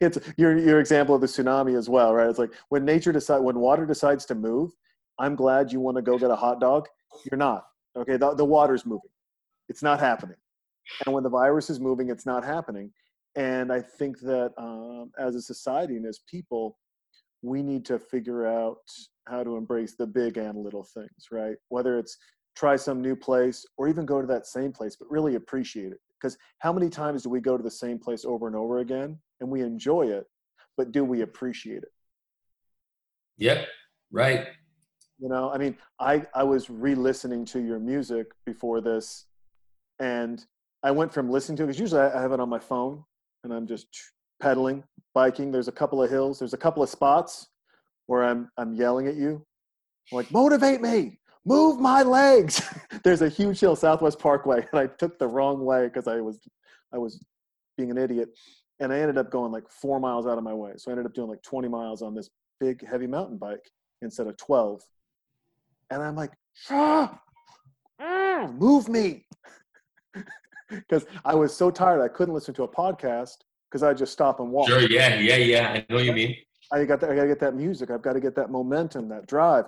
it's 0.00 0.18
your 0.36 0.56
your 0.58 0.80
example 0.80 1.14
of 1.14 1.20
the 1.20 1.26
tsunami 1.26 1.76
as 1.76 1.88
well, 1.88 2.14
right? 2.14 2.28
It's 2.28 2.38
like 2.38 2.52
when 2.68 2.84
nature 2.84 3.12
decide 3.12 3.38
when 3.38 3.58
water 3.58 3.86
decides 3.86 4.24
to 4.26 4.34
move. 4.34 4.72
I'm 5.18 5.36
glad 5.36 5.70
you 5.70 5.80
want 5.80 5.98
to 5.98 6.02
go 6.02 6.16
get 6.16 6.30
a 6.30 6.36
hot 6.36 6.60
dog. 6.60 6.88
You're 7.30 7.38
not. 7.38 7.66
Okay, 7.94 8.16
the, 8.16 8.34
the 8.34 8.44
water's 8.44 8.86
moving. 8.86 9.10
It's 9.68 9.82
not 9.82 10.00
happening. 10.00 10.36
And 11.04 11.14
when 11.14 11.22
the 11.22 11.28
virus 11.28 11.68
is 11.68 11.78
moving, 11.78 12.08
it's 12.08 12.24
not 12.24 12.42
happening. 12.42 12.90
And 13.36 13.72
I 13.72 13.80
think 13.80 14.18
that 14.20 14.52
um, 14.56 15.12
as 15.18 15.34
a 15.34 15.42
society 15.42 15.96
and 15.96 16.06
as 16.06 16.20
people, 16.26 16.78
we 17.42 17.62
need 17.62 17.84
to 17.86 17.98
figure 17.98 18.46
out 18.46 18.78
how 19.28 19.42
to 19.42 19.56
embrace 19.56 19.94
the 19.96 20.06
big 20.06 20.36
and 20.36 20.58
little 20.58 20.84
things, 20.84 21.28
right? 21.30 21.56
Whether 21.68 21.98
it's 21.98 22.16
try 22.56 22.76
some 22.76 23.00
new 23.00 23.16
place 23.16 23.64
or 23.78 23.88
even 23.88 24.04
go 24.04 24.20
to 24.20 24.26
that 24.26 24.46
same 24.46 24.72
place, 24.72 24.96
but 24.96 25.10
really 25.10 25.36
appreciate 25.36 25.92
it. 25.92 26.00
Because 26.20 26.36
how 26.58 26.72
many 26.72 26.90
times 26.90 27.22
do 27.22 27.30
we 27.30 27.40
go 27.40 27.56
to 27.56 27.62
the 27.62 27.70
same 27.70 27.98
place 27.98 28.24
over 28.24 28.46
and 28.46 28.56
over 28.56 28.80
again 28.80 29.18
and 29.40 29.48
we 29.48 29.62
enjoy 29.62 30.02
it, 30.02 30.24
but 30.76 30.92
do 30.92 31.04
we 31.04 31.22
appreciate 31.22 31.82
it? 31.82 31.92
Yep, 33.38 33.66
right. 34.12 34.46
You 35.18 35.28
know, 35.28 35.50
I 35.50 35.58
mean, 35.58 35.76
I, 35.98 36.26
I 36.34 36.42
was 36.42 36.68
re 36.68 36.94
listening 36.94 37.44
to 37.46 37.60
your 37.60 37.78
music 37.78 38.26
before 38.44 38.80
this, 38.80 39.26
and 39.98 40.44
I 40.82 40.90
went 40.90 41.12
from 41.12 41.30
listening 41.30 41.56
to 41.58 41.62
it 41.64 41.66
because 41.68 41.80
usually 41.80 42.00
I 42.00 42.20
have 42.20 42.32
it 42.32 42.40
on 42.40 42.48
my 42.48 42.58
phone 42.58 43.04
and 43.44 43.52
I'm 43.52 43.66
just 43.66 43.86
pedaling, 44.40 44.82
biking. 45.14 45.52
There's 45.52 45.68
a 45.68 45.72
couple 45.72 46.02
of 46.02 46.10
hills, 46.10 46.38
there's 46.38 46.54
a 46.54 46.58
couple 46.58 46.82
of 46.82 46.88
spots 46.88 47.48
where 48.06 48.24
I'm, 48.24 48.50
I'm 48.56 48.74
yelling 48.74 49.06
at 49.06 49.14
you. 49.14 49.44
I'm 50.10 50.16
like, 50.16 50.32
motivate 50.32 50.80
me, 50.80 51.20
move 51.44 51.78
my 51.78 52.02
legs. 52.02 52.60
There's 53.04 53.22
a 53.22 53.28
huge 53.28 53.60
hill, 53.60 53.76
Southwest 53.76 54.18
Parkway, 54.18 54.66
and 54.72 54.80
I 54.80 54.86
took 54.86 55.18
the 55.18 55.28
wrong 55.28 55.64
way 55.64 55.86
because 55.86 56.08
I 56.08 56.20
was, 56.20 56.40
I 56.92 56.98
was 56.98 57.24
being 57.76 57.92
an 57.92 57.98
idiot, 57.98 58.30
and 58.80 58.92
I 58.92 58.98
ended 58.98 59.16
up 59.16 59.30
going 59.30 59.52
like 59.52 59.70
four 59.70 60.00
miles 60.00 60.26
out 60.26 60.38
of 60.38 60.42
my 60.42 60.52
way. 60.52 60.72
So 60.76 60.90
I 60.90 60.92
ended 60.92 61.06
up 61.06 61.14
doing 61.14 61.28
like 61.28 61.42
20 61.42 61.68
miles 61.68 62.02
on 62.02 62.14
this 62.16 62.30
big 62.58 62.84
heavy 62.84 63.06
mountain 63.06 63.38
bike 63.38 63.70
instead 64.02 64.26
of 64.26 64.36
12. 64.38 64.82
And 65.90 66.02
I'm 66.02 66.16
like, 66.16 66.32
ah, 66.68 67.16
move 68.52 68.88
me, 68.88 69.24
because 70.68 71.06
I 71.24 71.36
was 71.36 71.54
so 71.54 71.70
tired 71.70 72.02
I 72.02 72.08
couldn't 72.08 72.34
listen 72.34 72.54
to 72.54 72.64
a 72.64 72.68
podcast 72.68 73.36
because 73.70 73.82
I 73.82 73.94
just 73.94 74.12
stop 74.12 74.40
and 74.40 74.50
walk. 74.50 74.68
Sure. 74.68 74.80
Yeah. 74.80 75.16
Yeah. 75.16 75.36
Yeah. 75.36 75.70
I 75.70 75.86
know 75.88 75.96
what 75.96 76.04
you 76.04 76.12
mean. 76.12 76.36
I 76.72 76.84
got 76.84 77.00
that, 77.00 77.10
I 77.10 77.14
got 77.14 77.22
to 77.22 77.28
get 77.28 77.40
that 77.40 77.54
music. 77.54 77.90
I've 77.90 78.02
got 78.02 78.12
to 78.12 78.20
get 78.20 78.34
that 78.36 78.50
momentum, 78.50 79.08
that 79.08 79.26
drive. 79.26 79.66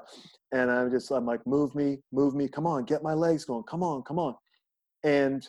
And 0.53 0.71
I'm 0.71 0.91
just, 0.91 1.11
I'm 1.11 1.27
like, 1.27 1.45
move 1.47 1.75
me, 1.75 1.99
move 2.13 2.35
me. 2.35 2.49
Come 2.49 2.67
on, 2.67 2.85
get 2.85 3.03
my 3.03 3.15
legs 3.15 3.45
going. 3.45 3.65
Come 3.65 3.83
on, 3.83 4.03
come 4.03 4.19
on. 4.19 4.37
And 5.03 5.49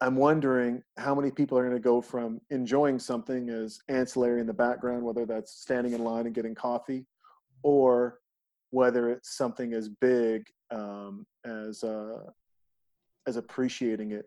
I'm 0.00 0.16
wondering 0.16 0.82
how 0.96 1.14
many 1.14 1.30
people 1.30 1.58
are 1.58 1.62
going 1.62 1.76
to 1.76 1.82
go 1.82 2.00
from 2.00 2.40
enjoying 2.50 2.98
something 2.98 3.50
as 3.50 3.80
ancillary 3.88 4.40
in 4.40 4.46
the 4.46 4.52
background, 4.54 5.02
whether 5.02 5.26
that's 5.26 5.60
standing 5.60 5.92
in 5.92 6.04
line 6.04 6.26
and 6.26 6.34
getting 6.34 6.54
coffee, 6.54 7.06
or 7.62 8.18
whether 8.70 9.10
it's 9.10 9.36
something 9.36 9.74
as 9.74 9.88
big 9.88 10.46
um, 10.70 11.26
as 11.44 11.82
uh, 11.82 12.22
as 13.26 13.36
appreciating 13.36 14.12
it 14.12 14.26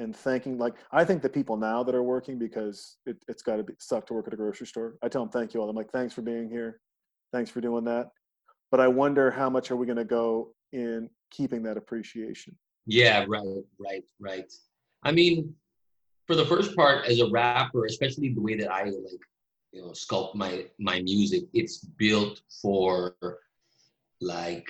and 0.00 0.16
thanking 0.16 0.58
like 0.58 0.74
i 0.92 1.04
think 1.04 1.22
the 1.22 1.28
people 1.28 1.56
now 1.56 1.82
that 1.82 1.94
are 1.94 2.02
working 2.02 2.38
because 2.38 2.96
it, 3.06 3.16
it's 3.28 3.42
got 3.42 3.56
to 3.56 3.62
be 3.62 3.74
suck 3.78 4.06
to 4.06 4.14
work 4.14 4.26
at 4.26 4.32
a 4.32 4.36
grocery 4.36 4.66
store 4.66 4.96
i 5.02 5.08
tell 5.08 5.22
them 5.22 5.30
thank 5.30 5.54
you 5.54 5.60
all 5.60 5.68
i'm 5.68 5.76
like 5.76 5.90
thanks 5.92 6.14
for 6.14 6.22
being 6.22 6.48
here 6.48 6.80
thanks 7.32 7.50
for 7.50 7.60
doing 7.60 7.84
that 7.84 8.10
but 8.70 8.80
i 8.80 8.88
wonder 8.88 9.30
how 9.30 9.48
much 9.50 9.70
are 9.70 9.76
we 9.76 9.86
going 9.86 9.96
to 9.96 10.04
go 10.04 10.52
in 10.72 11.08
keeping 11.30 11.62
that 11.62 11.76
appreciation 11.76 12.56
Yeah, 12.86 13.24
right, 13.28 13.64
right, 13.78 14.04
right. 14.18 14.52
I 15.02 15.12
mean, 15.12 15.54
for 16.26 16.34
the 16.34 16.46
first 16.46 16.74
part, 16.76 17.06
as 17.06 17.20
a 17.20 17.30
rapper, 17.30 17.86
especially 17.86 18.32
the 18.32 18.40
way 18.40 18.56
that 18.56 18.70
I 18.72 18.84
like, 18.84 19.24
you 19.72 19.82
know, 19.82 19.88
sculpt 19.90 20.34
my 20.34 20.66
my 20.78 21.00
music, 21.02 21.44
it's 21.52 21.78
built 21.78 22.40
for 22.60 23.14
like 24.20 24.66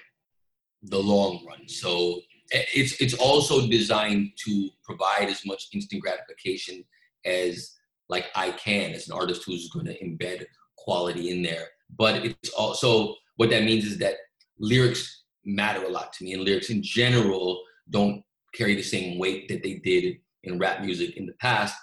the 0.82 0.98
long 0.98 1.44
run. 1.46 1.68
So 1.68 2.20
Eh, 2.52 2.64
it's 2.74 3.00
it's 3.00 3.14
also 3.14 3.68
designed 3.68 4.30
to 4.44 4.70
provide 4.84 5.28
as 5.28 5.44
much 5.46 5.68
instant 5.72 6.02
gratification 6.02 6.84
as 7.24 7.76
like 8.08 8.26
I 8.34 8.50
can 8.52 8.92
as 8.92 9.08
an 9.08 9.14
artist 9.14 9.44
who's 9.44 9.70
going 9.70 9.86
to 9.86 9.98
embed 10.04 10.46
quality 10.76 11.30
in 11.30 11.42
there. 11.42 11.68
But 11.96 12.24
it's 12.24 12.50
also 12.50 13.14
what 13.36 13.50
that 13.50 13.64
means 13.64 13.84
is 13.84 13.98
that 13.98 14.14
lyrics 14.58 15.24
matter 15.44 15.84
a 15.84 15.88
lot 15.88 16.12
to 16.14 16.24
me, 16.24 16.34
and 16.34 16.44
lyrics 16.44 16.70
in 16.70 16.82
general 16.82 17.62
don't 17.88 18.22
carry 18.54 18.74
the 18.74 18.82
same 18.82 19.18
weight 19.18 19.48
that 19.48 19.62
they 19.62 19.74
did 19.74 20.16
in 20.44 20.58
rap 20.58 20.82
music 20.82 21.16
in 21.16 21.26
the 21.26 21.34
past. 21.34 21.76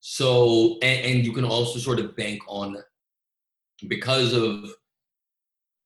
So, 0.00 0.78
and, 0.82 1.04
and 1.04 1.26
you 1.26 1.32
can 1.32 1.44
also 1.44 1.78
sort 1.78 1.98
of 1.98 2.14
bank 2.16 2.40
on 2.46 2.76
because 3.88 4.32
of 4.32 4.70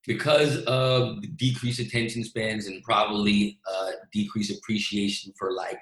because 0.06 0.62
of 0.64 1.18
decreased 1.36 1.80
attention 1.80 2.24
spans 2.24 2.66
and 2.66 2.82
probably 2.82 3.58
uh, 3.70 3.90
decreased 4.12 4.56
appreciation 4.56 5.32
for 5.38 5.52
like 5.52 5.78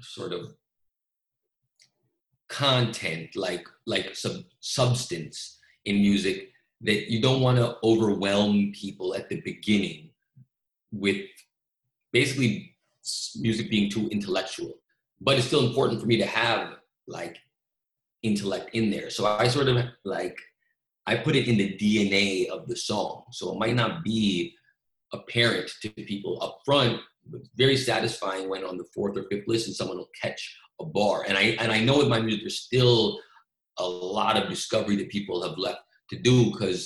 sort 0.00 0.32
of 0.32 0.54
content 2.48 3.28
like 3.36 3.66
like 3.86 4.14
sub- 4.14 4.44
substance 4.60 5.58
in 5.84 5.96
music 5.96 6.50
that 6.80 7.10
you 7.10 7.20
don't 7.20 7.40
want 7.40 7.58
to 7.58 7.76
overwhelm 7.82 8.72
people 8.72 9.14
at 9.14 9.28
the 9.28 9.40
beginning 9.40 10.10
with 10.92 11.26
basically 12.12 12.76
music 13.36 13.70
being 13.70 13.90
too 13.90 14.08
intellectual. 14.08 14.74
But 15.20 15.36
it's 15.36 15.46
still 15.46 15.66
important 15.66 16.00
for 16.00 16.06
me 16.06 16.16
to 16.18 16.26
have 16.26 16.76
like 17.06 17.38
intellect 18.22 18.70
in 18.74 18.90
there. 18.90 19.10
So 19.10 19.26
i 19.26 19.48
sort 19.48 19.68
of 19.68 19.84
like 20.04 20.38
i 21.08 21.16
put 21.16 21.34
it 21.34 21.48
in 21.48 21.56
the 21.56 21.70
dna 21.82 22.48
of 22.48 22.68
the 22.68 22.76
song. 22.76 23.24
So 23.32 23.52
it 23.52 23.58
might 23.58 23.74
not 23.74 24.04
be 24.04 24.54
apparent 25.12 25.70
to 25.82 25.88
people 25.90 26.42
up 26.42 26.60
front 26.64 27.00
but 27.30 27.40
very 27.56 27.76
satisfying 27.76 28.48
when 28.48 28.64
on 28.64 28.76
the 28.78 28.88
fourth 28.94 29.16
or 29.16 29.24
fifth 29.30 29.46
listen 29.46 29.72
someone 29.72 29.98
will 29.98 30.10
catch 30.20 30.42
a 30.80 30.84
bar. 30.84 31.24
And 31.26 31.36
i 31.36 31.44
and 31.62 31.72
i 31.72 31.80
know 31.80 31.98
with 31.98 32.08
my 32.08 32.20
music 32.20 32.42
there's 32.42 32.60
still 32.60 33.18
a 33.78 33.88
lot 33.88 34.36
of 34.36 34.50
discovery 34.50 34.96
that 34.96 35.08
people 35.08 35.42
have 35.42 35.56
left 35.56 35.80
to 36.10 36.16
do 36.18 36.50
because 36.50 36.80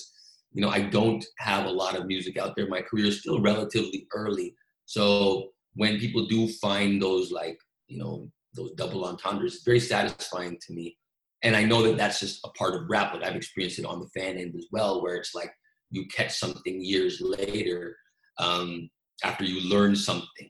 you 0.52 0.62
know 0.62 0.68
i 0.68 0.80
don't 0.80 1.24
have 1.38 1.64
a 1.66 1.76
lot 1.82 1.96
of 1.96 2.06
music 2.06 2.36
out 2.38 2.54
there. 2.54 2.68
My 2.68 2.82
career 2.82 3.06
is 3.06 3.20
still 3.20 3.40
relatively 3.40 4.06
early. 4.14 4.54
So 4.84 5.50
when 5.74 5.98
people 5.98 6.26
do 6.26 6.48
find 6.66 7.00
those 7.00 7.32
like 7.32 7.58
you 7.88 7.98
know 7.98 8.30
those 8.54 8.72
double 8.72 9.04
entendres 9.04 9.54
it's 9.54 9.64
very 9.64 9.80
satisfying 9.80 10.58
to 10.66 10.72
me 10.72 10.96
and 11.42 11.56
i 11.56 11.64
know 11.64 11.82
that 11.82 11.96
that's 11.96 12.20
just 12.20 12.40
a 12.44 12.48
part 12.50 12.74
of 12.74 12.88
rap 12.88 13.14
like 13.14 13.24
i've 13.24 13.36
experienced 13.36 13.78
it 13.78 13.84
on 13.84 14.00
the 14.00 14.20
fan 14.20 14.36
end 14.36 14.54
as 14.56 14.66
well 14.72 15.02
where 15.02 15.16
it's 15.16 15.34
like 15.34 15.52
you 15.90 16.06
catch 16.06 16.36
something 16.38 16.82
years 16.82 17.20
later 17.20 17.96
um, 18.38 18.88
after 19.24 19.44
you 19.44 19.68
learn 19.68 19.94
something 19.94 20.48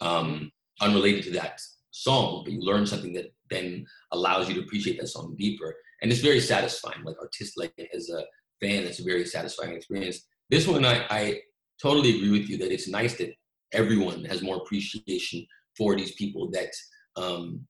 um, 0.00 0.50
unrelated 0.80 1.24
to 1.24 1.32
that 1.32 1.60
song 1.90 2.42
but 2.44 2.52
you 2.52 2.60
learn 2.60 2.86
something 2.86 3.12
that 3.12 3.32
then 3.50 3.84
allows 4.12 4.48
you 4.48 4.54
to 4.54 4.60
appreciate 4.60 5.00
that 5.00 5.08
song 5.08 5.34
deeper. 5.38 5.74
And 6.02 6.10
it's 6.12 6.20
very 6.20 6.40
satisfying 6.40 7.02
like 7.04 7.16
artist 7.20 7.54
like 7.56 7.72
as 7.94 8.10
a 8.10 8.24
fan 8.60 8.84
it's 8.84 9.00
a 9.00 9.04
very 9.04 9.24
satisfying 9.26 9.74
experience. 9.74 10.26
This 10.50 10.66
one 10.66 10.84
I, 10.84 11.06
I 11.10 11.40
totally 11.82 12.16
agree 12.16 12.38
with 12.38 12.48
you 12.48 12.58
that 12.58 12.72
it's 12.72 12.88
nice 12.88 13.16
that 13.18 13.34
everyone 13.72 14.24
has 14.24 14.42
more 14.42 14.56
appreciation 14.56 15.46
for 15.76 15.96
these 15.96 16.12
people 16.12 16.50
that 16.52 16.70
um, 17.16 17.66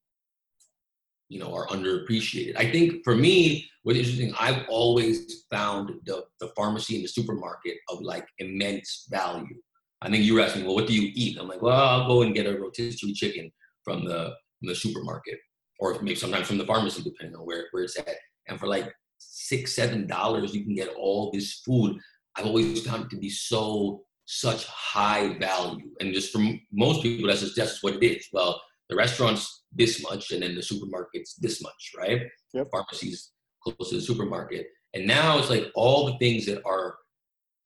you 1.29 1.39
know 1.39 1.55
are 1.55 1.67
underappreciated. 1.69 2.57
I 2.57 2.71
think 2.71 3.05
for 3.05 3.15
me, 3.15 3.69
what's 3.83 3.99
interesting, 3.99 4.35
I've 4.39 4.65
always 4.69 5.45
found 5.51 5.93
the, 6.05 6.25
the 6.41 6.51
pharmacy 6.57 6.97
and 6.97 7.05
the 7.05 7.09
supermarket 7.09 7.77
of 7.89 8.01
like 8.01 8.27
immense 8.39 9.07
value. 9.11 9.57
I 10.01 10.11
think 10.11 10.25
you 10.25 10.35
were 10.35 10.41
asking, 10.41 10.65
well, 10.65 10.75
what 10.75 10.87
do 10.87 10.95
you 10.95 11.11
eat? 11.15 11.39
I'm 11.39 11.49
like, 11.49 11.63
well, 11.63 11.77
I'll 11.77 12.07
go 12.07 12.23
and 12.23 12.35
get 12.35 12.47
a 12.47 12.59
rotisserie 12.59 13.13
chicken 13.13 13.51
from 13.85 14.05
the 14.05 14.35
from 14.59 14.69
the 14.69 14.75
supermarket, 14.75 15.39
or 15.81 15.95
maybe 16.01 16.15
sometimes 16.15 16.47
from 16.47 16.59
the 16.59 16.67
pharmacy, 16.67 17.03
depending 17.03 17.37
on 17.37 17.47
where, 17.47 17.67
where 17.71 17.85
it's 17.85 17.99
at. 17.99 18.17
And 18.49 18.59
for 18.59 18.67
like 18.67 18.93
six, 19.19 19.75
seven 19.75 20.07
dollars, 20.07 20.55
you 20.55 20.65
can 20.65 20.75
get 20.75 20.95
all 20.97 21.31
this 21.33 21.61
food. 21.65 21.99
I've 22.37 22.47
always 22.47 22.87
found 22.87 23.05
it 23.05 23.11
to 23.11 23.17
be 23.17 23.31
so 23.31 24.03
such 24.27 24.67
high 24.67 25.39
value. 25.39 25.91
And 26.01 26.13
just 26.13 26.33
for 26.33 26.45
most 26.73 27.03
people, 27.03 27.29
that's 27.29 27.41
just 27.41 27.57
that's 27.57 27.83
what 27.83 27.95
it 27.95 28.05
is. 28.05 28.29
Well, 28.33 28.61
the 28.89 28.97
restaurant's 28.97 29.65
this 29.73 30.03
much, 30.03 30.31
and 30.31 30.43
then 30.43 30.55
the 30.55 30.63
supermarket's 30.63 31.35
this 31.35 31.63
much, 31.63 31.93
right? 31.97 32.23
Yep. 32.55 32.69
Pharmacy's 32.73 33.31
close 33.63 33.91
to 33.91 33.97
the 33.97 34.03
supermarket. 34.03 34.69
And 34.95 35.07
now 35.07 35.39
it's 35.39 35.51
like 35.51 35.67
all 35.75 36.07
the 36.07 36.19
things 36.19 36.47
that 36.47 36.63
are 36.65 36.97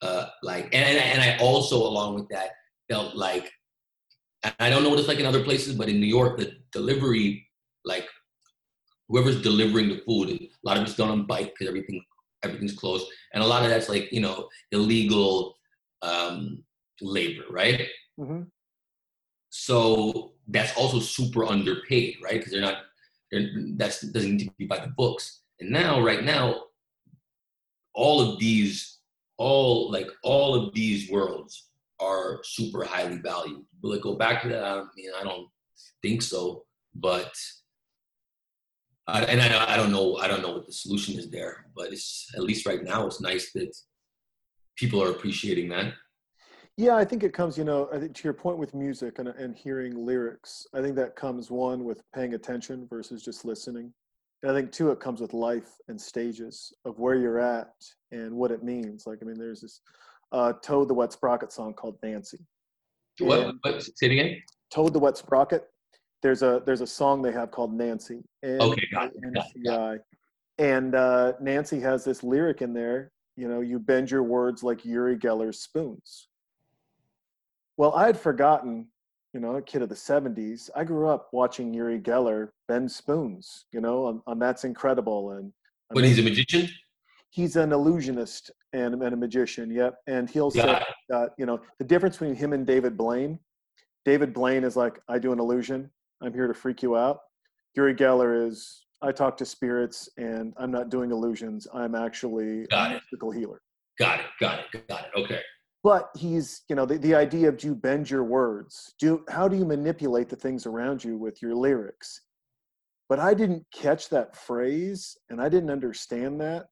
uh, 0.01 0.27
like, 0.41 0.65
and, 0.65 0.97
and 0.97 1.21
I 1.21 1.37
also, 1.37 1.77
along 1.77 2.15
with 2.15 2.27
that, 2.29 2.51
felt 2.89 3.15
like, 3.15 3.49
I 4.59 4.69
don't 4.69 4.83
know 4.83 4.89
what 4.89 4.99
it's 4.99 5.07
like 5.07 5.19
in 5.19 5.25
other 5.25 5.43
places, 5.43 5.75
but 5.75 5.87
in 5.87 6.01
New 6.01 6.07
York, 6.07 6.37
the 6.37 6.57
delivery, 6.73 7.47
like 7.85 8.05
whoever's 9.07 9.41
delivering 9.41 9.87
the 9.87 10.01
food, 10.05 10.29
a 10.29 10.49
lot 10.63 10.75
of 10.75 10.83
it's 10.83 10.95
done 10.95 11.09
on 11.09 11.25
bike 11.25 11.53
because 11.53 11.69
everything 11.69 12.03
everything's 12.43 12.73
closed, 12.73 13.07
and 13.33 13.41
a 13.41 13.47
lot 13.47 13.63
of 13.63 13.69
that's 13.69 13.87
like 13.87 14.11
you 14.11 14.19
know 14.19 14.49
illegal 14.73 15.55
um, 16.01 16.61
labor, 17.01 17.43
right? 17.49 17.87
hmm 18.17 18.41
So 19.49 20.32
that's 20.47 20.75
also 20.77 20.99
super 20.99 21.45
underpaid, 21.45 22.17
right? 22.23 22.33
Because 22.33 22.51
they're 22.51 22.61
not, 22.61 22.77
they're, 23.31 23.49
that's 23.77 24.01
doesn't 24.01 24.37
need 24.37 24.45
to 24.45 24.51
be 24.57 24.65
by 24.65 24.79
the 24.79 24.93
books. 24.97 25.41
And 25.59 25.69
now, 25.69 26.01
right 26.01 26.23
now, 26.23 26.63
all 27.93 28.21
of 28.21 28.39
these, 28.39 28.99
all 29.37 29.91
like 29.91 30.07
all 30.23 30.55
of 30.55 30.73
these 30.73 31.09
worlds 31.09 31.69
are 31.99 32.41
super 32.43 32.83
highly 32.83 33.17
valued. 33.17 33.65
Will 33.81 33.93
it 33.93 34.01
go 34.01 34.15
back 34.15 34.41
to 34.41 34.49
that? 34.49 34.63
I 34.63 34.83
mean, 34.95 35.11
I 35.19 35.23
don't 35.23 35.47
think 36.01 36.21
so. 36.21 36.65
But 36.95 37.33
I, 39.07 39.23
and 39.23 39.41
I, 39.41 39.73
I 39.73 39.77
don't 39.77 39.91
know. 39.91 40.17
I 40.17 40.27
don't 40.27 40.41
know 40.41 40.53
what 40.53 40.65
the 40.65 40.73
solution 40.73 41.17
is 41.17 41.29
there. 41.29 41.65
But 41.75 41.91
it's 41.91 42.29
at 42.35 42.43
least 42.43 42.65
right 42.65 42.83
now, 42.83 43.05
it's 43.05 43.21
nice 43.21 43.51
that 43.53 43.75
people 44.75 45.01
are 45.01 45.11
appreciating 45.11 45.69
that. 45.69 45.93
Yeah, 46.77 46.95
I 46.95 47.05
think 47.05 47.23
it 47.23 47.33
comes, 47.33 47.57
you 47.57 47.63
know, 47.63 47.87
I 47.93 47.99
think 47.99 48.15
to 48.15 48.23
your 48.23 48.33
point 48.33 48.57
with 48.57 48.73
music 48.73 49.19
and, 49.19 49.27
and 49.27 49.55
hearing 49.55 49.95
lyrics, 49.95 50.65
I 50.73 50.81
think 50.81 50.95
that 50.95 51.15
comes 51.15 51.51
one 51.51 51.83
with 51.83 52.01
paying 52.15 52.33
attention 52.33 52.87
versus 52.89 53.23
just 53.23 53.45
listening. 53.45 53.93
And 54.41 54.51
I 54.51 54.55
think 54.55 54.71
two, 54.71 54.89
it 54.91 54.99
comes 54.99 55.21
with 55.21 55.33
life 55.33 55.69
and 55.87 56.01
stages 56.01 56.73
of 56.83 56.97
where 56.97 57.15
you're 57.15 57.39
at 57.39 57.73
and 58.11 58.33
what 58.33 58.51
it 58.51 58.63
means. 58.63 59.05
Like, 59.05 59.19
I 59.21 59.25
mean, 59.25 59.37
there's 59.37 59.61
this 59.61 59.81
uh, 60.31 60.53
Toad 60.63 60.87
the 60.87 60.95
Wet 60.95 61.13
Sprocket 61.13 61.51
song 61.51 61.73
called 61.73 62.01
Nanci. 62.01 62.39
What? 63.19 63.53
What 63.61 63.83
say 63.83 64.07
it 64.07 64.11
again. 64.11 64.41
Toad 64.71 64.93
the 64.93 64.99
Wet 64.99 65.15
Sprocket. 65.15 65.69
There's 66.23 66.41
a 66.41 66.63
there's 66.65 66.81
a 66.81 66.87
song 66.87 67.21
they 67.21 67.31
have 67.31 67.51
called 67.51 67.77
Nanci. 67.77 68.23
Okay, 68.43 68.87
got 68.91 69.11
it, 69.13 69.63
got 69.63 69.93
it. 69.93 70.01
And 70.57 70.95
uh, 70.95 71.33
Nanci 71.41 71.81
has 71.81 72.03
this 72.03 72.23
lyric 72.23 72.61
in 72.61 72.73
there. 72.73 73.11
You 73.37 73.47
know, 73.47 73.61
you 73.61 73.77
bend 73.77 74.09
your 74.09 74.23
words 74.23 74.63
like 74.63 74.83
Uri 74.85 75.17
Geller's 75.17 75.59
spoons. 75.59 76.29
Well, 77.77 77.93
I 77.95 78.05
had 78.05 78.17
forgotten, 78.19 78.87
you 79.33 79.39
know, 79.39 79.55
a 79.55 79.61
kid 79.61 79.81
of 79.81 79.89
the 79.89 79.95
70s. 79.95 80.69
I 80.75 80.83
grew 80.83 81.07
up 81.07 81.29
watching 81.31 81.73
Uri 81.73 81.99
Geller 81.99 82.49
bend 82.67 82.91
spoons, 82.91 83.65
you 83.71 83.81
know, 83.81 84.05
on, 84.05 84.21
on 84.27 84.39
That's 84.39 84.63
Incredible. 84.63 85.31
And 85.31 85.51
I 85.89 85.95
But 85.95 86.01
mean, 86.01 86.09
he's 86.11 86.19
a 86.19 86.23
magician. 86.23 86.69
he's 87.31 87.55
an 87.55 87.71
illusionist 87.71 88.51
and, 88.73 88.93
and 89.01 89.13
a 89.13 89.17
magician. 89.17 89.71
Yep. 89.71 89.95
And 90.07 90.29
he'll 90.29 90.51
say, 90.51 90.81
uh, 91.11 91.27
you 91.37 91.45
know, 91.45 91.61
the 91.79 91.85
difference 91.85 92.17
between 92.17 92.35
him 92.35 92.53
and 92.53 92.65
David 92.65 92.95
Blaine. 92.97 93.39
David 94.05 94.33
Blaine 94.33 94.63
is 94.63 94.75
like, 94.75 94.99
I 95.07 95.17
do 95.17 95.31
an 95.31 95.39
illusion. 95.39 95.89
I'm 96.21 96.33
here 96.33 96.47
to 96.47 96.53
freak 96.53 96.83
you 96.83 96.95
out. 96.95 97.19
Uri 97.75 97.95
Geller 97.95 98.47
is, 98.47 98.85
I 99.01 99.11
talk 99.11 99.35
to 99.37 99.45
spirits 99.45 100.09
and 100.17 100.53
I'm 100.57 100.71
not 100.71 100.89
doing 100.89 101.11
illusions. 101.11 101.67
I'm 101.73 101.95
actually 101.95 102.65
Got 102.67 102.91
a 102.91 102.93
mystical 102.95 103.31
healer. 103.31 103.61
Got 103.97 104.19
it. 104.19 104.25
Got 104.39 104.59
it. 104.59 104.87
Got 104.87 105.05
it. 105.05 105.11
Okay. 105.17 105.41
But 105.83 106.09
he's, 106.15 106.63
you 106.69 106.75
know, 106.75 106.85
the, 106.85 106.97
the 106.97 107.13
idea 107.13 107.49
of 107.49 107.57
do 107.57 107.67
you 107.67 107.75
bend 107.75 108.09
your 108.09 108.23
words? 108.23 108.93
Do 108.99 109.25
how 109.29 109.49
do 109.49 109.57
you 109.57 109.65
manipulate 109.65 110.29
the 110.29 110.35
things 110.35 110.65
around 110.65 111.03
you 111.03 111.17
with 111.17 111.41
your 111.41 111.55
lyrics? 111.55 112.21
But 113.09 113.19
I 113.19 113.33
didn't 113.33 113.65
catch 113.73 114.09
that 114.09 114.35
phrase 114.35 115.17
and 115.29 115.41
I 115.41 115.49
didn't 115.49 115.69
understand 115.69 116.39
that 116.39 116.67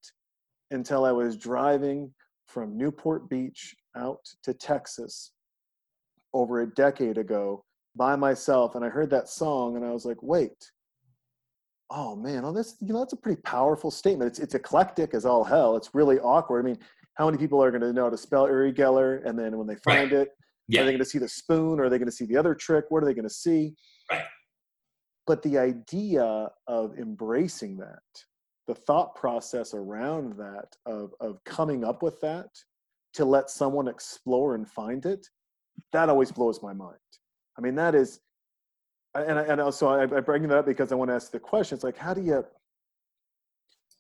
until 0.72 1.04
I 1.04 1.12
was 1.12 1.36
driving 1.36 2.14
from 2.48 2.78
Newport 2.78 3.30
Beach 3.30 3.76
out 3.98 4.22
to 4.44 4.54
Texas 4.54 5.32
over 6.34 6.62
a 6.62 6.74
decade 6.74 7.18
ago 7.18 7.66
by 7.98 8.16
myself 8.16 8.76
and 8.76 8.86
I 8.86 8.90
heard 8.90 9.10
that 9.10 9.28
song 9.28 9.76
and 9.76 9.86
I 9.86 9.92
was 9.92 10.06
like, 10.06 10.24
wait, 10.24 10.72
oh 11.90 12.16
man, 12.16 12.46
oh 12.46 12.54
this 12.54 12.78
you 12.80 12.94
know 12.94 13.00
that's 13.00 13.12
a 13.12 13.18
pretty 13.18 13.42
powerful 13.42 13.92
statement. 13.92 14.30
It's 14.30 14.40
it's 14.40 14.56
eclectic 14.56 15.14
as 15.14 15.26
all 15.26 15.44
hell. 15.44 15.76
It's 15.76 15.94
really 15.94 16.20
awkward. 16.20 16.66
I 16.66 16.70
mean, 16.70 16.80
how 17.16 17.26
many 17.26 17.38
people 17.38 17.62
are 17.64 17.72
going 17.72 17.82
to 17.82 17.94
know 17.94 18.06
how 18.06 18.10
to 18.10 18.18
spell 18.18 18.48
Uri 18.48 18.74
Geller 18.74 19.26
and 19.28 19.38
then 19.38 19.58
when 19.58 19.68
they 19.68 19.76
find 19.76 20.12
it, 20.14 20.30
Yeah. 20.68 20.82
are 20.82 20.86
they 20.86 20.92
going 20.92 21.00
to 21.00 21.06
see 21.06 21.20
the 21.20 21.28
spoon? 21.28 21.80
Or 21.80 21.84
are 21.86 21.90
they 21.90 21.98
going 21.98 22.08
to 22.08 22.12
see 22.12 22.26
the 22.26 22.38
other 22.38 22.56
trick? 22.56 22.86
What 22.90 23.04
are 23.04 23.06
they 23.06 23.14
going 23.14 23.28
to 23.28 23.34
see? 23.34 23.76
Right. 24.10 24.24
But 25.28 25.44
the 25.44 25.58
idea 25.58 26.50
of 26.68 26.98
embracing 26.98 27.78
that, 27.78 28.00
the 28.68 28.76
thought 28.76 29.16
process 29.16 29.74
around 29.74 30.34
that, 30.38 30.76
of, 30.86 31.14
of 31.20 31.44
coming 31.44 31.84
up 31.84 32.02
with 32.02 32.20
that 32.22 32.48
to 33.14 33.26
let 33.26 33.50
someone 33.50 33.88
explore 33.88 34.56
and 34.56 34.68
find 34.68 35.06
it, 35.06 35.28
that 35.94 36.10
always 36.10 36.32
blows 36.32 36.64
my 36.64 36.74
mind. 36.74 36.98
I 37.58 37.62
mean, 37.62 37.76
that 37.76 37.94
is, 37.94 38.22
and, 39.14 39.38
I- 39.38 39.44
and 39.44 39.60
also 39.62 39.90
I, 39.90 40.04
I 40.04 40.22
bring 40.22 40.44
that 40.48 40.58
up 40.58 40.66
because 40.66 40.92
I 40.92 40.96
want 40.96 41.10
to 41.12 41.16
ask 41.16 41.32
the 41.32 41.40
question. 41.40 41.76
It's 41.76 41.84
like, 41.84 41.98
how 41.98 42.14
do 42.14 42.22
you, 42.22 42.46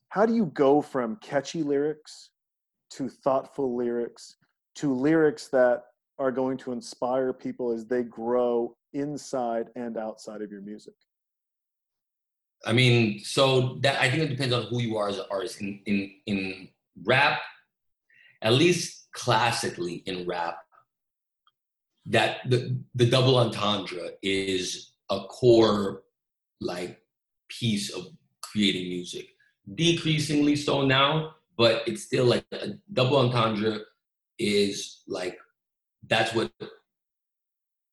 how 0.10 0.26
do 0.26 0.34
you 0.34 0.48
go 0.48 0.82
from 0.82 1.18
catchy 1.18 1.64
lyrics 1.64 2.31
to 2.92 3.10
thoughtful 3.10 3.76
lyrics 3.76 4.36
to 4.76 4.94
lyrics 4.94 5.48
that 5.50 5.84
are 6.20 6.32
going 6.32 6.58
to 6.58 6.72
inspire 6.72 7.34
people 7.34 7.72
as 7.72 7.86
they 7.86 8.04
grow 8.04 8.76
inside 8.94 9.68
and 9.76 9.98
outside 9.98 10.42
of 10.42 10.52
your 10.52 10.62
music? 10.62 10.94
I 12.66 12.74
mean, 12.74 13.20
so 13.20 13.80
that 13.82 14.00
I 14.00 14.10
think 14.10 14.24
it 14.24 14.28
depends 14.28 14.54
on 14.54 14.64
who 14.64 14.82
you 14.82 14.98
are 14.98 15.10
as 15.10 15.18
an 15.18 15.26
artist. 15.32 15.62
In 15.62 15.82
in 15.86 16.12
in 16.28 16.68
rap, 17.04 17.42
at 18.42 18.54
least 18.54 19.08
classically 19.14 20.04
in 20.06 20.28
rap, 20.28 20.58
that 22.06 22.38
the 22.48 22.78
the 22.94 23.10
double 23.10 23.38
entendre 23.38 24.12
is 24.22 24.94
a 25.10 25.22
core 25.22 26.04
like 26.60 27.02
piece 27.50 27.90
of 27.90 28.06
creating 28.44 28.90
music. 28.90 29.30
Decreasingly 29.74 30.56
so 30.56 30.86
now, 30.86 31.36
but 31.62 31.84
it's 31.88 32.04
still 32.10 32.26
like 32.26 32.46
a 32.54 32.70
double 32.92 33.18
entendre 33.18 33.74
is 34.40 35.04
like 35.08 35.38
that's 36.10 36.34
what 36.34 36.52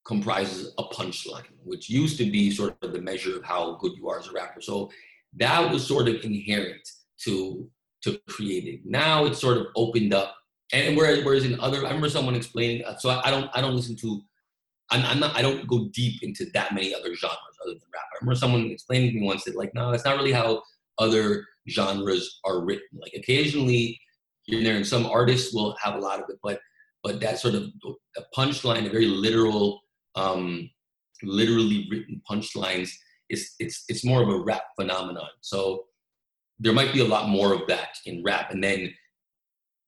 comprises 0.06 0.72
a 0.78 0.84
punchline, 0.84 1.52
which 1.64 1.90
used 1.90 2.16
to 2.16 2.24
be 2.36 2.50
sort 2.50 2.74
of 2.80 2.94
the 2.94 3.02
measure 3.10 3.36
of 3.36 3.44
how 3.44 3.62
good 3.82 3.92
you 3.98 4.08
are 4.08 4.18
as 4.18 4.28
a 4.28 4.32
rapper. 4.32 4.62
So 4.62 4.90
that 5.42 5.70
was 5.70 5.86
sort 5.86 6.08
of 6.08 6.16
inherent 6.24 6.84
to 7.24 7.68
to 8.04 8.18
creating. 8.34 8.80
Now 8.86 9.26
it's 9.26 9.40
sort 9.46 9.58
of 9.58 9.66
opened 9.76 10.14
up, 10.14 10.30
and 10.72 10.96
whereas 10.96 11.22
whereas 11.22 11.44
in 11.44 11.60
other, 11.60 11.80
I 11.80 11.88
remember 11.88 12.08
someone 12.08 12.36
explaining. 12.36 12.86
uh, 12.86 12.96
So 12.96 13.10
I, 13.10 13.28
I 13.28 13.30
don't 13.30 13.50
I 13.56 13.60
don't 13.60 13.76
listen 13.76 13.96
to, 13.96 14.22
I'm, 14.90 15.04
I'm 15.10 15.20
not 15.20 15.36
I 15.36 15.42
don't 15.42 15.68
go 15.68 15.78
deep 16.00 16.22
into 16.22 16.46
that 16.54 16.72
many 16.72 16.94
other 16.94 17.12
genres 17.14 17.58
other 17.62 17.74
than 17.74 17.90
rap. 17.92 18.08
I 18.14 18.16
remember 18.22 18.40
someone 18.42 18.64
explaining 18.70 19.10
to 19.10 19.18
me 19.20 19.26
once 19.26 19.44
that 19.44 19.56
like 19.56 19.74
no, 19.74 19.90
that's 19.90 20.06
not 20.06 20.16
really 20.16 20.36
how 20.40 20.62
other 20.96 21.44
genres 21.68 22.40
are 22.44 22.64
written. 22.64 22.98
Like 23.00 23.14
occasionally 23.14 24.00
and 24.50 24.64
there, 24.64 24.76
and 24.76 24.86
some 24.86 25.06
artists 25.06 25.52
will 25.52 25.76
have 25.82 25.94
a 25.94 25.98
lot 25.98 26.20
of 26.20 26.30
it, 26.30 26.38
but 26.42 26.60
but 27.02 27.20
that 27.20 27.38
sort 27.38 27.54
of 27.54 27.64
a 28.16 28.22
punchline, 28.36 28.86
a 28.86 28.90
very 28.90 29.06
literal, 29.06 29.80
um, 30.16 30.68
literally 31.22 31.86
written 31.90 32.20
punchlines, 32.28 32.90
is 33.30 33.54
it's 33.58 33.84
it's 33.88 34.04
more 34.04 34.22
of 34.22 34.28
a 34.28 34.40
rap 34.40 34.62
phenomenon. 34.78 35.28
So 35.40 35.84
there 36.58 36.72
might 36.72 36.92
be 36.92 37.00
a 37.00 37.04
lot 37.04 37.28
more 37.28 37.52
of 37.52 37.66
that 37.68 37.96
in 38.06 38.22
rap, 38.24 38.50
and 38.50 38.62
then 38.62 38.92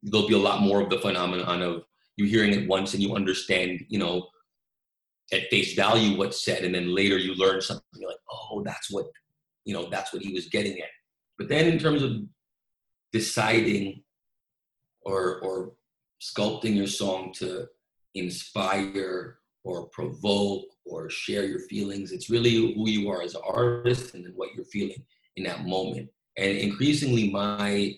there'll 0.03 0.29
be 0.29 0.35
a 0.35 0.39
lot 0.39 0.61
more 0.61 0.81
of 0.81 0.91
the 0.91 0.99
phenomenon 0.99 1.63
of 1.63 1.83
you 2.17 2.27
hearing 2.27 2.53
it 2.53 2.69
once 2.69 2.95
and 2.95 3.03
you 3.03 3.15
understand, 3.15 3.81
you 3.89 3.99
know, 3.99 4.29
at 5.33 5.49
face 5.51 5.75
value 5.75 6.19
what's 6.19 6.45
said, 6.45 6.65
and 6.65 6.75
then 6.75 6.95
later 6.95 7.19
you 7.19 7.35
learn 7.35 7.61
something. 7.61 7.85
You're 7.95 8.11
like, 8.11 8.19
oh, 8.31 8.63
that's 8.65 8.91
what, 8.91 9.07
you 9.65 9.75
know, 9.75 9.89
that's 9.91 10.13
what 10.13 10.23
he 10.23 10.33
was 10.33 10.49
getting 10.49 10.79
at. 10.79 10.89
But 11.41 11.49
then 11.49 11.69
in 11.69 11.79
terms 11.79 12.03
of 12.03 12.21
deciding 13.15 14.03
or 15.01 15.41
or 15.41 15.73
sculpting 16.21 16.77
your 16.77 16.87
song 16.87 17.33
to 17.39 17.67
inspire 18.15 19.39
or 19.65 19.87
provoke 19.87 20.67
or 20.85 21.09
share 21.09 21.45
your 21.45 21.61
feelings. 21.61 22.13
It's 22.13 22.29
really 22.29 22.75
who 22.75 22.91
you 22.91 23.09
are 23.11 23.23
as 23.23 23.35
an 23.35 23.41
artist 23.49 24.13
and 24.13 24.27
then 24.27 24.33
what 24.37 24.51
you're 24.55 24.67
feeling 24.67 25.03
in 25.37 25.45
that 25.45 25.65
moment. 25.65 26.11
And 26.37 26.59
increasingly, 26.59 27.31
my 27.31 27.97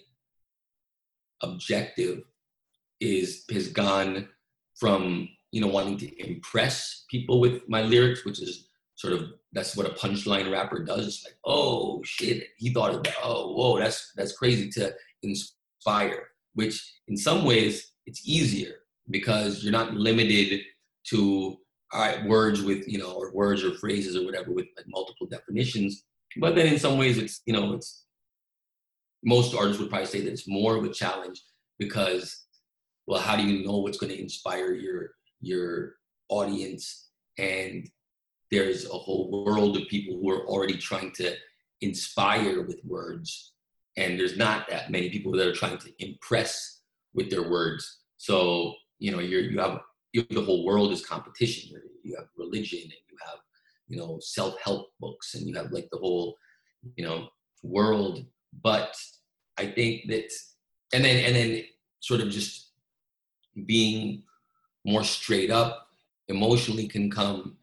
objective 1.42 2.22
is 3.00 3.42
has 3.50 3.70
gone 3.70 4.28
from 4.76 5.28
you 5.50 5.60
know 5.60 5.66
wanting 5.66 5.98
to 5.98 6.24
impress 6.24 7.06
people 7.10 7.40
with 7.40 7.68
my 7.68 7.82
lyrics, 7.82 8.24
which 8.24 8.40
is 8.40 8.68
sort 8.94 9.14
of 9.14 9.32
that's 9.52 9.76
what 9.76 9.86
a 9.86 9.90
punchline 9.90 10.50
rapper 10.50 10.82
does. 10.82 11.06
It's 11.06 11.24
like, 11.24 11.36
oh 11.44 12.02
shit, 12.04 12.48
he 12.56 12.72
thought 12.72 12.94
of 12.94 13.02
that. 13.04 13.14
Oh, 13.22 13.52
whoa, 13.52 13.78
that's 13.78 14.12
that's 14.16 14.36
crazy 14.36 14.70
to 14.70 14.94
inspire. 15.22 16.28
Which 16.54 16.82
in 17.08 17.16
some 17.16 17.44
ways 17.44 17.92
it's 18.06 18.26
easier 18.26 18.76
because 19.10 19.62
you're 19.62 19.72
not 19.72 19.94
limited 19.94 20.60
to 21.08 21.56
all 21.92 22.00
right 22.00 22.24
words 22.24 22.62
with 22.62 22.88
you 22.88 22.98
know 22.98 23.12
or 23.12 23.32
words 23.32 23.62
or 23.64 23.74
phrases 23.74 24.16
or 24.16 24.24
whatever 24.24 24.52
with 24.52 24.66
like, 24.76 24.86
multiple 24.88 25.26
definitions. 25.26 26.04
But 26.38 26.54
then 26.54 26.66
in 26.66 26.78
some 26.78 26.98
ways 26.98 27.18
it's 27.18 27.42
you 27.46 27.52
know 27.52 27.74
it's 27.74 28.04
most 29.24 29.54
artists 29.54 29.80
would 29.80 29.90
probably 29.90 30.06
say 30.06 30.20
that 30.22 30.32
it's 30.32 30.48
more 30.48 30.76
of 30.76 30.84
a 30.84 30.92
challenge 30.92 31.42
because 31.78 32.44
well 33.06 33.20
how 33.20 33.36
do 33.36 33.44
you 33.44 33.66
know 33.66 33.78
what's 33.78 33.98
going 33.98 34.12
to 34.12 34.20
inspire 34.20 34.72
your 34.72 35.10
your 35.40 35.94
audience 36.28 37.10
and 37.38 37.88
there's 38.52 38.84
a 38.84 38.90
whole 38.90 39.44
world 39.44 39.76
of 39.76 39.88
people 39.88 40.20
who 40.20 40.30
are 40.30 40.46
already 40.46 40.76
trying 40.76 41.10
to 41.12 41.34
inspire 41.80 42.62
with 42.62 42.78
words 42.84 43.52
and 43.96 44.18
there's 44.18 44.36
not 44.36 44.68
that 44.68 44.90
many 44.90 45.10
people 45.10 45.32
that 45.32 45.46
are 45.46 45.54
trying 45.54 45.78
to 45.78 45.92
impress 45.98 46.80
with 47.14 47.30
their 47.30 47.50
words. 47.50 48.00
So 48.16 48.74
you 48.98 49.10
know 49.10 49.18
you're 49.18 49.42
you 49.42 49.58
have 49.58 49.80
you, 50.12 50.24
the 50.30 50.44
whole 50.44 50.64
world 50.64 50.92
is 50.92 51.04
competition 51.04 51.80
you 52.04 52.14
have 52.16 52.26
religion 52.36 52.80
and 52.82 52.92
you 53.10 53.16
have 53.26 53.38
you 53.88 53.96
know 53.96 54.18
self-help 54.20 54.90
books 55.00 55.34
and 55.34 55.46
you 55.46 55.54
have 55.54 55.72
like 55.72 55.88
the 55.90 55.98
whole 55.98 56.36
you 56.96 57.04
know 57.04 57.28
world. 57.62 58.24
But 58.62 58.94
i 59.58 59.66
think 59.66 60.08
that 60.08 60.30
and 60.94 61.04
then 61.04 61.24
and 61.24 61.34
then 61.34 61.64
sort 62.00 62.20
of 62.20 62.30
just 62.30 62.70
being 63.66 64.22
more 64.84 65.04
straight 65.04 65.50
up 65.50 65.88
emotionally 66.28 66.86
can 66.88 67.10
come 67.10 67.56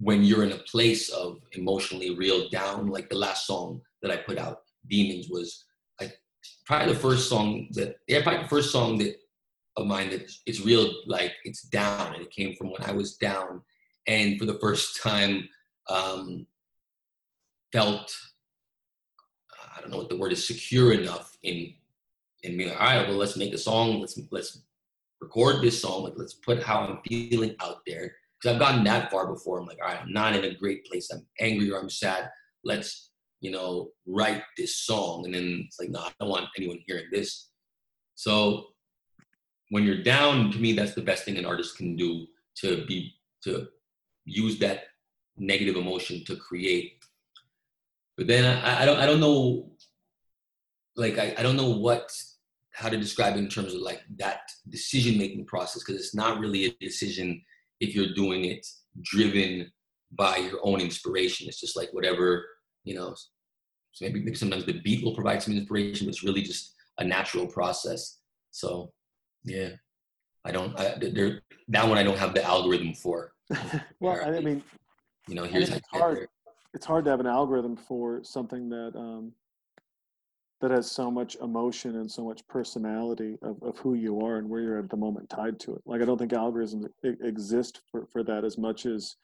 when 0.00 0.24
you're 0.24 0.44
in 0.44 0.52
a 0.52 0.58
place 0.58 1.10
of 1.10 1.38
emotionally 1.52 2.16
real 2.16 2.48
down 2.48 2.86
like 2.88 3.08
the 3.08 3.16
last 3.16 3.46
song 3.46 3.80
that 4.02 4.10
i 4.10 4.16
put 4.16 4.38
out 4.38 4.62
demons 4.88 5.28
was 5.28 5.66
like 6.00 6.18
probably 6.66 6.92
the 6.92 6.98
first 6.98 7.28
song 7.28 7.68
that 7.72 7.96
yeah 8.08 8.22
probably 8.22 8.42
the 8.42 8.48
first 8.48 8.72
song 8.72 8.98
that 8.98 9.14
of 9.76 9.86
mine 9.86 10.10
that 10.10 10.30
it's 10.46 10.60
real 10.62 10.90
like 11.06 11.32
it's 11.44 11.62
down 11.62 12.14
and 12.14 12.22
it 12.22 12.30
came 12.30 12.56
from 12.56 12.70
when 12.70 12.82
i 12.82 12.92
was 12.92 13.16
down 13.16 13.60
and 14.06 14.38
for 14.38 14.46
the 14.46 14.58
first 14.58 15.00
time 15.02 15.46
um 15.88 16.46
felt 17.72 18.12
i 19.76 19.80
don't 19.80 19.90
know 19.90 19.98
what 19.98 20.08
the 20.08 20.16
word 20.16 20.32
is 20.32 20.46
secure 20.46 20.92
enough 20.92 21.36
in 21.42 21.72
in 22.42 22.58
like, 22.58 22.80
all 22.80 22.86
right 22.86 23.08
well 23.08 23.18
let's 23.18 23.36
make 23.36 23.52
a 23.52 23.58
song 23.58 24.00
let's 24.00 24.18
let's 24.30 24.62
record 25.20 25.62
this 25.62 25.80
song 25.80 26.04
like 26.04 26.14
let's 26.16 26.34
put 26.34 26.62
how 26.62 26.80
i'm 26.80 26.98
feeling 27.06 27.54
out 27.60 27.82
there 27.86 28.14
because 28.40 28.54
i've 28.54 28.60
gotten 28.60 28.84
that 28.84 29.10
far 29.10 29.26
before. 29.26 29.58
I'm 29.58 29.66
like 29.66 29.78
all 29.82 29.88
right 29.88 30.00
i'm 30.00 30.12
not 30.12 30.34
in 30.36 30.44
a 30.44 30.54
great 30.54 30.84
place. 30.86 31.10
I'm 31.10 31.26
angry 31.38 31.70
or 31.70 31.78
i'm 31.78 31.90
sad. 31.90 32.30
Let's 32.64 33.10
you 33.40 33.50
know 33.50 33.90
write 34.06 34.42
this 34.56 34.76
song. 34.76 35.24
And 35.24 35.34
then 35.34 35.64
it's 35.66 35.78
like 35.78 35.90
no 35.90 36.00
i 36.00 36.10
don't 36.20 36.28
want 36.28 36.48
anyone 36.56 36.78
hearing 36.86 37.06
this. 37.10 37.48
So 38.14 38.66
when 39.70 39.84
you're 39.84 40.02
down, 40.02 40.50
to 40.50 40.58
me, 40.58 40.72
that's 40.72 40.94
the 40.94 41.00
best 41.00 41.24
thing 41.24 41.38
an 41.38 41.46
artist 41.46 41.76
can 41.76 41.96
do 41.96 42.26
to 42.56 42.84
be 42.86 43.14
to 43.44 43.68
use 44.24 44.58
that 44.58 44.84
negative 45.38 45.76
emotion 45.76 46.24
to 46.26 46.36
create. 46.36 46.92
But 48.16 48.26
then 48.26 48.44
I, 48.44 48.82
I 48.82 48.84
don't 48.84 48.98
I 48.98 49.06
don't 49.06 49.20
know 49.20 49.70
like 50.96 51.18
I, 51.18 51.34
I 51.38 51.42
don't 51.42 51.56
know 51.56 51.70
what 51.70 52.12
how 52.72 52.88
to 52.88 52.96
describe 52.96 53.36
it 53.36 53.38
in 53.38 53.48
terms 53.48 53.74
of 53.74 53.80
like 53.80 54.02
that 54.16 54.40
decision 54.68 55.18
making 55.18 55.46
process 55.46 55.82
because 55.82 56.00
it's 56.00 56.14
not 56.14 56.38
really 56.38 56.66
a 56.66 56.84
decision 56.84 57.42
if 57.80 57.94
you're 57.94 58.14
doing 58.14 58.44
it 58.44 58.66
driven 59.02 59.70
by 60.12 60.36
your 60.36 60.58
own 60.62 60.80
inspiration. 60.80 61.48
It's 61.48 61.60
just 61.60 61.76
like 61.76 61.90
whatever, 61.92 62.44
you 62.84 62.94
know, 62.94 63.14
so 63.92 64.04
maybe, 64.04 64.20
maybe 64.20 64.36
sometimes 64.36 64.64
the 64.64 64.80
beat 64.80 65.04
will 65.04 65.14
provide 65.14 65.42
some 65.42 65.56
inspiration, 65.56 66.06
but 66.06 66.10
it's 66.10 66.24
really 66.24 66.42
just 66.42 66.74
a 66.98 67.04
natural 67.04 67.46
process. 67.46 68.20
So 68.50 68.92
yeah, 69.44 69.70
I 70.44 70.52
don't. 70.52 70.78
I, 70.78 70.96
there, 71.00 71.42
that 71.68 71.88
one 71.88 71.98
I 71.98 72.02
don't 72.02 72.18
have 72.18 72.34
the 72.34 72.44
algorithm 72.44 72.94
for. 72.94 73.32
well, 74.00 74.20
I 74.24 74.40
mean, 74.40 74.62
you 75.28 75.34
know, 75.34 75.44
here's 75.44 75.70
it's 75.70 75.86
hard. 75.92 76.28
It's 76.72 76.86
hard 76.86 77.04
to 77.04 77.10
have 77.10 77.20
an 77.20 77.26
algorithm 77.26 77.76
for 77.76 78.22
something 78.22 78.68
that 78.68 78.92
um, 78.94 79.32
that 80.60 80.70
has 80.70 80.90
so 80.90 81.10
much 81.10 81.36
emotion 81.36 81.96
and 81.96 82.10
so 82.10 82.24
much 82.24 82.46
personality 82.48 83.38
of, 83.42 83.62
of 83.62 83.78
who 83.78 83.94
you 83.94 84.20
are 84.20 84.36
and 84.36 84.48
where 84.48 84.60
you're 84.60 84.78
at 84.78 84.90
the 84.90 84.96
moment 84.96 85.28
tied 85.30 85.58
to 85.60 85.74
it. 85.74 85.82
Like 85.86 86.02
I 86.02 86.04
don't 86.04 86.18
think 86.18 86.32
algorithms 86.32 86.88
exist 87.02 87.80
for, 87.90 88.06
for 88.12 88.22
that 88.24 88.44
as 88.44 88.58
much 88.58 88.84
as 88.84 89.16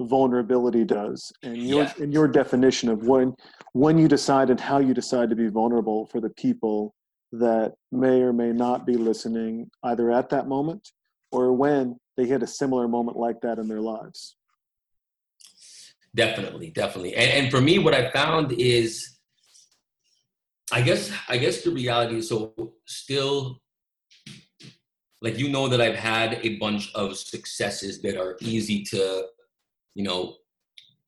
vulnerability 0.00 0.84
does. 0.84 1.32
And 1.42 1.58
your 1.58 1.82
yeah. 1.82 1.92
and 1.98 2.12
your 2.12 2.28
definition 2.28 2.88
of 2.88 3.06
when 3.06 3.34
when 3.72 3.98
you 3.98 4.08
decide 4.08 4.50
and 4.50 4.60
how 4.60 4.78
you 4.78 4.94
decide 4.94 5.28
to 5.30 5.36
be 5.36 5.48
vulnerable 5.48 6.06
for 6.06 6.20
the 6.20 6.30
people 6.30 6.94
that 7.32 7.74
may 7.92 8.22
or 8.22 8.32
may 8.32 8.52
not 8.52 8.86
be 8.86 8.94
listening 8.94 9.70
either 9.84 10.10
at 10.10 10.30
that 10.30 10.48
moment 10.48 10.90
or 11.30 11.52
when 11.52 11.96
they 12.16 12.26
hit 12.26 12.42
a 12.42 12.46
similar 12.46 12.88
moment 12.88 13.16
like 13.16 13.40
that 13.42 13.58
in 13.58 13.68
their 13.68 13.80
lives. 13.80 14.36
Definitely, 16.14 16.70
definitely. 16.70 17.14
And, 17.14 17.30
and 17.30 17.50
for 17.50 17.60
me, 17.60 17.78
what 17.78 17.94
I 17.94 18.10
found 18.10 18.52
is, 18.52 19.19
I 20.72 20.82
guess, 20.82 21.10
I 21.28 21.36
guess 21.36 21.62
the 21.62 21.70
reality 21.70 22.18
is 22.18 22.28
so 22.28 22.54
still, 22.86 23.60
like 25.22 25.38
you 25.38 25.48
know 25.48 25.68
that 25.68 25.80
I've 25.80 25.96
had 25.96 26.38
a 26.42 26.58
bunch 26.58 26.92
of 26.94 27.16
successes 27.16 28.00
that 28.02 28.16
are 28.16 28.36
easy 28.40 28.82
to, 28.84 29.26
you 29.94 30.04
know, 30.04 30.36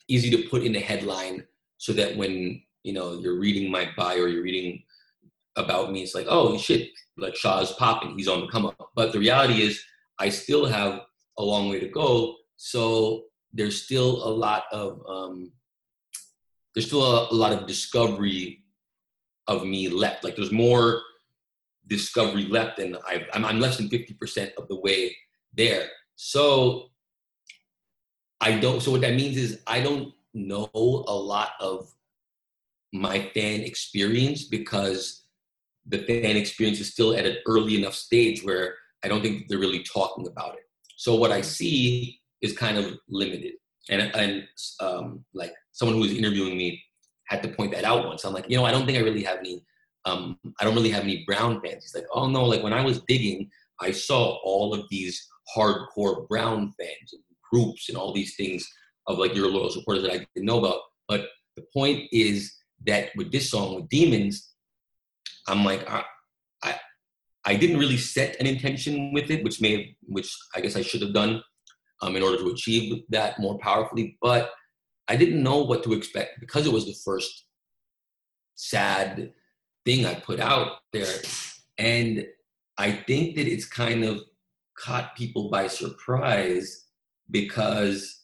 easy 0.09 0.31
to 0.31 0.49
put 0.49 0.63
in 0.63 0.73
the 0.73 0.81
headline 0.81 1.45
so 1.79 1.93
that 1.93 2.17
when 2.17 2.63
you 2.83 2.93
know 2.93 3.15
you're 3.15 3.39
reading 3.39 3.71
my 3.71 3.89
bio 3.97 4.23
or 4.23 4.29
you're 4.29 4.43
reading 4.43 4.83
about 5.57 5.93
me. 5.93 6.03
It's 6.03 6.15
like, 6.15 6.27
oh 6.29 6.57
shit, 6.59 6.91
like 7.17 7.37
Shah's 7.37 7.73
popping, 7.73 8.17
he's 8.17 8.29
on 8.29 8.43
the 8.43 8.47
come 8.49 8.67
up. 8.67 8.91
But 8.95 9.13
the 9.13 9.19
reality 9.19 9.63
is, 9.63 9.83
I 10.19 10.29
still 10.29 10.67
have 10.67 11.01
a 11.39 11.43
long 11.43 11.69
way 11.69 11.81
to 11.81 11.89
go. 11.89 12.37
So 12.57 13.25
there's 13.53 13.83
still 13.83 14.27
a 14.27 14.33
lot 14.33 14.65
of 14.73 15.03
um, 15.09 15.53
there's 16.75 16.87
still 16.87 17.05
a, 17.05 17.29
a 17.31 17.35
lot 17.35 17.53
of 17.53 17.67
discovery 17.67 18.62
of 19.49 19.65
me 19.65 19.89
left. 19.89 20.25
Like 20.25 20.37
there's 20.37 20.53
more 20.53 21.03
discovery 21.87 22.47
left, 22.47 22.79
and 22.79 22.97
i 23.07 23.27
am 23.35 23.45
I'm 23.45 23.61
less 23.61 23.77
than 23.77 23.89
fifty 23.89 24.15
percent 24.15 24.53
of 24.59 24.69
the 24.69 24.81
way 24.81 25.17
there. 25.55 25.89
So 26.17 26.91
I 28.41 28.59
don't. 28.59 28.81
So 28.81 28.91
what 28.91 29.01
that 29.03 29.15
means 29.15 29.37
is 29.37 29.61
I 29.67 29.81
don't 29.81 30.13
know 30.35 30.71
a 30.75 31.15
lot 31.15 31.51
of 31.61 31.93
my 32.93 33.31
fan 33.35 33.61
experience 33.61 34.45
because 34.45 35.25
the 35.87 35.99
fan 35.99 36.37
experience 36.37 36.81
is 36.81 36.93
still 36.93 37.15
at 37.15 37.27
an 37.27 37.37
early 37.47 37.77
enough 37.77 37.95
stage 37.95 38.45
where 38.45 38.77
I 39.03 39.09
don't 39.09 39.23
think 39.23 39.49
they're 39.49 39.59
really 39.59 39.83
talking 39.83 40.27
about 40.27 40.55
it. 40.55 40.65
So 40.97 41.15
what 41.17 41.33
I 41.33 41.41
see 41.41 42.21
is 42.41 42.57
kind 42.57 42.79
of 42.79 42.99
limited. 43.09 43.55
And, 43.91 44.03
and 44.15 44.47
um, 44.79 45.25
like 45.35 45.53
someone 45.73 45.97
who 45.97 46.03
was 46.03 46.13
interviewing 46.13 46.57
me 46.57 46.83
had 47.29 47.43
to 47.43 47.49
point 47.49 47.73
that 47.73 47.85
out 47.85 48.07
once. 48.07 48.25
I'm 48.25 48.33
like, 48.33 48.49
you 48.49 48.57
know, 48.57 48.65
I 48.65 48.71
don't 48.71 48.87
think 48.87 48.99
I 48.99 49.03
really 49.03 49.25
have 49.25 49.39
any, 49.39 49.65
um, 50.05 50.39
I 50.61 50.65
don't 50.65 50.75
really 50.75 50.91
have 50.91 51.05
any 51.05 51.25
Brown 51.27 51.61
fans. 51.61 51.85
He's 51.85 51.95
like, 51.95 52.07
oh 52.13 52.29
no, 52.29 52.45
like 52.45 52.63
when 52.63 52.73
I 52.73 52.85
was 52.85 53.03
digging, 53.09 53.51
I 53.81 53.91
saw 53.91 54.39
all 54.45 54.75
of 54.75 54.89
these 54.91 55.29
hardcore 55.57 56.29
Brown 56.29 56.73
fans 56.79 57.13
and 57.13 57.23
groups 57.51 57.89
and 57.89 57.99
all 57.99 58.13
these 58.13 58.37
things 58.37 58.69
of 59.07 59.19
like 59.19 59.35
your 59.35 59.51
loyal 59.51 59.71
supporters 59.71 60.03
that 60.05 60.13
I 60.13 60.27
didn't 60.35 60.47
know 60.47 60.59
about. 60.59 60.81
But 61.09 61.27
the 61.57 61.65
point 61.73 62.09
is 62.13 62.53
that 62.87 63.11
with 63.17 63.33
this 63.33 63.51
song, 63.51 63.77
with 63.77 63.89
Demons, 63.89 64.51
I'm 65.49 65.65
like, 65.65 65.89
I, 65.91 66.05
I, 66.63 66.77
I 67.45 67.57
didn't 67.57 67.79
really 67.79 67.97
set 67.97 68.37
an 68.41 68.47
intention 68.47 69.13
with 69.13 69.31
it, 69.31 69.43
which 69.43 69.61
may, 69.61 69.97
which 70.03 70.33
I 70.55 70.61
guess 70.61 70.77
I 70.77 70.83
should 70.83 71.03
have 71.03 71.13
done 71.13 71.43
um, 72.01 72.17
in 72.17 72.23
order 72.23 72.39
to 72.39 72.51
achieve 72.51 73.03
that 73.11 73.39
more 73.39 73.59
powerfully. 73.59 74.17
But 74.23 74.51
I 75.13 75.17
didn't 75.17 75.43
know 75.43 75.63
what 75.63 75.83
to 75.85 75.93
expect 75.93 76.41
because 76.41 76.67
it 76.67 76.73
was 76.73 76.87
the 76.87 76.97
first 77.05 77.45
sad 78.55 79.35
thing 79.85 80.07
I 80.07 80.15
put 80.15 80.41
out 80.41 80.79
there, 80.91 81.17
and 81.77 82.27
I 82.79 82.93
think 82.93 83.37
that 83.37 83.47
it's 83.47 83.67
kind 83.67 84.05
of 84.05 84.23
caught 84.75 85.15
people 85.15 85.51
by 85.51 85.67
surprise 85.67 86.87
because 87.31 88.23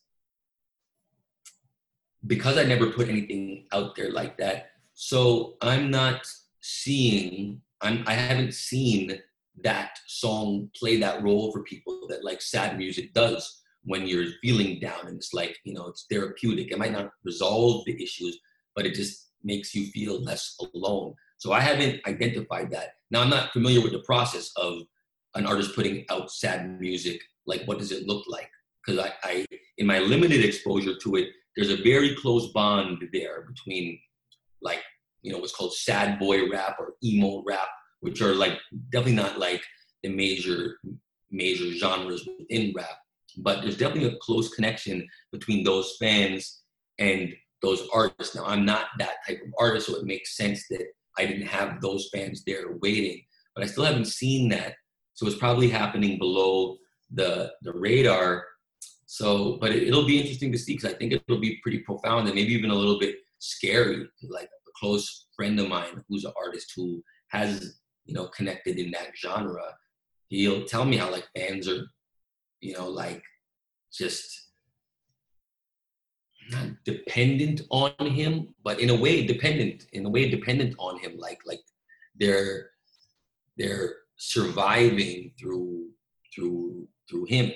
because 2.26 2.56
I 2.56 2.64
never 2.64 2.90
put 2.90 3.10
anything 3.10 3.66
out 3.70 3.94
there 3.94 4.10
like 4.10 4.38
that. 4.38 4.70
So 4.94 5.58
I'm 5.60 5.90
not 5.90 6.26
seeing 6.60 7.60
I'm, 7.82 8.02
I 8.06 8.14
haven't 8.14 8.54
seen 8.54 9.20
that 9.62 9.98
song 10.06 10.70
play 10.74 10.96
that 11.00 11.22
role 11.22 11.52
for 11.52 11.62
people 11.64 12.06
that 12.08 12.24
like 12.24 12.40
sad 12.40 12.78
music 12.78 13.12
does 13.12 13.60
when 13.88 14.06
you're 14.06 14.26
feeling 14.42 14.78
down 14.80 15.06
and 15.06 15.16
it's 15.16 15.32
like 15.32 15.56
you 15.64 15.74
know 15.74 15.86
it's 15.86 16.06
therapeutic. 16.10 16.70
It 16.70 16.78
might 16.78 16.92
not 16.92 17.10
resolve 17.24 17.84
the 17.86 18.02
issues 18.02 18.38
but 18.76 18.86
it 18.86 18.94
just 18.94 19.30
makes 19.42 19.74
you 19.74 19.86
feel 19.86 20.22
less 20.22 20.56
alone. 20.74 21.14
So 21.38 21.52
i 21.52 21.60
haven't 21.60 22.00
identified 22.06 22.70
that. 22.72 22.90
Now 23.10 23.22
i'm 23.22 23.30
not 23.30 23.52
familiar 23.52 23.82
with 23.82 23.92
the 23.92 24.04
process 24.10 24.50
of 24.56 24.82
an 25.34 25.46
artist 25.46 25.74
putting 25.74 26.04
out 26.10 26.30
sad 26.30 26.80
music. 26.80 27.20
Like 27.46 27.62
what 27.64 27.78
does 27.78 27.92
it 27.92 28.06
look 28.06 28.24
like? 28.28 28.50
Because 28.84 29.04
I, 29.06 29.12
I 29.30 29.46
in 29.78 29.86
my 29.86 29.98
limited 29.98 30.44
exposure 30.44 30.96
to 31.02 31.16
it 31.16 31.28
there's 31.56 31.70
a 31.70 31.82
very 31.82 32.14
close 32.14 32.52
bond 32.52 33.02
there 33.12 33.42
between 33.42 33.98
like 34.62 34.82
you 35.22 35.32
know 35.32 35.38
what's 35.38 35.54
called 35.54 35.74
sad 35.74 36.18
boy 36.18 36.48
rap 36.50 36.76
or 36.78 36.94
emo 37.02 37.42
rap 37.46 37.68
which 38.00 38.22
are 38.22 38.34
like 38.34 38.58
definitely 38.90 39.14
not 39.14 39.38
like 39.38 39.62
the 40.02 40.08
major 40.08 40.76
major 41.30 41.72
genres 41.72 42.28
within 42.38 42.72
rap 42.76 42.98
but 43.38 43.62
there's 43.62 43.76
definitely 43.76 44.08
a 44.08 44.18
close 44.20 44.54
connection 44.54 45.06
between 45.32 45.64
those 45.64 45.96
fans 45.98 46.62
and 46.98 47.34
those 47.62 47.86
artists. 47.92 48.34
Now 48.34 48.44
i'm 48.46 48.64
not 48.64 48.86
that 48.98 49.16
type 49.26 49.40
of 49.44 49.52
artist 49.58 49.86
so 49.86 49.96
it 49.96 50.04
makes 50.04 50.36
sense 50.36 50.66
that 50.70 50.84
i 51.18 51.26
didn't 51.26 51.46
have 51.46 51.80
those 51.80 52.08
fans 52.12 52.42
there 52.46 52.76
waiting. 52.82 53.22
But 53.54 53.64
i 53.64 53.66
still 53.66 53.84
haven't 53.84 54.06
seen 54.06 54.48
that. 54.50 54.74
So 55.14 55.26
it's 55.26 55.36
probably 55.36 55.68
happening 55.68 56.18
below 56.18 56.76
the 57.10 57.52
the 57.62 57.72
radar. 57.72 58.44
So 59.06 59.58
but 59.60 59.72
it, 59.72 59.92
will 59.92 60.06
be 60.06 60.20
interesting 60.20 60.52
to 60.52 60.58
see 60.58 60.74
because 60.74 60.92
i 60.92 60.96
think 60.96 61.12
it'll 61.12 61.40
be 61.40 61.58
pretty 61.62 61.78
profound 61.78 62.26
and 62.26 62.34
maybe 62.34 62.52
even 62.52 62.70
a 62.70 62.74
little 62.74 62.98
bit 62.98 63.16
scary 63.38 64.06
like 64.28 64.44
a 64.46 64.72
close 64.76 65.26
friend 65.34 65.58
of 65.60 65.68
mine 65.68 66.04
who's 66.08 66.24
an 66.24 66.32
artist 66.36 66.72
who 66.76 67.02
has 67.28 67.78
you 68.08 68.14
know, 68.14 68.26
connected 68.28 68.78
in 68.78 68.90
that 68.90 69.12
genre, 69.16 69.62
he'll 70.28 70.64
tell 70.64 70.84
me 70.84 70.96
how 70.96 71.10
like 71.12 71.28
fans 71.36 71.68
are, 71.68 71.84
you 72.60 72.74
know, 72.74 72.88
like 72.88 73.22
just 73.92 74.48
not 76.50 76.68
dependent 76.84 77.62
on 77.70 77.92
him, 78.00 78.54
but 78.64 78.80
in 78.80 78.90
a 78.90 78.96
way 78.96 79.26
dependent, 79.26 79.86
in 79.92 80.06
a 80.06 80.08
way 80.08 80.30
dependent 80.30 80.74
on 80.78 80.98
him, 80.98 81.16
like 81.18 81.40
like 81.46 81.60
they're 82.18 82.70
they're 83.56 83.94
surviving 84.16 85.32
through 85.38 85.88
through 86.34 86.88
through 87.08 87.26
him. 87.26 87.52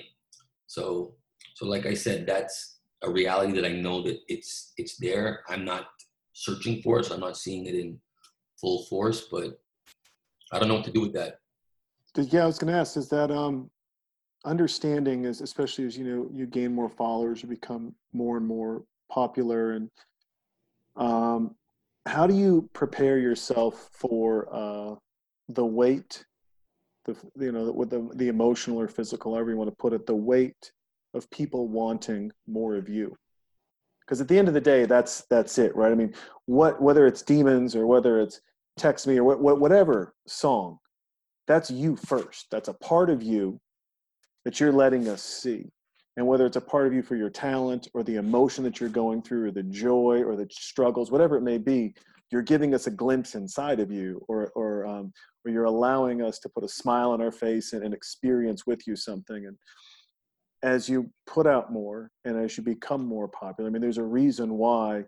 So 0.67 1.15
so 1.55 1.65
like 1.65 1.85
I 1.85 1.93
said, 1.93 2.25
that's 2.25 2.79
a 3.03 3.09
reality 3.09 3.53
that 3.53 3.65
I 3.65 3.73
know 3.73 4.01
that 4.03 4.19
it's 4.27 4.73
it's 4.77 4.97
there. 4.97 5.43
I'm 5.49 5.65
not 5.65 5.85
searching 6.33 6.81
for 6.81 6.99
it, 6.99 7.05
so 7.05 7.15
I'm 7.15 7.19
not 7.19 7.37
seeing 7.37 7.65
it 7.65 7.75
in 7.75 7.99
full 8.59 8.85
force, 8.85 9.27
but 9.31 9.59
I 10.51 10.59
don't 10.59 10.67
know 10.67 10.75
what 10.75 10.85
to 10.85 10.91
do 10.91 11.01
with 11.01 11.13
that. 11.13 11.39
Yeah, 12.15 12.43
I 12.43 12.45
was 12.45 12.59
to 12.59 12.69
ask, 12.69 12.95
is 12.95 13.09
that 13.09 13.31
um, 13.31 13.71
understanding 14.45 15.25
is 15.25 15.41
especially 15.41 15.85
as 15.85 15.97
you 15.97 16.05
know 16.05 16.29
you 16.31 16.45
gain 16.45 16.73
more 16.73 16.89
followers, 16.89 17.41
you 17.41 17.49
become 17.49 17.95
more 18.13 18.37
and 18.37 18.45
more 18.45 18.83
popular, 19.09 19.71
and 19.71 19.89
um, 20.95 21.55
how 22.05 22.27
do 22.27 22.35
you 22.35 22.69
prepare 22.73 23.17
yourself 23.17 23.89
for 23.93 24.47
uh, 24.51 24.95
the 25.49 25.65
weight, 25.65 26.25
the 27.05 27.15
you 27.39 27.51
know 27.51 27.71
with 27.71 27.89
the 27.89 28.09
the 28.15 28.27
emotional 28.27 28.79
or 28.79 28.87
physical, 28.87 29.33
however 29.33 29.51
you 29.51 29.57
want 29.57 29.69
to 29.69 29.75
put 29.75 29.93
it, 29.93 30.05
the 30.05 30.15
weight 30.15 30.71
of 31.13 31.29
people 31.29 31.67
wanting 31.67 32.31
more 32.47 32.75
of 32.75 32.89
you? 32.89 33.15
Because 34.01 34.19
at 34.19 34.27
the 34.27 34.37
end 34.37 34.47
of 34.49 34.53
the 34.53 34.61
day, 34.61 34.85
that's 34.85 35.21
that's 35.29 35.57
it, 35.57 35.75
right? 35.75 35.91
I 35.91 35.95
mean, 35.95 36.13
what 36.45 36.81
whether 36.81 37.07
it's 37.07 37.21
demons 37.21 37.75
or 37.75 37.87
whether 37.87 38.19
it's 38.19 38.41
text 38.77 39.07
me 39.07 39.17
or 39.17 39.23
what, 39.23 39.59
whatever 39.59 40.13
song, 40.27 40.79
that's 41.47 41.71
you 41.71 41.95
first. 41.95 42.47
That's 42.51 42.69
a 42.69 42.73
part 42.73 43.09
of 43.09 43.23
you 43.23 43.59
that 44.45 44.59
you're 44.59 44.71
letting 44.71 45.07
us 45.07 45.21
see. 45.21 45.71
And 46.15 46.27
whether 46.27 46.45
it's 46.45 46.57
a 46.57 46.61
part 46.61 46.85
of 46.85 46.93
you 46.93 47.01
for 47.01 47.15
your 47.15 47.29
talent 47.29 47.87
or 47.93 48.03
the 48.03 48.17
emotion 48.17 48.63
that 48.65 48.79
you're 48.79 48.89
going 48.89 49.23
through 49.23 49.47
or 49.47 49.51
the 49.51 49.63
joy 49.63 50.23
or 50.23 50.35
the 50.35 50.47
struggles, 50.51 51.11
whatever 51.11 51.37
it 51.37 51.41
may 51.41 51.57
be, 51.57 51.95
you're 52.31 52.43
giving 52.43 52.73
us 52.73 52.87
a 52.87 52.91
glimpse 52.91 53.35
inside 53.35 53.79
of 53.79 53.91
you 53.91 54.23
or, 54.27 54.51
or, 54.55 54.85
um, 54.85 55.11
or 55.43 55.51
you're 55.51 55.63
allowing 55.65 56.21
us 56.21 56.39
to 56.39 56.49
put 56.49 56.63
a 56.63 56.69
smile 56.69 57.11
on 57.11 57.21
our 57.21 57.31
face 57.31 57.73
and, 57.73 57.83
and 57.83 57.93
experience 57.93 58.65
with 58.67 58.85
you 58.85 58.95
something. 58.95 59.45
And 59.47 59.57
as 60.61 60.87
you 60.87 61.09
put 61.25 61.47
out 61.47 61.71
more 61.71 62.09
and 62.25 62.37
as 62.37 62.57
you 62.57 62.63
become 62.63 63.05
more 63.05 63.27
popular, 63.27 63.69
I 63.69 63.73
mean, 63.73 63.81
there's 63.81 63.97
a 63.97 64.03
reason 64.03 64.57
why 64.57 65.03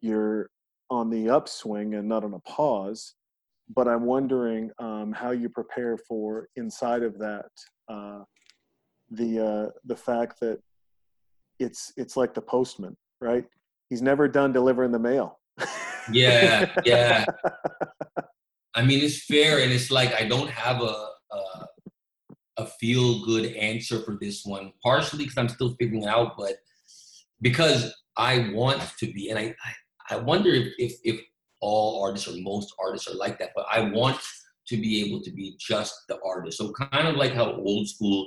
you're 0.00 0.50
on 0.90 1.10
the 1.10 1.30
upswing 1.30 1.94
and 1.94 2.08
not 2.08 2.24
on 2.24 2.34
a 2.34 2.40
pause. 2.40 3.14
But 3.74 3.88
I'm 3.88 4.04
wondering 4.04 4.70
um, 4.78 5.12
how 5.12 5.30
you 5.30 5.48
prepare 5.48 5.96
for 5.96 6.48
inside 6.56 7.02
of 7.02 7.18
that 7.18 7.46
uh, 7.88 8.20
the 9.10 9.40
uh, 9.40 9.70
the 9.84 9.96
fact 9.96 10.40
that 10.40 10.60
it's 11.58 11.92
it's 11.96 12.16
like 12.16 12.34
the 12.34 12.40
postman, 12.40 12.96
right? 13.20 13.44
He's 13.90 14.02
never 14.02 14.28
done 14.28 14.52
delivering 14.52 14.92
the 14.92 14.98
mail. 14.98 15.38
yeah, 16.10 16.74
yeah. 16.84 17.24
I 18.74 18.84
mean, 18.84 19.04
it's 19.04 19.24
fair, 19.24 19.60
and 19.60 19.70
it's 19.70 19.90
like 19.90 20.14
I 20.14 20.26
don't 20.26 20.50
have 20.50 20.82
a 20.82 21.06
a, 21.32 21.66
a 22.58 22.66
feel 22.66 23.24
good 23.24 23.54
answer 23.54 24.00
for 24.00 24.16
this 24.20 24.44
one. 24.44 24.72
Partially 24.82 25.24
because 25.24 25.38
I'm 25.38 25.48
still 25.48 25.74
figuring 25.78 26.02
it 26.02 26.08
out, 26.08 26.36
but 26.36 26.54
because 27.40 27.94
I 28.16 28.50
want 28.52 28.82
to 28.98 29.06
be, 29.06 29.30
and 29.30 29.38
I, 29.38 29.54
I 29.64 29.72
I 30.10 30.16
wonder 30.16 30.50
if, 30.50 30.72
if, 30.78 30.92
if 31.02 31.20
all 31.60 32.02
artists 32.02 32.28
or 32.28 32.36
most 32.40 32.74
artists 32.78 33.08
are 33.08 33.16
like 33.16 33.38
that, 33.38 33.50
but 33.56 33.66
I 33.70 33.80
want 33.80 34.18
to 34.68 34.76
be 34.76 35.04
able 35.04 35.22
to 35.22 35.30
be 35.30 35.56
just 35.58 35.94
the 36.08 36.18
artist. 36.24 36.58
So 36.58 36.72
kind 36.72 37.08
of 37.08 37.16
like 37.16 37.32
how 37.32 37.52
old 37.52 37.88
school 37.88 38.26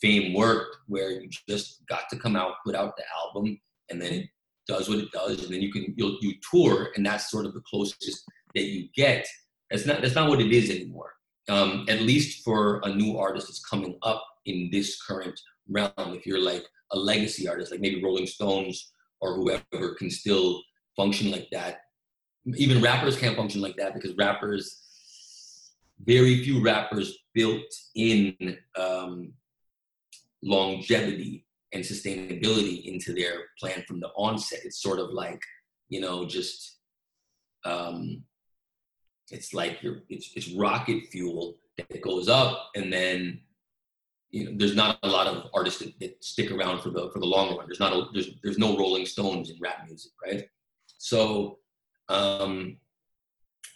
fame 0.00 0.34
worked, 0.34 0.76
where 0.86 1.10
you 1.10 1.28
just 1.48 1.86
got 1.88 2.08
to 2.10 2.18
come 2.18 2.36
out, 2.36 2.54
put 2.64 2.74
out 2.74 2.96
the 2.96 3.04
album, 3.24 3.58
and 3.90 4.00
then 4.00 4.12
it 4.12 4.28
does 4.66 4.88
what 4.88 4.98
it 4.98 5.10
does, 5.12 5.44
and 5.44 5.52
then 5.52 5.62
you 5.62 5.72
can 5.72 5.94
you'll, 5.96 6.18
you 6.20 6.34
tour, 6.50 6.90
and 6.96 7.04
that's 7.04 7.30
sort 7.30 7.46
of 7.46 7.54
the 7.54 7.62
closest 7.62 8.24
that 8.54 8.64
you 8.64 8.88
get. 8.94 9.26
That's 9.70 9.86
not 9.86 10.02
that's 10.02 10.14
not 10.14 10.28
what 10.28 10.40
it 10.40 10.52
is 10.52 10.70
anymore. 10.70 11.12
Um, 11.48 11.86
at 11.88 12.02
least 12.02 12.44
for 12.44 12.80
a 12.84 12.94
new 12.94 13.16
artist 13.16 13.48
that's 13.48 13.64
coming 13.64 13.98
up 14.02 14.22
in 14.44 14.68
this 14.70 15.02
current 15.02 15.38
realm. 15.68 15.92
If 15.96 16.26
you're 16.26 16.40
like 16.40 16.66
a 16.92 16.98
legacy 16.98 17.48
artist, 17.48 17.70
like 17.70 17.80
maybe 17.80 18.02
Rolling 18.02 18.26
Stones 18.26 18.92
or 19.20 19.34
whoever, 19.34 19.94
can 19.94 20.10
still 20.10 20.62
function 20.96 21.30
like 21.30 21.48
that. 21.52 21.80
Even 22.56 22.82
rappers 22.82 23.18
can't 23.18 23.36
function 23.36 23.60
like 23.60 23.76
that 23.76 23.94
because 23.94 24.14
rappers, 24.16 24.82
very 26.04 26.42
few 26.42 26.62
rappers 26.62 27.18
built 27.34 27.66
in 27.94 28.34
um, 28.78 29.32
longevity 30.42 31.46
and 31.72 31.84
sustainability 31.84 32.84
into 32.84 33.12
their 33.12 33.44
plan 33.58 33.82
from 33.86 34.00
the 34.00 34.08
onset. 34.16 34.60
It's 34.64 34.82
sort 34.82 34.98
of 34.98 35.10
like, 35.10 35.40
you 35.88 36.00
know, 36.00 36.24
just 36.24 36.78
um, 37.64 38.22
it's 39.30 39.52
like 39.52 39.82
you're, 39.82 39.98
it's, 40.08 40.30
it's 40.34 40.52
rocket 40.52 41.04
fuel 41.10 41.58
that 41.76 42.02
goes 42.02 42.28
up 42.28 42.70
and 42.74 42.92
then 42.92 43.40
you 44.30 44.44
know 44.44 44.50
there's 44.56 44.74
not 44.74 44.98
a 45.04 45.08
lot 45.08 45.26
of 45.26 45.46
artists 45.54 45.80
that, 45.80 45.98
that, 46.00 46.22
stick 46.22 46.50
around 46.50 46.82
for 46.82 46.90
the 46.90 47.08
for 47.12 47.18
the 47.20 47.26
long 47.26 47.56
run 47.56 47.66
there's 47.66 47.80
not 47.80 47.92
a, 47.92 48.06
there's 48.12 48.30
there's 48.42 48.58
no 48.58 48.76
rolling 48.76 49.06
stones 49.06 49.48
in 49.48 49.56
rap 49.60 49.86
music 49.86 50.10
right 50.26 50.48
so 50.98 51.58
um, 52.08 52.76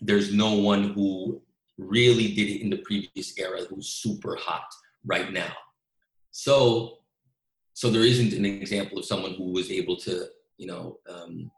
there's 0.01 0.35
no 0.35 0.55
one 0.55 0.93
who 0.93 1.41
really 1.79 2.35
did 2.35 2.49
it 2.49 2.63
in 2.63 2.71
the 2.71 2.79
previous 2.79 3.39
era 3.39 3.61
who's 3.69 3.89
super 3.89 4.37
hot 4.37 4.67
right 5.05 5.33
now. 5.33 5.53
So 6.33 6.99
so 7.75 7.91
there 7.91 8.03
isn't 8.03 8.35
an 8.35 8.45
example 8.45 8.99
of 8.99 9.05
someone 9.05 9.35
who 9.35 9.53
was 9.53 9.71
able 9.71 9.97
to 9.99 10.27
you 10.59 10.67
know 10.67 10.99
um, 11.09 11.51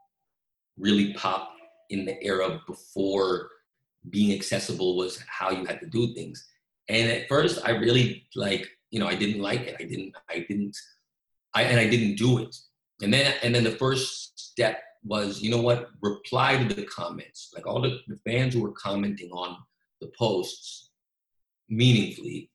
really 0.79 1.15
pop 1.15 1.53
in 1.91 2.05
the 2.05 2.23
era 2.23 2.61
before 2.67 3.51
being 4.11 4.33
accessible 4.37 4.97
was 4.97 5.23
how 5.27 5.51
you 5.51 5.65
had 5.65 5.81
to 5.81 5.87
do 5.87 6.15
things. 6.15 6.47
And 6.89 7.11
at 7.11 7.29
first, 7.29 7.61
I 7.65 7.71
really 7.71 8.27
like 8.37 8.69
you 8.91 9.01
know 9.01 9.09
I 9.09 9.15
didn't 9.15 9.41
like 9.41 9.63
it. 9.63 9.77
I 9.81 9.85
didn't 9.85 10.15
I 10.29 10.45
didn't 10.49 10.77
I 11.55 11.63
and 11.63 11.81
I 11.81 11.89
didn't 11.89 12.17
do 12.17 12.39
it. 12.39 12.55
And 13.03 13.13
then 13.13 13.35
and 13.43 13.55
then 13.55 13.65
the 13.65 13.73
first 13.73 14.39
step 14.39 14.81
was, 15.05 15.43
you 15.43 15.51
know 15.51 15.61
what, 15.61 15.91
reply 16.01 16.57
to 16.57 16.75
the 16.75 16.85
comments. 16.85 17.53
Like 17.55 17.67
all 17.67 17.81
the, 17.81 17.99
the 18.09 18.19
fans 18.27 18.55
who 18.55 18.63
were 18.63 18.73
commenting 18.73 19.31
on 19.31 19.57
the 20.01 20.11
posts 20.19 20.91
meaningfully, 21.69 22.51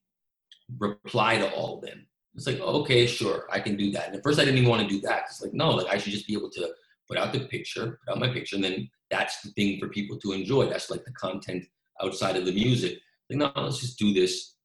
reply 0.78 1.38
to 1.38 1.50
all 1.52 1.78
of 1.78 1.86
them. 1.86 2.06
It's 2.40 2.48
like, 2.48 2.62
okay, 2.62 3.06
sure, 3.06 3.48
I 3.52 3.60
can 3.60 3.76
do 3.76 3.92
that. 3.92 4.08
And 4.08 4.16
at 4.16 4.24
first 4.24 4.40
I 4.40 4.46
didn't 4.46 4.60
even 4.60 4.70
want 4.70 4.82
to 4.82 4.88
do 4.88 5.02
that. 5.02 5.24
It's 5.26 5.42
like, 5.42 5.54
no, 5.54 5.72
like 5.72 5.94
I 5.94 5.98
should 5.98 6.14
just 6.14 6.26
be 6.26 6.32
able 6.32 6.50
to 6.52 6.70
put 7.06 7.18
out 7.18 7.34
the 7.34 7.42
picture, 7.42 8.00
put 8.08 8.14
out 8.14 8.18
my 8.18 8.30
picture, 8.30 8.56
and 8.56 8.64
then 8.64 8.90
that's 9.12 9.42
the 9.42 9.52
thing 9.52 9.78
for 9.78 9.90
people 9.90 10.18
to 10.20 10.32
enjoy. 10.32 10.70
That's 10.70 10.90
like 10.90 11.04
the 11.04 11.12
content 11.12 11.66
outside 12.02 12.38
of 12.38 12.46
the 12.46 12.54
music. 12.54 12.98
Like, 13.30 13.40
no, 13.40 13.52
let's 13.62 13.82
just 13.82 14.00
do 14.00 14.14
this. 14.14 14.56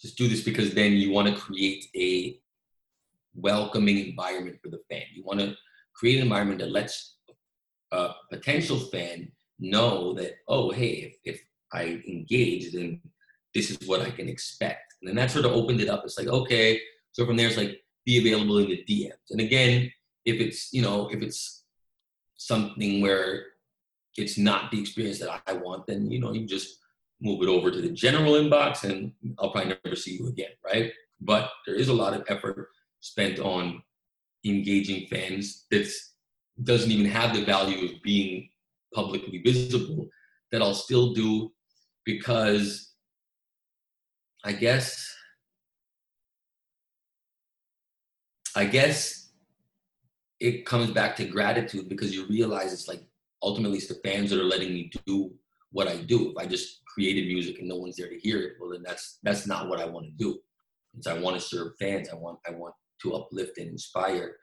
Just 0.00 0.16
do 0.16 0.26
this 0.26 0.42
because 0.42 0.72
then 0.72 0.92
you 0.92 1.10
want 1.10 1.28
to 1.28 1.38
create 1.38 1.84
a 1.94 2.40
welcoming 3.34 3.98
environment 3.98 4.56
for 4.62 4.70
the 4.70 4.80
fan. 4.90 5.02
You 5.12 5.22
want 5.22 5.40
to 5.40 5.54
create 5.94 6.16
an 6.16 6.22
environment 6.22 6.60
that 6.60 6.70
lets 6.70 7.16
a 7.92 8.12
potential 8.32 8.78
fan 8.78 9.30
know 9.58 10.14
that, 10.14 10.36
oh, 10.48 10.70
hey, 10.70 11.12
if, 11.24 11.34
if 11.34 11.42
I 11.74 12.02
engage, 12.08 12.72
then 12.72 13.02
this 13.54 13.70
is 13.70 13.86
what 13.86 14.00
I 14.00 14.10
can 14.10 14.30
expect. 14.30 14.89
And 15.00 15.08
then 15.08 15.16
that 15.16 15.30
sort 15.30 15.44
of 15.44 15.52
opened 15.52 15.80
it 15.80 15.88
up. 15.88 16.02
It's 16.04 16.18
like, 16.18 16.28
okay. 16.28 16.80
So 17.12 17.26
from 17.26 17.36
there, 17.36 17.48
it's 17.48 17.56
like, 17.56 17.80
be 18.04 18.18
available 18.18 18.58
in 18.58 18.68
the 18.68 18.84
DMs. 18.88 19.30
And 19.30 19.40
again, 19.40 19.90
if 20.24 20.40
it's, 20.40 20.72
you 20.72 20.82
know, 20.82 21.08
if 21.08 21.22
it's 21.22 21.64
something 22.36 23.00
where 23.00 23.44
it's 24.16 24.38
not 24.38 24.70
the 24.70 24.80
experience 24.80 25.18
that 25.20 25.42
I 25.46 25.52
want, 25.52 25.86
then, 25.86 26.10
you 26.10 26.18
know, 26.18 26.32
you 26.32 26.46
just 26.46 26.78
move 27.20 27.42
it 27.42 27.48
over 27.48 27.70
to 27.70 27.80
the 27.80 27.90
general 27.90 28.32
inbox 28.32 28.84
and 28.84 29.12
I'll 29.38 29.50
probably 29.50 29.76
never 29.84 29.96
see 29.96 30.16
you 30.18 30.28
again, 30.28 30.50
right? 30.64 30.92
But 31.20 31.50
there 31.66 31.74
is 31.74 31.88
a 31.88 31.94
lot 31.94 32.14
of 32.14 32.24
effort 32.28 32.68
spent 33.00 33.38
on 33.38 33.82
engaging 34.44 35.06
fans 35.08 35.66
that 35.70 35.90
doesn't 36.62 36.90
even 36.90 37.06
have 37.06 37.34
the 37.34 37.44
value 37.44 37.86
of 37.86 38.02
being 38.02 38.48
publicly 38.94 39.42
visible 39.44 40.08
that 40.50 40.62
I'll 40.62 40.74
still 40.74 41.12
do 41.12 41.52
because 42.04 42.89
I 44.44 44.52
guess 44.52 45.14
I 48.56 48.64
guess 48.64 49.30
it 50.40 50.66
comes 50.66 50.90
back 50.90 51.14
to 51.16 51.24
gratitude 51.24 51.88
because 51.88 52.14
you 52.14 52.26
realize 52.26 52.72
it's 52.72 52.88
like 52.88 53.02
ultimately 53.42 53.78
it's 53.78 53.86
the 53.86 54.00
fans 54.02 54.30
that 54.30 54.40
are 54.40 54.44
letting 54.44 54.72
me 54.72 54.90
do 55.06 55.32
what 55.72 55.86
I 55.86 55.96
do. 55.96 56.30
If 56.30 56.36
I 56.38 56.46
just 56.46 56.84
created 56.86 57.28
music 57.28 57.58
and 57.58 57.68
no 57.68 57.76
one's 57.76 57.96
there 57.96 58.08
to 58.08 58.18
hear 58.18 58.42
it, 58.42 58.54
well 58.60 58.70
then 58.70 58.82
that's 58.82 59.18
that's 59.22 59.46
not 59.46 59.68
what 59.68 59.80
I 59.80 59.86
want 59.86 60.06
to 60.06 60.12
do. 60.12 60.38
It's 60.96 61.06
I 61.06 61.18
want 61.18 61.36
to 61.36 61.42
serve 61.42 61.76
fans. 61.78 62.08
I 62.08 62.16
want 62.16 62.38
I 62.48 62.52
want 62.52 62.74
to 63.02 63.14
uplift 63.14 63.58
and 63.58 63.68
inspire. 63.68 64.36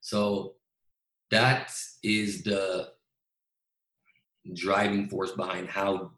So 0.00 0.54
that 1.30 1.72
is 2.02 2.42
the 2.42 2.88
driving 4.54 5.08
force 5.08 5.32
behind 5.32 5.68
how 5.68 6.12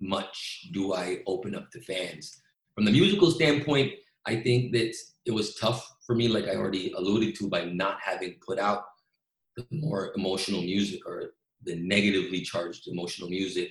much 0.00 0.68
do 0.72 0.94
I 0.94 1.18
open 1.26 1.54
up 1.54 1.70
to 1.70 1.80
fans. 1.82 2.40
From 2.80 2.86
the 2.86 2.92
musical 2.92 3.30
standpoint, 3.30 3.92
I 4.24 4.36
think 4.36 4.72
that 4.72 4.96
it 5.26 5.32
was 5.32 5.54
tough 5.56 5.86
for 6.06 6.14
me, 6.14 6.28
like 6.28 6.48
I 6.48 6.56
already 6.56 6.94
alluded 6.96 7.34
to, 7.34 7.46
by 7.46 7.66
not 7.66 7.98
having 8.02 8.36
put 8.40 8.58
out 8.58 8.84
the 9.54 9.66
more 9.70 10.12
emotional 10.16 10.62
music 10.62 11.06
or 11.06 11.34
the 11.62 11.76
negatively 11.76 12.40
charged 12.40 12.88
emotional 12.88 13.28
music. 13.28 13.68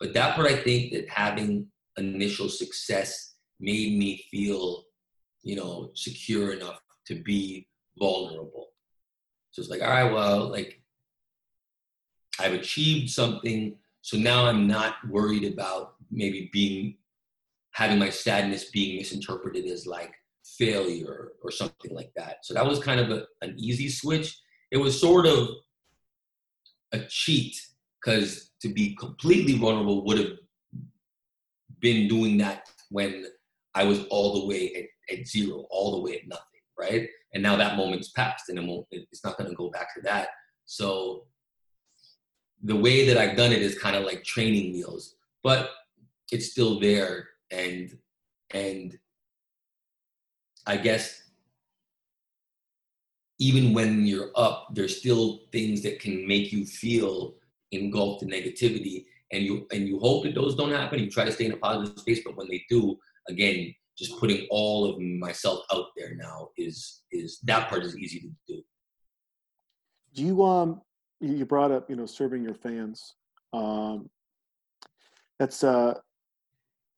But 0.00 0.14
that 0.14 0.36
what 0.36 0.50
I 0.50 0.56
think 0.56 0.92
that 0.94 1.08
having 1.08 1.68
initial 1.96 2.48
success 2.48 3.36
made 3.60 3.96
me 3.96 4.24
feel, 4.32 4.86
you 5.44 5.54
know, 5.54 5.92
secure 5.94 6.54
enough 6.54 6.80
to 7.06 7.22
be 7.22 7.68
vulnerable. 8.00 8.70
So 9.52 9.62
it's 9.62 9.70
like, 9.70 9.80
all 9.80 9.90
right, 9.90 10.12
well, 10.12 10.48
like 10.48 10.82
I've 12.40 12.54
achieved 12.54 13.10
something. 13.10 13.76
So 14.02 14.16
now 14.16 14.46
I'm 14.46 14.66
not 14.66 14.96
worried 15.08 15.44
about 15.44 15.94
maybe 16.10 16.50
being 16.52 16.96
having 17.74 17.98
my 17.98 18.08
sadness 18.08 18.70
being 18.70 18.96
misinterpreted 18.96 19.66
as 19.66 19.86
like 19.86 20.14
failure 20.44 21.32
or 21.42 21.50
something 21.50 21.92
like 21.92 22.12
that. 22.16 22.38
So 22.44 22.54
that 22.54 22.66
was 22.66 22.78
kind 22.78 23.00
of 23.00 23.10
a, 23.10 23.26
an 23.42 23.54
easy 23.58 23.88
switch. 23.88 24.38
It 24.70 24.76
was 24.76 24.98
sort 24.98 25.26
of 25.26 25.48
a 26.92 27.00
cheat 27.08 27.56
because 28.02 28.52
to 28.62 28.68
be 28.68 28.94
completely 28.94 29.58
vulnerable 29.58 30.04
would 30.04 30.18
have 30.18 30.38
been 31.80 32.08
doing 32.08 32.38
that 32.38 32.68
when 32.90 33.26
I 33.74 33.84
was 33.84 34.04
all 34.06 34.40
the 34.40 34.46
way 34.46 34.88
at, 35.10 35.18
at 35.18 35.26
zero, 35.26 35.66
all 35.70 35.96
the 35.96 36.00
way 36.00 36.18
at 36.18 36.28
nothing, 36.28 36.44
right? 36.78 37.08
And 37.34 37.42
now 37.42 37.56
that 37.56 37.76
moment's 37.76 38.10
passed 38.10 38.48
and 38.50 38.58
it 38.58 38.64
won't, 38.64 38.86
it's 38.92 39.24
not 39.24 39.36
going 39.36 39.50
to 39.50 39.56
go 39.56 39.70
back 39.70 39.92
to 39.96 40.00
that. 40.02 40.28
So 40.64 41.24
the 42.62 42.76
way 42.76 43.06
that 43.08 43.18
I've 43.18 43.36
done 43.36 43.52
it 43.52 43.62
is 43.62 43.76
kind 43.76 43.96
of 43.96 44.04
like 44.04 44.22
training 44.22 44.72
wheels, 44.72 45.16
but 45.42 45.70
it's 46.30 46.52
still 46.52 46.78
there. 46.78 47.28
And, 47.54 47.96
and 48.52 48.98
I 50.66 50.76
guess 50.76 51.22
even 53.38 53.74
when 53.74 54.06
you're 54.06 54.30
up, 54.36 54.68
there's 54.72 54.98
still 54.98 55.42
things 55.52 55.82
that 55.82 56.00
can 56.00 56.26
make 56.26 56.52
you 56.52 56.64
feel 56.64 57.34
engulfed 57.72 58.22
in 58.22 58.30
negativity. 58.30 59.06
And 59.32 59.42
you 59.42 59.66
and 59.72 59.88
you 59.88 59.98
hope 59.98 60.24
that 60.24 60.34
those 60.34 60.54
don't 60.54 60.70
happen. 60.70 61.00
You 61.00 61.10
try 61.10 61.24
to 61.24 61.32
stay 61.32 61.46
in 61.46 61.52
a 61.52 61.56
positive 61.56 61.98
space, 61.98 62.20
but 62.24 62.36
when 62.36 62.48
they 62.48 62.64
do, 62.68 62.96
again, 63.28 63.74
just 63.98 64.18
putting 64.18 64.46
all 64.50 64.88
of 64.88 65.00
myself 65.00 65.64
out 65.72 65.86
there 65.96 66.14
now 66.14 66.50
is 66.56 67.02
is 67.10 67.38
that 67.44 67.68
part 67.68 67.82
is 67.82 67.96
easy 67.98 68.20
to 68.20 68.28
do. 68.46 68.62
Do 70.14 70.24
you 70.24 70.44
um 70.44 70.82
you 71.20 71.44
brought 71.44 71.72
up 71.72 71.90
you 71.90 71.96
know 71.96 72.06
serving 72.06 72.44
your 72.44 72.54
fans. 72.54 73.14
Um, 73.52 74.10
that's 75.38 75.64
uh 75.64 75.94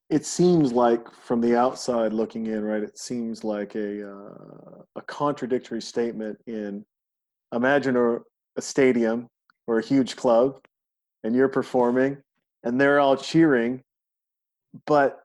it 0.09 0.25
seems 0.25 0.73
like 0.73 1.13
from 1.13 1.41
the 1.41 1.57
outside 1.57 2.13
looking 2.13 2.47
in, 2.47 2.65
right? 2.65 2.83
It 2.83 2.99
seems 2.99 3.43
like 3.43 3.75
a 3.75 4.09
uh, 4.09 4.83
a 4.97 5.03
contradictory 5.03 5.83
statement. 5.83 6.39
In 6.47 6.85
imagine 7.53 7.97
a, 7.97 8.19
a 8.57 8.63
stadium 8.63 9.29
or 9.67 9.79
a 9.79 9.85
huge 9.85 10.17
club, 10.17 10.61
and 11.25 11.35
you're 11.35 11.49
performing, 11.49 12.19
and 12.63 12.81
they're 12.81 13.01
all 13.01 13.17
cheering, 13.17 13.83
but 14.87 15.21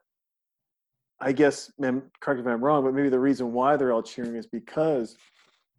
I 1.20 1.30
guess, 1.30 1.70
man, 1.78 2.02
correct 2.20 2.40
if 2.40 2.46
I'm 2.46 2.64
wrong, 2.64 2.82
but 2.82 2.94
maybe 2.94 3.08
the 3.08 3.20
reason 3.20 3.52
why 3.52 3.76
they're 3.76 3.92
all 3.92 4.02
cheering 4.02 4.34
is 4.34 4.46
because 4.46 5.16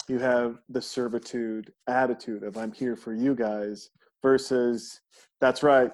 you 0.07 0.19
have 0.19 0.59
the 0.69 0.81
servitude 0.81 1.73
attitude 1.87 2.43
of 2.43 2.57
I'm 2.57 2.71
here 2.71 2.95
for 2.95 3.13
you 3.13 3.35
guys 3.35 3.89
versus 4.21 5.01
that's 5.41 5.61
right, 5.61 5.91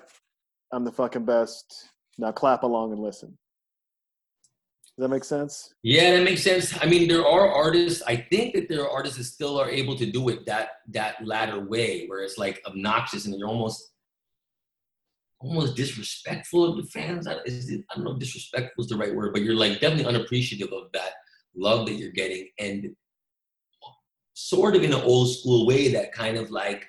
I'm 0.71 0.83
the 0.83 0.91
fucking 0.91 1.25
best 1.25 1.89
now 2.19 2.31
clap 2.31 2.63
along 2.63 2.91
and 2.91 3.01
listen. 3.01 3.37
Does 4.97 5.03
that 5.03 5.09
make 5.09 5.23
sense? 5.23 5.73
Yeah, 5.81 6.17
that 6.17 6.23
makes 6.23 6.43
sense. 6.43 6.77
I 6.81 6.85
mean, 6.85 7.07
there 7.07 7.25
are 7.25 7.49
artists. 7.49 8.03
I 8.05 8.17
think 8.17 8.53
that 8.55 8.67
there 8.67 8.83
are 8.83 8.89
artists 8.89 9.17
that 9.17 9.23
still 9.23 9.57
are 9.57 9.69
able 9.69 9.95
to 9.95 10.05
do 10.05 10.27
it 10.27 10.45
that 10.45 10.71
that 10.89 11.25
latter 11.25 11.65
way, 11.65 12.05
where 12.07 12.21
it's 12.21 12.37
like 12.37 12.61
obnoxious 12.67 13.25
and 13.25 13.33
you're 13.39 13.47
almost 13.47 13.93
almost 15.39 15.77
disrespectful 15.77 16.65
of 16.65 16.75
the 16.75 16.91
fans. 16.91 17.27
I, 17.27 17.35
it, 17.45 17.85
I 17.89 17.95
don't 17.95 18.03
know 18.03 18.11
if 18.11 18.19
disrespectful 18.19 18.83
is 18.83 18.89
the 18.89 18.97
right 18.97 19.15
word, 19.15 19.31
but 19.31 19.41
you're 19.41 19.55
like 19.55 19.79
definitely 19.79 20.05
unappreciative 20.05 20.73
of 20.73 20.91
that 20.93 21.13
love 21.55 21.85
that 21.85 21.93
you're 21.93 22.11
getting, 22.11 22.49
and 22.59 22.89
sort 24.33 24.75
of 24.75 24.83
in 24.83 24.91
an 24.91 25.01
old 25.01 25.33
school 25.33 25.65
way 25.65 25.93
that 25.93 26.11
kind 26.11 26.35
of 26.35 26.51
like 26.51 26.85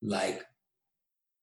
like 0.00 0.44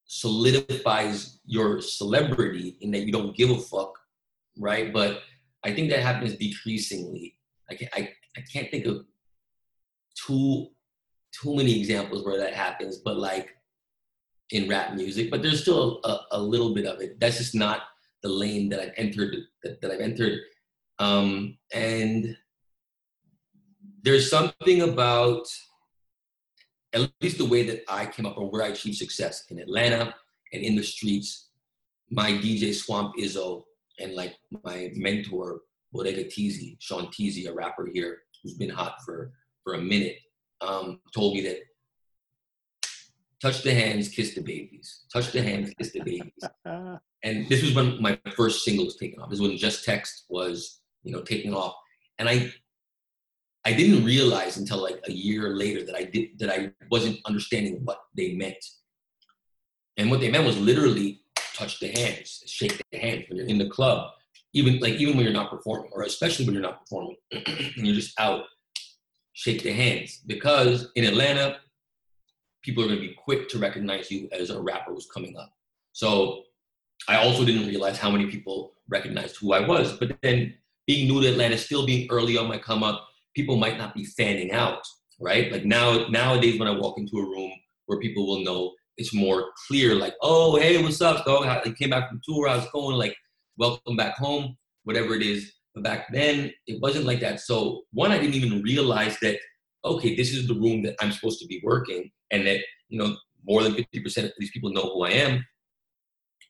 solidifies 0.06 1.40
your 1.46 1.82
celebrity 1.82 2.78
in 2.82 2.92
that 2.92 3.06
you 3.06 3.12
don't 3.12 3.36
give 3.36 3.50
a 3.50 3.58
fuck, 3.58 3.98
right? 4.58 4.94
But 4.94 5.22
I 5.64 5.74
think 5.74 5.90
that 5.90 6.02
happens 6.02 6.36
decreasingly. 6.36 7.36
I 7.70 7.76
can't, 7.76 7.92
I, 7.94 8.10
I 8.38 8.42
can't 8.52 8.70
think 8.70 8.86
of 8.86 9.06
too 10.16 10.68
too 11.42 11.56
many 11.56 11.78
examples 11.78 12.24
where 12.26 12.38
that 12.38 12.54
happens, 12.54 13.00
but 13.00 13.18
like 13.18 13.50
in 14.52 14.70
rap 14.70 14.94
music, 14.94 15.30
but 15.30 15.42
there's 15.42 15.62
still 15.62 16.00
a, 16.06 16.20
a 16.32 16.42
little 16.42 16.74
bit 16.74 16.86
of 16.86 17.02
it. 17.02 17.20
That's 17.20 17.38
just 17.38 17.56
not 17.56 17.82
the 18.22 18.30
lane 18.30 18.70
that 18.70 18.80
I've 18.80 18.94
entered 18.96 19.36
that, 19.64 19.82
that 19.82 19.92
I've 19.92 20.00
entered. 20.00 20.40
Um, 21.00 21.58
and 21.74 22.38
there's 24.02 24.30
something 24.30 24.82
about 24.82 25.48
at 26.96 27.12
least 27.22 27.38
the 27.38 27.46
way 27.46 27.64
that 27.64 27.84
I 27.90 28.06
came 28.06 28.26
up 28.26 28.38
or 28.38 28.50
where 28.50 28.64
I 28.64 28.68
achieved 28.68 28.98
success 28.98 29.46
in 29.50 29.60
Atlanta 29.60 30.16
and 30.54 30.64
in 30.64 30.76
the 30.76 30.84
streets, 30.84 31.50
my 32.10 32.32
DJ 32.32 32.74
Swamp 32.74 33.16
Izzo 33.18 33.64
and 34.00 34.14
like 34.14 34.36
my 34.64 34.92
mentor 34.96 35.62
Bodega 35.92 36.24
Teezy, 36.24 36.78
Sean 36.80 37.08
Teezy, 37.08 37.48
a 37.48 37.54
rapper 37.54 37.88
here 37.92 38.20
who's 38.42 38.54
been 38.54 38.70
hot 38.70 38.96
for 39.06 39.32
for 39.64 39.74
a 39.74 39.82
minute, 39.82 40.18
um, 40.62 41.00
told 41.14 41.34
me 41.34 41.42
that 41.42 41.58
touch 43.42 43.64
the 43.64 43.74
hands, 43.74 44.10
kiss 44.10 44.36
the 44.36 44.42
babies. 44.42 45.06
Touch 45.12 45.32
the 45.32 45.42
hands, 45.42 45.74
kiss 45.78 45.92
the 45.92 46.02
babies. 46.02 46.32
and 47.24 47.50
this 47.50 47.64
was 47.64 47.74
when 47.74 48.02
my 48.02 48.20
first 48.36 48.64
single 48.64 48.86
was 48.86 48.96
taken 48.96 49.20
off. 49.20 49.30
This 49.30 49.40
was 49.40 49.50
when 49.50 49.58
Just 49.58 49.84
Text 49.84 50.26
was, 50.30 50.82
you 51.04 51.12
know, 51.12 51.22
taking 51.22 51.54
off. 51.54 51.76
And 52.20 52.30
I 52.30 52.54
I 53.66 53.74
didn't 53.74 54.06
realize 54.06 54.58
until 54.58 54.82
like 54.82 55.00
a 55.08 55.12
year 55.12 55.50
later 55.50 55.84
that 55.86 55.96
I 55.96 56.04
did 56.04 56.38
that 56.40 56.52
I 56.52 56.72
wasn't 56.92 57.20
understanding 57.26 57.82
what 57.84 58.00
they 58.16 58.34
meant. 58.34 58.64
And 59.98 60.12
what 60.12 60.20
they 60.20 60.30
meant 60.30 60.46
was 60.46 60.60
literally 60.60 61.22
touch 61.56 61.80
the 61.80 61.88
hands, 61.88 62.44
shake 62.46 62.80
the 62.92 62.98
hands 63.00 63.24
when 63.28 63.38
you're 63.38 63.48
in 63.48 63.58
the 63.58 63.70
club, 63.70 64.12
even 64.54 64.80
like 64.80 64.96
even 64.96 65.16
when 65.16 65.26
you're 65.26 65.34
not 65.34 65.50
performing, 65.50 65.90
or 65.94 66.04
especially 66.04 66.46
when 66.46 66.54
you're 66.54 66.62
not 66.62 66.82
performing 66.82 67.16
and 67.32 67.78
you're 67.78 67.96
just 67.96 68.20
out, 68.20 68.44
shake 69.34 69.64
the 69.64 69.72
hands. 69.72 70.22
Because 70.28 70.92
in 70.96 71.06
Atlanta, 71.06 71.58
people 72.62 72.84
are 72.84 72.88
gonna 72.88 73.00
be 73.00 73.16
quick 73.18 73.50
to 73.50 73.58
recognize 73.58 74.12
you 74.12 74.30
as 74.32 74.52
a 74.52 74.62
rapper 74.62 74.94
who's 74.94 75.08
coming 75.12 75.36
up. 75.38 75.52
So 75.94 76.44
I 77.08 77.18
also 77.18 77.46
didn't 77.46 77.68
realize 77.68 77.98
how 77.98 78.12
many 78.12 78.28
people 78.28 78.74
recognized 78.90 79.38
who 79.38 79.54
I 79.54 79.66
was. 79.66 79.94
But 79.94 80.18
then 80.22 80.54
being 80.86 81.08
new 81.08 81.22
to 81.22 81.30
Atlanta, 81.30 81.58
still 81.58 81.86
being 81.86 82.08
early 82.12 82.38
on 82.38 82.48
my 82.48 82.58
come 82.58 82.84
up, 82.84 83.08
people 83.36 83.58
might 83.58 83.78
not 83.78 83.94
be 83.94 84.06
fanning 84.06 84.52
out, 84.52 84.82
right? 85.20 85.52
Like 85.52 85.66
now, 85.66 86.08
nowadays, 86.08 86.60
when 86.60 86.68
I 86.68 86.78
walk 86.78 86.98
into 86.98 87.18
a 87.18 87.26
room 87.26 87.52
where 87.86 88.00
people 88.00 88.26
will 88.26 88.44
know, 88.44 88.74
it's 88.98 89.14
more 89.14 89.52
clear. 89.68 89.94
Like, 89.96 90.16
oh, 90.22 90.58
hey, 90.58 90.82
what's 90.82 91.02
up, 91.02 91.26
dog? 91.26 91.46
I 91.46 91.70
came 91.72 91.90
back 91.90 92.10
from 92.10 92.22
tour. 92.24 92.48
I 92.48 92.56
was 92.56 92.70
going 92.72 92.96
like, 92.96 93.16
welcome 93.58 93.96
back 93.96 94.16
home, 94.18 94.56
whatever 94.84 95.16
it 95.16 95.22
is. 95.22 95.52
But 95.74 95.84
back 95.84 96.12
then, 96.14 96.52
it 96.68 96.82
wasn't 96.82 97.06
like 97.06 97.20
that. 97.20 97.42
So 97.42 97.84
one, 97.92 98.12
I 98.12 98.18
didn't 98.18 98.36
even 98.36 98.62
realize 98.62 99.18
that 99.22 99.38
okay, 99.84 100.16
this 100.16 100.34
is 100.34 100.48
the 100.48 100.56
room 100.56 100.82
that 100.84 100.96
I'm 101.00 101.12
supposed 101.12 101.40
to 101.42 101.48
be 101.48 101.62
working, 101.64 102.10
and 102.32 102.46
that 102.48 102.60
you 102.90 102.98
know 102.98 103.16
more 103.48 103.62
than 103.62 103.74
50% 103.74 104.24
of 104.24 104.32
these 104.40 104.52
people 104.52 104.72
know 104.72 104.94
who 104.94 105.04
I 105.04 105.12
am, 105.12 105.46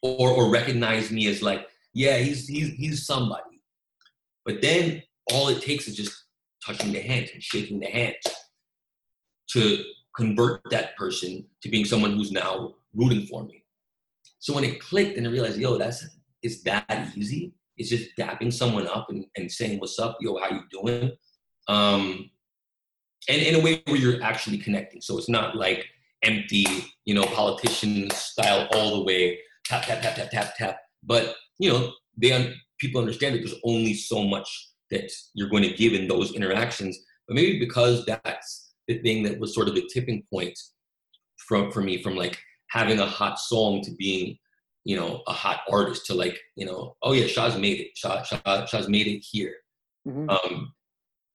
or 0.02 0.30
or 0.30 0.50
recognize 0.50 1.12
me 1.12 1.28
as 1.28 1.42
like, 1.42 1.68
yeah, 1.94 2.18
he's 2.18 2.48
he's 2.48 2.70
he's 2.74 3.06
somebody. 3.06 3.62
But 4.46 4.62
then 4.62 5.02
all 5.32 5.50
it 5.50 5.62
takes 5.62 5.88
is 5.88 5.96
just 5.96 6.25
touching 6.66 6.92
the 6.92 7.00
hand 7.00 7.30
and 7.34 7.44
shaking 7.44 7.80
the 7.80 7.88
hand 7.88 8.16
to 9.52 9.84
convert 10.16 10.62
that 10.72 10.96
person 10.96 11.46
to 11.62 11.70
being 11.70 11.86
someone 11.86 12.14
who's 12.14 12.32
now 12.32 12.74
rooting 12.94 13.26
for 13.28 13.44
me. 13.44 13.64
So 14.40 14.54
when 14.54 14.64
it 14.64 14.80
clicked 14.80 15.18
and 15.18 15.28
I 15.28 15.30
realized, 15.30 15.58
yo, 15.58 15.78
that's 15.78 16.06
it's 16.42 16.62
that 16.64 17.12
easy. 17.16 17.54
It's 17.78 17.90
just 17.90 18.12
dapping 18.18 18.54
someone 18.54 18.88
up 18.88 19.10
and, 19.10 19.26
and 19.36 19.52
saying, 19.52 19.80
what's 19.80 20.00
up, 20.00 20.18
yo, 20.22 20.38
how 20.38 20.50
you 20.50 20.62
doing? 20.72 21.12
Um, 21.68 22.30
and 23.28 23.42
in 23.42 23.56
a 23.56 23.60
way 23.60 23.82
where 23.88 23.98
you're 23.98 24.24
actually 24.24 24.60
connecting. 24.60 25.02
So 25.02 25.18
it's 25.18 25.30
not 25.30 25.56
like 25.56 25.86
empty, 26.24 26.66
you 27.06 27.14
know, 27.14 27.26
politician 27.26 28.10
style 28.12 28.68
all 28.72 28.98
the 28.98 29.04
way, 29.04 29.40
tap, 29.66 29.86
tap, 29.86 30.02
tap, 30.02 30.16
tap, 30.16 30.30
tap, 30.32 30.56
tap. 30.56 30.78
But, 31.04 31.36
you 31.58 31.72
know, 31.72 31.92
they 32.18 32.56
people 32.80 33.02
understand 33.02 33.36
that 33.36 33.40
there's 33.40 33.60
only 33.64 33.94
so 33.94 34.24
much 34.24 34.70
that 34.92 35.12
you're 35.34 35.50
going 35.50 35.64
to 35.64 35.74
give 35.74 35.94
in 35.94 36.08
those 36.08 36.34
interactions. 36.34 36.98
But 37.28 37.36
maybe 37.36 37.60
because 37.60 38.06
that's 38.06 38.74
the 38.88 39.00
thing 39.00 39.24
that 39.24 39.40
was 39.40 39.54
sort 39.54 39.68
of 39.68 39.76
the 39.76 39.90
tipping 39.92 40.24
point 40.32 40.58
from 41.38 41.72
for 41.72 41.82
me 41.82 42.02
from 42.02 42.16
like 42.16 42.38
having 42.70 43.00
a 43.00 43.06
hot 43.06 43.40
song 43.40 43.82
to 43.84 43.92
being 43.92 44.38
you 44.84 44.96
know 44.96 45.24
a 45.28 45.34
hot 45.34 45.62
artist 45.70 46.06
to 46.06 46.14
like 46.14 46.40
you 46.56 46.66
know 46.66 46.96
oh 47.02 47.14
yeah 47.14 47.28
Shah's 47.28 47.58
made 47.58 47.80
it 47.80 47.98
Shah, 47.98 48.24
Shah 48.24 48.66
Shah's 48.66 48.88
made 48.88 49.08
it 49.08 49.20
here 49.20 49.56
mm-hmm. 50.08 50.30
um, 50.30 50.74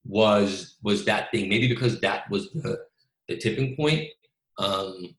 was 0.04 0.76
was 0.82 1.04
that 1.04 1.30
thing 1.30 1.48
maybe 1.48 1.68
because 1.68 2.00
that 2.00 2.30
was 2.30 2.50
the 2.52 2.78
the 3.28 3.36
tipping 3.36 3.76
point 3.76 4.08
um, 4.58 5.14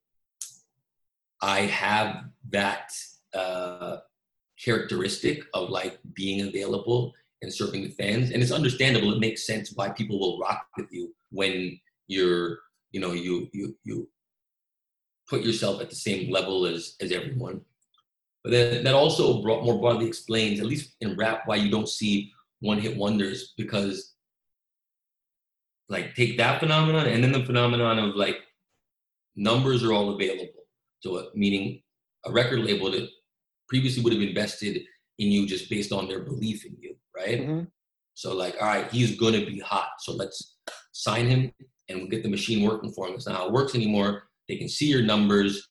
I 1.42 1.62
have 1.62 2.26
that 2.52 2.92
uh, 3.34 3.98
characteristic 4.64 5.44
of 5.54 5.70
like 5.70 6.00
being 6.14 6.48
available 6.48 7.14
and 7.42 7.54
serving 7.54 7.84
the 7.84 7.90
fans. 7.90 8.32
And 8.32 8.42
it's 8.42 8.52
understandable 8.52 9.14
it 9.14 9.20
makes 9.20 9.46
sense 9.46 9.74
why 9.74 9.90
people 9.90 10.20
will 10.20 10.40
rock 10.40 10.68
with 10.78 10.88
you 10.92 11.14
when 11.32 11.80
you're 12.08 12.60
you 12.92 13.00
know 13.00 13.14
you 13.14 13.50
you 13.54 13.76
you 13.84 14.08
put 15.30 15.44
yourself 15.44 15.82
at 15.82 15.90
the 15.90 15.96
same 15.96 16.32
level 16.32 16.66
as 16.66 16.96
as 17.02 17.12
everyone. 17.12 17.62
But 18.44 18.52
then 18.52 18.84
that 18.84 18.96
also 18.96 19.42
brought, 19.42 19.64
more 19.64 19.80
broadly 19.80 20.08
explains 20.08 20.60
at 20.60 20.66
least 20.66 20.96
in 21.02 21.16
rap 21.16 21.44
why 21.46 21.58
you 21.58 21.70
don't 21.70 21.90
see 21.90 22.32
one 22.60 22.80
hit 22.80 22.98
wonders 22.98 23.54
because 23.56 24.14
like 25.90 26.16
take 26.16 26.38
that 26.38 26.60
phenomenon 26.60 27.06
and 27.06 27.24
then 27.24 27.32
the 27.32 27.46
phenomenon 27.46 28.00
of 28.00 28.16
like 28.16 28.38
numbers 29.36 29.84
are 29.84 29.94
all 29.94 30.16
available. 30.16 30.66
So 31.02 31.16
uh, 31.18 31.26
meaning 31.36 31.82
a 32.26 32.32
record 32.32 32.60
label 32.60 32.92
that 32.92 33.10
previously 33.68 34.04
would 34.04 34.14
have 34.14 34.22
invested 34.22 34.82
in 35.20 35.32
you 35.32 35.46
just 35.46 35.70
based 35.70 35.92
on 35.92 36.08
their 36.08 36.22
belief 36.22 36.66
in 36.66 36.76
you 36.80 36.96
right 37.26 37.42
mm-hmm. 37.42 37.64
so 38.14 38.36
like 38.36 38.56
all 38.62 38.68
right 38.68 38.92
he's 38.92 39.18
gonna 39.18 39.46
be 39.46 39.60
hot 39.60 39.90
so 40.00 40.14
let's 40.14 40.58
sign 40.92 41.28
him 41.28 41.52
and 41.92 42.00
we'll 42.00 42.10
get 42.10 42.24
the 42.24 42.30
machine 42.30 42.66
working 42.66 42.92
for 42.92 43.08
him. 43.08 43.16
It's 43.16 43.28
not 43.28 43.38
how 43.38 43.48
it 43.48 43.54
works 43.54 43.76
anymore. 43.76 44.24
They 44.48 44.56
can 44.56 44.70
see 44.70 44.88
your 44.88 45.02
numbers, 45.02 45.70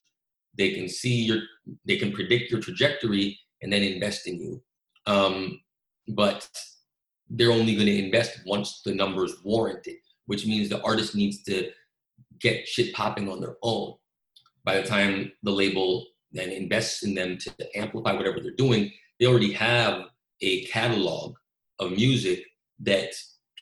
they 0.57 0.73
can 0.73 0.87
see 0.87 1.23
your, 1.23 1.39
they 1.85 1.97
can 1.97 2.11
predict 2.11 2.51
your 2.51 2.61
trajectory 2.61 3.39
and 3.61 3.71
then 3.71 3.83
invest 3.83 4.27
in 4.27 4.39
you. 4.39 4.61
Um, 5.05 5.59
but 6.07 6.47
they're 7.29 7.51
only 7.51 7.75
going 7.75 7.87
to 7.87 8.05
invest 8.05 8.39
once 8.45 8.81
the 8.83 8.93
numbers 8.93 9.35
warrant 9.43 9.87
it, 9.87 9.99
which 10.25 10.45
means 10.45 10.69
the 10.69 10.81
artist 10.83 11.15
needs 11.15 11.43
to 11.43 11.69
get 12.39 12.67
shit 12.67 12.93
popping 12.93 13.29
on 13.29 13.39
their 13.39 13.55
own. 13.61 13.93
By 14.63 14.79
the 14.79 14.87
time 14.87 15.31
the 15.43 15.51
label 15.51 16.05
then 16.33 16.49
invests 16.49 17.03
in 17.03 17.13
them 17.13 17.37
to 17.37 17.77
amplify 17.77 18.13
whatever 18.13 18.39
they're 18.39 18.51
doing, 18.51 18.91
they 19.19 19.25
already 19.25 19.51
have 19.53 20.05
a 20.41 20.63
catalog 20.65 21.35
of 21.81 21.91
music 21.91 22.45
that 22.79 23.13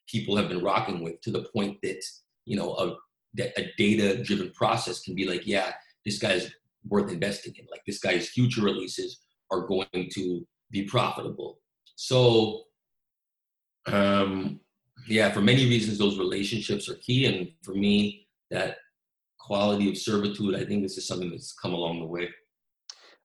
people 0.08 0.36
have 0.38 0.50
been 0.50 0.64
rocking 0.64 1.02
with 1.02 1.20
to 1.22 1.32
the 1.32 1.48
point 1.56 1.78
that 1.82 2.02
you 2.46 2.56
know 2.56 2.74
a 2.76 2.96
that 3.34 3.58
a 3.60 3.72
data 3.78 4.24
driven 4.24 4.52
process 4.52 5.02
can 5.02 5.16
be 5.16 5.28
like 5.28 5.46
yeah 5.48 5.72
this 6.06 6.20
guy's 6.20 6.52
worth 6.88 7.12
investing 7.12 7.54
in. 7.58 7.66
Like 7.70 7.82
this 7.86 8.00
guy's 8.00 8.30
future 8.30 8.62
releases 8.62 9.20
are 9.52 9.68
going 9.68 10.10
to 10.14 10.46
be 10.72 10.84
profitable. 10.84 11.60
So 11.96 12.64
um 13.88 14.60
yeah 15.08 15.32
for 15.32 15.42
many 15.42 15.66
reasons 15.66 15.98
those 15.98 16.20
relationships 16.20 16.90
are 16.90 16.96
key. 16.96 17.26
And 17.26 17.52
for 17.64 17.74
me 17.74 18.28
that 18.52 18.78
quality 19.40 19.90
of 19.90 19.98
servitude 19.98 20.54
i 20.54 20.64
think 20.64 20.84
this 20.84 20.98
is 20.98 21.08
something 21.08 21.32
that's 21.32 21.54
come 21.54 21.74
along 21.74 22.00
the 22.00 22.06
way 22.06 22.30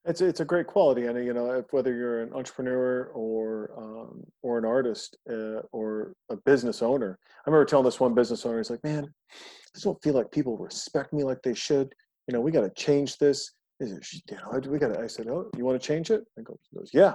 it's 0.07 0.21
it's 0.21 0.41
a 0.41 0.45
great 0.45 0.67
quality, 0.67 1.07
and 1.07 1.25
you 1.25 1.33
know 1.33 1.65
whether 1.71 1.95
you're 1.95 2.23
an 2.23 2.33
entrepreneur 2.35 3.07
or 3.15 3.71
um, 3.77 4.25
or 4.43 4.59
an 4.59 4.65
artist 4.65 5.17
uh, 5.31 5.61
or 5.73 6.15
a 6.31 6.37
business 6.37 6.83
owner. 6.83 7.19
I 7.47 7.51
remember 7.51 7.65
telling 7.65 7.87
this 7.87 8.01
one 8.01 8.15
business 8.15 8.45
owner, 8.45 8.59
he's 8.59 8.71
like, 8.71 8.85
"Man, 8.85 9.05
I 9.05 9.37
just 9.75 9.85
don't 9.85 10.03
feel 10.03 10.15
like 10.15 10.31
people 10.31 10.59
respect 10.59 11.13
me 11.13 11.25
like 11.25 11.43
they 11.43 11.55
should. 11.55 11.95
You 12.29 12.35
know, 12.35 12.41
we 12.41 12.53
got 12.53 12.63
to 12.63 12.71
change 12.71 13.17
this. 13.17 13.53
Is 13.81 13.93
it, 13.93 14.07
you 14.31 14.37
know, 14.37 14.71
we 14.71 14.79
got 14.79 14.93
to." 14.93 15.01
I 15.01 15.07
said, 15.07 15.29
"Oh, 15.29 15.51
you 15.57 15.65
want 15.65 15.81
to 15.81 15.87
change 15.87 16.11
it?" 16.11 16.25
He 16.37 16.43
goes, 16.43 16.59
"Yeah, 16.93 17.15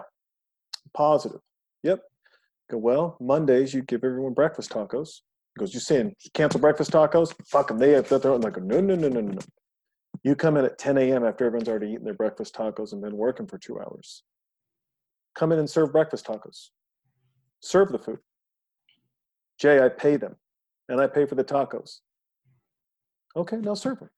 positive. 0.95 1.41
Yep." 1.83 1.99
I 1.99 2.73
go, 2.73 2.77
well, 2.79 3.17
Mondays 3.19 3.73
you 3.73 3.83
give 3.83 4.03
everyone 4.03 4.33
breakfast 4.33 4.71
tacos. 4.71 5.21
He 5.55 5.59
goes, 5.59 5.75
"You 5.75 5.79
saying 5.79 6.15
cancel 6.33 6.59
breakfast 6.59 6.91
tacos? 6.91 7.35
Fuck 7.47 7.67
them. 7.67 7.77
They 7.77 7.91
have 7.91 8.09
their 8.09 8.31
own." 8.31 8.43
I 8.43 8.49
go, 8.49 8.61
"No, 8.61 8.81
no, 8.81 8.95
no, 8.95 9.09
no, 9.09 9.21
no. 9.21 9.39
You 10.23 10.35
come 10.35 10.57
in 10.57 10.65
at 10.65 10.77
10 10.77 10.97
a.m. 10.97 11.25
after 11.25 11.45
everyone's 11.45 11.69
already 11.69 11.91
eaten 11.91 12.03
their 12.03 12.13
breakfast 12.13 12.53
tacos 12.53 12.91
and 12.91 13.01
been 13.01 13.15
working 13.15 13.47
for 13.47 13.57
two 13.57 13.79
hours. 13.79 14.23
Come 15.35 15.51
in 15.51 15.59
and 15.59 15.69
serve 15.69 15.93
breakfast 15.93 16.25
tacos. 16.25 16.69
Serve 17.61 17.91
the 17.91 17.99
food. 17.99 18.19
Jay, 19.57 19.83
I 19.83 19.89
pay 19.89 20.17
them 20.17 20.35
and 20.89 20.99
I 20.99 21.07
pay 21.07 21.25
for 21.25 21.35
the 21.35 21.43
tacos. 21.43 21.99
Okay, 23.35 23.57
now 23.57 23.73
serve 23.73 23.99
them. 23.99 24.09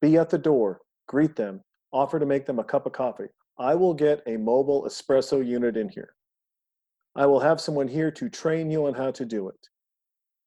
Be 0.00 0.16
at 0.16 0.30
the 0.30 0.38
door, 0.38 0.80
greet 1.06 1.36
them, 1.36 1.62
offer 1.92 2.18
to 2.18 2.26
make 2.26 2.46
them 2.46 2.58
a 2.58 2.64
cup 2.64 2.86
of 2.86 2.92
coffee. 2.92 3.28
I 3.58 3.74
will 3.74 3.94
get 3.94 4.22
a 4.26 4.36
mobile 4.36 4.84
espresso 4.84 5.44
unit 5.44 5.76
in 5.76 5.88
here. 5.88 6.14
I 7.16 7.26
will 7.26 7.40
have 7.40 7.60
someone 7.60 7.88
here 7.88 8.10
to 8.12 8.28
train 8.28 8.70
you 8.70 8.86
on 8.86 8.94
how 8.94 9.10
to 9.10 9.24
do 9.24 9.48
it. 9.48 9.68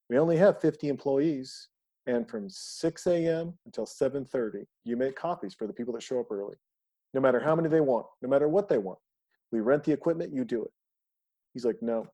We 0.08 0.18
only 0.18 0.36
have 0.38 0.60
50 0.60 0.88
employees 0.88 1.68
and 2.06 2.28
from 2.28 2.48
6 2.48 3.06
a.m. 3.06 3.54
until 3.66 3.86
7:30, 3.86 4.66
you 4.84 4.96
make 4.96 5.16
copies 5.16 5.54
for 5.54 5.66
the 5.66 5.72
people 5.72 5.94
that 5.94 6.02
show 6.02 6.20
up 6.20 6.30
early. 6.30 6.56
No 7.14 7.20
matter 7.20 7.40
how 7.40 7.54
many 7.54 7.68
they 7.68 7.80
want, 7.80 8.06
no 8.22 8.28
matter 8.28 8.48
what 8.48 8.68
they 8.68 8.78
want. 8.78 8.98
We 9.50 9.60
rent 9.60 9.84
the 9.84 9.92
equipment, 9.92 10.32
you 10.32 10.44
do 10.44 10.64
it. 10.64 10.70
He's 11.52 11.64
like, 11.64 11.82
"No." 11.82 12.06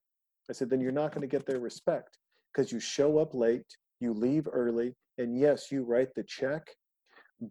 I 0.51 0.53
said, 0.53 0.71
"Then 0.71 0.81
you're 0.81 0.93
not 0.93 1.13
going 1.13 1.23
to 1.23 1.37
get 1.37 1.47
their 1.47 1.61
respect 1.61 2.19
because 2.53 2.73
you 2.73 2.81
show 2.81 3.19
up 3.19 3.35
late, 3.35 3.77
you 4.01 4.13
leave 4.13 4.49
early, 4.51 4.97
and 5.19 5.39
yes, 5.39 5.71
you 5.71 5.85
write 5.85 6.15
the 6.15 6.25
check, 6.25 6.67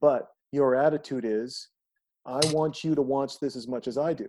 but 0.01 0.27
your 0.51 0.75
attitude 0.75 1.25
is, 1.25 1.69
I 2.25 2.39
want 2.51 2.83
you 2.83 2.95
to 2.95 3.01
want 3.01 3.37
this 3.41 3.55
as 3.55 3.67
much 3.67 3.87
as 3.87 3.97
I 3.97 4.13
do. 4.13 4.27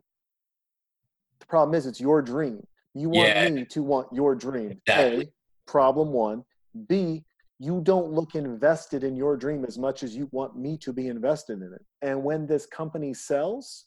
The 1.41 1.47
problem 1.47 1.75
is 1.75 1.87
it's 1.87 2.01
your 2.01 2.23
dream. 2.23 2.65
You 2.95 3.11
want 3.11 3.29
yeah. 3.29 3.49
me 3.49 3.65
to 3.65 3.83
want 3.83 4.09
your 4.13 4.35
dream. 4.35 4.81
Exactly. 4.87 5.25
A, 5.25 5.71
problem 5.71 6.13
one. 6.13 6.45
B, 6.89 7.25
you 7.59 7.81
don't 7.83 8.13
look 8.13 8.35
invested 8.35 9.03
in 9.03 9.17
your 9.17 9.37
dream 9.37 9.65
as 9.65 9.79
much 9.79 10.03
as 10.03 10.15
you 10.15 10.29
want 10.31 10.57
me 10.57 10.79
to 10.79 10.93
be 10.93 11.09
invested 11.09 11.61
in 11.61 11.73
it. 11.73 11.85
And 12.03 12.23
when 12.23 12.47
this 12.47 12.67
company 12.67 13.13
sells, 13.13 13.87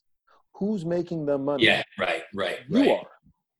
who's 0.53 0.85
making 0.85 1.26
the 1.26 1.38
money? 1.38 1.65
Yeah, 1.65 1.84
right, 1.98 2.23
right. 2.35 2.60
You 2.69 2.81
right, 2.81 2.89
are. 2.89 3.07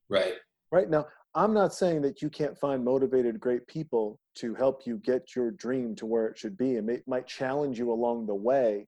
Right. 0.10 0.34
Right 0.72 0.90
now, 0.90 1.06
I'm 1.34 1.54
not 1.54 1.74
saying 1.74 2.02
that 2.02 2.22
you 2.22 2.30
can't 2.30 2.58
find 2.58 2.84
motivated, 2.84 3.40
great 3.40 3.66
people 3.68 4.20
to 4.36 4.54
help 4.54 4.82
you 4.86 4.98
get 4.98 5.34
your 5.34 5.52
dream 5.52 5.96
to 5.96 6.06
where 6.06 6.28
it 6.28 6.38
should 6.38 6.58
be. 6.58 6.76
And 6.76 6.90
it 6.90 7.04
might 7.08 7.26
challenge 7.26 7.80
you 7.80 7.92
along 7.92 8.26
the 8.26 8.36
way 8.36 8.88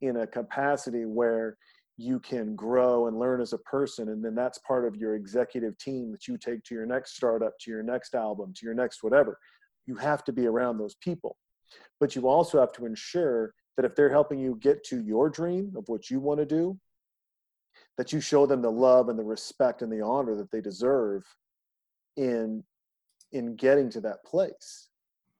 in 0.00 0.16
a 0.16 0.26
capacity 0.26 1.04
where 1.04 1.56
you 1.96 2.18
can 2.18 2.56
grow 2.56 3.06
and 3.06 3.16
learn 3.16 3.40
as 3.40 3.52
a 3.52 3.58
person. 3.58 4.08
And 4.08 4.24
then 4.24 4.34
that's 4.34 4.58
part 4.58 4.84
of 4.84 4.96
your 4.96 5.14
executive 5.14 5.78
team 5.78 6.10
that 6.10 6.26
you 6.26 6.36
take 6.36 6.64
to 6.64 6.74
your 6.74 6.86
next 6.86 7.14
startup, 7.14 7.52
to 7.60 7.70
your 7.70 7.84
next 7.84 8.16
album, 8.16 8.52
to 8.56 8.66
your 8.66 8.74
next 8.74 9.04
whatever 9.04 9.38
you 9.86 9.96
have 9.96 10.24
to 10.24 10.32
be 10.32 10.46
around 10.46 10.78
those 10.78 10.94
people. 10.96 11.36
But 12.00 12.14
you 12.14 12.28
also 12.28 12.60
have 12.60 12.72
to 12.72 12.86
ensure 12.86 13.54
that 13.76 13.84
if 13.84 13.94
they're 13.94 14.10
helping 14.10 14.38
you 14.38 14.56
get 14.60 14.84
to 14.84 15.02
your 15.02 15.28
dream 15.28 15.72
of 15.76 15.84
what 15.88 16.10
you 16.10 16.20
want 16.20 16.40
to 16.40 16.46
do, 16.46 16.78
that 17.98 18.12
you 18.12 18.20
show 18.20 18.46
them 18.46 18.62
the 18.62 18.70
love 18.70 19.08
and 19.08 19.18
the 19.18 19.24
respect 19.24 19.82
and 19.82 19.92
the 19.92 20.00
honor 20.00 20.34
that 20.36 20.50
they 20.50 20.60
deserve 20.60 21.24
in 22.16 22.62
in 23.32 23.56
getting 23.56 23.90
to 23.90 24.00
that 24.00 24.24
place. 24.24 24.88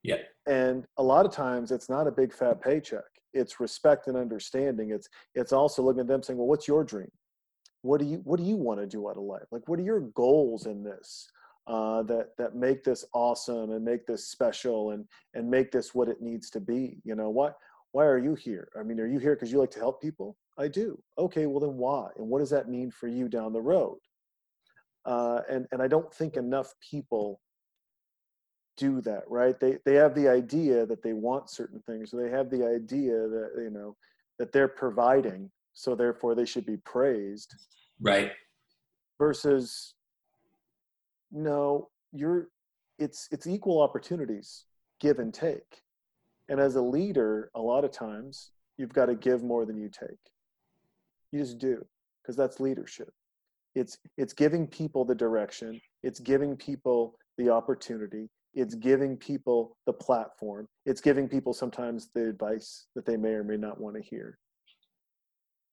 Yeah. 0.02 0.16
And 0.46 0.84
a 0.96 1.02
lot 1.02 1.26
of 1.26 1.32
times 1.32 1.70
it's 1.70 1.88
not 1.88 2.08
a 2.08 2.12
big 2.12 2.32
fat 2.32 2.60
paycheck. 2.60 3.04
It's 3.32 3.60
respect 3.60 4.08
and 4.08 4.16
understanding. 4.16 4.90
It's 4.90 5.08
it's 5.34 5.52
also 5.52 5.82
looking 5.82 6.00
at 6.00 6.08
them 6.08 6.22
saying, 6.22 6.38
"Well, 6.38 6.48
what's 6.48 6.66
your 6.66 6.84
dream?" 6.84 7.10
what 7.84 8.00
do 8.00 8.06
you 8.06 8.16
what 8.24 8.38
do 8.38 8.44
you 8.44 8.56
want 8.56 8.80
to 8.80 8.86
do 8.86 9.08
out 9.08 9.16
of 9.18 9.22
life 9.22 9.44
like 9.50 9.68
what 9.68 9.78
are 9.78 9.82
your 9.82 10.00
goals 10.00 10.64
in 10.64 10.82
this 10.82 11.28
uh, 11.66 12.02
that 12.02 12.36
that 12.36 12.54
make 12.54 12.84
this 12.84 13.04
awesome 13.14 13.70
and 13.70 13.84
make 13.84 14.06
this 14.06 14.26
special 14.26 14.90
and 14.90 15.06
and 15.34 15.50
make 15.50 15.72
this 15.72 15.94
what 15.94 16.08
it 16.08 16.20
needs 16.20 16.50
to 16.50 16.60
be. 16.60 16.98
You 17.04 17.14
know 17.14 17.30
what 17.30 17.56
why 17.92 18.04
are 18.04 18.18
you 18.18 18.34
here? 18.34 18.68
I 18.78 18.82
mean 18.82 19.00
are 19.00 19.06
you 19.06 19.18
here 19.18 19.34
because 19.34 19.50
you 19.52 19.58
like 19.58 19.70
to 19.72 19.78
help 19.78 20.02
people? 20.02 20.36
I 20.58 20.68
do. 20.68 21.00
Okay 21.18 21.46
well 21.46 21.60
then 21.60 21.76
why? 21.76 22.08
And 22.16 22.28
what 22.28 22.40
does 22.40 22.50
that 22.50 22.68
mean 22.68 22.90
for 22.90 23.08
you 23.08 23.28
down 23.28 23.52
the 23.52 23.60
road? 23.60 23.98
Uh, 25.04 25.40
and 25.50 25.66
and 25.72 25.82
i 25.82 25.86
don't 25.88 26.12
think 26.14 26.36
enough 26.36 26.72
people 26.90 27.40
do 28.76 29.00
that 29.02 29.22
right? 29.28 29.58
They 29.60 29.78
they 29.84 29.94
have 29.94 30.14
the 30.14 30.28
idea 30.28 30.84
that 30.86 31.02
they 31.02 31.12
want 31.12 31.48
certain 31.50 31.80
things 31.86 32.12
or 32.12 32.22
they 32.22 32.30
have 32.30 32.50
the 32.50 32.66
idea 32.66 33.12
that 33.28 33.50
you 33.56 33.70
know 33.70 33.96
that 34.38 34.52
they're 34.52 34.68
providing 34.68 35.50
so 35.74 35.94
therefore 35.94 36.34
they 36.34 36.44
should 36.44 36.66
be 36.66 36.76
praised. 36.78 37.54
Right. 38.00 38.32
versus 39.18 39.94
no 41.34 41.88
you're 42.12 42.48
it's 42.98 43.28
it's 43.32 43.46
equal 43.46 43.82
opportunities 43.82 44.64
give 45.00 45.18
and 45.18 45.34
take. 45.34 45.82
And 46.48 46.60
as 46.60 46.76
a 46.76 46.80
leader 46.80 47.50
a 47.54 47.60
lot 47.60 47.84
of 47.84 47.90
times 47.90 48.52
you've 48.78 48.92
got 48.92 49.06
to 49.06 49.14
give 49.14 49.42
more 49.42 49.66
than 49.66 49.76
you 49.76 49.88
take. 49.88 50.18
You 51.32 51.40
just 51.40 51.58
do 51.58 51.84
because 52.22 52.36
that's 52.36 52.60
leadership. 52.60 53.12
It's 53.74 53.98
it's 54.16 54.32
giving 54.32 54.66
people 54.68 55.04
the 55.04 55.14
direction 55.14 55.80
it's 56.04 56.20
giving 56.20 56.56
people 56.56 57.18
the 57.36 57.50
opportunity 57.50 58.30
it's 58.54 58.76
giving 58.76 59.16
people 59.16 59.76
the 59.84 59.92
platform 59.92 60.68
it's 60.86 61.00
giving 61.00 61.28
people 61.28 61.52
sometimes 61.52 62.10
the 62.14 62.28
advice 62.28 62.86
that 62.94 63.04
they 63.04 63.16
may 63.16 63.30
or 63.30 63.42
may 63.42 63.56
not 63.56 63.80
want 63.80 63.96
to 63.96 64.02
hear. 64.02 64.38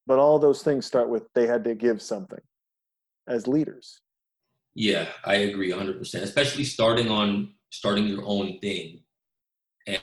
But 0.07 0.17
all 0.17 0.39
those 0.39 0.63
things 0.63 0.87
start 0.87 1.09
with 1.09 1.23
they 1.35 1.45
had 1.45 1.63
to 1.65 1.75
give 1.75 2.01
something 2.01 2.41
as 3.27 3.47
leaders 3.47 4.01
Yeah, 4.75 5.07
I 5.25 5.35
agree 5.35 5.71
100%, 5.71 6.23
especially 6.23 6.63
starting 6.63 7.09
on 7.09 7.53
starting 7.71 8.07
your 8.07 8.23
own 8.25 8.59
thing. 8.59 9.01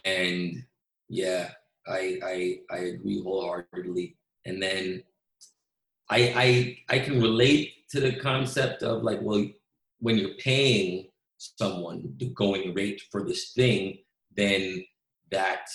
And 0.04 0.64
yeah, 1.08 1.50
I 1.86 2.18
I 2.24 2.58
I 2.70 2.78
agree 2.78 3.22
wholeheartedly. 3.22 4.16
And 4.44 4.62
then 4.62 5.02
I 6.10 6.76
I 6.88 6.96
I 6.96 6.98
can 7.00 7.20
relate 7.20 7.88
to 7.90 8.00
the 8.00 8.16
concept 8.16 8.82
of 8.82 9.02
like, 9.02 9.20
well, 9.22 9.46
when 10.00 10.18
you're 10.18 10.36
paying 10.38 11.08
someone 11.38 12.12
the 12.18 12.28
going 12.30 12.74
rate 12.74 13.00
for 13.10 13.24
this 13.24 13.52
thing, 13.52 13.98
then 14.36 14.84
that 15.30 15.66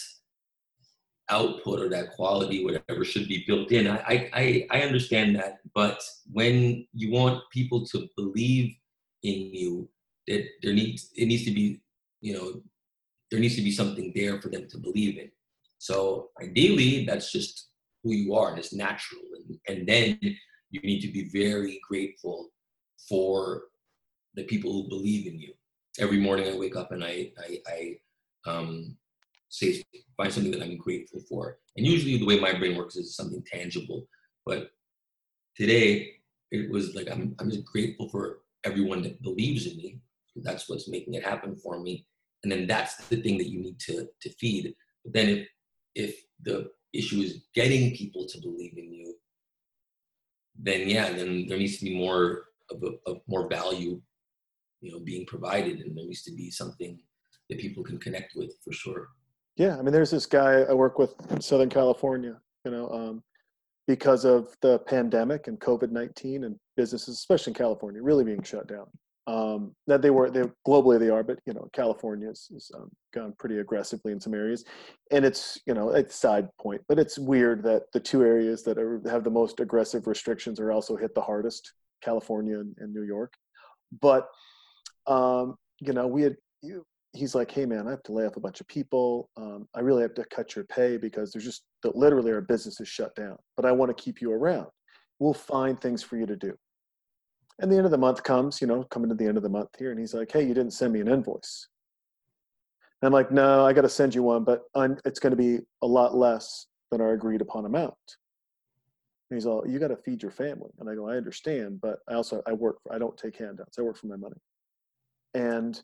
output 1.29 1.79
or 1.79 1.89
that 1.89 2.11
quality, 2.11 2.63
whatever, 2.63 3.05
should 3.05 3.27
be 3.27 3.43
built 3.47 3.71
in. 3.71 3.87
I 3.87 4.29
I 4.33 4.67
I 4.69 4.81
understand 4.81 5.35
that, 5.37 5.59
but 5.73 5.99
when 6.31 6.85
you 6.93 7.11
want 7.11 7.41
people 7.51 7.85
to 7.87 8.07
believe 8.17 8.75
in 9.23 9.53
you 9.53 9.89
that 10.27 10.45
there 10.61 10.73
needs 10.73 11.09
it 11.15 11.25
needs 11.25 11.45
to 11.45 11.51
be 11.51 11.81
you 12.21 12.33
know 12.33 12.61
there 13.33 13.39
needs 13.39 13.55
to 13.55 13.63
be 13.63 13.71
something 13.71 14.11
there 14.15 14.39
for 14.39 14.49
them 14.49 14.67
to 14.69 14.77
believe 14.77 15.17
in. 15.17 15.27
So 15.79 16.29
ideally 16.39 17.03
that's 17.03 17.31
just 17.31 17.69
who 18.03 18.13
you 18.13 18.35
are 18.35 18.49
and 18.49 18.59
it's 18.59 18.73
natural. 18.73 19.23
And, 19.35 19.59
and 19.67 19.87
then 19.87 20.19
you 20.69 20.81
need 20.81 21.01
to 21.01 21.11
be 21.11 21.29
very 21.33 21.79
grateful 21.87 22.49
for 23.09 23.63
the 24.35 24.43
people 24.43 24.71
who 24.71 24.87
believe 24.87 25.25
in 25.25 25.39
you. 25.39 25.53
Every 25.99 26.19
morning 26.19 26.47
i 26.47 26.55
wake 26.55 26.75
up 26.75 26.91
and 26.91 27.03
i 27.03 27.31
i, 27.39 27.57
I 27.67 27.97
um, 28.45 28.97
say 29.49 29.83
find 30.15 30.31
something 30.31 30.51
that 30.51 30.61
i'm 30.61 30.77
grateful 30.77 31.21
for. 31.27 31.57
And 31.75 31.87
usually 31.87 32.17
the 32.17 32.25
way 32.27 32.39
my 32.39 32.53
brain 32.53 32.77
works 32.77 32.95
is 32.95 33.15
something 33.15 33.43
tangible. 33.51 34.07
But 34.45 34.69
today 35.57 36.17
it 36.51 36.69
was 36.69 36.93
like 36.93 37.09
i'm, 37.09 37.35
I'm 37.39 37.49
just 37.49 37.65
grateful 37.65 38.09
for 38.09 38.42
everyone 38.63 39.01
that 39.03 39.21
believes 39.21 39.67
in 39.67 39.77
me. 39.77 39.99
That's 40.35 40.67
what's 40.67 40.89
making 40.89 41.13
it 41.13 41.23
happen 41.23 41.55
for 41.55 41.79
me. 41.79 42.05
And 42.43 42.51
then 42.51 42.67
that's 42.67 42.95
the 43.07 43.17
thing 43.17 43.37
that 43.37 43.49
you 43.49 43.59
need 43.59 43.79
to 43.81 44.07
to 44.21 44.29
feed. 44.31 44.73
But 45.03 45.13
then 45.13 45.29
if 45.29 45.47
if 45.95 46.15
the 46.41 46.71
issue 46.91 47.21
is 47.21 47.45
getting 47.53 47.95
people 47.95 48.25
to 48.27 48.41
believe 48.41 48.77
in 48.77 48.91
you, 48.91 49.15
then 50.59 50.87
yeah, 50.89 51.11
then 51.11 51.47
there 51.47 51.57
needs 51.57 51.77
to 51.77 51.85
be 51.85 51.95
more 51.95 52.45
of 52.71 52.83
a 52.83 53.09
of 53.09 53.21
more 53.27 53.47
value, 53.47 54.01
you 54.81 54.91
know, 54.91 54.99
being 54.99 55.25
provided, 55.25 55.79
and 55.79 55.95
there 55.95 56.05
needs 56.05 56.23
to 56.23 56.33
be 56.33 56.49
something 56.49 56.99
that 57.49 57.59
people 57.59 57.83
can 57.83 57.99
connect 57.99 58.33
with 58.35 58.53
for 58.63 58.73
sure. 58.73 59.09
Yeah, 59.55 59.77
I 59.77 59.81
mean, 59.83 59.93
there's 59.93 60.11
this 60.11 60.25
guy 60.25 60.61
I 60.61 60.73
work 60.73 60.97
with 60.97 61.13
in 61.31 61.41
Southern 61.41 61.69
California. 61.69 62.39
You 62.65 62.71
know, 62.71 62.89
um, 62.89 63.23
because 63.87 64.25
of 64.25 64.55
the 64.61 64.79
pandemic 64.79 65.47
and 65.47 65.59
COVID 65.59 65.91
nineteen 65.91 66.45
and 66.45 66.57
businesses, 66.75 67.15
especially 67.15 67.51
in 67.51 67.55
California, 67.55 68.01
really 68.01 68.23
being 68.23 68.43
shut 68.43 68.67
down. 68.67 68.85
Um, 69.25 69.73
that 69.87 70.01
they 70.01 70.09
were, 70.09 70.29
they 70.29 70.43
globally 70.67 70.99
they 70.99 71.09
are, 71.09 71.23
but 71.23 71.39
you 71.45 71.53
know, 71.53 71.69
California 71.71 72.27
has, 72.27 72.49
um, 72.75 72.89
gone 73.13 73.33
pretty 73.39 73.59
aggressively 73.59 74.11
in 74.11 74.19
some 74.19 74.33
areas, 74.33 74.65
and 75.11 75.23
it's 75.23 75.57
you 75.65 75.73
know, 75.73 75.91
it's 75.91 76.15
side 76.15 76.49
point, 76.59 76.81
but 76.89 76.99
it's 76.99 77.17
weird 77.17 77.63
that 77.63 77.83
the 77.93 78.01
two 78.01 78.21
areas 78.21 78.63
that 78.63 78.77
are, 78.77 79.01
have 79.09 79.23
the 79.23 79.29
most 79.29 79.61
aggressive 79.61 80.07
restrictions 80.07 80.59
are 80.59 80.73
also 80.73 80.97
hit 80.97 81.15
the 81.15 81.21
hardest, 81.21 81.71
California 82.03 82.59
and, 82.59 82.75
and 82.79 82.93
New 82.93 83.03
York. 83.03 83.33
But 84.01 84.27
um, 85.07 85.55
you 85.79 85.93
know, 85.93 86.07
we 86.07 86.23
had 86.23 86.35
you, 86.61 86.85
he's 87.13 87.35
like, 87.35 87.51
hey 87.51 87.65
man, 87.65 87.87
I 87.87 87.91
have 87.91 88.03
to 88.03 88.11
lay 88.11 88.25
off 88.25 88.35
a 88.35 88.41
bunch 88.41 88.59
of 88.59 88.67
people. 88.67 89.29
Um, 89.37 89.67
I 89.75 89.81
really 89.81 90.01
have 90.01 90.15
to 90.15 90.25
cut 90.25 90.55
your 90.55 90.65
pay 90.65 90.97
because 90.97 91.31
there's 91.31 91.45
just 91.45 91.63
literally 91.83 92.31
our 92.31 92.41
business 92.41 92.79
is 92.81 92.87
shut 92.87 93.15
down. 93.15 93.37
But 93.55 93.65
I 93.65 93.71
want 93.71 93.95
to 93.95 94.03
keep 94.03 94.21
you 94.21 94.31
around. 94.31 94.67
We'll 95.19 95.33
find 95.33 95.79
things 95.79 96.03
for 96.03 96.17
you 96.17 96.25
to 96.25 96.35
do. 96.35 96.53
And 97.63 97.71
the 97.71 97.77
end 97.77 97.85
of 97.85 97.91
the 97.91 97.97
month 97.97 98.21
comes, 98.23 98.59
you 98.59 98.67
know, 98.67 98.83
coming 98.83 99.07
to 99.07 99.15
the 99.15 99.25
end 99.25 99.37
of 99.37 99.43
the 99.43 99.47
month 99.47 99.69
here, 99.79 99.91
and 99.91 99.97
he's 99.97 100.13
like, 100.13 100.29
hey, 100.29 100.45
you 100.45 100.53
didn't 100.53 100.73
send 100.73 100.91
me 100.91 100.99
an 100.99 101.07
invoice. 101.07 101.69
And 103.01 103.07
I'm 103.07 103.13
like, 103.13 103.31
no, 103.31 103.65
I 103.65 103.71
got 103.71 103.83
to 103.83 103.89
send 103.89 104.13
you 104.13 104.21
one, 104.21 104.43
but 104.43 104.63
I'm, 104.75 104.97
it's 105.05 105.17
going 105.17 105.31
to 105.31 105.37
be 105.37 105.59
a 105.81 105.87
lot 105.87 106.13
less 106.13 106.67
than 106.91 106.99
our 106.99 107.13
agreed 107.13 107.39
upon 107.39 107.65
amount. 107.65 107.93
And 109.29 109.37
he's 109.37 109.45
all, 109.45 109.63
you 109.65 109.79
got 109.79 109.87
to 109.87 109.95
feed 109.95 110.21
your 110.21 110.29
family. 110.29 110.71
And 110.77 110.89
I 110.89 110.95
go, 110.95 111.07
I 111.07 111.15
understand, 111.15 111.79
but 111.79 111.99
I 112.09 112.15
also 112.15 112.43
I 112.45 112.51
work. 112.51 112.79
For, 112.83 112.93
I 112.93 112.97
don't 112.97 113.17
take 113.17 113.37
handouts. 113.37 113.79
I 113.79 113.81
work 113.83 113.95
for 113.95 114.07
my 114.07 114.17
money. 114.17 114.35
And 115.33 115.81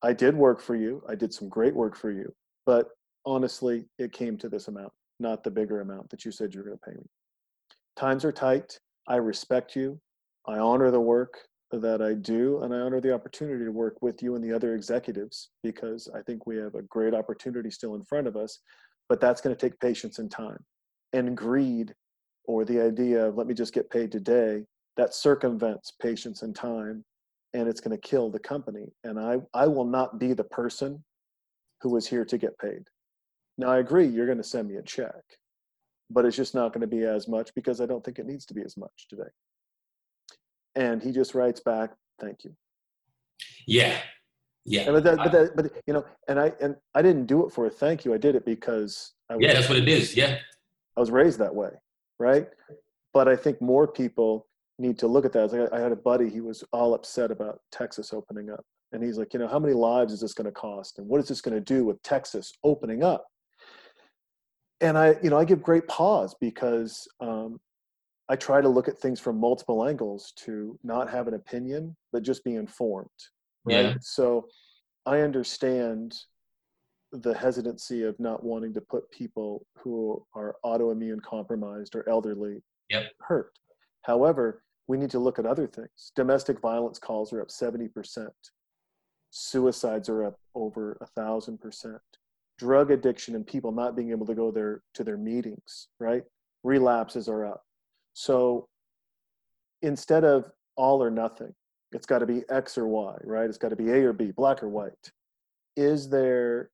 I 0.00 0.12
did 0.12 0.36
work 0.36 0.60
for 0.60 0.76
you. 0.76 1.02
I 1.08 1.16
did 1.16 1.34
some 1.34 1.48
great 1.48 1.74
work 1.74 1.96
for 1.96 2.12
you. 2.12 2.32
But 2.66 2.86
honestly, 3.26 3.86
it 3.98 4.12
came 4.12 4.38
to 4.38 4.48
this 4.48 4.68
amount, 4.68 4.92
not 5.18 5.42
the 5.42 5.50
bigger 5.50 5.80
amount 5.80 6.08
that 6.10 6.24
you 6.24 6.30
said 6.30 6.54
you 6.54 6.60
were 6.60 6.66
going 6.66 6.78
to 6.78 6.88
pay 6.88 6.96
me. 6.96 7.06
Times 7.96 8.24
are 8.24 8.30
tight. 8.30 8.78
I 9.08 9.16
respect 9.16 9.74
you. 9.74 10.00
I 10.46 10.58
honor 10.58 10.90
the 10.90 11.00
work 11.00 11.38
that 11.70 12.02
I 12.02 12.14
do, 12.14 12.62
and 12.62 12.74
I 12.74 12.78
honor 12.78 13.00
the 13.00 13.14
opportunity 13.14 13.64
to 13.64 13.72
work 13.72 14.02
with 14.02 14.22
you 14.22 14.34
and 14.34 14.44
the 14.44 14.52
other 14.52 14.74
executives 14.74 15.50
because 15.62 16.08
I 16.14 16.20
think 16.22 16.46
we 16.46 16.56
have 16.56 16.74
a 16.74 16.82
great 16.82 17.14
opportunity 17.14 17.70
still 17.70 17.94
in 17.94 18.04
front 18.04 18.26
of 18.26 18.36
us. 18.36 18.58
But 19.08 19.20
that's 19.20 19.40
going 19.40 19.54
to 19.54 19.60
take 19.60 19.78
patience 19.80 20.18
and 20.18 20.30
time. 20.30 20.58
And 21.12 21.36
greed, 21.36 21.94
or 22.44 22.64
the 22.64 22.80
idea 22.80 23.26
of 23.26 23.36
let 23.36 23.46
me 23.46 23.54
just 23.54 23.74
get 23.74 23.90
paid 23.90 24.10
today, 24.12 24.64
that 24.96 25.14
circumvents 25.14 25.92
patience 26.00 26.42
and 26.42 26.54
time 26.54 27.04
and 27.54 27.68
it's 27.68 27.80
going 27.80 27.96
to 27.96 28.08
kill 28.08 28.30
the 28.30 28.38
company. 28.38 28.86
And 29.04 29.18
I, 29.18 29.38
I 29.54 29.66
will 29.66 29.84
not 29.84 30.18
be 30.18 30.32
the 30.32 30.44
person 30.44 31.04
who 31.82 31.96
is 31.96 32.06
here 32.06 32.24
to 32.24 32.38
get 32.38 32.58
paid. 32.58 32.84
Now, 33.58 33.68
I 33.68 33.78
agree, 33.78 34.06
you're 34.06 34.26
going 34.26 34.38
to 34.38 34.44
send 34.44 34.68
me 34.68 34.76
a 34.76 34.82
check, 34.82 35.12
but 36.10 36.24
it's 36.24 36.36
just 36.36 36.54
not 36.54 36.72
going 36.72 36.80
to 36.80 36.86
be 36.86 37.04
as 37.04 37.28
much 37.28 37.54
because 37.54 37.80
I 37.80 37.86
don't 37.86 38.02
think 38.04 38.18
it 38.18 38.26
needs 38.26 38.46
to 38.46 38.54
be 38.54 38.62
as 38.62 38.76
much 38.76 39.06
today. 39.08 39.30
And 40.74 41.02
he 41.02 41.12
just 41.12 41.34
writes 41.34 41.60
back, 41.60 41.90
thank 42.20 42.44
you. 42.44 42.54
Yeah, 43.66 43.96
yeah, 44.64 44.82
And 44.82 44.94
but, 44.94 45.04
that, 45.04 45.16
but, 45.16 45.32
that, 45.32 45.56
but 45.56 45.72
you 45.86 45.92
know, 45.92 46.04
and 46.28 46.38
I 46.38 46.52
and 46.60 46.76
I 46.94 47.02
didn't 47.02 47.26
do 47.26 47.44
it 47.46 47.52
for 47.52 47.66
a 47.66 47.70
thank 47.70 48.04
you. 48.04 48.14
I 48.14 48.18
did 48.18 48.36
it 48.36 48.44
because 48.44 49.12
I 49.28 49.36
was, 49.36 49.44
yeah. 49.44 49.54
That's 49.54 49.68
what 49.68 49.78
it 49.78 49.88
is. 49.88 50.16
Yeah, 50.16 50.38
I 50.96 51.00
was 51.00 51.10
raised 51.10 51.38
that 51.40 51.54
way, 51.54 51.70
right? 52.18 52.46
But 53.12 53.28
I 53.28 53.34
think 53.34 53.60
more 53.60 53.88
people 53.88 54.46
need 54.78 54.98
to 55.00 55.06
look 55.06 55.24
at 55.24 55.32
that. 55.32 55.52
Like 55.52 55.72
I 55.72 55.80
had 55.80 55.92
a 55.92 55.96
buddy, 55.96 56.28
he 56.28 56.40
was 56.40 56.62
all 56.72 56.94
upset 56.94 57.30
about 57.30 57.60
Texas 57.72 58.12
opening 58.12 58.50
up. 58.50 58.64
And 58.92 59.02
he's 59.02 59.18
like, 59.18 59.32
you 59.32 59.40
know, 59.40 59.48
how 59.48 59.58
many 59.58 59.74
lives 59.74 60.12
is 60.12 60.20
this 60.20 60.34
going 60.34 60.46
to 60.46 60.52
cost? 60.52 60.98
And 60.98 61.08
what 61.08 61.20
is 61.20 61.28
this 61.28 61.40
going 61.40 61.54
to 61.54 61.60
do 61.60 61.84
with 61.84 62.02
Texas 62.02 62.52
opening 62.62 63.02
up? 63.02 63.24
And 64.80 64.98
I, 64.98 65.16
you 65.22 65.30
know, 65.30 65.38
I 65.38 65.44
give 65.44 65.62
great 65.62 65.88
pause 65.88 66.34
because 66.40 67.06
um, 67.20 67.58
I 68.32 68.36
try 68.36 68.62
to 68.62 68.68
look 68.68 68.88
at 68.88 68.98
things 68.98 69.20
from 69.20 69.38
multiple 69.38 69.86
angles 69.86 70.32
to 70.46 70.78
not 70.82 71.10
have 71.10 71.28
an 71.28 71.34
opinion, 71.34 71.94
but 72.12 72.22
just 72.22 72.42
be 72.44 72.54
informed. 72.54 73.10
Right. 73.66 73.84
Yeah. 73.84 73.94
So 74.00 74.48
I 75.04 75.18
understand 75.20 76.16
the 77.12 77.34
hesitancy 77.34 78.04
of 78.04 78.18
not 78.18 78.42
wanting 78.42 78.72
to 78.72 78.80
put 78.80 79.10
people 79.10 79.66
who 79.76 80.24
are 80.34 80.56
autoimmune 80.64 81.20
compromised 81.20 81.94
or 81.94 82.08
elderly 82.08 82.62
Yep. 82.88 83.12
hurt. 83.20 83.52
However, 84.00 84.62
we 84.86 84.96
need 84.96 85.10
to 85.10 85.18
look 85.18 85.38
at 85.38 85.44
other 85.44 85.66
things. 85.66 86.10
Domestic 86.16 86.58
violence 86.58 86.98
calls 86.98 87.34
are 87.34 87.42
up 87.42 87.48
70%. 87.50 88.30
Suicides 89.28 90.08
are 90.08 90.24
up 90.24 90.40
over 90.54 90.96
a 91.02 91.06
thousand 91.06 91.60
percent. 91.60 92.00
Drug 92.56 92.92
addiction 92.92 93.34
and 93.34 93.46
people 93.46 93.72
not 93.72 93.94
being 93.94 94.10
able 94.10 94.24
to 94.24 94.34
go 94.34 94.50
there 94.50 94.82
to 94.94 95.04
their 95.04 95.18
meetings, 95.18 95.88
right? 96.00 96.24
Relapses 96.64 97.28
are 97.28 97.44
up. 97.44 97.66
So 98.14 98.68
instead 99.82 100.24
of 100.24 100.50
all 100.76 101.02
or 101.02 101.10
nothing, 101.10 101.54
it's 101.92 102.06
got 102.06 102.20
to 102.20 102.26
be 102.26 102.42
X 102.48 102.78
or 102.78 102.86
Y, 102.86 103.16
right? 103.24 103.48
It's 103.48 103.58
got 103.58 103.70
to 103.70 103.76
be 103.76 103.90
A 103.90 104.04
or 104.04 104.12
B, 104.12 104.32
black 104.34 104.62
or 104.62 104.68
white. 104.68 104.92
Is 105.76 106.08
there, 106.08 106.70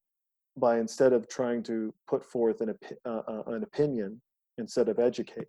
by 0.57 0.79
instead 0.79 1.13
of 1.13 1.29
trying 1.29 1.63
to 1.65 1.93
put 2.09 2.25
forth 2.25 2.61
an, 2.61 2.75
uh, 3.05 3.23
uh, 3.29 3.43
an 3.47 3.63
opinion 3.63 4.21
instead 4.59 4.89
of 4.89 4.99
educate, 4.99 5.47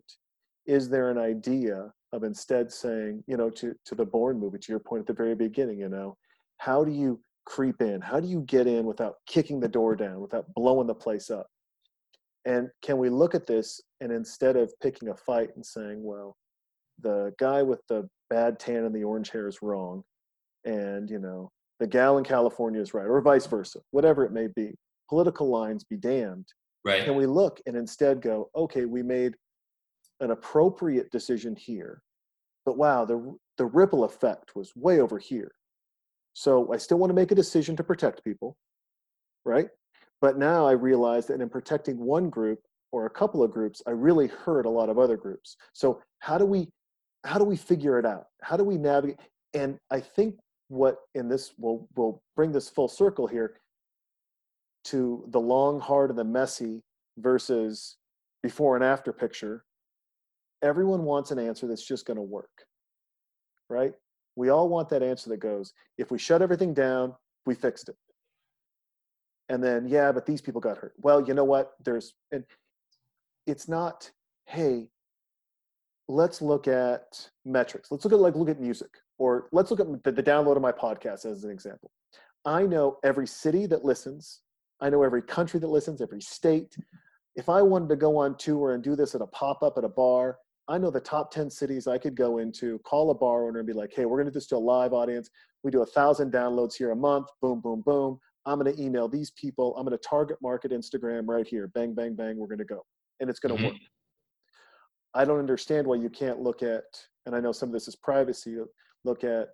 is 0.66 0.90
there 0.90 1.10
an 1.10 1.18
idea 1.18 1.92
of 2.14 2.24
instead 2.24 2.72
saying, 2.72 3.24
you 3.28 3.38
know, 3.38 3.50
to, 3.50 3.76
to 3.86 3.96
the 3.96 4.06
Bourne 4.06 4.40
movie, 4.40 4.58
to 4.60 4.72
your 4.72 4.80
point 4.80 5.02
at 5.02 5.08
the 5.08 5.14
very 5.14 5.36
beginning, 5.36 5.80
you 5.80 5.90
know, 5.90 6.18
how 6.58 6.84
do 6.84 6.92
you 6.92 7.20
creep 7.46 7.82
in? 7.82 8.02
How 8.02 8.20
do 8.20 8.28
you 8.28 8.42
get 8.42 8.68
in 8.68 8.86
without 8.86 9.16
kicking 9.28 9.60
the 9.60 9.68
door 9.68 9.96
down, 9.96 10.20
without 10.20 10.46
blowing 10.54 10.88
the 10.88 10.96
place 10.96 11.30
up? 11.30 11.48
And 12.46 12.70
can 12.82 12.98
we 12.98 13.10
look 13.10 13.36
at 13.36 13.48
this 13.48 13.82
and 14.02 14.12
instead 14.12 14.56
of 14.56 14.74
picking 14.82 15.10
a 15.10 15.16
fight 15.16 15.50
and 15.56 15.66
saying, 15.66 16.04
well, 16.04 16.36
the 17.02 17.34
guy 17.40 17.62
with 17.62 17.82
the 17.90 18.08
bad 18.30 18.60
tan 18.60 18.86
and 18.86 18.96
the 18.96 19.04
orange 19.04 19.30
hair 19.30 19.48
is 19.48 19.62
wrong, 19.62 20.04
and 20.66 21.10
you 21.10 21.20
know, 21.20 21.52
the 21.80 21.88
gal 21.88 22.18
in 22.18 22.24
California 22.24 22.82
is 22.82 22.94
right, 22.94 23.06
or 23.06 23.22
vice 23.22 23.46
versa, 23.46 23.80
whatever 23.92 24.26
it 24.26 24.32
may 24.32 24.48
be, 24.48 24.76
political 25.10 25.50
lines 25.50 25.84
be 25.84 25.98
damned. 25.98 26.46
Right. 26.86 27.04
Can 27.04 27.16
we 27.16 27.26
look 27.26 27.62
and 27.66 27.76
instead 27.76 28.22
go, 28.22 28.50
okay, 28.56 28.86
we 28.86 29.04
made 29.04 29.36
an 30.22 30.32
appropriate 30.32 31.12
decision 31.12 31.56
here, 31.56 32.02
but 32.66 32.78
wow, 32.78 33.06
the 33.06 33.36
the 33.58 33.66
ripple 33.66 34.06
effect 34.06 34.56
was 34.56 34.72
way 34.76 35.00
over 35.00 35.18
here. 35.18 35.52
So 36.34 36.72
I 36.72 36.78
still 36.78 36.98
want 36.98 37.10
to 37.10 37.16
make 37.16 37.32
a 37.32 37.36
decision 37.36 37.76
to 37.76 37.84
protect 37.84 38.24
people, 38.24 38.56
right? 39.46 39.68
But 40.22 40.38
now 40.38 40.68
I 40.68 40.72
realize 40.72 41.28
that 41.28 41.42
in 41.42 41.50
protecting 41.50 41.98
one 41.98 42.30
group 42.30 42.60
or 42.92 43.06
a 43.06 43.10
couple 43.10 43.44
of 43.44 43.52
groups, 43.52 43.82
I 43.88 43.92
really 43.92 44.28
hurt 44.28 44.66
a 44.66 44.70
lot 44.70 44.90
of 44.90 44.98
other 44.98 45.18
groups. 45.18 45.56
So 45.74 46.02
how 46.20 46.38
do 46.38 46.46
we 46.46 46.70
how 47.26 47.38
do 47.38 47.44
we 47.44 47.58
figure 47.58 48.00
it 48.00 48.06
out? 48.06 48.26
How 48.42 48.56
do 48.56 48.64
we 48.64 48.78
navigate? 48.78 49.18
And 49.54 49.78
I 49.92 50.00
think 50.00 50.36
what 50.70 50.98
in 51.16 51.28
this 51.28 51.54
will 51.58 51.88
will 51.96 52.22
bring 52.36 52.52
this 52.52 52.70
full 52.70 52.88
circle 52.88 53.28
here 53.28 53.60
to 54.86 55.26
the 55.30 55.40
long, 55.40 55.80
hard, 55.80 56.10
and 56.10 56.20
the 56.20 56.24
messy 56.24 56.82
versus 57.18 57.98
before 58.42 58.76
and 58.76 58.84
after 58.84 59.12
picture. 59.12 59.66
Everyone 60.62 61.04
wants 61.04 61.32
an 61.32 61.40
answer 61.40 61.68
that's 61.68 61.86
just 61.86 62.06
going 62.06 62.18
to 62.18 62.24
work, 62.24 62.50
right? 63.70 63.94
We 64.36 64.50
all 64.50 64.70
want 64.70 64.90
that 64.90 65.04
answer 65.04 65.30
that 65.30 65.38
goes, 65.38 65.74
if 65.98 66.12
we 66.12 66.18
shut 66.18 66.42
everything 66.42 66.74
down, 66.74 67.14
we 67.46 67.56
fixed 67.56 67.90
it. 67.90 67.96
And 69.50 69.64
then, 69.64 69.88
yeah, 69.88 70.12
but 70.12 70.26
these 70.26 70.42
people 70.42 70.62
got 70.62 70.78
hurt. 70.78 70.94
Well, 70.98 71.28
you 71.28 71.34
know 71.34 71.44
what? 71.44 71.74
There's, 71.84 72.14
and 72.32 72.44
it's 73.48 73.68
not, 73.68 74.10
hey, 74.46 74.90
let's 76.08 76.42
look 76.42 76.68
at 76.68 77.30
metrics. 77.46 77.92
Let's 77.92 78.06
look 78.06 78.14
at 78.14 78.20
like 78.20 78.36
look 78.36 78.50
at 78.50 78.60
music, 78.60 78.90
or 79.18 79.48
let's 79.52 79.72
look 79.72 79.80
at 79.80 80.04
the, 80.04 80.12
the 80.12 80.24
download 80.24 80.56
of 80.56 80.62
my 80.62 80.72
podcast 80.72 81.26
as 81.26 81.44
an 81.44 81.52
example. 81.52 81.92
I 82.46 82.66
know 82.66 82.98
every 83.04 83.28
city 83.28 83.66
that 83.68 83.84
listens. 83.84 84.42
I 84.82 84.90
know 84.90 85.04
every 85.04 85.22
country 85.22 85.60
that 85.60 85.68
listens, 85.68 86.02
every 86.02 86.22
state. 86.22 86.78
If 87.36 87.50
I 87.50 87.62
wanted 87.62 87.90
to 87.90 87.96
go 87.96 88.18
on 88.18 88.38
tour 88.38 88.74
and 88.74 88.84
do 88.84 88.96
this 88.96 89.16
at 89.16 89.22
a 89.22 89.28
pop 89.28 89.64
up 89.64 89.78
at 89.78 89.84
a 89.84 89.90
bar, 89.90 90.38
I 90.68 90.78
know 90.78 90.92
the 90.92 91.00
top 91.00 91.32
10 91.32 91.50
cities 91.50 91.88
I 91.88 91.98
could 91.98 92.16
go 92.16 92.38
into, 92.38 92.80
call 92.80 93.10
a 93.10 93.16
bar 93.16 93.48
owner 93.48 93.60
and 93.60 93.68
be 93.68 93.74
like, 93.74 93.92
hey, 93.94 94.06
we're 94.06 94.18
going 94.18 94.28
to 94.28 94.32
do 94.32 94.36
this 94.36 94.48
to 94.48 94.56
a 94.56 94.58
live 94.58 94.94
audience. 94.94 95.30
We 95.64 95.72
do 95.72 95.82
a 95.82 95.86
thousand 95.86 96.32
downloads 96.32 96.76
here 96.76 96.92
a 96.92 96.96
month. 96.96 97.28
Boom, 97.42 97.60
boom, 97.60 97.82
boom. 97.82 98.20
I'm 98.50 98.60
going 98.60 98.76
to 98.76 98.82
email 98.82 99.08
these 99.08 99.30
people. 99.32 99.76
I'm 99.78 99.86
going 99.86 99.98
to 99.98 100.04
target 100.04 100.38
market 100.42 100.72
Instagram 100.72 101.28
right 101.28 101.48
here. 101.48 101.68
Bang, 101.68 101.94
bang, 101.94 102.16
bang. 102.16 102.36
We're 102.36 102.48
going 102.48 102.58
to 102.58 102.66
go. 102.66 102.84
And 103.20 103.30
it's 103.30 103.40
going 103.40 103.56
to 103.56 103.62
Mhm. 103.62 103.68
work. 103.68 103.78
I 105.14 105.24
don't 105.24 105.38
understand 105.38 105.86
why 105.86 105.96
you 105.96 106.10
can't 106.10 106.40
look 106.40 106.64
at, 106.64 106.84
and 107.26 107.36
I 107.36 107.40
know 107.42 107.52
some 107.52 107.70
of 107.70 107.74
this 107.74 107.88
is 107.88 107.96
privacy, 107.96 108.58
look 109.04 109.24
at 109.24 109.50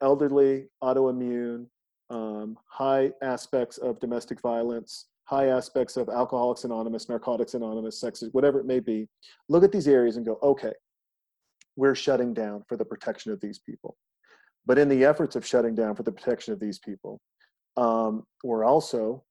elderly, 0.00 0.70
autoimmune, 0.82 1.68
um, 2.08 2.58
high 2.66 3.12
aspects 3.20 3.76
of 3.78 4.00
domestic 4.00 4.40
violence, 4.40 5.08
high 5.24 5.48
aspects 5.48 5.98
of 5.98 6.08
Alcoholics 6.08 6.64
Anonymous, 6.64 7.08
Narcotics 7.08 7.52
Anonymous, 7.52 8.00
sex, 8.00 8.22
whatever 8.32 8.60
it 8.60 8.66
may 8.66 8.80
be. 8.80 9.08
Look 9.48 9.62
at 9.62 9.72
these 9.72 9.88
areas 9.88 10.16
and 10.16 10.24
go, 10.24 10.38
okay, 10.42 10.72
we're 11.76 11.94
shutting 11.94 12.32
down 12.32 12.64
for 12.64 12.76
the 12.78 12.84
protection 12.84 13.30
of 13.30 13.40
these 13.40 13.58
people. 13.58 13.98
But 14.64 14.78
in 14.78 14.88
the 14.88 15.04
efforts 15.04 15.36
of 15.36 15.44
shutting 15.44 15.74
down 15.74 15.96
for 15.96 16.02
the 16.02 16.12
protection 16.12 16.52
of 16.54 16.60
these 16.60 16.78
people, 16.78 17.20
um, 17.78 18.24
we're 18.42 18.64
also, 18.64 19.22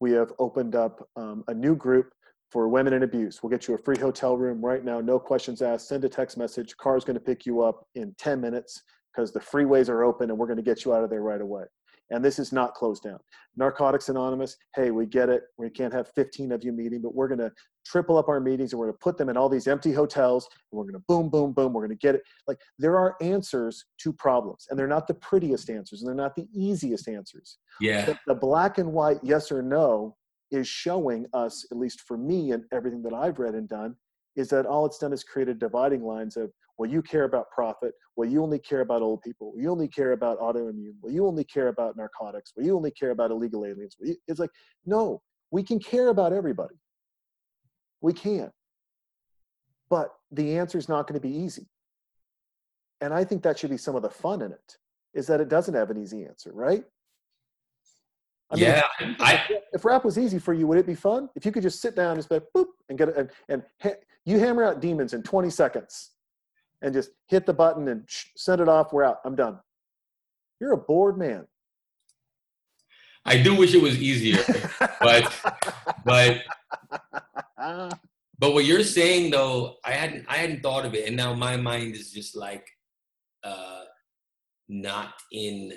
we 0.00 0.12
have 0.12 0.32
opened 0.38 0.76
up 0.76 1.08
um, 1.16 1.42
a 1.48 1.54
new 1.54 1.74
group 1.74 2.12
for 2.50 2.68
women 2.68 2.92
in 2.92 3.02
abuse. 3.02 3.42
We'll 3.42 3.50
get 3.50 3.66
you 3.66 3.74
a 3.74 3.78
free 3.78 3.98
hotel 3.98 4.36
room 4.36 4.64
right 4.64 4.84
now, 4.84 5.00
no 5.00 5.18
questions 5.18 5.62
asked. 5.62 5.88
Send 5.88 6.04
a 6.04 6.08
text 6.08 6.36
message. 6.36 6.76
Car's 6.76 7.04
going 7.04 7.14
to 7.14 7.20
pick 7.20 7.46
you 7.46 7.62
up 7.62 7.86
in 7.94 8.14
10 8.18 8.40
minutes 8.40 8.82
because 9.12 9.32
the 9.32 9.40
freeways 9.40 9.88
are 9.88 10.04
open 10.04 10.30
and 10.30 10.38
we're 10.38 10.46
going 10.46 10.58
to 10.58 10.62
get 10.62 10.84
you 10.84 10.94
out 10.94 11.02
of 11.02 11.10
there 11.10 11.22
right 11.22 11.40
away. 11.40 11.64
And 12.10 12.24
this 12.24 12.38
is 12.38 12.52
not 12.52 12.74
closed 12.74 13.02
down. 13.02 13.18
Narcotics 13.56 14.08
Anonymous, 14.08 14.56
hey, 14.76 14.90
we 14.90 15.06
get 15.06 15.28
it. 15.28 15.42
We 15.58 15.68
can't 15.70 15.92
have 15.92 16.08
15 16.14 16.52
of 16.52 16.62
you 16.62 16.72
meeting, 16.72 17.00
but 17.02 17.14
we're 17.14 17.26
going 17.28 17.40
to 17.40 17.50
triple 17.84 18.16
up 18.18 18.28
our 18.28 18.38
meetings 18.40 18.72
and 18.72 18.78
we're 18.80 18.86
going 18.86 18.94
to 18.94 19.02
put 19.02 19.16
them 19.18 19.28
in 19.28 19.36
all 19.36 19.48
these 19.48 19.66
empty 19.66 19.92
hotels 19.92 20.48
and 20.70 20.78
we're 20.78 20.84
going 20.84 20.94
to 20.94 21.04
boom, 21.08 21.28
boom, 21.28 21.52
boom. 21.52 21.72
We're 21.72 21.82
going 21.86 21.96
to 21.98 22.06
get 22.06 22.14
it. 22.14 22.22
Like 22.46 22.58
there 22.78 22.96
are 22.98 23.16
answers 23.20 23.84
to 24.02 24.12
problems 24.12 24.66
and 24.70 24.78
they're 24.78 24.86
not 24.86 25.06
the 25.08 25.14
prettiest 25.14 25.68
answers 25.70 26.02
and 26.02 26.08
they're 26.08 26.14
not 26.24 26.36
the 26.36 26.46
easiest 26.54 27.08
answers 27.08 27.58
Yeah. 27.80 28.04
the, 28.04 28.18
the 28.26 28.34
black 28.34 28.78
and 28.78 28.92
white 28.92 29.18
yes 29.22 29.50
or 29.50 29.62
no 29.62 30.16
is 30.52 30.68
showing 30.68 31.26
us 31.34 31.66
at 31.72 31.76
least 31.78 32.02
for 32.02 32.16
me 32.16 32.52
and 32.52 32.62
everything 32.72 33.02
that 33.02 33.12
i've 33.12 33.40
read 33.40 33.54
and 33.54 33.68
done 33.68 33.96
is 34.36 34.48
that 34.48 34.66
all 34.66 34.86
it's 34.86 34.98
done 34.98 35.12
is 35.12 35.24
created 35.24 35.58
dividing 35.58 36.02
lines 36.02 36.36
of 36.36 36.50
well 36.78 36.90
you 36.90 37.02
care 37.02 37.24
about 37.24 37.50
profit 37.50 37.92
well 38.16 38.28
you 38.28 38.42
only 38.42 38.58
care 38.58 38.80
about 38.80 39.02
old 39.02 39.20
people 39.22 39.52
you 39.56 39.70
only 39.70 39.88
care 39.88 40.12
about 40.12 40.38
autoimmune 40.38 40.94
well 41.02 41.12
you 41.12 41.26
only 41.26 41.44
care 41.44 41.68
about 41.68 41.96
narcotics 41.96 42.52
well 42.54 42.64
you 42.66 42.76
only 42.76 42.90
care 42.90 43.10
about 43.10 43.30
illegal 43.30 43.64
aliens 43.64 43.96
it's 44.28 44.40
like 44.40 44.50
no 44.84 45.20
we 45.50 45.62
can 45.62 45.78
care 45.78 46.08
about 46.08 46.32
everybody. 46.32 46.74
We 48.00 48.12
can. 48.12 48.50
But 49.88 50.10
the 50.30 50.58
answer 50.58 50.78
is 50.78 50.88
not 50.88 51.06
going 51.06 51.20
to 51.20 51.26
be 51.26 51.34
easy. 51.34 51.66
And 53.00 53.12
i 53.12 53.24
think 53.24 53.42
that 53.42 53.58
should 53.58 53.70
be 53.70 53.76
some 53.76 53.94
of 53.94 54.02
the 54.02 54.10
fun 54.10 54.40
in 54.40 54.52
it 54.52 54.76
is 55.12 55.26
that 55.26 55.40
it 55.40 55.50
doesn't 55.50 55.74
have 55.74 55.90
an 55.90 56.02
easy 56.02 56.24
answer 56.24 56.50
right 56.54 56.82
I 58.50 58.54
mean, 58.56 58.64
yeah. 58.64 58.82
if- 59.00 59.16
I, 59.20 59.42
if 59.72 59.84
rap 59.84 60.04
was 60.04 60.18
easy 60.18 60.38
for 60.38 60.54
you, 60.54 60.66
would 60.66 60.78
it 60.78 60.86
be 60.86 60.94
fun? 60.94 61.28
If 61.34 61.44
you 61.44 61.52
could 61.52 61.62
just 61.62 61.80
sit 61.80 61.96
down 61.96 62.12
and 62.12 62.18
just 62.18 62.28
be 62.28 62.36
like, 62.36 62.44
boop 62.56 62.66
and 62.88 62.96
get 62.98 63.08
it, 63.08 63.16
and, 63.16 63.30
and 63.48 63.62
ha- 63.82 63.98
you 64.24 64.38
hammer 64.38 64.64
out 64.64 64.80
demons 64.80 65.12
in 65.14 65.22
20 65.22 65.50
seconds 65.50 66.10
and 66.82 66.94
just 66.94 67.10
hit 67.28 67.46
the 67.46 67.52
button 67.52 67.88
and 67.88 68.04
sh- 68.06 68.26
send 68.36 68.60
it 68.60 68.68
off, 68.68 68.92
we're 68.92 69.04
out, 69.04 69.18
I'm 69.24 69.34
done. 69.34 69.58
You're 70.60 70.72
a 70.72 70.78
bored 70.78 71.18
man. 71.18 71.46
I 73.24 73.36
do 73.42 73.54
wish 73.56 73.74
it 73.74 73.82
was 73.82 74.00
easier, 74.00 74.38
but 75.00 75.34
but 76.04 76.42
but 78.38 78.54
what 78.54 78.64
you're 78.64 78.84
saying 78.84 79.30
though, 79.32 79.76
I 79.84 79.90
hadn't 79.92 80.24
I 80.28 80.36
hadn't 80.36 80.62
thought 80.62 80.86
of 80.86 80.94
it, 80.94 81.08
and 81.08 81.16
now 81.16 81.34
my 81.34 81.56
mind 81.56 81.96
is 81.96 82.12
just 82.12 82.36
like 82.36 82.68
uh 83.42 83.82
not 84.68 85.14
in 85.32 85.72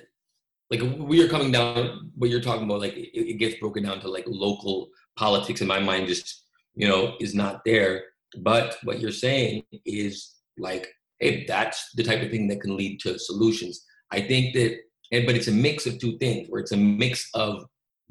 like 0.70 0.82
we 0.98 1.24
are 1.24 1.28
coming 1.28 1.52
down 1.52 2.12
what 2.16 2.30
you're 2.30 2.41
talking 2.41 2.64
about 2.64 2.82
like 2.82 2.96
it, 2.96 3.10
it 3.14 3.38
gets 3.38 3.60
broken 3.60 3.84
down 3.84 4.00
to 4.02 4.10
like 4.10 4.26
local 4.28 4.90
politics 5.18 5.62
in 5.62 5.68
my 5.68 5.80
mind 5.80 6.08
just 6.08 6.46
you 6.76 6.88
know 6.88 7.16
is 7.20 7.34
not 7.34 7.62
there. 7.66 8.04
But 8.40 8.78
what 8.84 9.00
you're 9.00 9.12
saying 9.12 9.64
is 9.86 10.36
like 10.58 10.88
hey 11.20 11.46
that's 11.48 11.91
the 11.96 12.04
type 12.04 12.22
of 12.22 12.30
thing 12.30 12.48
that 12.48 12.62
can 12.62 12.78
lead 12.78 13.00
to 13.02 13.18
solutions. 13.18 13.86
I 14.12 14.22
think 14.22 14.54
that 14.54 14.78
and 15.12 15.26
but 15.26 15.36
it's 15.36 15.48
a 15.48 15.52
mix 15.52 15.86
of 15.86 16.00
two 16.00 16.18
things 16.20 16.48
where 16.50 16.62
it's 16.62 16.72
a 16.72 16.78
mix 16.78 17.30
of 17.34 17.66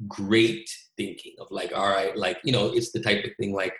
great 0.07 0.69
thinking 0.97 1.35
of 1.39 1.47
like 1.51 1.71
all 1.75 1.89
right 1.89 2.15
like 2.15 2.39
you 2.43 2.51
know 2.51 2.67
it's 2.67 2.91
the 2.91 3.01
type 3.01 3.23
of 3.25 3.31
thing 3.37 3.53
like 3.53 3.73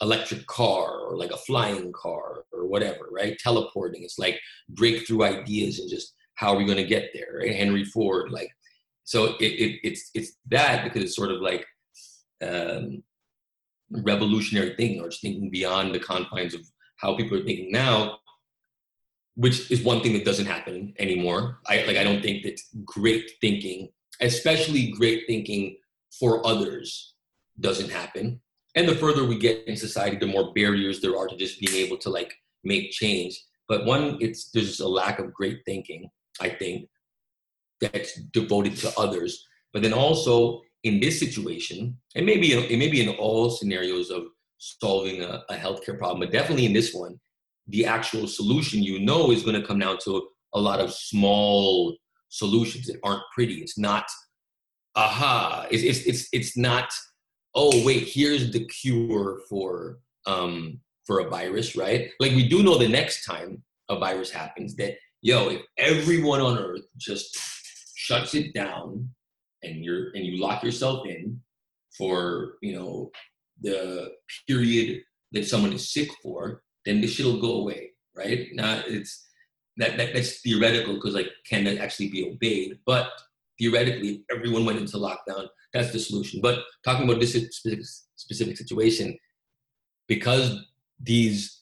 electric 0.00 0.46
car 0.46 1.00
or 1.00 1.16
like 1.16 1.30
a 1.30 1.36
flying 1.36 1.92
car 1.92 2.44
or 2.52 2.66
whatever 2.66 3.08
right? 3.10 3.38
Teleporting. 3.38 4.02
It's 4.02 4.18
like 4.18 4.38
breakthrough 4.68 5.24
ideas 5.24 5.78
and 5.78 5.90
just 5.90 6.14
how 6.38 6.52
are 6.52 6.56
we 6.56 6.64
going 6.64 6.78
to 6.78 6.84
get 6.84 7.10
there 7.12 7.40
right? 7.40 7.54
henry 7.54 7.84
ford 7.84 8.30
like 8.30 8.50
so 9.04 9.36
it, 9.40 9.52
it 9.64 9.80
it's 9.82 10.10
it's 10.14 10.32
that 10.48 10.84
because 10.84 11.02
it's 11.02 11.16
sort 11.16 11.30
of 11.30 11.40
like 11.40 11.66
um 12.42 13.02
revolutionary 13.90 14.74
thinking 14.76 15.00
or 15.00 15.08
just 15.08 15.22
thinking 15.22 15.50
beyond 15.50 15.94
the 15.94 15.98
confines 15.98 16.54
of 16.54 16.60
how 16.96 17.16
people 17.16 17.38
are 17.38 17.44
thinking 17.44 17.72
now 17.72 18.18
which 19.38 19.70
is 19.70 19.82
one 19.84 20.00
thing 20.00 20.12
that 20.14 20.24
doesn't 20.24 20.46
happen 20.46 20.92
anymore. 20.98 21.60
I 21.68 21.84
like 21.84 21.96
i 21.96 22.02
don't 22.02 22.22
think 22.22 22.42
that 22.42 22.60
great 22.84 23.30
thinking 23.40 23.88
especially 24.20 24.90
great 24.90 25.24
thinking 25.28 25.76
for 26.18 26.44
others 26.44 27.14
doesn't 27.60 27.90
happen. 27.90 28.40
And 28.74 28.88
the 28.88 28.96
further 28.96 29.24
we 29.24 29.38
get 29.38 29.66
in 29.68 29.76
society 29.76 30.16
the 30.16 30.26
more 30.26 30.52
barriers 30.54 31.00
there 31.00 31.16
are 31.16 31.28
to 31.28 31.36
just 31.36 31.60
being 31.60 31.86
able 31.86 31.98
to 31.98 32.10
like 32.10 32.34
make 32.64 32.90
change. 32.90 33.40
But 33.68 33.84
one 33.84 34.18
it's 34.20 34.50
there's 34.50 34.68
just 34.68 34.80
a 34.80 34.88
lack 34.88 35.18
of 35.18 35.32
great 35.32 35.60
thinking 35.64 36.10
i 36.40 36.48
think 36.48 36.88
that's 37.80 38.20
devoted 38.32 38.76
to 38.76 38.92
others 38.98 39.46
but 39.72 39.82
then 39.82 39.92
also 39.92 40.60
in 40.84 41.00
this 41.00 41.18
situation 41.18 41.96
and 42.14 42.26
maybe 42.26 42.52
it 42.52 42.78
may 42.78 42.88
be 42.88 43.02
in 43.02 43.14
all 43.16 43.50
scenarios 43.50 44.10
of 44.10 44.24
solving 44.58 45.22
a, 45.22 45.44
a 45.50 45.54
healthcare 45.54 45.98
problem 45.98 46.20
but 46.20 46.32
definitely 46.32 46.66
in 46.66 46.72
this 46.72 46.92
one 46.94 47.18
the 47.68 47.84
actual 47.84 48.26
solution 48.26 48.82
you 48.82 48.98
know 48.98 49.30
is 49.30 49.42
going 49.42 49.60
to 49.60 49.66
come 49.66 49.78
down 49.78 49.98
to 50.02 50.28
a 50.54 50.60
lot 50.60 50.80
of 50.80 50.92
small 50.92 51.96
solutions 52.28 52.86
that 52.86 52.98
aren't 53.02 53.22
pretty. 53.34 53.56
It's 53.56 53.78
not, 53.78 54.06
aha, 54.94 55.66
it's, 55.70 55.82
it's, 55.82 56.06
it's, 56.06 56.28
it's 56.32 56.56
not, 56.56 56.90
oh, 57.54 57.84
wait, 57.84 58.08
here's 58.08 58.50
the 58.52 58.64
cure 58.66 59.40
for, 59.48 59.98
um, 60.26 60.80
for 61.06 61.20
a 61.20 61.28
virus, 61.28 61.76
right? 61.76 62.10
Like 62.20 62.32
we 62.32 62.48
do 62.48 62.62
know 62.62 62.78
the 62.78 62.88
next 62.88 63.24
time 63.24 63.62
a 63.88 63.98
virus 63.98 64.30
happens 64.30 64.76
that, 64.76 64.94
yo, 65.22 65.48
if 65.50 65.62
everyone 65.76 66.40
on 66.40 66.58
earth 66.58 66.84
just 66.96 67.36
shuts 67.94 68.34
it 68.34 68.54
down 68.54 69.08
and 69.62 69.84
you're, 69.84 70.10
and 70.14 70.24
you 70.24 70.40
lock 70.40 70.62
yourself 70.62 71.06
in 71.06 71.40
for, 71.96 72.54
you 72.62 72.74
know, 72.74 73.10
the 73.60 74.10
period 74.46 75.02
that 75.32 75.46
someone 75.46 75.72
is 75.72 75.92
sick 75.92 76.08
for, 76.22 76.62
then 76.84 77.00
this 77.00 77.12
shit 77.12 77.26
will 77.26 77.40
go 77.40 77.54
away, 77.54 77.90
right? 78.16 78.46
Now 78.54 78.82
it's, 78.86 79.26
that, 79.78 79.96
that 79.96 80.12
that's 80.12 80.40
theoretical 80.40 80.94
because 80.94 81.14
like 81.14 81.28
can 81.48 81.64
that 81.64 81.78
actually 81.78 82.08
be 82.08 82.28
obeyed? 82.28 82.78
But 82.84 83.10
theoretically, 83.58 84.24
everyone 84.30 84.64
went 84.64 84.78
into 84.78 84.96
lockdown, 84.96 85.48
that's 85.72 85.92
the 85.92 85.98
solution. 85.98 86.40
But 86.42 86.60
talking 86.84 87.08
about 87.08 87.20
this 87.20 87.32
specific 87.32 87.84
specific 88.16 88.56
situation, 88.56 89.16
because 90.06 90.58
these 91.00 91.57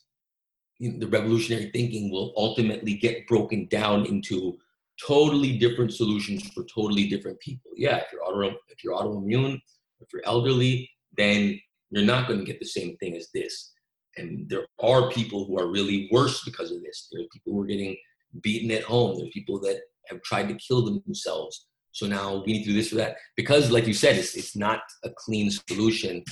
the 0.80 1.06
revolutionary 1.06 1.70
thinking 1.72 2.10
will 2.10 2.32
ultimately 2.36 2.94
get 2.94 3.26
broken 3.26 3.66
down 3.66 4.06
into 4.06 4.56
totally 5.04 5.58
different 5.58 5.92
solutions 5.92 6.48
for 6.50 6.64
totally 6.64 7.08
different 7.08 7.38
people. 7.40 7.70
Yeah, 7.74 7.96
if 7.98 8.06
you're 8.12 8.24
auto 8.24 8.56
if 8.68 8.82
you're 8.84 8.94
autoimmune, 8.94 9.60
if 10.00 10.08
you're 10.12 10.26
elderly, 10.26 10.90
then 11.16 11.58
you're 11.90 12.04
not 12.04 12.28
going 12.28 12.40
to 12.40 12.46
get 12.46 12.60
the 12.60 12.66
same 12.66 12.96
thing 12.98 13.16
as 13.16 13.28
this. 13.32 13.72
And 14.16 14.48
there 14.48 14.66
are 14.80 15.10
people 15.10 15.44
who 15.44 15.58
are 15.58 15.70
really 15.70 16.08
worse 16.10 16.42
because 16.44 16.70
of 16.70 16.82
this. 16.82 17.08
There 17.12 17.22
are 17.22 17.28
people 17.32 17.52
who 17.52 17.62
are 17.62 17.66
getting 17.66 17.96
beaten 18.42 18.70
at 18.70 18.82
home. 18.82 19.16
There 19.16 19.26
are 19.26 19.30
people 19.30 19.60
that 19.60 19.80
have 20.08 20.22
tried 20.22 20.48
to 20.48 20.54
kill 20.54 21.00
themselves. 21.06 21.66
So 21.92 22.06
now 22.06 22.42
we 22.44 22.52
need 22.52 22.64
to 22.64 22.70
do 22.70 22.74
this 22.74 22.92
or 22.92 22.96
that. 22.96 23.16
Because, 23.36 23.70
like 23.70 23.86
you 23.86 23.94
said, 23.94 24.16
it's, 24.16 24.34
it's 24.34 24.56
not 24.56 24.80
a 25.04 25.10
clean 25.10 25.50
solution. 25.50 26.22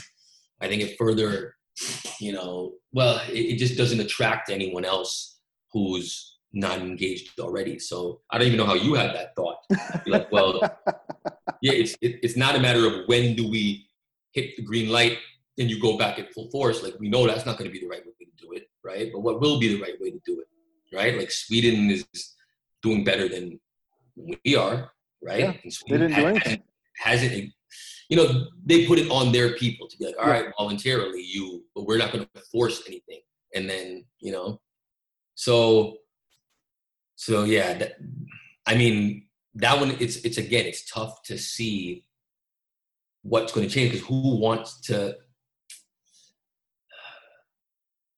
I 0.61 0.69
think 0.69 0.83
it 0.83 0.97
further, 0.99 1.55
you 2.21 2.33
know, 2.33 2.75
well, 2.93 3.21
it, 3.29 3.39
it 3.39 3.59
just 3.59 3.77
doesn't 3.77 4.01
attract 4.01 4.51
anyone 4.51 4.85
else 4.85 5.39
who's 5.73 6.39
not 6.53 6.79
engaged 6.79 7.39
already. 7.41 7.79
So 7.79 8.21
I 8.31 8.39
don't 8.39 8.47
even 8.47 8.59
know 8.59 8.67
how 8.67 8.75
you 8.75 8.95
had 8.95 9.15
that 9.15 9.35
thought. 9.35 9.59
You're 10.07 10.19
like, 10.19 10.31
well, 10.31 10.61
yeah, 11.63 11.73
it's 11.73 11.95
it, 12.01 12.21
it's 12.23 12.37
not 12.37 12.55
a 12.55 12.61
matter 12.61 12.87
of 12.87 13.07
when 13.07 13.35
do 13.35 13.49
we 13.49 13.89
hit 14.33 14.57
the 14.57 14.63
green 14.63 14.89
light 14.89 15.19
and 15.59 15.71
you 15.71 15.81
go 15.81 15.99
back 15.99 16.19
at 16.19 16.33
full 16.33 16.51
force. 16.51 16.83
Like 16.83 16.95
we 16.99 17.09
know 17.09 17.27
that's 17.27 17.47
not 17.47 17.59
going 17.59 17.71
to 17.71 17.73
be 17.73 17.81
the 17.81 17.89
right 17.89 18.05
way 18.05 18.13
to 18.21 18.47
do 18.47 18.53
it, 18.53 18.69
right? 18.85 19.11
But 19.13 19.21
what 19.21 19.41
will 19.41 19.59
be 19.59 19.77
the 19.77 19.83
right 19.83 20.01
way 20.01 20.11
to 20.11 20.21
do 20.25 20.41
it, 20.41 20.97
right? 20.97 21.17
Like 21.17 21.31
Sweden 21.31 21.91
is 21.91 22.07
doing 22.83 23.05
better 23.05 23.29
than 23.29 23.61
we 24.17 24.57
are, 24.57 24.91
right? 25.23 25.41
Yeah, 25.41 25.53
And 25.63 25.73
they 25.89 25.99
didn't. 25.99 26.13
Hasn't, 26.13 26.63
hasn't, 26.99 27.53
you 28.15 28.23
know, 28.23 28.47
they 28.65 28.87
put 28.87 29.01
it 29.01 29.11
on 29.11 29.33
their 29.33 29.55
people 29.55 29.89
to 29.89 29.99
be 29.99 30.07
like, 30.07 30.15
all 30.21 30.29
right, 30.29 30.47
voluntarily, 30.57 31.21
you, 31.21 31.65
but 31.75 31.85
we're 31.85 31.99
not 31.99 32.13
going 32.13 32.25
to 32.33 32.41
force 32.43 32.81
anything. 32.87 33.19
And 33.57 33.69
then, 33.69 34.05
you 34.21 34.31
know, 34.31 34.61
so, 35.35 35.97
so 37.17 37.43
yeah, 37.43 37.75
that, 37.75 37.95
I 38.67 38.77
mean, 38.77 39.27
that 39.57 39.81
one, 39.81 39.97
it's, 39.99 40.19
it's 40.19 40.39
again, 40.39 40.65
it's 40.65 40.89
tough 40.89 41.25
to 41.25 41.37
see 41.37 42.05
what's 43.23 43.53
going 43.53 43.67
to 43.67 43.75
change 43.75 43.91
because 43.91 44.07
who 44.07 44.37
wants 44.37 44.81
to 44.83 45.17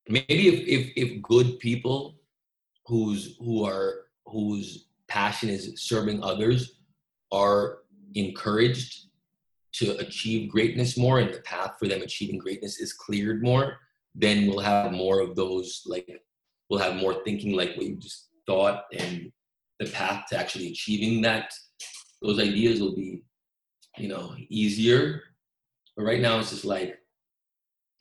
maybe 0.08 0.48
if, 0.48 0.60
if 0.66 0.92
if 0.96 1.22
good 1.22 1.58
people 1.58 2.16
who's 2.86 3.36
who 3.38 3.64
are 3.64 4.06
whose 4.26 4.88
passion 5.06 5.48
is 5.48 5.72
serving 5.76 6.22
others 6.24 6.80
are 7.30 7.78
encouraged 8.14 9.05
to 9.76 9.96
achieve 9.98 10.50
greatness 10.50 10.96
more 10.96 11.18
and 11.20 11.32
the 11.32 11.40
path 11.40 11.72
for 11.78 11.88
them 11.88 12.02
achieving 12.02 12.38
greatness 12.38 12.80
is 12.80 12.92
cleared 12.92 13.42
more 13.42 13.78
then 14.14 14.46
we'll 14.46 14.58
have 14.58 14.92
more 14.92 15.20
of 15.20 15.36
those 15.36 15.82
like 15.86 16.08
we'll 16.68 16.80
have 16.80 16.96
more 16.96 17.22
thinking 17.24 17.54
like 17.54 17.76
what 17.76 17.86
you 17.86 17.96
just 17.96 18.28
thought 18.46 18.84
and 18.96 19.30
the 19.80 19.86
path 19.86 20.24
to 20.28 20.38
actually 20.38 20.68
achieving 20.68 21.20
that 21.20 21.52
those 22.22 22.38
ideas 22.38 22.80
will 22.80 22.94
be 22.94 23.22
you 23.98 24.08
know 24.08 24.34
easier 24.48 25.22
but 25.96 26.04
right 26.04 26.20
now 26.20 26.38
it's 26.38 26.50
just 26.50 26.64
like 26.64 26.98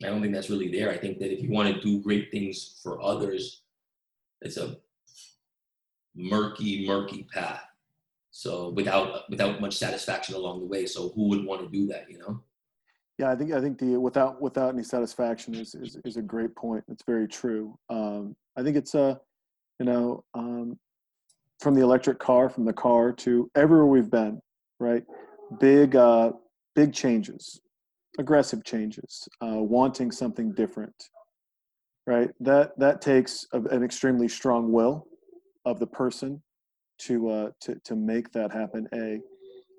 I 0.04 0.08
don't 0.08 0.20
think 0.20 0.34
that's 0.34 0.50
really 0.50 0.70
there. 0.70 0.90
I 0.90 0.98
think 0.98 1.18
that 1.20 1.32
if 1.32 1.42
you 1.42 1.50
want 1.50 1.74
to 1.74 1.80
do 1.80 2.02
great 2.02 2.30
things 2.30 2.78
for 2.82 3.00
others, 3.00 3.62
it's 4.42 4.58
a 4.58 4.76
murky, 6.14 6.86
murky 6.86 7.26
path. 7.32 7.64
So 8.36 8.68
without 8.68 9.30
without 9.30 9.62
much 9.62 9.78
satisfaction 9.78 10.34
along 10.34 10.60
the 10.60 10.66
way. 10.66 10.84
So 10.84 11.08
who 11.14 11.28
would 11.28 11.46
want 11.46 11.62
to 11.62 11.68
do 11.68 11.86
that, 11.86 12.10
you 12.10 12.18
know? 12.18 12.42
Yeah, 13.16 13.30
I 13.30 13.34
think 13.34 13.50
I 13.54 13.62
think 13.62 13.78
the 13.78 13.96
without 13.96 14.42
without 14.42 14.74
any 14.74 14.82
satisfaction 14.82 15.54
is 15.54 15.74
is, 15.74 15.96
is 16.04 16.18
a 16.18 16.22
great 16.22 16.54
point. 16.54 16.84
It's 16.88 17.02
very 17.04 17.26
true. 17.28 17.78
Um, 17.88 18.36
I 18.54 18.62
think 18.62 18.76
it's 18.76 18.94
a, 18.94 19.18
you 19.80 19.86
know, 19.86 20.22
um, 20.34 20.78
from 21.60 21.74
the 21.74 21.80
electric 21.80 22.18
car, 22.18 22.50
from 22.50 22.66
the 22.66 22.74
car 22.74 23.10
to 23.24 23.50
everywhere 23.54 23.86
we've 23.86 24.10
been, 24.10 24.42
right? 24.80 25.04
Big 25.58 25.96
uh, 25.96 26.32
big 26.74 26.92
changes, 26.92 27.62
aggressive 28.18 28.62
changes, 28.64 29.26
uh, 29.40 29.62
wanting 29.62 30.10
something 30.12 30.52
different, 30.52 31.08
right? 32.06 32.28
That 32.40 32.78
that 32.78 33.00
takes 33.00 33.46
a, 33.54 33.62
an 33.62 33.82
extremely 33.82 34.28
strong 34.28 34.72
will 34.72 35.06
of 35.64 35.78
the 35.78 35.86
person 35.86 36.42
to 36.98 37.28
uh, 37.28 37.50
to 37.62 37.76
to 37.84 37.96
make 37.96 38.32
that 38.32 38.52
happen. 38.52 38.88
A, 38.94 39.20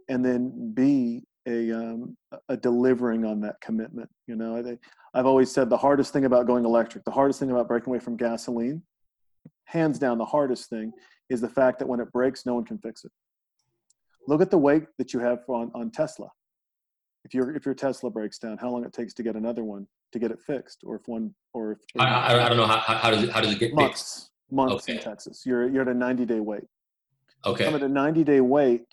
and 0.09 0.23
then 0.23 0.73
B, 0.73 1.23
a 1.47 1.71
um, 1.71 2.17
a 2.49 2.57
delivering 2.57 3.25
on 3.25 3.41
that 3.41 3.59
commitment. 3.61 4.09
You 4.27 4.35
know, 4.35 4.55
I 4.55 4.63
think 4.63 4.79
I've 5.13 5.25
always 5.25 5.51
said 5.51 5.69
the 5.69 5.77
hardest 5.77 6.13
thing 6.13 6.25
about 6.25 6.47
going 6.47 6.65
electric, 6.65 7.03
the 7.05 7.11
hardest 7.11 7.39
thing 7.39 7.51
about 7.51 7.67
breaking 7.67 7.89
away 7.89 7.99
from 7.99 8.17
gasoline, 8.17 8.81
hands 9.65 9.99
down, 9.99 10.17
the 10.17 10.25
hardest 10.25 10.69
thing 10.69 10.91
is 11.29 11.41
the 11.41 11.49
fact 11.49 11.79
that 11.79 11.87
when 11.87 11.99
it 11.99 12.11
breaks, 12.11 12.45
no 12.45 12.55
one 12.55 12.63
can 12.63 12.77
fix 12.77 13.03
it. 13.03 13.11
Look 14.27 14.41
at 14.41 14.51
the 14.51 14.57
wait 14.57 14.83
that 14.97 15.13
you 15.13 15.19
have 15.19 15.39
on 15.47 15.71
on 15.73 15.91
Tesla 15.91 16.29
if 17.27 17.33
your 17.33 17.55
if 17.55 17.65
your 17.65 17.75
Tesla 17.75 18.09
breaks 18.09 18.39
down, 18.39 18.57
how 18.57 18.69
long 18.69 18.85
it 18.85 18.93
takes 18.93 19.13
to 19.15 19.23
get 19.23 19.35
another 19.35 19.63
one 19.63 19.85
to 20.13 20.19
get 20.19 20.31
it 20.31 20.39
fixed, 20.39 20.79
or 20.85 20.95
if 20.95 21.01
one 21.07 21.35
or 21.53 21.73
if 21.73 21.79
I, 21.99 22.05
I, 22.05 22.45
I 22.45 22.47
don't 22.47 22.57
know 22.57 22.65
how, 22.65 22.77
how 22.77 23.11
does 23.11 23.23
it 23.23 23.29
how 23.31 23.41
does 23.41 23.51
it 23.51 23.59
get 23.59 23.75
fixed? 23.75 23.75
months 23.75 24.29
months 24.49 24.87
in 24.87 24.99
Texas, 24.99 25.43
you're 25.45 25.67
you're 25.67 25.81
at 25.81 25.89
a 25.89 25.93
90 25.93 26.25
day 26.25 26.39
wait. 26.39 26.63
Okay. 27.45 27.65
I'm 27.65 27.75
at 27.75 27.83
a 27.83 27.87
90 27.89 28.23
day 28.23 28.41
wait 28.41 28.85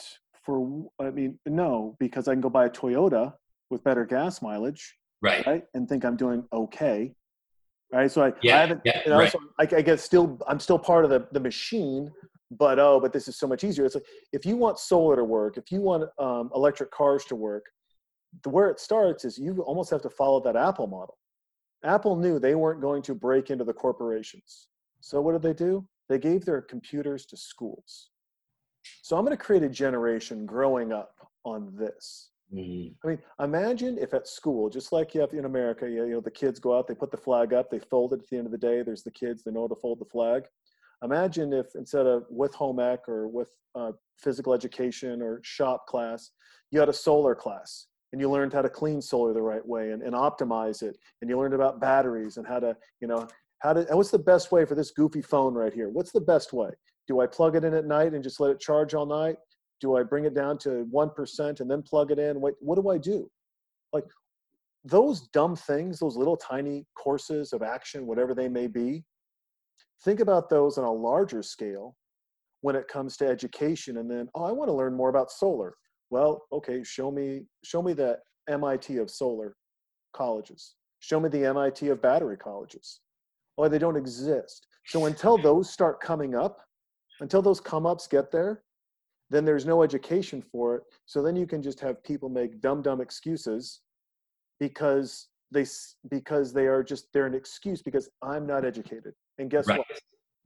for 0.44 0.86
I 1.00 1.10
mean 1.10 1.38
no 1.46 1.96
because 1.98 2.28
I 2.28 2.34
can 2.34 2.40
go 2.40 2.50
buy 2.50 2.66
a 2.66 2.70
Toyota 2.70 3.32
with 3.70 3.82
better 3.82 4.04
gas 4.04 4.42
mileage, 4.42 4.94
Right. 5.22 5.44
right, 5.46 5.64
and 5.74 5.88
think 5.88 6.04
I'm 6.04 6.16
doing 6.16 6.44
okay, 6.52 7.14
right? 7.92 8.10
So 8.10 8.22
I, 8.22 8.28
I 8.28 8.60
haven't 8.60 8.82
Yeah. 8.84 9.00
you 9.04 9.10
know, 9.10 9.18
Right. 9.18 9.32
so 9.32 9.38
I, 9.58 9.62
I 9.62 9.82
guess 9.82 10.02
still 10.02 10.38
I'm 10.46 10.60
still 10.60 10.78
part 10.78 11.04
of 11.04 11.10
the, 11.10 11.26
the 11.32 11.40
machine, 11.40 12.12
but 12.50 12.78
oh, 12.78 13.00
but 13.00 13.12
this 13.12 13.26
is 13.26 13.36
so 13.38 13.46
much 13.46 13.64
easier. 13.64 13.86
It's 13.86 13.94
like 13.94 14.04
if 14.32 14.44
you 14.44 14.56
want 14.56 14.78
solar 14.78 15.16
to 15.16 15.24
work, 15.24 15.56
if 15.56 15.72
you 15.72 15.80
want 15.80 16.08
um, 16.18 16.50
electric 16.54 16.90
cars 16.90 17.24
to 17.26 17.34
work, 17.36 17.64
the 18.42 18.50
where 18.50 18.68
it 18.68 18.78
starts 18.80 19.24
is 19.24 19.38
you 19.38 19.62
almost 19.62 19.90
have 19.90 20.02
to 20.02 20.10
follow 20.10 20.40
that 20.40 20.56
Apple 20.56 20.86
model. 20.86 21.16
Apple 21.84 22.16
knew 22.16 22.38
they 22.38 22.54
weren't 22.54 22.80
going 22.80 23.02
to 23.02 23.14
break 23.14 23.50
into 23.50 23.64
the 23.64 23.72
corporations. 23.72 24.68
So 25.00 25.20
what 25.20 25.32
did 25.32 25.42
they 25.42 25.52
do? 25.54 25.86
They 26.08 26.18
gave 26.18 26.44
their 26.44 26.60
computers 26.62 27.26
to 27.26 27.36
schools. 27.36 28.10
So 29.02 29.16
I'm 29.16 29.24
going 29.24 29.36
to 29.36 29.42
create 29.42 29.62
a 29.62 29.68
generation 29.68 30.46
growing 30.46 30.92
up 30.92 31.14
on 31.44 31.74
this. 31.76 32.30
Mhm. 32.52 32.94
I 33.04 33.08
mean, 33.08 33.22
imagine 33.40 33.98
if 33.98 34.14
at 34.14 34.28
school, 34.28 34.68
just 34.68 34.92
like 34.92 35.14
you 35.14 35.20
have 35.20 35.32
in 35.32 35.44
America, 35.44 35.88
you 35.88 36.06
know, 36.06 36.20
the 36.20 36.30
kids 36.30 36.60
go 36.60 36.76
out, 36.76 36.86
they 36.86 36.94
put 36.94 37.10
the 37.10 37.16
flag 37.16 37.52
up, 37.52 37.70
they 37.70 37.78
fold 37.78 38.12
it 38.12 38.20
at 38.20 38.28
the 38.28 38.36
end 38.36 38.46
of 38.46 38.52
the 38.52 38.58
day. 38.58 38.82
There's 38.82 39.02
the 39.02 39.10
kids, 39.10 39.42
they 39.42 39.50
know 39.50 39.62
how 39.62 39.68
to 39.68 39.76
fold 39.76 39.98
the 39.98 40.04
flag. 40.04 40.44
Imagine 41.02 41.52
if 41.52 41.74
instead 41.74 42.06
of 42.06 42.24
with 42.30 42.54
home 42.54 42.80
ec 42.80 43.08
or 43.08 43.28
with 43.28 43.50
uh, 43.74 43.92
physical 44.18 44.54
education 44.54 45.20
or 45.20 45.40
shop 45.42 45.86
class, 45.86 46.30
you 46.70 46.78
had 46.80 46.88
a 46.88 46.94
solar 46.94 47.34
class 47.34 47.88
and 48.12 48.20
you 48.20 48.30
learned 48.30 48.52
how 48.52 48.62
to 48.62 48.68
clean 48.68 49.02
solar 49.02 49.34
the 49.34 49.42
right 49.42 49.66
way 49.66 49.90
and, 49.90 50.02
and 50.02 50.14
optimize 50.14 50.82
it. 50.82 50.96
And 51.20 51.28
you 51.28 51.38
learned 51.38 51.54
about 51.54 51.80
batteries 51.80 52.36
and 52.36 52.46
how 52.46 52.60
to, 52.60 52.76
you 53.00 53.08
know, 53.08 53.26
how 53.58 53.72
to, 53.72 53.82
what's 53.90 54.10
the 54.10 54.18
best 54.18 54.52
way 54.52 54.64
for 54.64 54.74
this 54.74 54.92
goofy 54.92 55.20
phone 55.22 55.54
right 55.54 55.72
here? 55.72 55.88
What's 55.88 56.12
the 56.12 56.20
best 56.20 56.52
way? 56.52 56.70
Do 57.06 57.20
I 57.20 57.26
plug 57.26 57.56
it 57.56 57.64
in 57.64 57.74
at 57.74 57.84
night 57.84 58.14
and 58.14 58.24
just 58.24 58.40
let 58.40 58.50
it 58.50 58.60
charge 58.60 58.94
all 58.94 59.06
night? 59.06 59.36
do 59.84 59.96
i 59.96 60.02
bring 60.02 60.24
it 60.24 60.34
down 60.34 60.56
to 60.56 60.88
1% 60.92 61.60
and 61.60 61.70
then 61.70 61.82
plug 61.82 62.10
it 62.10 62.18
in? 62.18 62.40
What, 62.40 62.54
what 62.60 62.76
do 62.76 62.88
i 62.88 62.98
do? 62.98 63.30
Like 63.92 64.06
those 64.84 65.28
dumb 65.28 65.56
things 65.56 65.98
those 65.98 66.16
little 66.16 66.36
tiny 66.36 66.86
courses 66.94 67.52
of 67.52 67.62
action 67.62 68.06
whatever 68.06 68.34
they 68.34 68.48
may 68.48 68.66
be 68.66 69.02
think 70.04 70.20
about 70.20 70.50
those 70.50 70.76
on 70.76 70.84
a 70.84 70.92
larger 70.92 71.42
scale 71.42 71.96
when 72.60 72.76
it 72.76 72.86
comes 72.86 73.16
to 73.16 73.26
education 73.26 73.96
and 73.96 74.10
then 74.10 74.28
oh 74.34 74.44
i 74.44 74.52
want 74.52 74.68
to 74.68 74.74
learn 74.74 74.94
more 74.94 75.08
about 75.10 75.30
solar. 75.30 75.74
Well 76.10 76.42
okay 76.52 76.82
show 76.82 77.10
me 77.10 77.46
show 77.64 77.82
me 77.82 77.92
the 77.92 78.18
mit 78.48 78.90
of 78.90 79.10
solar 79.10 79.56
colleges. 80.12 80.74
Show 81.00 81.20
me 81.20 81.28
the 81.28 81.52
mit 81.54 81.82
of 81.90 82.02
battery 82.02 82.36
colleges. 82.36 83.00
Oh 83.56 83.68
they 83.68 83.78
don't 83.78 83.96
exist. 83.96 84.66
So 84.86 85.06
until 85.06 85.38
those 85.38 85.70
start 85.70 86.00
coming 86.00 86.34
up, 86.34 86.60
until 87.24 87.40
those 87.40 87.58
come 87.58 87.86
ups 87.86 88.06
get 88.06 88.30
there, 88.30 88.62
then 89.30 89.46
there's 89.46 89.64
no 89.64 89.82
education 89.82 90.42
for 90.52 90.76
it. 90.76 90.82
So 91.06 91.22
then 91.22 91.34
you 91.36 91.46
can 91.46 91.62
just 91.62 91.80
have 91.80 92.04
people 92.04 92.28
make 92.28 92.60
dumb, 92.60 92.82
dumb 92.82 93.00
excuses 93.00 93.80
because 94.60 95.28
they 95.50 95.64
because 96.10 96.52
they 96.52 96.66
are 96.66 96.82
just 96.82 97.06
they're 97.14 97.24
an 97.24 97.32
excuse 97.34 97.80
because 97.80 98.10
I'm 98.20 98.46
not 98.46 98.66
educated. 98.66 99.14
And 99.38 99.50
guess 99.50 99.66
Right. 99.66 99.78
what? 99.78 99.86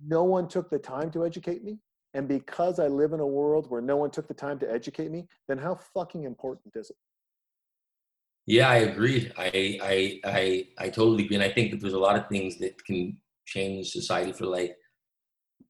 No 0.07 0.23
one 0.23 0.47
took 0.47 0.71
the 0.71 0.79
time 0.79 1.11
to 1.11 1.27
educate 1.27 1.65
me. 1.65 1.81
And 2.15 2.29
because 2.29 2.79
I 2.79 2.87
live 2.87 3.13
in 3.13 3.19
a 3.19 3.27
world 3.27 3.69
where 3.69 3.83
no 3.83 3.97
one 3.97 4.13
took 4.13 4.29
the 4.29 4.41
time 4.47 4.61
to 4.61 4.71
educate 4.71 5.11
me, 5.11 5.27
then 5.49 5.59
how 5.59 5.75
fucking 5.75 6.23
important 6.23 6.77
is 6.77 6.91
it? 6.91 6.97
Yeah, 8.47 8.69
I 8.71 8.77
agree. 8.91 9.33
I 9.37 9.51
I 9.83 10.21
I 10.39 10.69
I 10.79 10.89
totally 10.91 11.25
agree, 11.25 11.39
and 11.41 11.45
I 11.45 11.51
think 11.51 11.73
that 11.73 11.81
there's 11.81 12.01
a 12.01 12.07
lot 12.09 12.17
of 12.17 12.29
things 12.29 12.57
that 12.59 12.83
can 12.85 13.19
change 13.47 13.89
society 13.91 14.33
for 14.33 14.47
like 14.47 14.77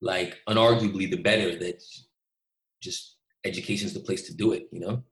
like 0.01 0.39
unarguably 0.49 1.11
the 1.11 1.16
better. 1.16 1.57
That 1.59 1.83
just 2.83 3.16
education 3.45 3.87
is 3.87 3.95
the 3.95 4.01
place 4.01 4.23
to 4.29 4.35
do 4.35 4.53
it. 4.53 4.69
You 4.73 4.81
know. 4.81 5.03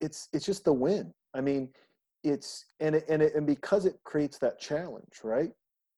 it's 0.00 0.28
it's 0.32 0.46
just 0.46 0.64
the 0.64 0.72
win. 0.72 1.12
I 1.34 1.40
mean, 1.40 1.70
it's 2.24 2.66
and 2.80 2.96
it, 2.96 3.04
and 3.08 3.22
it, 3.22 3.34
and 3.34 3.46
because 3.46 3.86
it 3.86 3.96
creates 4.04 4.38
that 4.38 4.60
challenge, 4.60 5.20
right? 5.22 5.50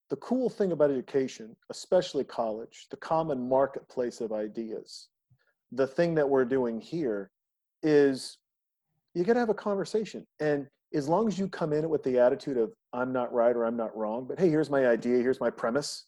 The 0.09 0.15
cool 0.17 0.49
thing 0.49 0.71
about 0.71 0.91
education, 0.91 1.55
especially 1.71 2.23
college, 2.23 2.87
the 2.91 2.97
common 2.97 3.49
marketplace 3.49 4.21
of 4.21 4.31
ideas, 4.31 5.07
the 5.71 5.87
thing 5.87 6.13
that 6.15 6.29
we're 6.29 6.45
doing 6.45 6.79
here 6.79 7.31
is 7.81 8.37
you 9.15 9.23
got 9.23 9.33
to 9.33 9.39
have 9.39 9.49
a 9.49 9.55
conversation. 9.55 10.25
And 10.39 10.67
as 10.93 11.09
long 11.09 11.27
as 11.27 11.39
you 11.39 11.47
come 11.47 11.73
in 11.73 11.89
with 11.89 12.03
the 12.03 12.19
attitude 12.19 12.57
of 12.57 12.71
I'm 12.93 13.11
not 13.11 13.33
right 13.33 13.55
or 13.55 13.65
I'm 13.65 13.75
not 13.77 13.95
wrong, 13.97 14.25
but 14.27 14.39
hey, 14.39 14.49
here's 14.49 14.69
my 14.69 14.87
idea, 14.87 15.17
here's 15.17 15.39
my 15.39 15.49
premise, 15.49 16.05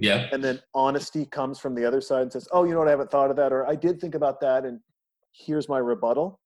Yeah. 0.00 0.28
and 0.32 0.42
then 0.42 0.60
honesty 0.74 1.26
comes 1.26 1.58
from 1.58 1.74
the 1.74 1.84
other 1.84 2.00
side 2.00 2.22
and 2.22 2.32
says, 2.32 2.48
"Oh, 2.52 2.64
you 2.64 2.72
know 2.72 2.78
what? 2.80 2.88
I 2.88 2.92
haven't 2.92 3.10
thought 3.10 3.30
of 3.30 3.36
that, 3.36 3.52
or 3.52 3.66
I 3.66 3.74
did 3.74 4.00
think 4.00 4.14
about 4.14 4.40
that, 4.40 4.64
and 4.64 4.80
here's 5.32 5.68
my 5.68 5.78
rebuttal." 5.78 6.40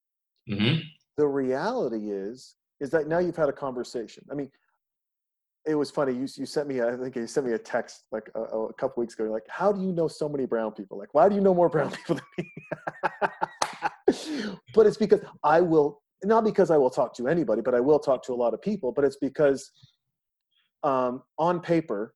hmm 0.48 0.74
the 1.16 1.26
reality 1.26 2.10
is 2.10 2.56
is 2.80 2.90
that 2.90 3.06
now 3.06 3.18
you've 3.18 3.36
had 3.36 3.48
a 3.48 3.52
conversation 3.52 4.24
i 4.30 4.34
mean 4.34 4.50
it 5.66 5.74
was 5.74 5.90
funny 5.90 6.12
you, 6.12 6.26
you 6.36 6.46
sent 6.46 6.68
me 6.68 6.82
i 6.82 6.96
think 6.96 7.16
you 7.16 7.26
sent 7.26 7.46
me 7.46 7.52
a 7.52 7.58
text 7.58 8.04
like 8.12 8.28
a, 8.34 8.40
a 8.40 8.72
couple 8.74 9.00
weeks 9.00 9.14
ago 9.14 9.24
You're 9.24 9.32
like 9.32 9.46
how 9.48 9.72
do 9.72 9.80
you 9.80 9.92
know 9.92 10.08
so 10.08 10.28
many 10.28 10.44
brown 10.46 10.72
people 10.72 10.98
like 10.98 11.14
why 11.14 11.28
do 11.28 11.34
you 11.34 11.40
know 11.40 11.54
more 11.54 11.68
brown 11.68 11.90
people 11.98 12.16
than 12.16 12.24
me 12.38 12.52
but 14.74 14.86
it's 14.86 14.96
because 14.96 15.20
i 15.42 15.60
will 15.60 16.02
not 16.24 16.44
because 16.44 16.70
i 16.70 16.76
will 16.76 16.90
talk 16.90 17.14
to 17.14 17.28
anybody 17.28 17.62
but 17.62 17.74
i 17.74 17.80
will 17.80 17.98
talk 17.98 18.22
to 18.24 18.32
a 18.32 18.34
lot 18.34 18.54
of 18.54 18.60
people 18.60 18.92
but 18.92 19.04
it's 19.04 19.16
because 19.16 19.70
um, 20.82 21.22
on 21.38 21.60
paper 21.60 22.14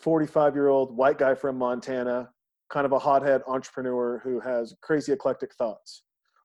45 0.00 0.54
year 0.54 0.68
old 0.68 0.96
white 0.96 1.18
guy 1.18 1.34
from 1.34 1.56
montana 1.58 2.30
kind 2.72 2.86
of 2.86 2.92
a 2.92 2.98
hothead 2.98 3.42
entrepreneur 3.46 4.20
who 4.24 4.40
has 4.40 4.74
crazy 4.80 5.12
eclectic 5.12 5.54
thoughts 5.54 6.04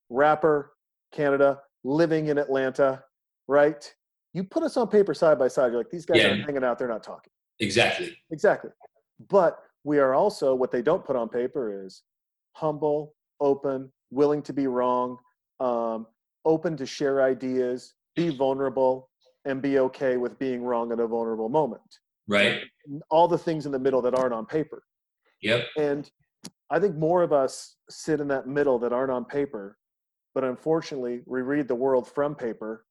rapper 0.09 0.71
Canada, 1.11 1.59
living 1.83 2.27
in 2.27 2.37
Atlanta, 2.37 3.01
right? 3.47 3.93
You 4.33 4.43
put 4.43 4.63
us 4.63 4.75
on 4.75 4.89
paper 4.89 5.13
side 5.13 5.39
by 5.39 5.47
side. 5.47 5.67
You're 5.71 5.77
like, 5.77 5.89
these 5.89 6.05
guys 6.05 6.21
Yeah. 6.21 6.29
aren't 6.31 6.45
hanging 6.45 6.63
out, 6.63 6.77
they're 6.77 6.89
not 6.89 7.03
talking. 7.03 7.31
Exactly. 7.59 8.17
Exactly. 8.31 8.71
But 9.29 9.59
we 9.85 9.99
are 9.99 10.13
also, 10.13 10.53
what 10.53 10.71
they 10.71 10.81
don't 10.81 11.05
put 11.05 11.15
on 11.15 11.29
paper 11.29 11.85
is 11.85 12.03
humble, 12.53 13.15
open, 13.39 13.91
willing 14.11 14.41
to 14.43 14.51
be 14.53 14.67
wrong, 14.67 15.17
um, 15.61 16.05
open 16.43 16.75
to 16.77 16.85
share 16.85 17.21
ideas, 17.23 17.93
be 18.15 18.29
vulnerable, 18.29 19.09
and 19.45 19.61
be 19.61 19.79
okay 19.79 20.17
with 20.17 20.37
being 20.37 20.63
wrong 20.63 20.91
at 20.91 20.99
a 20.99 21.07
vulnerable 21.07 21.49
moment. 21.49 21.99
Right. 22.27 22.61
All 23.09 23.27
the 23.27 23.37
things 23.37 23.65
in 23.65 23.71
the 23.71 23.79
middle 23.79 24.01
that 24.01 24.15
aren't 24.15 24.33
on 24.33 24.45
paper. 24.45 24.83
Yep. 25.41 25.65
And 25.77 26.09
I 26.71 26.79
think 26.79 26.95
more 26.95 27.21
of 27.21 27.31
us 27.33 27.75
sit 27.89 28.19
in 28.19 28.27
that 28.29 28.47
middle 28.47 28.79
that 28.79 28.91
aren't 28.93 29.11
on 29.11 29.25
paper, 29.25 29.77
but 30.33 30.43
unfortunately, 30.43 31.21
we 31.25 31.41
read 31.41 31.67
the 31.67 31.75
world 31.75 32.07
from 32.07 32.35
paper, 32.35 32.85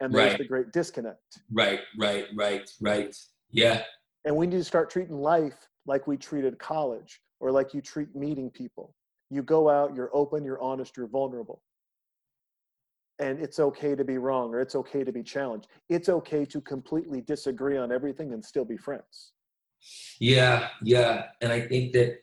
and 0.00 0.14
there's 0.14 0.32
Right. 0.32 0.38
the 0.38 0.46
great 0.48 0.72
disconnect. 0.72 1.40
Right. 1.52 1.80
Right. 1.98 2.26
Right. 2.34 2.70
Right. 2.80 3.14
Yeah. 3.50 3.84
And 4.24 4.36
we 4.36 4.46
need 4.46 4.56
to 4.58 4.64
start 4.64 4.90
treating 4.90 5.16
life 5.16 5.68
like 5.86 6.06
we 6.06 6.16
treated 6.16 6.58
college 6.58 7.20
or 7.40 7.50
like 7.50 7.72
you 7.74 7.80
treat 7.80 8.14
meeting 8.14 8.50
people. 8.50 8.94
You 9.30 9.42
go 9.42 9.68
out, 9.68 9.94
you're 9.94 10.10
open, 10.14 10.44
you're 10.44 10.60
honest, 10.60 10.96
you're 10.96 11.08
vulnerable. 11.08 11.62
And 13.20 13.40
it's 13.40 13.58
okay 13.58 13.94
to 13.94 14.04
be 14.04 14.18
wrong 14.18 14.54
or 14.54 14.60
it's 14.60 14.76
okay 14.76 15.02
to 15.02 15.12
be 15.12 15.22
challenged. 15.22 15.66
It's 15.88 16.08
okay 16.08 16.44
to 16.46 16.60
completely 16.60 17.20
disagree 17.20 17.76
on 17.76 17.90
everything 17.90 18.32
and 18.32 18.44
still 18.44 18.64
be 18.64 18.76
friends. 18.76 19.32
Yeah, 20.20 20.68
yeah, 20.82 21.26
and 21.40 21.52
I 21.52 21.60
think 21.60 21.92
that 21.92 22.18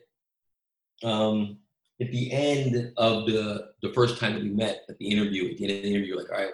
um, 1.02 1.58
at 2.00 2.10
the 2.10 2.30
end 2.32 2.92
of 2.96 3.26
the 3.26 3.70
the 3.82 3.92
first 3.92 4.18
time 4.18 4.34
that 4.34 4.42
we 4.42 4.50
met 4.50 4.82
at 4.88 4.98
the 4.98 5.08
interview, 5.08 5.50
at 5.50 5.56
the 5.56 5.64
end 5.64 5.76
of 5.76 5.82
the 5.82 5.94
interview, 5.94 6.16
like, 6.16 6.30
all 6.30 6.38
right, 6.38 6.52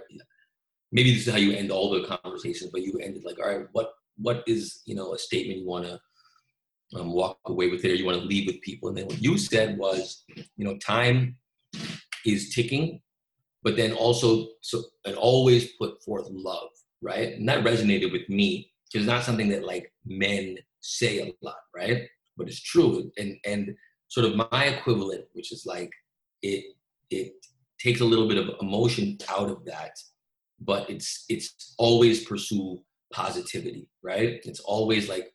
maybe 0.92 1.12
this 1.12 1.26
is 1.26 1.32
how 1.32 1.38
you 1.38 1.52
end 1.52 1.70
all 1.70 1.90
the 1.90 2.06
conversations, 2.06 2.70
but 2.70 2.82
you 2.82 2.98
ended 3.02 3.24
like, 3.24 3.38
all 3.38 3.48
right, 3.48 3.66
what 3.72 3.92
what 4.16 4.44
is 4.46 4.82
you 4.84 4.94
know 4.94 5.14
a 5.14 5.18
statement 5.18 5.58
you 5.58 5.66
want 5.66 5.86
to 5.86 6.00
um, 6.98 7.12
walk 7.12 7.38
away 7.46 7.68
with 7.68 7.84
it, 7.84 7.90
or 7.90 7.94
you 7.94 8.06
want 8.06 8.20
to 8.20 8.24
leave 8.24 8.46
with 8.46 8.60
people, 8.60 8.88
and 8.88 8.98
then 8.98 9.06
what 9.06 9.22
you 9.22 9.38
said 9.38 9.78
was, 9.78 10.24
you 10.56 10.64
know, 10.64 10.76
time 10.78 11.36
is 12.24 12.54
ticking, 12.54 13.00
but 13.62 13.76
then 13.76 13.92
also 13.92 14.48
so 14.60 14.82
and 15.04 15.16
always 15.16 15.72
put 15.80 16.02
forth 16.02 16.28
love, 16.30 16.70
right? 17.00 17.34
And 17.36 17.48
that 17.48 17.64
resonated 17.64 18.12
with 18.12 18.28
me 18.28 18.70
because 18.86 19.04
it's 19.04 19.12
not 19.12 19.24
something 19.24 19.48
that 19.50 19.64
like 19.64 19.92
men 20.04 20.58
say 20.80 21.20
a 21.20 21.32
lot, 21.44 21.56
right? 21.74 22.02
But 22.36 22.48
it's 22.48 22.60
true. 22.60 23.10
And 23.16 23.36
and 23.44 23.74
sort 24.08 24.26
of 24.26 24.36
my 24.36 24.64
equivalent, 24.64 25.24
which 25.32 25.52
is 25.52 25.64
like 25.66 25.90
it 26.42 26.64
it 27.10 27.32
takes 27.80 28.00
a 28.00 28.04
little 28.04 28.28
bit 28.28 28.38
of 28.38 28.54
emotion 28.60 29.18
out 29.28 29.50
of 29.50 29.64
that, 29.66 29.92
but 30.60 30.88
it's 30.90 31.24
it's 31.28 31.74
always 31.78 32.24
pursue 32.24 32.82
positivity, 33.12 33.88
right? 34.02 34.40
It's 34.44 34.60
always 34.60 35.08
like 35.08 35.32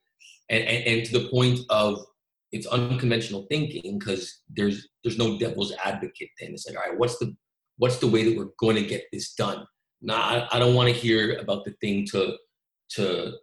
and, 0.50 0.64
and, 0.64 0.86
and 0.86 1.06
to 1.06 1.20
the 1.20 1.30
point 1.30 1.60
of 1.70 2.06
it's 2.52 2.68
unconventional 2.68 3.46
thinking 3.50 4.00
because 4.00 4.42
there's 4.50 4.88
there's 5.04 5.18
no 5.18 5.38
devil's 5.38 5.74
advocate 5.84 6.30
then. 6.40 6.52
It's 6.54 6.68
like, 6.68 6.78
all 6.78 6.90
right, 6.90 7.00
what's 7.00 7.18
the 7.20 7.36
what's 7.78 7.98
the 7.98 8.08
way 8.08 8.24
that 8.24 8.38
we're 8.38 8.52
going 8.60 8.76
to 8.76 8.86
get 8.86 9.06
this 9.12 9.34
done? 9.34 9.66
Now 10.02 10.48
I, 10.52 10.60
don't 10.60 10.76
want 10.76 10.90
to 10.90 10.96
hear 10.96 11.38
about 11.40 11.66
the 11.66 11.72
thing 11.82 12.06
to 12.12 12.38
to 12.92 13.34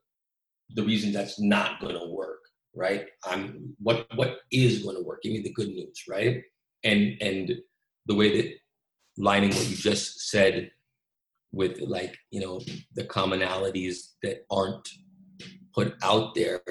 the 0.71 0.83
reason 0.83 1.13
that's 1.13 1.41
not 1.41 1.81
going 1.81 1.99
to 1.99 2.07
work 2.07 2.41
right? 2.75 3.07
I'm 3.25 3.75
what 3.79 4.07
what 4.15 4.39
is 4.51 4.83
going 4.83 4.97
to 4.97 5.03
work? 5.03 5.23
Give 5.23 5.33
me 5.33 5.43
the 5.43 5.53
good 5.53 5.69
news 5.69 6.03
right? 6.09 6.43
And 6.83 7.17
and 7.21 7.53
the 8.07 8.15
way 8.15 8.37
that 8.37 8.53
lining 9.17 9.51
what 9.51 9.69
you 9.69 9.77
just 9.77 10.29
said 10.29 10.71
with 11.53 11.81
like 11.81 12.17
you 12.31 12.41
know 12.41 12.61
the 12.95 13.05
commonalities 13.05 14.15
that 14.23 14.45
aren't 14.51 14.89
put 15.73 15.95
out 16.03 16.35
there 16.35 16.63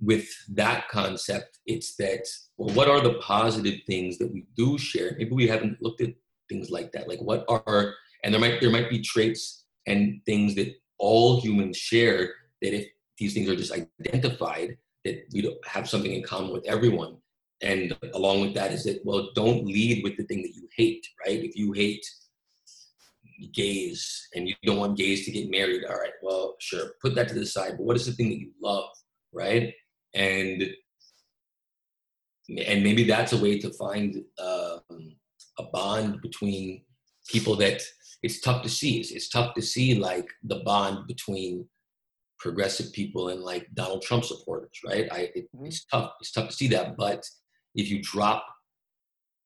with 0.00 0.26
that 0.48 0.88
concept 0.88 1.58
it's 1.66 1.94
that 1.96 2.26
well 2.56 2.74
what 2.74 2.88
are 2.88 3.00
the 3.00 3.14
positive 3.14 3.80
things 3.86 4.18
that 4.18 4.32
we 4.32 4.46
do 4.56 4.78
share? 4.78 5.14
Maybe 5.18 5.32
we 5.32 5.46
haven't 5.46 5.80
looked 5.82 6.00
at 6.00 6.14
things 6.48 6.70
like 6.70 6.92
that. 6.92 7.08
Like 7.08 7.20
what 7.20 7.44
are 7.48 7.94
and 8.24 8.34
there 8.34 8.40
might 8.40 8.60
there 8.60 8.70
might 8.70 8.90
be 8.90 9.00
traits 9.00 9.64
and 9.86 10.20
things 10.26 10.54
that 10.56 10.74
all 10.98 11.40
humans 11.40 11.76
share 11.76 12.34
that 12.60 12.74
if 12.74 12.88
these 13.18 13.34
things 13.34 13.48
are 13.48 13.56
just 13.56 13.72
identified 13.72 14.76
that 15.04 15.22
we 15.32 15.42
don't 15.42 15.66
have 15.66 15.88
something 15.88 16.12
in 16.12 16.22
common 16.22 16.52
with 16.52 16.66
everyone. 16.66 17.16
And 17.62 17.96
along 18.14 18.40
with 18.40 18.54
that 18.54 18.72
is 18.72 18.84
that 18.84 19.00
well 19.04 19.30
don't 19.34 19.66
lead 19.66 20.02
with 20.02 20.16
the 20.16 20.24
thing 20.24 20.42
that 20.42 20.54
you 20.54 20.68
hate 20.76 21.06
right? 21.24 21.42
If 21.42 21.56
you 21.56 21.72
hate 21.72 22.04
gays 23.54 24.28
and 24.34 24.46
you 24.46 24.54
don't 24.64 24.78
want 24.78 24.98
gays 24.98 25.24
to 25.24 25.30
get 25.30 25.50
married 25.50 25.82
all 25.86 25.96
right 25.96 26.12
well 26.22 26.56
sure 26.58 26.90
put 27.00 27.14
that 27.14 27.28
to 27.28 27.34
the 27.34 27.46
side. 27.46 27.76
But 27.76 27.86
what 27.86 27.96
is 27.96 28.06
the 28.06 28.12
thing 28.12 28.28
that 28.30 28.38
you 28.38 28.50
love 28.62 28.90
right 29.32 29.72
and 30.14 30.62
and 32.66 32.82
maybe 32.82 33.04
that's 33.04 33.32
a 33.32 33.38
way 33.40 33.58
to 33.60 33.70
find 33.74 34.16
um, 34.40 35.14
a 35.58 35.62
bond 35.72 36.20
between 36.20 36.82
people 37.28 37.54
that 37.56 37.80
it's 38.22 38.40
tough 38.40 38.62
to 38.62 38.68
see 38.68 38.98
it's, 38.98 39.12
it's 39.12 39.28
tough 39.28 39.54
to 39.54 39.62
see 39.62 39.94
like 39.94 40.28
the 40.42 40.56
bond 40.64 41.06
between 41.06 41.64
progressive 42.38 42.92
people 42.92 43.28
and 43.28 43.42
like 43.42 43.68
Donald 43.74 44.02
Trump 44.02 44.24
supporters, 44.24 44.76
right? 44.84 45.06
I 45.12 45.30
it, 45.34 45.48
Mhm. 45.54 45.66
it's 45.66 45.84
tough. 45.84 46.12
It's 46.20 46.32
tough 46.32 46.48
to 46.48 46.54
see 46.56 46.68
that, 46.68 46.96
but 46.96 47.24
if 47.74 47.88
you 47.90 48.02
drop, 48.02 48.44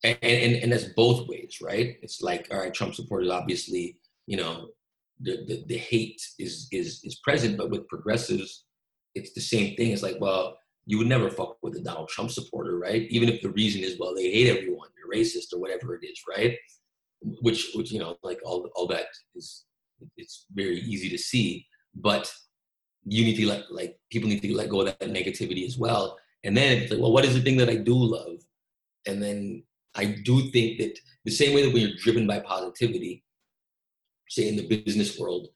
and, 0.05 0.16
and 0.23 0.55
and 0.62 0.73
that's 0.73 0.93
both 0.97 1.27
ways, 1.28 1.59
right? 1.61 1.99
It's 2.03 2.23
like 2.23 2.49
all 2.53 2.59
right, 2.61 2.73
Trump 2.73 2.95
supporters 2.95 3.31
obviously, 3.31 3.99
you 4.27 4.36
know, 4.36 4.70
the 5.20 5.45
the, 5.49 5.65
the 5.66 5.77
hate 5.77 6.23
is 6.39 6.69
is 6.70 7.01
is 7.05 7.16
present, 7.16 7.57
but 7.59 7.70
with 7.70 7.89
progressives, 7.89 8.65
it's 9.15 9.32
the 9.32 9.41
same 9.41 9.77
thing. 9.77 9.91
It's 9.91 10.03
like, 10.03 10.16
well, 10.20 10.59
you 10.86 10.99
would 10.99 11.07
never 11.07 11.31
fuck 11.31 11.57
with 11.62 11.77
a 11.77 11.81
Donald 11.81 12.09
Trump 12.09 12.31
supporter, 12.31 12.78
right? 12.78 13.03
Even 13.11 13.28
if 13.28 13.41
the 13.41 13.51
reason 13.51 13.82
is, 13.82 13.99
well, 13.99 14.15
they 14.15 14.31
hate 14.31 14.49
everyone, 14.49 14.89
they're 14.95 15.20
racist 15.20 15.53
or 15.53 15.61
whatever 15.61 15.95
it 15.95 16.05
is, 16.05 16.20
right? 16.28 16.57
Which 17.41 17.70
which 17.74 17.91
you 17.91 17.99
know, 17.99 18.16
like 18.23 18.41
all 18.45 18.69
all 18.74 18.86
that 18.89 19.07
is, 19.35 19.65
it's 20.16 20.47
very 20.53 20.81
easy 20.81 21.09
to 21.09 21.16
see, 21.16 21.66
but 21.95 22.31
you 23.07 23.24
need 23.24 23.36
to 23.36 23.47
let 23.47 23.73
like 23.73 23.99
people 24.11 24.28
need 24.28 24.43
to 24.43 24.55
let 24.55 24.69
go 24.69 24.81
of 24.81 24.86
that 24.86 25.01
negativity 25.01 25.66
as 25.66 25.78
well. 25.78 26.19
And 26.43 26.57
then 26.57 26.82
it's 26.82 26.91
like, 26.91 27.01
well, 27.01 27.12
what 27.12 27.24
is 27.24 27.35
the 27.35 27.41
thing 27.41 27.57
that 27.59 27.70
I 27.70 27.77
do 27.77 27.95
love? 27.95 28.41
And 29.07 29.23
then 29.23 29.62
I 29.95 30.05
do 30.24 30.51
think 30.51 30.78
that 30.78 30.99
the 31.24 31.31
same 31.31 31.55
way 31.55 31.62
that 31.62 31.73
when 31.73 31.82
you're 31.82 31.97
driven 31.99 32.27
by 32.27 32.41
positivity, 32.41 33.24
say 34.28 34.49
in 34.49 34.57
the 34.57 34.66
business 34.66 35.19
world, 35.19 35.49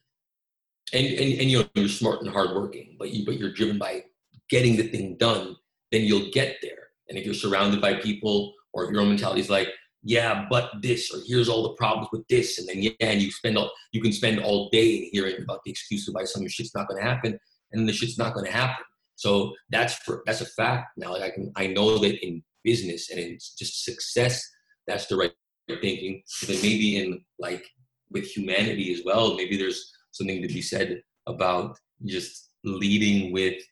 and, 0.93 1.06
and, 1.06 1.40
and 1.40 1.51
you 1.51 1.59
know 1.59 1.69
you're 1.74 1.89
smart 1.89 2.20
and 2.20 2.31
hardworking, 2.31 2.97
but 2.98 3.10
you 3.10 3.24
but 3.24 3.39
you're 3.39 3.52
driven 3.52 3.78
by 3.78 4.05
getting 4.48 4.77
the 4.77 4.85
thing 4.85 5.16
done, 5.16 5.56
then 5.93 6.02
you'll 6.02 6.31
get 6.32 6.56
there. 6.62 6.89
And 7.09 7.19
if 7.19 7.24
you're 7.24 7.35
surrounded 7.35 7.81
by 7.81 7.94
people, 7.94 8.55
or 8.73 8.85
if 8.85 8.90
your 8.90 9.01
own 9.01 9.09
mentality 9.09 9.40
is 9.40 9.51
like, 9.51 9.69
yeah, 10.02 10.47
but 10.48 10.70
this, 10.81 11.12
or 11.12 11.19
here's 11.27 11.48
all 11.48 11.62
the 11.62 11.74
problems 11.74 12.09
with 12.12 12.27
this, 12.28 12.59
and 12.59 12.69
then 12.69 12.82
yeah, 12.82 12.93
and 13.01 13.20
you 13.20 13.31
spend 13.31 13.59
all 13.59 13.70
you 13.93 14.01
can 14.01 14.12
spend 14.12 14.40
all 14.40 14.69
day 14.70 15.09
hearing 15.10 15.43
about 15.43 15.60
the 15.65 15.70
excuses 15.70 16.15
why 16.15 16.24
some 16.24 16.47
shit's 16.48 16.74
not 16.74 16.89
going 16.89 17.02
to 17.02 17.09
happen, 17.09 17.39
and 17.73 17.89
the 17.89 17.93
shit's 17.93 18.19
not 18.19 18.35
going 18.35 18.47
to 18.47 18.52
happen. 18.52 18.85
So 19.16 19.55
that's 19.70 19.94
for 19.94 20.23
that's 20.27 20.40
a 20.40 20.47
fact. 20.47 20.86
Now 20.97 21.12
like 21.12 21.23
I 21.23 21.31
can 21.31 21.52
I 21.56 21.66
know 21.66 21.98
that 21.98 22.24
in 22.24 22.43
business 22.62 23.10
and 23.10 23.19
in 23.19 23.39
just 23.59 23.85
success, 23.85 24.40
that's 24.86 25.06
the 25.06 25.16
right 25.16 25.32
thinking. 25.69 26.23
But 26.47 26.60
maybe 26.62 26.98
in 26.98 27.24
like 27.39 27.66
with 28.10 28.24
humanity 28.24 28.93
as 28.93 29.02
well, 29.05 29.35
maybe 29.35 29.56
there's 29.56 29.93
something 30.13 30.43
to 30.43 30.49
be 30.49 30.63
said 30.63 31.03
about 31.27 31.79
just 32.05 32.51
leading 32.65 33.33
with 33.33 33.63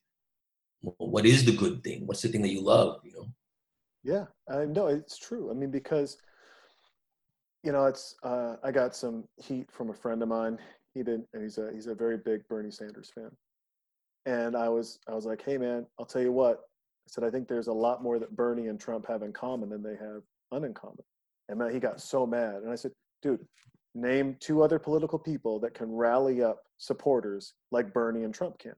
what 0.80 1.26
is 1.26 1.44
the 1.44 1.52
good 1.52 1.82
thing? 1.82 2.06
What's 2.06 2.22
the 2.22 2.28
thing 2.28 2.42
that 2.42 2.52
you 2.52 2.62
love? 2.62 3.00
You 3.04 3.12
know? 3.12 3.28
Yeah, 4.04 4.24
I 4.48 4.66
know 4.66 4.86
it's 4.86 5.18
true. 5.18 5.50
I 5.50 5.54
mean, 5.54 5.70
because 5.70 6.18
you 7.64 7.72
know, 7.72 7.86
it's 7.86 8.14
uh, 8.22 8.56
I 8.62 8.70
got 8.70 8.94
some 8.94 9.24
heat 9.42 9.70
from 9.72 9.90
a 9.90 9.94
friend 9.94 10.22
of 10.22 10.28
mine. 10.28 10.58
He 10.94 11.02
didn't, 11.02 11.26
and 11.32 11.42
he's 11.42 11.58
a 11.58 11.70
he's 11.74 11.88
a 11.88 11.94
very 11.94 12.16
big 12.16 12.46
Bernie 12.48 12.70
Sanders 12.70 13.10
fan. 13.12 13.30
And 14.24 14.56
I 14.56 14.68
was 14.68 15.00
I 15.08 15.14
was 15.14 15.26
like, 15.26 15.42
hey 15.44 15.58
man, 15.58 15.86
I'll 15.98 16.06
tell 16.06 16.22
you 16.22 16.32
what. 16.32 16.58
I 16.58 17.08
said 17.08 17.24
I 17.24 17.30
think 17.30 17.48
there's 17.48 17.66
a 17.66 17.72
lot 17.72 18.02
more 18.02 18.18
that 18.20 18.36
Bernie 18.36 18.68
and 18.68 18.78
Trump 18.78 19.06
have 19.08 19.22
in 19.22 19.32
common 19.32 19.68
than 19.68 19.82
they 19.82 19.96
have 19.96 20.22
uncommon. 20.52 21.04
And 21.48 21.58
man, 21.58 21.72
he 21.72 21.80
got 21.80 22.00
so 22.00 22.26
mad. 22.26 22.62
And 22.62 22.70
I 22.70 22.76
said, 22.76 22.92
dude, 23.22 23.44
name 23.96 24.36
two 24.40 24.62
other 24.62 24.78
political 24.78 25.18
people 25.18 25.58
that 25.60 25.74
can 25.74 25.90
rally 25.90 26.42
up 26.42 26.62
supporters 26.78 27.54
like 27.72 27.92
Bernie 27.92 28.24
and 28.24 28.34
Trump 28.34 28.58
can. 28.58 28.74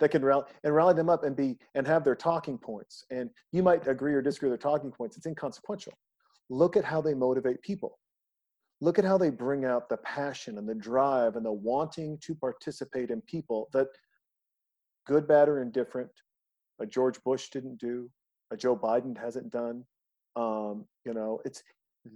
That 0.00 0.10
can 0.10 0.24
rally 0.24 0.44
and 0.64 0.74
rally 0.74 0.94
them 0.94 1.08
up 1.08 1.24
and 1.24 1.36
be 1.36 1.58
and 1.74 1.86
have 1.86 2.04
their 2.04 2.16
talking 2.16 2.58
points. 2.58 3.04
And 3.10 3.30
you 3.52 3.62
might 3.62 3.86
agree 3.86 4.14
or 4.14 4.22
disagree 4.22 4.50
with 4.50 4.60
their 4.60 4.70
talking 4.70 4.90
points. 4.90 5.16
It's 5.16 5.26
inconsequential. 5.26 5.92
Look 6.50 6.76
at 6.76 6.84
how 6.84 7.00
they 7.00 7.14
motivate 7.14 7.62
people. 7.62 7.98
Look 8.80 8.98
at 8.98 9.04
how 9.04 9.16
they 9.16 9.30
bring 9.30 9.64
out 9.64 9.88
the 9.88 9.98
passion 9.98 10.58
and 10.58 10.68
the 10.68 10.74
drive 10.74 11.36
and 11.36 11.46
the 11.46 11.52
wanting 11.52 12.18
to 12.22 12.34
participate 12.34 13.10
in 13.10 13.20
people 13.22 13.68
that 13.72 13.86
good, 15.06 15.28
bad, 15.28 15.48
or 15.48 15.62
indifferent, 15.62 16.10
a 16.80 16.86
George 16.86 17.22
Bush 17.22 17.48
didn't 17.50 17.78
do, 17.78 18.10
a 18.50 18.56
Joe 18.56 18.76
Biden 18.76 19.16
hasn't 19.16 19.50
done. 19.50 19.84
Um, 20.34 20.86
you 21.04 21.14
know, 21.14 21.40
it's 21.44 21.62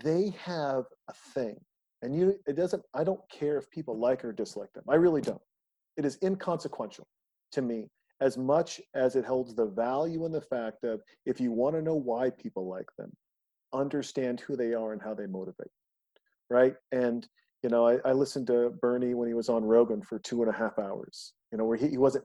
they 0.02 0.34
have 0.44 0.84
a 1.08 1.12
thing 1.34 1.56
and 2.02 2.14
you, 2.14 2.38
it 2.46 2.56
doesn't, 2.56 2.82
I 2.94 3.04
don't 3.04 3.20
care 3.30 3.58
if 3.58 3.70
people 3.70 3.98
like 3.98 4.24
or 4.24 4.32
dislike 4.32 4.72
them. 4.74 4.84
I 4.88 4.96
really 4.96 5.20
don't. 5.20 5.40
It 5.96 6.04
is 6.04 6.18
inconsequential 6.22 7.06
to 7.52 7.62
me 7.62 7.88
as 8.20 8.36
much 8.38 8.80
as 8.94 9.16
it 9.16 9.24
holds 9.24 9.54
the 9.54 9.66
value 9.66 10.24
in 10.24 10.32
the 10.32 10.40
fact 10.40 10.84
of 10.84 11.00
if 11.24 11.40
you 11.40 11.52
want 11.52 11.74
to 11.76 11.82
know 11.82 11.94
why 11.94 12.30
people 12.30 12.68
like 12.68 12.88
them, 12.98 13.12
understand 13.72 14.40
who 14.40 14.56
they 14.56 14.72
are 14.72 14.92
and 14.92 15.02
how 15.02 15.14
they 15.14 15.26
motivate. 15.26 15.70
Right. 16.48 16.74
And, 16.92 17.26
you 17.62 17.70
know, 17.70 17.86
I, 17.86 17.98
I 18.04 18.12
listened 18.12 18.46
to 18.48 18.70
Bernie 18.80 19.14
when 19.14 19.28
he 19.28 19.34
was 19.34 19.48
on 19.48 19.64
Rogan 19.64 20.02
for 20.02 20.18
two 20.18 20.42
and 20.42 20.52
a 20.52 20.56
half 20.56 20.78
hours, 20.78 21.32
you 21.50 21.58
know, 21.58 21.64
where 21.64 21.76
he, 21.76 21.88
he 21.88 21.98
wasn't 21.98 22.24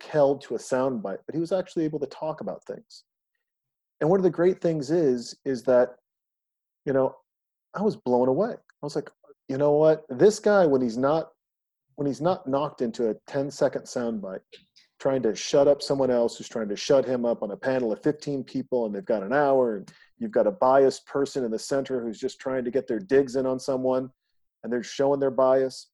held 0.00 0.40
to 0.42 0.54
a 0.54 0.58
soundbite, 0.58 1.18
but 1.26 1.34
he 1.34 1.40
was 1.40 1.52
actually 1.52 1.84
able 1.84 2.00
to 2.00 2.06
talk 2.06 2.40
about 2.40 2.64
things. 2.64 3.04
And 4.00 4.08
one 4.08 4.18
of 4.18 4.24
the 4.24 4.30
great 4.30 4.60
things 4.60 4.90
is, 4.90 5.36
is 5.44 5.62
that, 5.64 5.90
you 6.86 6.92
know, 6.92 7.14
I 7.74 7.82
was 7.82 7.96
blown 7.96 8.28
away. 8.28 8.54
I 8.82 8.86
was 8.86 8.96
like, 8.96 9.10
you 9.48 9.58
know 9.58 9.72
what? 9.72 10.04
This 10.08 10.38
guy, 10.38 10.66
when 10.66 10.80
he's 10.80 10.96
not 10.96 11.30
when 11.96 12.06
he's 12.06 12.22
not 12.22 12.46
knocked 12.46 12.80
into 12.80 13.10
a 13.10 13.14
10 13.26 13.50
second 13.50 13.82
soundbite, 13.82 14.40
trying 15.00 15.20
to 15.22 15.34
shut 15.34 15.68
up 15.68 15.82
someone 15.82 16.10
else 16.10 16.36
who's 16.38 16.48
trying 16.48 16.68
to 16.68 16.76
shut 16.76 17.04
him 17.04 17.26
up 17.26 17.42
on 17.42 17.50
a 17.50 17.56
panel 17.56 17.92
of 17.92 18.02
15 18.02 18.42
people 18.44 18.86
and 18.86 18.94
they've 18.94 19.04
got 19.04 19.22
an 19.22 19.34
hour 19.34 19.76
and 19.76 19.92
you've 20.18 20.30
got 20.30 20.46
a 20.46 20.50
biased 20.50 21.06
person 21.06 21.44
in 21.44 21.50
the 21.50 21.58
center 21.58 22.00
who's 22.00 22.18
just 22.18 22.40
trying 22.40 22.64
to 22.64 22.70
get 22.70 22.86
their 22.86 22.98
digs 22.98 23.36
in 23.36 23.44
on 23.44 23.60
someone 23.60 24.10
and 24.62 24.72
they're 24.72 24.82
showing 24.82 25.20
their 25.20 25.30
bias. 25.30 25.88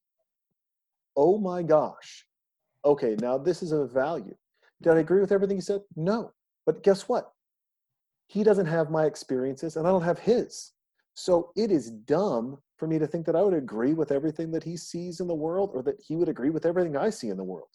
Oh 1.16 1.38
my 1.38 1.62
gosh. 1.62 2.26
Okay, 2.84 3.16
now 3.20 3.36
this 3.36 3.62
is 3.62 3.72
a 3.72 3.86
value. 3.86 4.36
Did 4.82 4.92
I 4.92 5.00
agree 5.00 5.20
with 5.20 5.32
everything 5.32 5.56
he 5.56 5.60
said? 5.60 5.80
No. 5.96 6.32
But 6.66 6.84
guess 6.84 7.08
what? 7.08 7.32
He 8.28 8.44
doesn't 8.44 8.66
have 8.66 8.90
my 8.90 9.06
experiences 9.06 9.76
and 9.76 9.86
I 9.88 9.90
don't 9.90 10.02
have 10.02 10.20
his. 10.20 10.72
So 11.16 11.50
it 11.56 11.70
is 11.72 11.90
dumb 11.90 12.58
for 12.76 12.86
me 12.86 12.98
to 12.98 13.06
think 13.06 13.24
that 13.24 13.34
I 13.34 13.42
would 13.42 13.54
agree 13.54 13.94
with 13.94 14.12
everything 14.12 14.50
that 14.52 14.62
he 14.62 14.76
sees 14.76 15.20
in 15.20 15.26
the 15.26 15.34
world 15.34 15.70
or 15.72 15.82
that 15.82 15.96
he 16.06 16.14
would 16.14 16.28
agree 16.28 16.50
with 16.50 16.66
everything 16.66 16.96
I 16.96 17.08
see 17.08 17.30
in 17.30 17.38
the 17.38 17.44
world. 17.44 17.70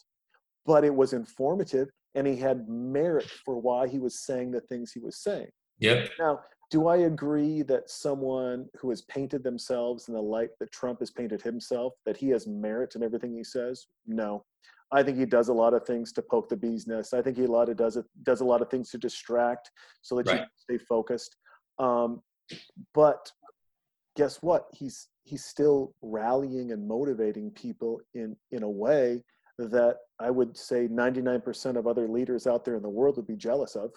But 0.66 0.86
it 0.86 0.94
was 0.94 1.14
informative 1.14 1.90
and 2.14 2.28
he 2.28 2.36
had 2.36 2.70
merit 2.70 3.30
for 3.44 3.60
why 3.60 3.88
he 3.88 3.98
was 3.98 4.20
saying 4.20 4.52
the 4.52 4.62
things 4.62 4.92
he 4.92 5.00
was 5.00 5.18
saying. 5.18 5.48
Yep. 5.80 6.10
Now, 6.20 6.42
do 6.70 6.88
I 6.88 6.98
agree 6.98 7.64
that 7.64 7.90
someone 7.90 8.68
who 8.80 8.92
has 8.92 9.02
painted 9.04 9.44
themselves 9.44 10.08
in 10.08 10.14
the 10.14 10.22
light 10.22 10.52
that 10.60 10.72
Trump 10.72 11.00
has 11.00 11.10
painted 11.10 11.42
himself, 11.42 11.94
that 12.06 12.18
he 12.18 12.30
has 12.30 12.46
merit 12.46 12.96
in 12.96 13.02
everything 13.02 13.34
he 13.34 13.44
says? 13.44 13.88
No. 14.06 14.46
I 14.92 15.02
think 15.02 15.18
he 15.18 15.26
does 15.26 15.48
a 15.48 15.54
lot 15.54 15.74
of 15.74 15.84
things 15.88 16.12
to 16.14 16.22
poke 16.22 16.48
the 16.48 16.56
bee's 16.56 16.86
nest. 16.86 17.16
I 17.16 17.24
think 17.24 17.38
he 17.38 17.46
a 17.46 17.52
lot 17.52 17.70
of 17.70 17.78
does 17.78 17.98
it 17.98 18.06
does 18.24 18.42
a 18.42 18.46
lot 18.46 18.62
of 18.62 18.70
things 18.70 18.92
to 18.92 19.00
distract 19.00 19.72
so 20.04 20.16
that 20.18 20.28
right. 20.28 20.42
you 20.42 20.78
stay 20.78 20.86
focused. 20.86 21.38
Um, 21.80 22.22
but 22.94 23.32
guess 24.16 24.42
what? 24.42 24.68
He's 24.74 25.08
he's 25.24 25.44
still 25.44 25.94
rallying 26.02 26.72
and 26.72 26.88
motivating 26.88 27.52
people 27.52 28.02
in 28.14 28.36
in 28.52 28.64
a 28.64 28.70
way 28.70 29.24
that 29.58 29.98
I 30.20 30.32
would 30.32 30.58
say 30.58 30.88
99% 30.88 31.76
of 31.76 31.86
other 31.86 32.08
leaders 32.08 32.48
out 32.48 32.66
there 32.66 32.76
in 32.76 32.82
the 32.82 32.90
world 32.90 33.18
would 33.18 33.28
be 33.28 33.36
jealous 33.36 33.76
of. 33.76 33.92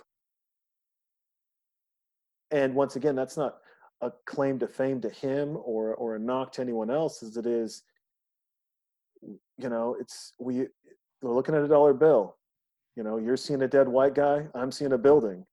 And 2.51 2.75
once 2.75 2.97
again, 2.97 3.15
that's 3.15 3.39
not 3.39 3.57
a 4.03 4.13
claim 4.27 4.59
to 4.59 4.69
fame 4.69 5.01
to 5.01 5.09
him 5.09 5.57
or 5.65 5.95
or 5.95 6.17
a 6.17 6.19
knock 6.19 6.53
to 6.53 6.63
anyone 6.63 6.91
else 6.91 7.23
as 7.23 7.37
it 7.37 7.47
is 7.47 7.83
you 9.59 9.69
know 9.69 9.97
it's 9.99 10.33
we 10.39 10.67
we're 11.23 11.35
looking 11.35 11.55
at 11.55 11.63
a 11.63 11.69
dollar 11.69 11.95
bill 11.95 12.37
you 12.97 13.03
know 13.03 13.17
you're 13.19 13.37
seeing 13.37 13.63
a 13.63 13.69
dead 13.69 13.89
white 13.89 14.15
guy 14.15 14.47
i'm 14.55 14.73
seeing 14.73 14.93
a 14.93 14.99
building 14.99 15.45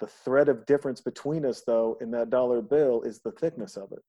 the 0.00 0.06
thread 0.06 0.48
of 0.48 0.66
difference 0.66 1.00
between 1.00 1.44
us, 1.44 1.62
though, 1.66 1.96
in 2.00 2.10
that 2.12 2.30
dollar 2.30 2.60
bill 2.60 3.02
is 3.02 3.20
the 3.20 3.32
thickness 3.32 3.76
of 3.76 3.92
it. 3.92 4.02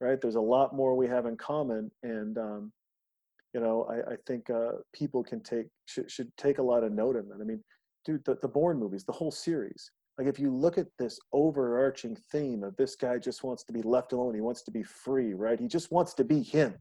Right? 0.00 0.20
There's 0.20 0.36
a 0.36 0.40
lot 0.40 0.74
more 0.74 0.94
we 0.94 1.08
have 1.08 1.26
in 1.26 1.36
common, 1.36 1.90
and 2.02 2.38
um, 2.38 2.72
you 3.54 3.60
know, 3.60 3.88
I, 3.90 4.12
I 4.12 4.16
think 4.26 4.50
uh, 4.50 4.72
people 4.92 5.24
can 5.24 5.40
take 5.42 5.66
should, 5.86 6.10
should 6.10 6.30
take 6.36 6.58
a 6.58 6.62
lot 6.62 6.84
of 6.84 6.92
note 6.92 7.16
in 7.16 7.28
that. 7.28 7.38
I 7.40 7.44
mean, 7.44 7.62
dude, 8.04 8.24
the, 8.24 8.38
the 8.42 8.48
Bourne 8.48 8.78
movies, 8.78 9.04
the 9.04 9.12
whole 9.12 9.30
series. 9.30 9.90
Like, 10.18 10.26
if 10.26 10.38
you 10.38 10.52
look 10.52 10.78
at 10.78 10.88
this 10.98 11.18
overarching 11.32 12.16
theme 12.32 12.64
of 12.64 12.76
this 12.76 12.96
guy 12.96 13.18
just 13.18 13.44
wants 13.44 13.62
to 13.64 13.72
be 13.72 13.82
left 13.82 14.12
alone, 14.12 14.34
he 14.34 14.40
wants 14.40 14.62
to 14.62 14.72
be 14.72 14.82
free, 14.82 15.32
right? 15.32 15.60
He 15.60 15.68
just 15.68 15.92
wants 15.92 16.12
to 16.14 16.24
be 16.24 16.42
him. 16.42 16.74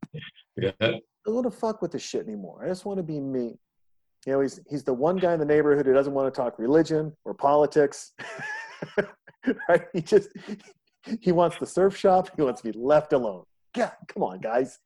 Yeah. 0.55 0.71
I 0.81 0.99
don't 1.23 1.35
want 1.35 1.45
to 1.45 1.51
fuck 1.51 1.83
with 1.83 1.91
this 1.91 2.01
shit 2.01 2.25
anymore. 2.25 2.63
I 2.63 2.67
just 2.67 2.85
want 2.85 2.97
to 2.97 3.03
be 3.03 3.19
me 3.19 3.59
you 4.27 4.33
know, 4.33 4.41
he's 4.41 4.59
he's 4.69 4.83
the 4.83 4.93
one 4.93 5.15
guy 5.15 5.33
in 5.33 5.39
the 5.39 5.45
neighborhood 5.45 5.85
who 5.85 5.93
doesn't 5.93 6.13
want 6.13 6.31
to 6.31 6.37
talk 6.37 6.59
religion 6.59 7.13
or 7.23 7.33
politics. 7.33 8.11
right? 9.69 9.85
He 9.93 10.01
just 10.01 10.29
he 11.21 11.31
wants 11.31 11.55
the 11.57 11.65
surf 11.65 11.95
shop. 11.95 12.29
He 12.35 12.41
wants 12.41 12.61
to 12.61 12.69
be 12.69 12.77
left 12.77 13.13
alone. 13.13 13.45
yeah 13.75 13.91
come 14.09 14.23
on, 14.23 14.39
guys. 14.39 14.79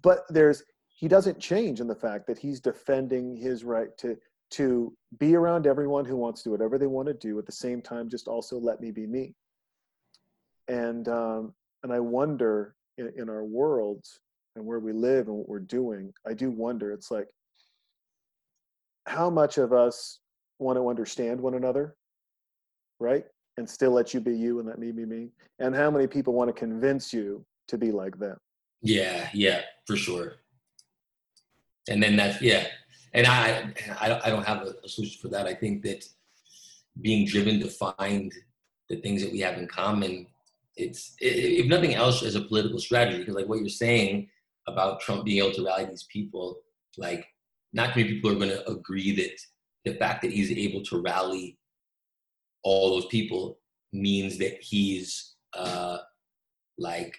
But 0.00 0.20
there's 0.28 0.62
he 0.86 1.08
doesn't 1.08 1.40
change 1.40 1.80
in 1.80 1.88
the 1.88 1.94
fact 1.94 2.28
that 2.28 2.38
he's 2.38 2.60
defending 2.60 3.36
his 3.36 3.64
right 3.64 3.88
to 3.98 4.16
to 4.52 4.94
be 5.18 5.34
around 5.34 5.66
everyone 5.66 6.04
who 6.04 6.16
wants 6.16 6.42
to 6.42 6.48
do 6.48 6.52
whatever 6.52 6.78
they 6.78 6.86
want 6.86 7.08
to 7.08 7.14
do 7.14 7.36
at 7.36 7.46
the 7.46 7.52
same 7.52 7.82
time 7.82 8.08
just 8.08 8.28
also 8.28 8.60
let 8.60 8.80
me 8.80 8.92
be 8.92 9.04
me 9.04 9.34
and 10.68 11.08
um, 11.08 11.52
and 11.82 11.92
i 11.92 11.98
wonder 11.98 12.76
in, 12.96 13.12
in 13.16 13.28
our 13.28 13.42
worlds 13.42 14.20
and 14.54 14.64
where 14.64 14.78
we 14.78 14.92
live 14.92 15.26
and 15.26 15.36
what 15.36 15.48
we're 15.48 15.58
doing 15.58 16.12
i 16.28 16.32
do 16.32 16.48
wonder 16.48 16.92
it's 16.92 17.10
like 17.10 17.26
how 19.06 19.30
much 19.30 19.58
of 19.58 19.72
us 19.72 20.20
want 20.58 20.76
to 20.78 20.88
understand 20.88 21.40
one 21.40 21.54
another, 21.54 21.96
right? 22.98 23.24
And 23.56 23.68
still 23.68 23.92
let 23.92 24.12
you 24.12 24.20
be 24.20 24.36
you 24.36 24.58
and 24.58 24.68
let 24.68 24.78
me 24.78 24.92
be 24.92 25.06
me. 25.06 25.28
And 25.58 25.74
how 25.74 25.90
many 25.90 26.06
people 26.06 26.34
want 26.34 26.48
to 26.48 26.52
convince 26.52 27.12
you 27.12 27.44
to 27.68 27.78
be 27.78 27.90
like 27.90 28.18
them? 28.18 28.36
Yeah, 28.82 29.28
yeah, 29.32 29.62
for 29.86 29.96
sure. 29.96 30.36
And 31.88 32.02
then 32.02 32.16
that's 32.16 32.42
yeah, 32.42 32.66
and 33.14 33.26
I 33.26 33.72
I, 34.00 34.20
I 34.24 34.30
don't 34.30 34.46
have 34.46 34.62
a, 34.62 34.88
solution 34.88 35.18
for 35.22 35.28
that. 35.28 35.46
I 35.46 35.54
think 35.54 35.82
that 35.82 36.04
being 37.00 37.26
driven 37.26 37.60
to 37.60 37.68
find 37.68 38.32
the 38.88 38.96
things 38.96 39.22
that 39.22 39.32
we 39.32 39.40
have 39.40 39.56
in 39.56 39.68
common, 39.68 40.26
it's 40.76 41.14
if 41.20 41.66
nothing 41.66 41.94
else 41.94 42.22
as 42.22 42.34
a 42.34 42.40
political 42.40 42.78
strategy. 42.78 43.18
Because 43.18 43.36
like 43.36 43.48
what 43.48 43.60
you're 43.60 43.68
saying, 43.68 44.28
about 44.66 45.00
Trump 45.00 45.24
being 45.24 45.38
able 45.42 45.54
to 45.54 45.64
rally 45.64 45.84
these 45.84 46.06
people, 46.10 46.58
like 46.96 47.26
not 47.76 47.94
too 47.94 48.00
many 48.00 48.14
people 48.14 48.30
are 48.30 48.34
going 48.34 48.48
to 48.48 48.68
agree 48.68 49.14
that 49.16 49.38
the 49.84 49.96
fact 49.98 50.22
that 50.22 50.32
he's 50.32 50.50
able 50.50 50.82
to 50.84 51.00
rally 51.00 51.58
all 52.64 52.90
those 52.90 53.06
people 53.06 53.58
means 53.92 54.38
that 54.38 54.60
he's 54.60 55.36
uh, 55.54 55.98
like 56.78 57.16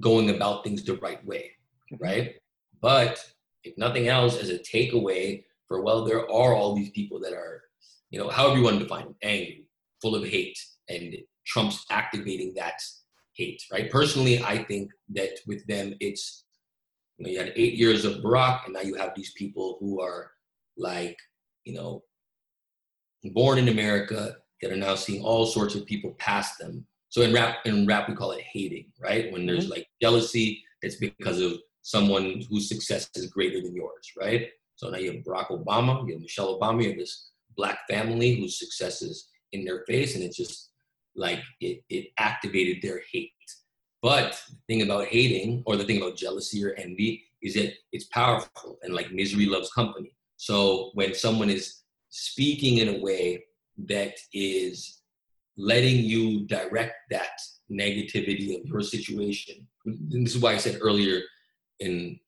going 0.00 0.30
about 0.30 0.64
things 0.64 0.82
the 0.82 0.96
right 0.96 1.24
way, 1.24 1.50
Mm-hmm. 1.92 2.04
right? 2.04 2.34
But 2.80 3.24
if 3.64 3.76
nothing 3.76 4.08
else, 4.08 4.38
as 4.38 4.50
a 4.50 4.58
takeaway 4.58 5.44
for 5.66 5.82
well, 5.82 6.04
there 6.04 6.20
are 6.20 6.54
all 6.54 6.74
these 6.74 6.90
people 6.90 7.20
that 7.20 7.32
are, 7.32 7.62
you 8.10 8.18
know, 8.18 8.28
however 8.28 8.56
you 8.56 8.64
want 8.64 8.78
to 8.78 8.84
define 8.84 9.04
them, 9.04 9.16
angry, 9.22 9.66
full 10.00 10.14
of 10.14 10.24
hate, 10.24 10.58
and 10.88 11.16
Trump's 11.46 11.84
activating 11.90 12.54
that 12.54 12.80
hate, 13.34 13.62
right? 13.72 13.90
Personally, 13.90 14.42
I 14.42 14.64
think 14.64 14.90
that 15.10 15.30
with 15.46 15.66
them, 15.66 15.94
it's 16.00 16.44
you 17.20 17.26
know, 17.26 17.32
you 17.32 17.38
had 17.38 17.52
eight 17.54 17.74
years 17.74 18.06
of 18.06 18.22
Barack, 18.22 18.64
and 18.64 18.72
now 18.72 18.80
you 18.80 18.94
have 18.94 19.12
these 19.14 19.32
people 19.34 19.76
who 19.78 20.00
are 20.00 20.30
like, 20.78 21.18
you 21.64 21.74
know, 21.74 22.02
born 23.32 23.58
in 23.58 23.68
America 23.68 24.36
that 24.62 24.72
are 24.72 24.76
now 24.76 24.94
seeing 24.94 25.22
all 25.22 25.44
sorts 25.44 25.74
of 25.74 25.84
people 25.84 26.16
past 26.18 26.58
them. 26.58 26.86
So 27.10 27.20
in 27.20 27.34
rap, 27.34 27.58
in 27.66 27.86
rap, 27.86 28.08
we 28.08 28.14
call 28.14 28.32
it 28.32 28.40
hating, 28.40 28.90
right? 28.98 29.30
When 29.32 29.44
there's 29.44 29.64
mm-hmm. 29.64 29.72
like 29.72 29.86
jealousy, 30.00 30.64
it's 30.80 30.96
because 30.96 31.42
of 31.42 31.58
someone 31.82 32.42
whose 32.48 32.70
success 32.70 33.10
is 33.14 33.26
greater 33.26 33.60
than 33.60 33.76
yours, 33.76 34.12
right? 34.18 34.48
So 34.76 34.88
now 34.88 34.96
you 34.96 35.12
have 35.12 35.22
Barack 35.22 35.48
Obama, 35.48 36.06
you 36.06 36.14
have 36.14 36.22
Michelle 36.22 36.58
Obama, 36.58 36.82
you 36.82 36.88
have 36.88 36.98
this 36.98 37.32
black 37.54 37.80
family 37.86 38.36
whose 38.36 38.58
success 38.58 39.02
is 39.02 39.28
in 39.52 39.66
their 39.66 39.84
face, 39.86 40.14
and 40.14 40.24
it's 40.24 40.38
just 40.38 40.70
like 41.14 41.40
it, 41.60 41.82
it 41.90 42.06
activated 42.18 42.80
their 42.80 43.02
hate. 43.12 43.32
But 44.02 44.40
the 44.48 44.56
thing 44.66 44.82
about 44.82 45.06
hating, 45.06 45.62
or 45.66 45.76
the 45.76 45.84
thing 45.84 45.98
about 45.98 46.16
jealousy 46.16 46.64
or 46.64 46.74
envy, 46.74 47.24
is 47.42 47.54
that 47.54 47.72
it's 47.92 48.06
powerful 48.06 48.78
and 48.82 48.94
like 48.94 49.12
misery 49.12 49.46
loves 49.46 49.72
company. 49.72 50.14
So 50.36 50.90
when 50.94 51.14
someone 51.14 51.50
is 51.50 51.82
speaking 52.08 52.78
in 52.78 52.96
a 52.96 52.98
way 52.98 53.44
that 53.88 54.14
is 54.32 55.00
letting 55.56 56.04
you 56.04 56.46
direct 56.46 56.94
that 57.10 57.38
negativity 57.70 58.58
of 58.58 58.66
your 58.66 58.80
situation, 58.80 59.66
and 59.84 60.24
this 60.24 60.34
is 60.34 60.40
why 60.40 60.54
I 60.54 60.58
said 60.58 60.78
earlier 60.80 61.20
in 61.80 62.18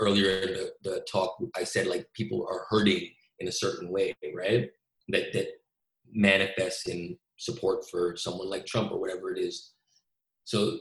earlier 0.00 0.38
in 0.38 0.52
the, 0.54 0.72
the 0.82 1.06
talk, 1.10 1.36
I 1.56 1.64
said 1.64 1.86
like 1.88 2.06
people 2.14 2.46
are 2.48 2.66
hurting 2.68 3.10
in 3.40 3.48
a 3.48 3.52
certain 3.52 3.90
way, 3.90 4.14
right? 4.34 4.70
That 5.08 5.32
that 5.32 5.48
manifests 6.12 6.86
in 6.88 7.18
support 7.36 7.88
for 7.90 8.16
someone 8.16 8.48
like 8.48 8.64
Trump 8.66 8.92
or 8.92 9.00
whatever 9.00 9.34
it 9.34 9.38
is. 9.38 9.72
So 10.44 10.78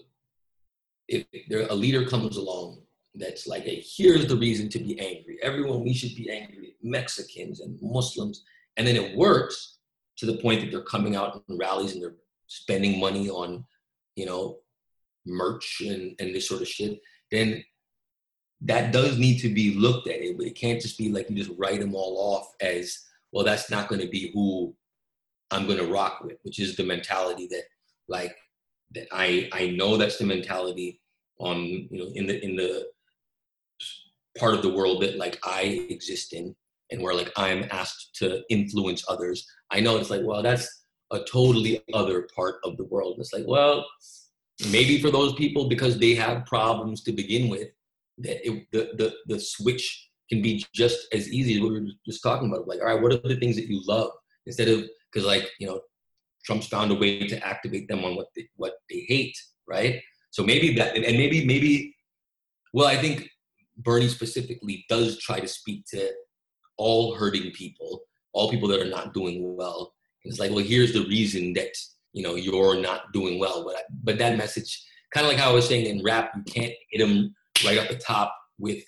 if 1.12 1.26
there 1.50 1.68
a 1.68 1.74
leader 1.74 2.06
comes 2.06 2.38
along 2.38 2.82
that's 3.16 3.46
like, 3.46 3.64
hey, 3.64 3.84
here's 3.86 4.28
the 4.28 4.36
reason 4.36 4.70
to 4.70 4.80
be 4.80 5.00
angry. 5.00 5.38
Everyone, 5.44 5.84
we 5.84 5.94
should 5.94 6.16
be 6.16 6.30
angry. 6.32 6.76
Mexicans 6.82 7.60
and 7.60 7.78
Muslims, 7.82 8.44
and 8.78 8.88
then 8.88 8.96
it 8.96 9.16
works 9.18 9.78
to 10.18 10.26
the 10.26 10.38
point 10.38 10.62
that 10.62 10.72
they're 10.72 10.82
coming 10.82 11.16
out 11.16 11.44
in 11.50 11.58
rallies 11.58 11.94
and 11.94 12.02
they're 12.02 12.16
spending 12.48 13.00
money 13.00 13.30
on, 13.30 13.66
you 14.16 14.26
know, 14.26 14.60
merch 15.26 15.82
and, 15.82 16.16
and 16.20 16.34
this 16.34 16.48
sort 16.48 16.62
of 16.62 16.68
shit, 16.68 17.00
then 17.32 17.64
that 18.62 18.94
does 18.94 19.18
need 19.18 19.40
to 19.40 19.54
be 19.54 19.76
looked 19.76 20.08
at. 20.08 20.22
It, 20.22 20.38
but 20.38 20.48
it 20.48 20.56
can't 20.56 20.82
just 20.82 20.98
be 20.98 21.12
like 21.12 21.30
you 21.30 21.36
just 21.36 21.58
write 21.58 21.82
them 21.82 21.96
all 21.96 22.18
off 22.18 22.54
as, 22.62 23.06
well, 23.32 23.46
that's 23.46 23.70
not 23.70 23.90
going 23.90 24.02
to 24.02 24.08
be 24.08 24.32
who 24.34 24.74
I'm 25.52 25.66
going 25.66 25.80
to 25.80 25.92
rock 25.92 26.24
with, 26.24 26.38
which 26.44 26.60
is 26.60 26.76
the 26.76 26.84
mentality 26.84 27.48
that, 27.48 27.64
like, 28.08 28.36
that 28.94 29.08
I 29.12 29.50
I 29.54 29.68
know 29.68 29.98
that's 29.98 30.18
the 30.18 30.26
mentality 30.26 31.01
on 31.42 31.58
you 31.66 31.98
know 32.00 32.12
in 32.16 32.28
the 32.28 32.44
in 32.44 32.56
the 32.56 32.88
part 34.38 34.54
of 34.54 34.62
the 34.62 34.74
world 34.74 35.02
that 35.02 35.18
like 35.18 35.40
I 35.44 35.86
exist 35.90 36.34
in 36.34 36.56
and 36.92 37.02
where 37.02 37.16
like 37.16 37.32
I'm 37.36 37.66
asked 37.72 38.16
to 38.16 38.44
influence 38.50 39.04
others. 39.08 39.48
I 39.72 39.80
know 39.80 39.98
it's 39.98 40.10
like, 40.10 40.22
well, 40.24 40.44
that's 40.44 40.68
a 41.12 41.24
totally 41.24 41.82
other 41.94 42.28
part 42.36 42.56
of 42.64 42.78
the 42.78 42.86
world. 42.86 43.18
It's 43.20 43.34
like, 43.34 43.46
well, 43.48 43.86
maybe 44.72 45.02
for 45.02 45.10
those 45.10 45.34
people 45.34 45.68
because 45.68 45.98
they 45.98 46.14
have 46.16 46.46
problems 46.46 47.04
to 47.04 47.12
begin 47.12 47.50
with, 47.50 47.70
that 48.20 48.46
it, 48.48 48.68
the 48.72 48.92
the 48.98 49.16
the 49.28 49.40
switch 49.40 50.10
can 50.30 50.42
be 50.42 50.66
just 50.74 51.08
as 51.14 51.30
easy 51.30 51.56
as 51.56 51.62
we 51.62 51.70
were 51.72 51.88
just 52.06 52.24
talking 52.24 52.50
about. 52.50 52.68
Like, 52.68 52.80
all 52.80 52.88
right, 52.88 53.02
what 53.02 53.14
are 53.14 53.28
the 53.28 53.40
things 53.40 53.56
that 53.56 53.68
you 53.68 53.82
love 53.86 54.12
instead 54.46 54.68
of 54.68 54.84
because 55.12 55.26
like 55.26 55.50
you 55.60 55.68
know 55.68 55.82
Trump's 56.46 56.68
found 56.68 56.92
a 56.92 56.96
way 56.96 57.28
to 57.28 57.46
activate 57.46 57.88
them 57.88 58.04
on 58.04 58.16
what 58.16 58.28
they, 58.36 58.48
what 58.56 58.76
they 58.90 59.06
hate, 59.08 59.38
right? 59.68 60.02
So 60.32 60.44
maybe 60.44 60.74
that, 60.76 60.96
and 60.96 61.18
maybe 61.18 61.46
maybe, 61.46 61.96
well, 62.74 62.88
I 62.88 62.98
think 62.98 63.30
Bernie 63.78 64.08
specifically 64.08 64.86
does 64.90 65.20
try 65.20 65.40
to 65.40 65.48
speak 65.48 65.86
to 65.92 66.12
all 66.78 67.16
hurting 67.16 67.52
people, 67.52 68.02
all 68.34 68.50
people 68.50 68.68
that 68.70 68.82
are 68.82 68.90
not 68.90 69.14
doing 69.14 69.56
well. 69.56 69.94
It's 70.24 70.40
like, 70.40 70.52
well, 70.52 70.64
here's 70.64 70.94
the 70.94 71.06
reason 71.06 71.54
that 71.54 71.76
you 72.14 72.24
know 72.24 72.36
you're 72.36 72.80
not 72.80 73.12
doing 73.14 73.40
well, 73.40 73.64
but 73.64 73.84
but 74.04 74.18
that 74.20 74.38
message, 74.38 74.84
kind 75.14 75.26
of 75.26 75.32
like 75.32 75.40
how 75.40 75.52
I 75.52 75.54
was 75.54 75.68
saying 75.68 75.86
in 75.86 76.04
rap, 76.04 76.32
you 76.36 76.44
can't 76.44 76.74
hit 76.90 77.00
them 77.00 77.34
right 77.66 77.78
up 77.78 77.90
the 77.90 77.98
top 77.98 78.36
with 78.58 78.84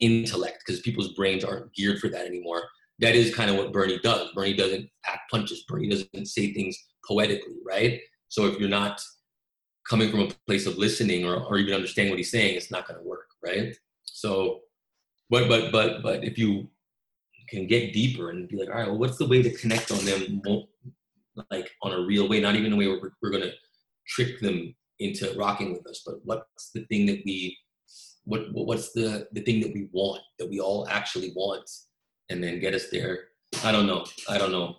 intellect 0.00 0.62
because 0.64 0.80
people's 0.80 1.14
brains 1.14 1.44
aren't 1.44 1.72
geared 1.74 1.98
for 2.00 2.08
that 2.08 2.26
anymore 2.26 2.64
that 3.02 3.16
is 3.16 3.34
kind 3.34 3.50
of 3.50 3.56
what 3.56 3.72
Bernie 3.72 3.98
does. 3.98 4.30
Bernie 4.32 4.54
doesn't 4.54 4.88
pack 5.04 5.22
punches. 5.30 5.64
Bernie 5.68 5.88
doesn't 5.88 6.26
say 6.26 6.52
things 6.52 6.78
poetically, 7.06 7.56
right? 7.66 8.00
So 8.28 8.46
if 8.46 8.58
you're 8.58 8.68
not 8.68 9.00
coming 9.88 10.10
from 10.10 10.20
a 10.20 10.30
place 10.46 10.66
of 10.66 10.78
listening 10.78 11.24
or, 11.26 11.36
or 11.36 11.58
even 11.58 11.74
understanding 11.74 12.10
what 12.10 12.18
he's 12.18 12.30
saying, 12.30 12.56
it's 12.56 12.70
not 12.70 12.86
going 12.86 13.00
to 13.00 13.08
work, 13.08 13.26
right? 13.44 13.74
So, 14.04 14.60
but 15.30 15.48
but 15.48 15.72
but 15.72 16.02
but 16.02 16.24
if 16.24 16.38
you 16.38 16.68
can 17.48 17.66
get 17.66 17.92
deeper 17.92 18.30
and 18.30 18.48
be 18.48 18.56
like, 18.56 18.68
all 18.68 18.76
right, 18.76 18.88
well, 18.88 18.98
what's 18.98 19.18
the 19.18 19.26
way 19.26 19.42
to 19.42 19.50
connect 19.50 19.90
on 19.90 20.04
them, 20.04 20.42
like 21.50 21.70
on 21.82 21.92
a 21.92 22.00
real 22.00 22.28
way, 22.28 22.40
not 22.40 22.54
even 22.54 22.72
a 22.72 22.76
way 22.76 22.86
where 22.86 23.00
we're, 23.00 23.12
we're 23.22 23.30
going 23.30 23.42
to 23.42 23.52
trick 24.06 24.40
them 24.40 24.74
into 24.98 25.32
rocking 25.36 25.72
with 25.72 25.86
us, 25.86 26.02
but 26.06 26.16
what's 26.24 26.70
the 26.74 26.84
thing 26.86 27.06
that 27.06 27.22
we, 27.24 27.56
what 28.24 28.46
what's 28.52 28.92
the 28.92 29.26
the 29.32 29.40
thing 29.40 29.60
that 29.60 29.72
we 29.74 29.88
want 29.90 30.22
that 30.38 30.48
we 30.48 30.60
all 30.60 30.86
actually 30.88 31.32
want 31.34 31.68
and 32.30 32.42
then 32.42 32.60
get 32.60 32.74
us 32.74 32.88
there. 32.90 33.24
I 33.64 33.72
don't 33.72 33.86
know. 33.86 34.06
I 34.28 34.38
don't 34.38 34.52
know. 34.52 34.76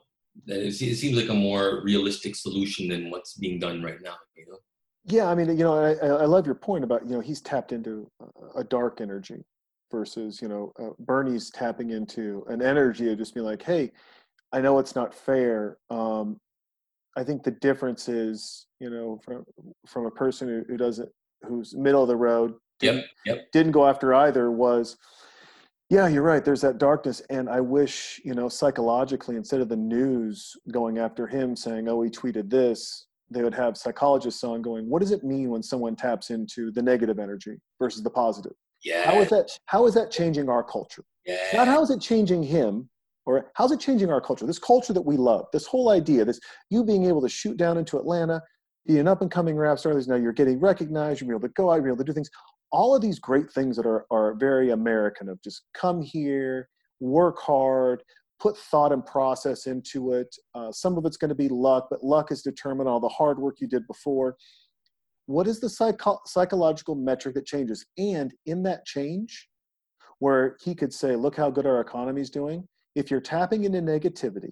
It 0.47 0.73
seems 0.73 1.15
like 1.15 1.29
a 1.29 1.33
more 1.33 1.81
realistic 1.83 2.35
solution 2.35 2.87
than 2.87 3.11
what's 3.11 3.35
being 3.35 3.59
done 3.59 3.83
right 3.83 4.01
now. 4.01 4.15
You 4.35 4.45
know. 4.47 4.57
Yeah, 5.05 5.29
I 5.29 5.35
mean, 5.35 5.49
you 5.49 5.63
know, 5.63 5.77
I, 5.77 5.93
I 6.05 6.25
love 6.25 6.45
your 6.45 6.55
point 6.55 6.83
about 6.83 7.05
you 7.05 7.15
know 7.15 7.19
he's 7.19 7.41
tapped 7.41 7.71
into 7.71 8.09
a 8.55 8.63
dark 8.63 9.01
energy 9.01 9.43
versus 9.91 10.41
you 10.41 10.47
know 10.47 10.71
uh, 10.79 10.89
Bernie's 10.99 11.49
tapping 11.49 11.91
into 11.91 12.43
an 12.47 12.61
energy 12.61 13.11
of 13.11 13.17
just 13.17 13.33
being 13.33 13.45
like, 13.45 13.61
hey, 13.61 13.91
I 14.51 14.61
know 14.61 14.79
it's 14.79 14.95
not 14.95 15.13
fair. 15.13 15.77
Um, 15.89 16.39
I 17.17 17.23
think 17.23 17.43
the 17.43 17.51
difference 17.51 18.07
is 18.07 18.67
you 18.79 18.89
know 18.89 19.19
from 19.23 19.43
from 19.87 20.05
a 20.05 20.11
person 20.11 20.47
who, 20.47 20.63
who 20.67 20.77
doesn't 20.77 21.09
who's 21.41 21.75
middle 21.75 22.01
of 22.01 22.07
the 22.07 22.15
road 22.15 22.53
didn't, 22.79 23.05
yep, 23.25 23.35
yep. 23.37 23.51
didn't 23.51 23.73
go 23.73 23.87
after 23.87 24.13
either 24.13 24.51
was 24.51 24.97
yeah, 25.89 26.07
you're 26.07 26.23
right. 26.23 26.43
There's 26.43 26.61
that 26.61 26.79
darkness. 26.79 27.21
And 27.29 27.47
I 27.47 27.61
wish, 27.61 28.19
you 28.23 28.33
know, 28.33 28.49
psychologically, 28.49 29.35
instead 29.35 29.61
of 29.61 29.69
the 29.69 29.75
news 29.75 30.55
going 30.71 30.97
after 30.97 31.27
him 31.27 31.55
saying, 31.55 31.87
oh, 31.87 32.01
he 32.01 32.09
tweeted 32.09 32.49
this, 32.49 33.05
they 33.33 33.43
would 33.43 33.53
have 33.53 33.77
psychologists 33.77 34.43
on 34.43 34.61
going, 34.61 34.89
what 34.89 35.01
does 35.01 35.11
it 35.11 35.23
mean 35.23 35.49
when 35.49 35.63
someone 35.63 35.95
taps 35.95 36.29
into 36.29 36.71
the 36.71 36.81
negative 36.81 37.19
energy 37.19 37.57
versus 37.79 38.03
the 38.03 38.09
positive? 38.09 38.53
Yeah. 38.83 39.09
How 39.09 39.19
is 39.21 39.29
that, 39.29 39.49
how 39.65 39.85
is 39.85 39.93
that 39.93 40.11
changing 40.11 40.49
our 40.49 40.63
culture? 40.63 41.03
Yeah. 41.25 41.37
Not 41.53 41.67
how 41.67 41.81
is 41.81 41.89
it 41.89 42.01
changing 42.01 42.43
him 42.43 42.89
or 43.25 43.51
how's 43.55 43.71
it 43.71 43.79
changing 43.79 44.11
our 44.11 44.19
culture? 44.19 44.45
This 44.45 44.59
culture 44.59 44.93
that 44.93 45.01
we 45.01 45.17
love, 45.17 45.45
this 45.53 45.65
whole 45.65 45.89
idea, 45.89 46.25
this 46.25 46.39
you 46.69 46.83
being 46.83 47.05
able 47.05 47.21
to 47.21 47.29
shoot 47.29 47.57
down 47.57 47.77
into 47.77 47.97
Atlanta, 47.97 48.41
be 48.85 48.99
an 48.99 49.07
up 49.07 49.21
and 49.21 49.31
coming 49.31 49.55
rap 49.55 49.79
star. 49.79 49.93
Now 50.07 50.15
you're 50.15 50.33
getting 50.33 50.59
recognized, 50.59 51.21
you're 51.21 51.31
able 51.31 51.47
to 51.47 51.53
go 51.53 51.71
out, 51.71 51.75
you're 51.75 51.87
able 51.87 51.97
to 51.97 52.03
do 52.03 52.13
things 52.13 52.29
all 52.73 52.95
of 52.95 53.01
these 53.01 53.19
great 53.19 53.49
things 53.51 53.77
that 53.77 53.85
are, 53.85 54.05
are 54.11 54.33
very 54.33 54.71
American 54.71 55.29
of 55.29 55.41
just 55.43 55.61
come 55.75 56.01
here, 56.01 56.67
work 56.99 57.39
hard, 57.39 58.03
put 58.43 58.57
thought 58.57 58.91
and 58.91 59.05
process 59.05 59.67
into 59.67 60.11
it. 60.11 60.35
Uh, 60.53 60.69
some 60.69 60.97
of 60.97 61.05
it's 61.05 61.15
going 61.15 61.29
to 61.29 61.35
be 61.35 61.47
luck, 61.47 61.87
but 61.89 62.03
luck 62.03 62.29
is 62.29 62.41
determined 62.41 62.89
all 62.89 62.99
the 62.99 63.07
hard 63.07 63.39
work 63.39 63.55
you 63.61 63.67
did 63.67 63.87
before. 63.87 64.35
What 65.27 65.47
is 65.47 65.61
the 65.61 65.69
psycho- 65.69 66.19
psychological 66.25 66.95
metric 66.95 67.35
that 67.35 67.45
changes? 67.45 67.85
And 67.97 68.33
in 68.45 68.61
that 68.63 68.85
change, 68.85 69.47
where 70.19 70.57
he 70.61 70.75
could 70.75 70.93
say, 70.93 71.15
look 71.15 71.37
how 71.37 71.49
good 71.49 71.65
our 71.65 71.79
economy 71.79 72.19
is 72.19 72.29
doing, 72.29 72.67
if 72.95 73.09
you're 73.09 73.21
tapping 73.21 73.63
into 73.63 73.81
negativity, 73.81 74.51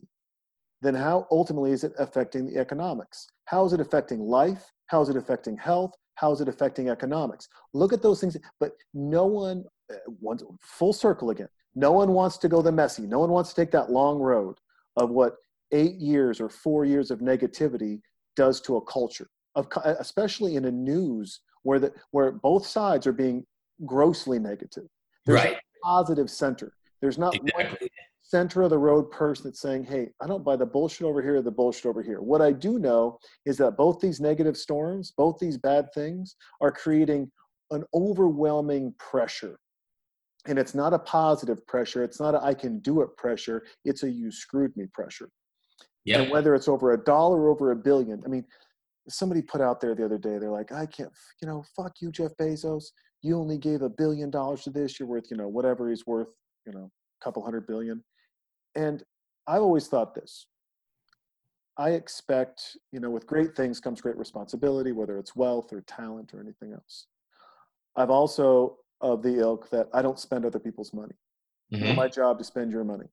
then 0.82 0.96
how 0.96 1.28
ultimately 1.30 1.72
is 1.72 1.84
it 1.84 1.92
affecting 2.00 2.48
the 2.48 2.58
economics? 2.58 3.28
How 3.46 3.66
is 3.66 3.74
it 3.74 3.82
affecting 3.82 4.22
life? 4.22 4.72
How 4.88 5.02
is 5.02 5.10
it 5.10 5.18
affecting 5.18 5.58
health? 5.58 5.92
How 6.16 6.32
is 6.32 6.40
it 6.40 6.48
affecting 6.48 6.88
economics? 6.90 7.50
Look 7.74 7.92
at 7.92 8.02
those 8.02 8.22
things, 8.22 8.38
but 8.60 8.72
no 8.94 9.26
one 9.26 9.66
uh, 9.92 9.96
wants 10.22 10.44
full 10.62 10.94
circle 10.94 11.30
again. 11.30 11.50
No 11.76 11.92
one 11.92 12.12
wants 12.12 12.38
to 12.40 12.50
go 12.50 12.62
the 12.62 12.72
messy. 12.72 13.04
No 13.04 13.20
one 13.20 13.30
wants 13.30 13.52
to 13.52 13.56
take 13.56 13.72
that 13.72 13.92
long 13.92 14.20
road 14.20 14.56
of 14.98 15.10
what 15.10 15.36
eight 15.72 15.96
years 15.96 16.42
or 16.42 16.50
four 16.50 16.86
years 16.86 17.12
of 17.12 17.20
negativity 17.20 18.02
does 18.36 18.62
to 18.62 18.78
a 18.78 18.82
culture 18.82 19.28
of 19.56 19.68
especially 20.00 20.56
in 20.56 20.66
a 20.66 20.72
news 20.72 21.42
where 21.64 21.80
the 21.80 21.94
where 22.12 22.32
both 22.32 22.66
sides 22.66 23.06
are 23.08 23.14
being 23.14 23.46
grossly 23.86 24.40
negative. 24.40 24.88
There's 25.26 25.44
right. 25.44 25.56
a 25.56 25.86
positive 25.86 26.30
center. 26.30 26.74
There's 27.02 27.18
not 27.18 27.36
one 27.54 27.66
Exactly. 27.66 27.90
center 28.22 28.62
of 28.62 28.70
the 28.70 28.78
road 28.78 29.10
person 29.12 29.46
that's 29.46 29.60
saying, 29.60 29.86
hey, 29.86 30.10
I 30.22 30.28
don't 30.28 30.44
buy 30.44 30.56
the 30.56 30.66
bullshit 30.66 31.06
over 31.06 31.22
here 31.22 31.38
or 31.38 31.42
the 31.42 31.52
bullshit 31.52 31.86
over 31.86 32.02
here. 32.02 32.22
What 32.22 32.42
I 32.42 32.52
do 32.52 32.80
know 32.80 33.18
is 33.46 33.58
that 33.58 33.78
both 33.78 34.00
these 34.00 34.20
negative 34.20 34.56
storms, 34.56 35.12
both 35.18 35.40
these 35.40 35.58
bad 35.58 35.88
things 35.94 36.36
are 36.62 36.72
creating 36.72 37.32
an 37.72 37.84
overwhelming 37.94 38.94
pressure. 39.00 39.58
And 40.48 40.58
it's 40.58 40.74
not 40.74 40.94
a 40.94 41.00
positive 41.00 41.66
pressure. 41.68 42.04
It's 42.04 42.20
not 42.20 42.34
a 42.34 42.44
I 42.44 42.54
can 42.54 42.80
do 42.80 43.02
it 43.02 43.16
pressure. 43.18 43.64
It's 43.86 44.04
a 44.04 44.10
you 44.10 44.32
screwed 44.32 44.76
me 44.76 44.86
pressure. 44.94 45.30
Yeah. 46.04 46.22
And 46.22 46.32
whether 46.32 46.56
it's 46.56 46.68
over 46.68 46.94
a 46.94 47.04
dollar 47.04 47.42
or 47.42 47.50
over 47.50 47.72
a 47.72 47.76
billion, 47.76 48.22
I 48.26 48.28
mean, 48.28 48.46
somebody 49.08 49.42
put 49.42 49.62
out 49.62 49.82
there 49.82 49.94
the 49.96 50.06
other 50.06 50.18
day, 50.18 50.38
they're 50.38 50.50
like, 50.50 50.72
I 50.72 50.86
can't, 50.86 51.12
you 51.42 51.48
know, 51.48 51.64
fuck 51.76 51.94
you, 52.02 52.12
Jeff 52.12 52.32
Bezos. 52.40 52.86
You 53.22 53.38
only 53.38 53.58
gave 53.58 53.82
a 53.84 53.90
billion 53.90 54.32
dollars 54.32 54.64
to 54.64 54.72
this. 54.72 55.00
You're 55.00 55.08
worth, 55.08 55.30
you 55.30 55.38
know, 55.38 55.48
whatever 55.48 55.90
he's 55.90 56.08
worth, 56.08 56.30
you 56.66 56.74
know, 56.74 56.90
a 57.22 57.24
couple 57.24 57.44
hundred 57.44 57.68
billion. 57.68 58.04
And 58.76 59.04
I've 59.48 59.62
always 59.62 59.88
thought 59.88 60.16
this. 60.16 60.48
I 61.78 61.92
expect, 61.92 62.78
you 62.92 63.00
know, 63.00 63.10
with 63.10 63.28
great 63.28 63.56
things 63.56 63.80
comes 63.80 64.02
great 64.02 64.18
responsibility, 64.18 64.92
whether 64.92 65.18
it's 65.18 65.36
wealth 65.36 65.72
or 65.72 65.82
talent 65.82 66.34
or 66.34 66.42
anything 66.42 66.74
else. 66.74 67.08
I've 67.96 68.10
also 68.10 68.78
of 69.02 69.22
the 69.22 69.40
ilk 69.40 69.70
that 69.70 69.90
I 69.94 70.02
don't 70.02 70.20
spend 70.20 70.46
other 70.46 70.60
people's 70.60 70.94
money. 70.94 71.16
It's 71.72 71.82
Mhm. 71.82 71.88
not 71.88 71.96
my 71.96 72.08
job 72.08 72.38
to 72.38 72.44
spend 72.44 72.72
your 72.72 72.84
money. 72.84 73.08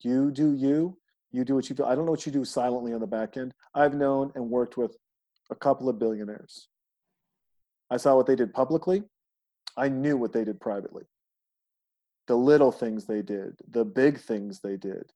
You 0.00 0.30
do 0.30 0.54
you. 0.54 0.98
You 1.32 1.44
do 1.44 1.54
what 1.56 1.68
you 1.68 1.74
do. 1.74 1.84
I 1.84 1.94
don't 1.94 2.04
know 2.04 2.12
what 2.12 2.26
you 2.26 2.32
do 2.32 2.44
silently 2.44 2.92
on 2.92 3.00
the 3.00 3.06
back 3.06 3.36
end. 3.36 3.54
I've 3.74 3.94
known 3.94 4.30
and 4.34 4.50
worked 4.50 4.76
with 4.76 4.96
a 5.50 5.54
couple 5.56 5.88
of 5.88 5.98
billionaires. 5.98 6.68
I 7.90 7.96
saw 7.96 8.14
what 8.16 8.26
they 8.26 8.36
did 8.36 8.52
publicly. 8.54 9.08
I 9.76 9.88
knew 9.88 10.16
what 10.16 10.32
they 10.32 10.44
did 10.44 10.60
privately. 10.60 11.04
The 12.26 12.36
little 12.36 12.72
things 12.72 13.04
they 13.04 13.20
did, 13.22 13.60
the 13.68 13.84
big 13.84 14.18
things 14.20 14.60
they 14.60 14.76
did, 14.76 15.12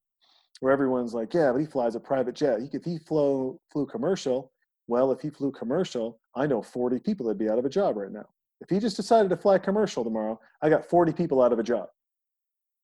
where 0.59 0.73
everyone's 0.73 1.13
like, 1.13 1.33
yeah, 1.33 1.51
but 1.51 1.61
he 1.61 1.65
flies 1.65 1.95
a 1.95 1.99
private 1.99 2.35
jet. 2.35 2.59
He, 2.61 2.69
if 2.73 2.83
he 2.83 2.99
flew, 2.99 3.59
flew 3.71 3.85
commercial, 3.85 4.51
well, 4.87 5.11
if 5.11 5.21
he 5.21 5.29
flew 5.29 5.51
commercial, 5.51 6.19
I 6.35 6.47
know 6.47 6.61
40 6.61 6.99
people 6.99 7.25
that'd 7.25 7.37
be 7.39 7.49
out 7.49 7.59
of 7.59 7.65
a 7.65 7.69
job 7.69 7.95
right 7.95 8.11
now. 8.11 8.27
If 8.61 8.69
he 8.69 8.79
just 8.79 8.97
decided 8.97 9.29
to 9.29 9.37
fly 9.37 9.57
commercial 9.57 10.03
tomorrow, 10.03 10.39
I 10.61 10.69
got 10.69 10.89
40 10.89 11.13
people 11.13 11.41
out 11.41 11.53
of 11.53 11.59
a 11.59 11.63
job. 11.63 11.87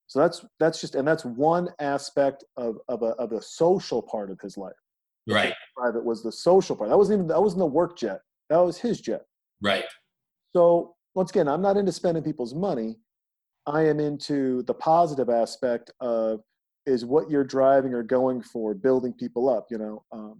So 0.08 0.20
that's 0.20 0.46
that's 0.60 0.80
just 0.80 0.96
and 0.96 1.08
that's 1.08 1.26
one 1.26 1.70
aspect 1.80 2.44
of 2.58 2.78
of 2.88 3.02
a 3.02 3.14
of 3.18 3.32
the 3.32 3.42
social 3.42 4.02
part 4.02 4.30
of 4.30 4.40
his 4.40 4.58
life. 4.58 4.76
Right. 5.28 5.54
Private 5.76 6.06
was 6.06 6.22
the 6.22 6.32
social 6.32 6.76
part. 6.76 6.90
That 6.90 6.98
wasn't 6.98 7.18
even 7.18 7.28
that 7.28 7.42
wasn't 7.42 7.60
the 7.60 7.66
work 7.66 7.98
jet. 7.98 8.20
That 8.50 8.58
was 8.58 8.78
his 8.78 9.02
jet. 9.02 9.24
Right. 9.62 9.86
So 10.56 10.96
once 11.16 11.32
again, 11.32 11.48
I'm 11.48 11.62
not 11.62 11.78
into 11.78 11.92
spending 11.92 12.24
people's 12.24 12.54
money. 12.54 12.98
I 13.66 13.82
am 13.88 14.00
into 14.00 14.62
the 14.64 14.74
positive 14.74 15.30
aspect 15.30 15.92
of 16.00 16.42
is 16.86 17.04
what 17.04 17.30
you're 17.32 17.44
driving 17.44 17.94
or 17.94 18.04
going 18.04 18.44
for, 18.44 18.76
building 18.76 19.14
people 19.14 19.50
up. 19.50 19.68
You 19.72 19.80
know, 19.80 20.04
um, 20.12 20.40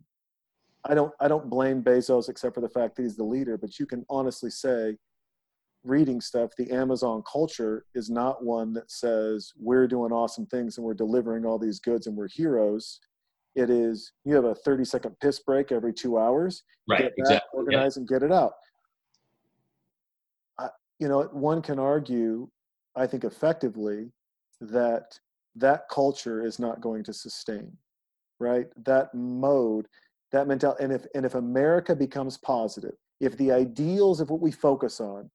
I 0.88 0.94
don't 0.94 1.12
I 1.20 1.28
don't 1.28 1.50
blame 1.50 1.82
Bezos 1.82 2.30
except 2.30 2.54
for 2.54 2.62
the 2.62 2.70
fact 2.70 2.96
that 2.96 3.04
he's 3.04 3.18
the 3.18 3.24
leader. 3.24 3.58
But 3.58 3.80
you 3.80 3.88
can 3.88 4.06
honestly 4.10 4.52
say, 4.52 4.96
reading 5.86 6.20
stuff, 6.20 6.52
the 6.58 6.72
Amazon 6.72 7.24
culture 7.32 7.86
is 7.94 8.10
not 8.10 8.44
one 8.44 8.74
that 8.74 8.90
says 8.92 9.54
we're 9.58 9.88
doing 9.88 10.12
awesome 10.12 10.46
things 10.48 10.78
and 10.78 10.86
we're 10.86 10.94
delivering 10.96 11.46
all 11.46 11.60
these 11.60 11.80
goods 11.80 12.08
and 12.08 12.16
we're 12.18 12.28
heroes. 12.28 13.00
It 13.56 13.70
is 13.70 14.12
you 14.26 14.36
have 14.36 14.46
a 14.46 14.56
30 14.56 14.84
second 14.84 15.16
piss 15.22 15.40
break 15.40 15.72
every 15.72 15.94
two 15.94 16.18
hours 16.18 16.64
Right. 16.88 17.00
get 17.02 17.14
that 17.16 17.22
Exactly. 17.22 17.50
Yeah. 17.54 17.60
organize 17.60 17.98
and 17.98 18.08
get 18.08 18.22
it 18.24 18.32
out. 18.32 18.54
I, 20.60 20.70
you 21.00 21.08
know, 21.08 21.24
one 21.32 21.62
can 21.62 21.80
argue, 21.80 22.48
I 22.96 23.08
think 23.08 23.24
effectively, 23.24 24.12
that 24.62 25.18
that 25.56 25.88
culture 25.90 26.46
is 26.46 26.60
not 26.60 26.82
going 26.82 27.04
to 27.06 27.14
sustain, 27.14 27.72
right? 28.40 28.68
That 28.86 29.14
mode, 29.14 29.88
that 30.32 30.48
mentality, 30.48 30.84
and 30.84 30.94
if 30.94 31.06
and 31.16 31.26
if 31.26 31.36
America 31.36 31.96
becomes 31.96 32.38
positive, 32.38 32.94
if 33.20 33.36
the 33.38 33.52
ideals 33.52 34.20
of 34.22 34.30
what 34.30 34.42
we 34.42 34.52
focus 34.52 35.00
on 35.00 35.30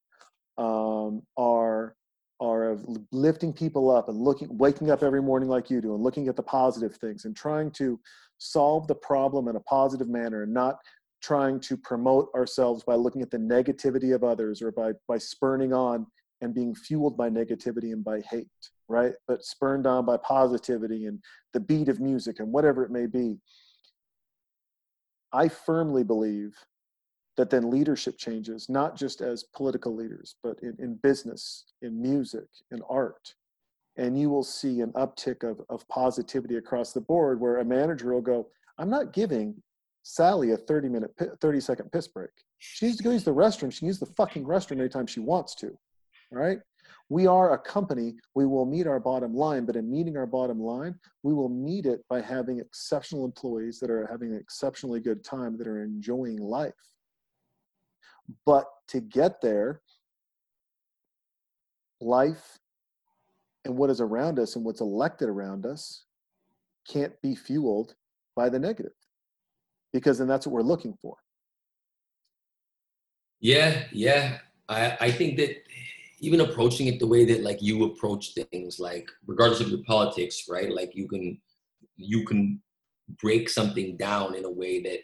um, 0.60 1.22
are 1.36 1.96
are 2.40 2.70
of 2.70 2.86
lifting 3.12 3.52
people 3.52 3.90
up 3.90 4.08
and 4.08 4.16
looking 4.16 4.56
waking 4.56 4.90
up 4.90 5.02
every 5.02 5.20
morning 5.20 5.48
like 5.48 5.68
you 5.68 5.80
do 5.80 5.94
and 5.94 6.02
looking 6.02 6.28
at 6.28 6.36
the 6.36 6.42
positive 6.42 6.94
things 6.96 7.24
and 7.24 7.36
trying 7.36 7.70
to 7.70 7.98
solve 8.38 8.86
the 8.86 8.94
problem 8.94 9.48
in 9.48 9.56
a 9.56 9.60
positive 9.60 10.08
manner 10.08 10.44
and 10.44 10.54
not 10.54 10.76
trying 11.22 11.60
to 11.60 11.76
promote 11.76 12.30
ourselves 12.34 12.82
by 12.82 12.94
looking 12.94 13.20
at 13.20 13.30
the 13.30 13.36
negativity 13.36 14.14
of 14.14 14.22
others 14.22 14.62
or 14.62 14.70
by 14.70 14.92
by 15.08 15.18
spurning 15.18 15.72
on 15.72 16.06
and 16.40 16.54
being 16.54 16.74
fueled 16.74 17.16
by 17.16 17.28
negativity 17.28 17.92
and 17.92 18.04
by 18.04 18.20
hate 18.30 18.48
right? 18.90 19.12
But 19.28 19.44
spurned 19.44 19.86
on 19.86 20.04
by 20.04 20.16
positivity 20.18 21.06
and 21.06 21.22
the 21.54 21.60
beat 21.60 21.88
of 21.88 22.00
music 22.00 22.40
and 22.40 22.52
whatever 22.52 22.84
it 22.84 22.90
may 22.90 23.06
be. 23.06 23.38
I 25.32 25.48
firmly 25.48 26.02
believe 26.02 26.56
that 27.36 27.50
then 27.50 27.70
leadership 27.70 28.18
changes 28.18 28.68
not 28.68 28.96
just 28.96 29.20
as 29.20 29.44
political 29.54 29.94
leaders 29.94 30.36
but 30.42 30.58
in, 30.62 30.76
in 30.78 30.94
business 31.02 31.64
in 31.82 32.00
music 32.00 32.46
in 32.70 32.80
art 32.88 33.34
and 33.96 34.18
you 34.18 34.30
will 34.30 34.44
see 34.44 34.80
an 34.80 34.92
uptick 34.92 35.42
of, 35.42 35.60
of 35.68 35.86
positivity 35.88 36.56
across 36.56 36.92
the 36.92 37.00
board 37.00 37.40
where 37.40 37.58
a 37.58 37.64
manager 37.64 38.12
will 38.12 38.20
go 38.20 38.48
i'm 38.78 38.90
not 38.90 39.12
giving 39.12 39.54
Sally 40.02 40.52
a 40.52 40.56
30 40.56 40.88
minute, 40.88 41.10
30 41.40 41.60
second 41.60 41.92
piss 41.92 42.08
break. 42.08 42.30
She 42.58 42.86
needs 42.86 42.98
to 42.98 43.04
go 43.04 43.10
use 43.10 43.24
the 43.24 43.34
restroom. 43.34 43.72
She 43.72 43.80
can 43.80 43.88
use 43.88 44.00
the 44.00 44.06
fucking 44.06 44.44
restroom 44.44 44.78
anytime 44.80 45.06
she 45.06 45.20
wants 45.20 45.54
to. 45.56 45.76
Right? 46.32 46.58
We 47.08 47.26
are 47.26 47.52
a 47.52 47.58
company. 47.58 48.14
We 48.34 48.46
will 48.46 48.66
meet 48.66 48.86
our 48.86 49.00
bottom 49.00 49.34
line, 49.34 49.64
but 49.66 49.76
in 49.76 49.90
meeting 49.90 50.16
our 50.16 50.26
bottom 50.26 50.60
line, 50.60 50.94
we 51.22 51.34
will 51.34 51.48
meet 51.48 51.86
it 51.86 52.04
by 52.08 52.20
having 52.20 52.60
exceptional 52.60 53.24
employees 53.24 53.80
that 53.80 53.90
are 53.90 54.06
having 54.06 54.30
an 54.30 54.38
exceptionally 54.38 55.00
good 55.00 55.24
time, 55.24 55.58
that 55.58 55.66
are 55.66 55.82
enjoying 55.82 56.38
life. 56.38 56.72
But 58.46 58.66
to 58.88 59.00
get 59.00 59.40
there, 59.40 59.80
life 62.00 62.58
and 63.64 63.76
what 63.76 63.90
is 63.90 64.00
around 64.00 64.38
us 64.38 64.56
and 64.56 64.64
what's 64.64 64.80
elected 64.80 65.28
around 65.28 65.66
us 65.66 66.04
can't 66.88 67.12
be 67.22 67.34
fueled 67.34 67.94
by 68.34 68.48
the 68.48 68.58
negative 68.58 68.92
because 69.92 70.18
then 70.18 70.28
that's 70.28 70.46
what 70.46 70.54
we're 70.54 70.62
looking 70.62 70.96
for. 71.00 71.16
Yeah, 73.40 73.84
yeah. 73.92 74.38
I, 74.68 74.96
I 75.00 75.10
think 75.10 75.36
that 75.38 75.56
even 76.20 76.40
approaching 76.40 76.86
it 76.86 76.98
the 76.98 77.06
way 77.06 77.24
that 77.24 77.42
like 77.42 77.60
you 77.60 77.84
approach 77.84 78.34
things, 78.34 78.78
like 78.78 79.08
regardless 79.26 79.60
of 79.60 79.68
your 79.68 79.82
politics, 79.86 80.44
right? 80.48 80.70
Like 80.72 80.94
you 80.94 81.08
can 81.08 81.40
you 81.96 82.24
can 82.24 82.60
break 83.20 83.48
something 83.48 83.96
down 83.96 84.34
in 84.34 84.44
a 84.44 84.50
way 84.50 84.82
that 84.82 84.98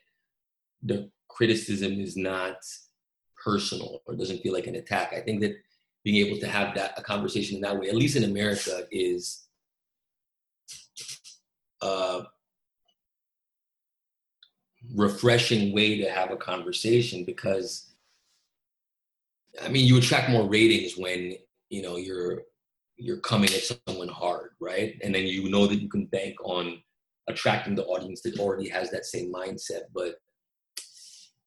the 0.82 1.10
criticism 1.28 2.00
is 2.00 2.16
not 2.16 2.56
personal 3.46 4.02
or 4.06 4.16
doesn't 4.16 4.42
feel 4.42 4.52
like 4.52 4.66
an 4.66 4.74
attack. 4.74 5.14
I 5.14 5.20
think 5.20 5.40
that 5.40 5.56
being 6.04 6.26
able 6.26 6.38
to 6.40 6.48
have 6.48 6.74
that 6.74 6.98
a 6.98 7.02
conversation 7.02 7.56
in 7.56 7.62
that 7.62 7.78
way, 7.78 7.88
at 7.88 7.94
least 7.94 8.16
in 8.16 8.24
America, 8.24 8.86
is 8.90 9.46
a 11.80 12.24
refreshing 14.94 15.72
way 15.74 15.98
to 15.98 16.10
have 16.10 16.30
a 16.32 16.36
conversation 16.36 17.24
because 17.24 17.94
I 19.62 19.68
mean 19.68 19.86
you 19.86 19.96
attract 19.98 20.30
more 20.30 20.48
ratings 20.48 20.96
when 20.96 21.36
you 21.70 21.82
know 21.82 21.96
you're 21.96 22.42
you're 22.96 23.20
coming 23.20 23.50
at 23.50 23.78
someone 23.86 24.08
hard, 24.08 24.50
right? 24.60 24.98
And 25.02 25.14
then 25.14 25.24
you 25.26 25.48
know 25.50 25.66
that 25.66 25.82
you 25.82 25.88
can 25.88 26.06
bank 26.06 26.34
on 26.42 26.82
attracting 27.28 27.74
the 27.74 27.84
audience 27.84 28.22
that 28.22 28.38
already 28.38 28.68
has 28.70 28.90
that 28.90 29.04
same 29.04 29.32
mindset. 29.32 29.82
But 29.94 30.16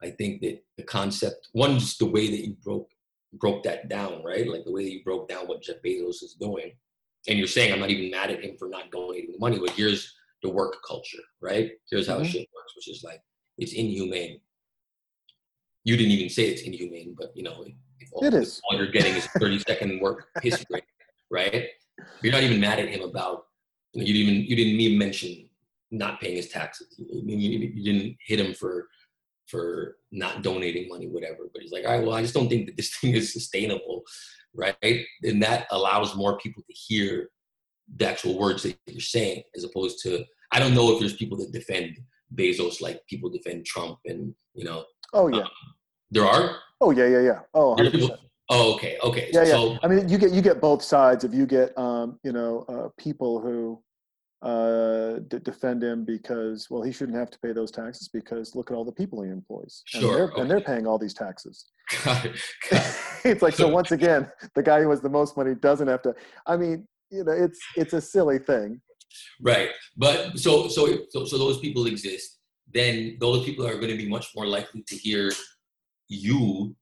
I 0.02 0.12
think 0.12 0.42
that 0.42 0.64
the 0.78 0.84
concept, 0.84 1.50
one, 1.52 1.78
just 1.80 2.00
the 2.00 2.06
way 2.06 2.30
that 2.30 2.46
you 2.46 2.56
broke 2.64 2.90
broke 3.34 3.64
that 3.64 3.90
down, 3.90 4.24
right? 4.24 4.48
Like 4.48 4.64
the 4.66 4.72
way 4.72 4.86
that 4.86 4.92
you 4.92 5.04
broke 5.04 5.30
down 5.30 5.48
what 5.48 5.62
Jeff 5.62 5.76
Bezos 5.86 6.24
is 6.24 6.36
doing. 6.40 6.72
And 7.28 7.38
you're 7.38 7.48
saying 7.48 7.72
I'm 7.72 7.80
not 7.80 7.92
even 7.92 8.10
mad 8.10 8.32
at 8.32 8.44
him 8.44 8.56
for 8.58 8.70
not 8.70 8.90
donating 8.92 9.34
the 9.34 9.38
money, 9.38 9.60
but 9.60 9.70
here's 9.72 10.16
the 10.42 10.50
work 10.50 10.78
culture, 10.88 11.20
right? 11.42 11.72
Here's 11.92 12.08
how 12.08 12.20
Mhm. 12.20 12.26
shit 12.26 12.50
works, 12.56 12.76
which 12.76 12.88
is 12.90 13.04
like 13.04 13.22
it's 13.58 13.74
inhumane. 13.74 14.42
You 15.84 15.96
didn't 15.98 16.14
even 16.14 16.30
say 16.30 16.48
it's 16.50 16.62
inhumane, 16.64 17.14
but 17.18 17.36
you 17.36 17.44
know, 17.44 17.66
if 18.00 18.10
all, 18.14 18.24
It 18.26 18.34
is. 18.34 18.62
all 18.64 18.78
you're 18.78 18.92
getting 18.92 19.16
is 19.16 19.28
30 19.40 19.60
second 19.68 20.00
work 20.00 20.30
history, 20.42 20.82
right? 21.30 21.68
You're 22.24 22.34
not 22.34 22.44
even 22.44 22.60
mad 22.60 22.80
at 22.80 22.88
him 22.90 23.02
about 23.02 23.48
you 23.94 24.02
know, 24.02 24.08
you 24.08 24.14
didn't 24.14 24.30
even 24.36 24.50
you 24.50 24.56
didn't 24.56 24.80
even 24.80 24.98
mention 24.98 25.50
not 25.92 26.20
paying 26.22 26.36
his 26.36 26.50
taxes. 26.50 26.96
You, 26.98 27.22
you, 27.26 27.60
you 27.76 27.84
didn't 27.84 28.18
hit 28.26 28.40
him 28.40 28.54
for 28.54 28.88
for 29.50 29.98
not 30.12 30.44
donating 30.44 30.88
money, 30.88 31.08
whatever. 31.08 31.50
But 31.52 31.62
he's 31.62 31.72
like, 31.72 31.86
all 31.86 31.98
right, 31.98 32.06
well, 32.06 32.16
I 32.16 32.22
just 32.22 32.34
don't 32.34 32.50
think 32.50 32.68
that 32.68 32.78
this 32.78 32.96
thing 33.02 33.14
is 33.14 33.34
sustainable, 33.34 34.04
right? 34.54 35.06
And 35.24 35.42
that 35.44 35.68
allows 35.72 36.16
more 36.16 36.38
people 36.38 36.64
to 36.64 36.74
hear 36.74 37.30
the 37.96 38.08
actual 38.08 38.38
words 38.38 38.64
that 38.64 38.78
you're 38.88 39.02
saying, 39.02 39.44
as 39.56 39.64
opposed 39.64 40.00
to 40.04 40.24
I 40.52 40.60
don't 40.60 40.74
know 40.74 40.92
if 40.94 41.00
there's 41.00 41.16
people 41.16 41.38
that 41.40 41.52
defend 41.52 41.98
Bezos 42.36 42.82
like 42.82 43.02
people 43.08 43.30
defend 43.30 43.66
Trump, 43.66 43.98
and 44.06 44.34
you 44.54 44.64
know, 44.64 44.86
Oh 45.14 45.28
yeah. 45.28 45.46
there 46.12 46.26
are. 46.26 46.58
Oh 46.82 46.92
yeah, 46.92 47.08
yeah, 47.08 47.22
yeah. 47.22 47.40
Oh, 47.54 47.76
100%. 47.76 48.18
Oh, 48.52 48.74
okay, 48.76 48.98
okay. 49.04 49.30
Yeah, 49.32 49.42
yeah. 49.44 49.52
So 49.52 49.78
I 49.84 49.88
mean, 49.88 50.10
you 50.10 50.18
get 50.18 50.32
you 50.32 50.42
get 50.42 50.60
both 50.60 50.82
sides. 50.82 51.24
If 51.24 51.34
you 51.34 51.46
get 51.46 51.78
um, 51.78 52.20
you 52.24 52.32
know 52.32 52.66
uh, 52.68 52.90
people 52.98 53.40
who 53.40 53.82
uh, 54.42 55.20
d- 55.28 55.40
defend 55.44 55.84
him 55.84 56.06
because 56.06 56.68
well 56.70 56.82
he 56.82 56.92
shouldn't 56.92 57.18
have 57.18 57.30
to 57.30 57.40
pay 57.40 57.52
those 57.52 57.72
taxes 57.72 58.08
because 58.08 58.56
look 58.56 58.72
at 58.72 58.76
all 58.76 58.86
the 58.86 58.92
people 58.92 59.22
he 59.22 59.30
employs 59.30 59.84
and 59.94 60.02
Sure, 60.02 60.16
they're, 60.16 60.42
and 60.42 60.50
they're 60.50 60.62
paying 60.62 60.88
all 60.88 60.98
these 60.98 61.14
taxes. 61.14 61.66
got 62.06 62.26
it, 62.26 62.40
got 62.70 62.86
it. 62.86 62.96
it's 63.26 63.42
like 63.42 63.54
so 63.54 63.68
once 63.68 63.92
again 63.92 64.30
the 64.56 64.64
guy 64.64 64.82
who 64.82 64.90
has 64.90 65.02
the 65.02 65.10
most 65.10 65.36
money 65.36 65.56
doesn't 65.56 65.88
have 65.88 66.02
to. 66.04 66.14
I 66.48 66.56
mean, 66.56 66.88
you 67.12 67.24
know, 67.24 67.32
it's 67.32 67.60
it's 67.76 67.94
a 67.94 68.02
silly 68.02 68.40
thing. 68.40 68.82
Right. 69.42 69.70
But 69.98 70.40
so 70.40 70.68
so 70.68 71.00
so 71.10 71.26
so 71.26 71.38
those 71.38 71.60
people 71.60 71.88
exist. 71.88 72.38
Then 72.72 73.18
those 73.20 73.44
people 73.46 73.66
are 73.66 73.76
going 73.76 73.90
to 73.90 73.98
be 73.98 74.08
much 74.08 74.28
more 74.36 74.46
likely 74.46 74.84
to 74.84 74.96
hear 74.96 75.32
you 76.08 76.76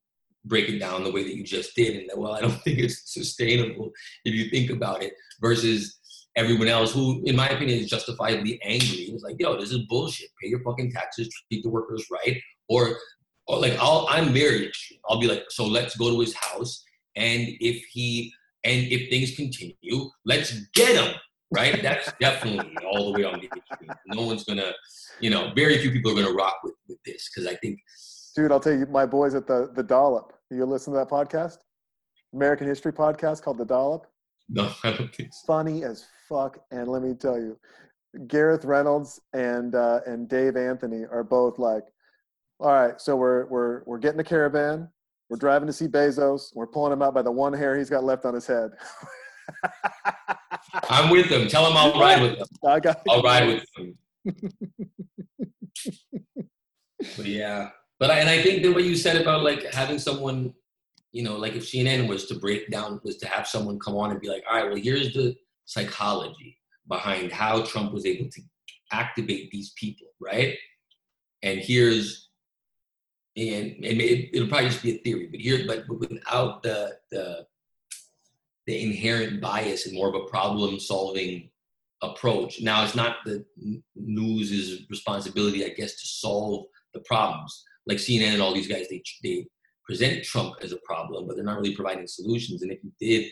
break 0.45 0.69
it 0.69 0.79
down 0.79 1.03
the 1.03 1.11
way 1.11 1.23
that 1.23 1.35
you 1.35 1.43
just 1.43 1.75
did, 1.75 1.95
and 1.97 2.09
that 2.09 2.17
well, 2.17 2.33
I 2.33 2.41
don't 2.41 2.51
think 2.63 2.79
it's 2.79 3.13
sustainable 3.13 3.91
if 4.25 4.33
you 4.33 4.49
think 4.49 4.69
about 4.69 5.03
it. 5.03 5.13
Versus 5.39 5.96
everyone 6.37 6.69
else 6.69 6.93
who, 6.93 7.21
in 7.25 7.35
my 7.35 7.49
opinion, 7.49 7.79
is 7.79 7.89
justifiably 7.89 8.59
angry. 8.63 9.09
It's 9.11 9.23
like, 9.23 9.35
yo, 9.39 9.59
this 9.59 9.71
is 9.71 9.79
bullshit. 9.89 10.29
Pay 10.41 10.49
your 10.49 10.61
fucking 10.61 10.91
taxes. 10.91 11.29
Treat 11.51 11.63
the 11.63 11.69
workers 11.69 12.05
right. 12.09 12.39
Or, 12.69 12.97
or 13.47 13.59
like, 13.59 13.77
I'll, 13.79 14.07
I'm 14.09 14.33
very 14.33 14.67
extreme. 14.67 14.99
I'll 15.09 15.19
be 15.19 15.27
like, 15.27 15.43
so 15.49 15.65
let's 15.65 15.97
go 15.97 16.09
to 16.11 16.19
his 16.21 16.33
house, 16.35 16.83
and 17.15 17.47
if 17.59 17.83
he 17.91 18.31
and 18.63 18.85
if 18.91 19.09
things 19.09 19.35
continue, 19.35 20.09
let's 20.25 20.51
get 20.73 20.95
him 20.95 21.15
right? 21.51 21.81
That's 21.81 22.11
definitely 22.19 22.75
all 22.85 23.11
the 23.11 23.19
way 23.19 23.25
on 23.25 23.39
the 23.39 23.45
extreme. 23.45 23.91
No 24.07 24.23
one's 24.23 24.43
gonna, 24.43 24.73
you 25.19 25.29
know, 25.29 25.51
very 25.55 25.77
few 25.77 25.91
people 25.91 26.11
are 26.11 26.21
gonna 26.21 26.35
rock 26.35 26.57
with, 26.63 26.73
with 26.87 26.97
this 27.05 27.29
because 27.29 27.49
I 27.49 27.55
think, 27.57 27.79
Dude, 28.35 28.51
I'll 28.51 28.59
tell 28.59 28.77
you, 28.77 28.85
my 28.85 29.05
boys 29.05 29.33
at 29.33 29.47
the 29.47 29.71
the 29.73 29.83
Dollop. 29.83 30.33
You 30.51 30.65
listen 30.65 30.93
to 30.93 30.99
that 30.99 31.09
podcast, 31.09 31.57
American 32.33 32.67
History 32.67 32.93
podcast 32.93 33.41
called 33.41 33.57
the 33.57 33.65
Dollop. 33.65 34.05
no, 34.49 34.71
I 34.83 34.91
don't 34.91 35.13
think 35.13 35.33
so. 35.33 35.45
Funny 35.45 35.83
as 35.83 36.05
fuck, 36.27 36.59
and 36.71 36.87
let 36.87 37.01
me 37.01 37.13
tell 37.13 37.37
you, 37.37 37.57
Gareth 38.27 38.65
Reynolds 38.65 39.19
and 39.33 39.75
uh, 39.75 39.99
and 40.05 40.27
Dave 40.27 40.55
Anthony 40.55 41.03
are 41.11 41.23
both 41.23 41.59
like, 41.59 41.83
all 42.59 42.71
right, 42.71 42.99
so 42.99 43.15
we're 43.15 43.45
we're 43.47 43.83
we're 43.85 43.99
getting 43.99 44.19
a 44.19 44.23
caravan, 44.23 44.89
we're 45.29 45.37
driving 45.37 45.67
to 45.67 45.73
see 45.73 45.87
Bezos, 45.87 46.55
we're 46.55 46.67
pulling 46.67 46.93
him 46.93 47.01
out 47.01 47.13
by 47.13 47.21
the 47.21 47.31
one 47.31 47.53
hair 47.53 47.77
he's 47.77 47.89
got 47.89 48.03
left 48.03 48.25
on 48.25 48.33
his 48.33 48.47
head. 48.47 48.71
I'm 50.89 51.09
with 51.09 51.29
them. 51.29 51.47
Tell 51.47 51.63
them 51.63 51.77
I'll 51.77 51.99
ride 51.99 52.21
with 52.21 52.39
them. 52.39 52.47
I 52.65 52.79
got 52.79 53.01
I'll 53.09 53.21
ride 53.21 53.47
with 53.47 53.63
them. 53.75 53.97
but 57.15 57.25
yeah, 57.25 57.69
but 57.99 58.11
I, 58.11 58.19
and 58.19 58.29
I 58.29 58.41
think 58.41 58.63
that 58.63 58.73
what 58.73 58.83
you 58.83 58.95
said 58.95 59.21
about 59.21 59.43
like 59.43 59.63
having 59.73 59.99
someone, 59.99 60.53
you 61.11 61.23
know, 61.23 61.37
like 61.37 61.53
if 61.53 61.63
CNN 61.63 62.07
was 62.07 62.25
to 62.27 62.35
break 62.39 62.69
down, 62.69 62.99
was 63.03 63.17
to 63.17 63.27
have 63.27 63.47
someone 63.47 63.79
come 63.79 63.95
on 63.95 64.11
and 64.11 64.19
be 64.19 64.27
like, 64.27 64.43
all 64.49 64.57
right, 64.57 64.65
well, 64.69 64.79
here's 64.81 65.13
the 65.13 65.35
psychology 65.67 66.57
behind 66.87 67.31
how 67.31 67.61
Trump 67.61 67.93
was 67.93 68.05
able 68.05 68.29
to 68.31 68.41
activate 68.91 69.51
these 69.51 69.73
people, 69.77 70.07
right? 70.19 70.55
And 71.43 71.59
here's, 71.59 72.29
and, 73.35 73.73
and 73.73 74.01
it, 74.01 74.29
it'll 74.33 74.47
probably 74.47 74.69
just 74.69 74.81
be 74.81 74.95
a 74.95 74.97
theory, 74.99 75.27
but 75.27 75.39
here, 75.39 75.65
but 75.67 75.87
without 75.87 76.63
the 76.63 76.97
the 77.11 77.45
the 78.65 78.83
inherent 78.83 79.39
bias 79.39 79.85
and 79.85 79.95
more 79.95 80.09
of 80.09 80.15
a 80.15 80.27
problem 80.27 80.79
solving 80.79 81.49
approach. 82.01 82.61
Now, 82.61 82.83
it's 82.83 82.95
not 82.95 83.17
the 83.25 83.45
news's 83.95 84.85
responsibility, 84.89 85.65
I 85.65 85.69
guess, 85.69 85.93
to 85.93 86.05
solve 86.05 86.65
the 86.93 86.99
problems. 87.01 87.63
Like 87.85 87.97
CNN 87.97 88.33
and 88.33 88.41
all 88.41 88.53
these 88.53 88.67
guys, 88.67 88.87
they 88.89 89.01
they 89.23 89.47
present 89.85 90.23
Trump 90.23 90.55
as 90.61 90.73
a 90.73 90.79
problem, 90.83 91.27
but 91.27 91.35
they're 91.35 91.45
not 91.45 91.57
really 91.57 91.75
providing 91.75 92.07
solutions. 92.07 92.61
And 92.61 92.71
if 92.71 92.79
you 92.83 92.91
did 92.99 93.31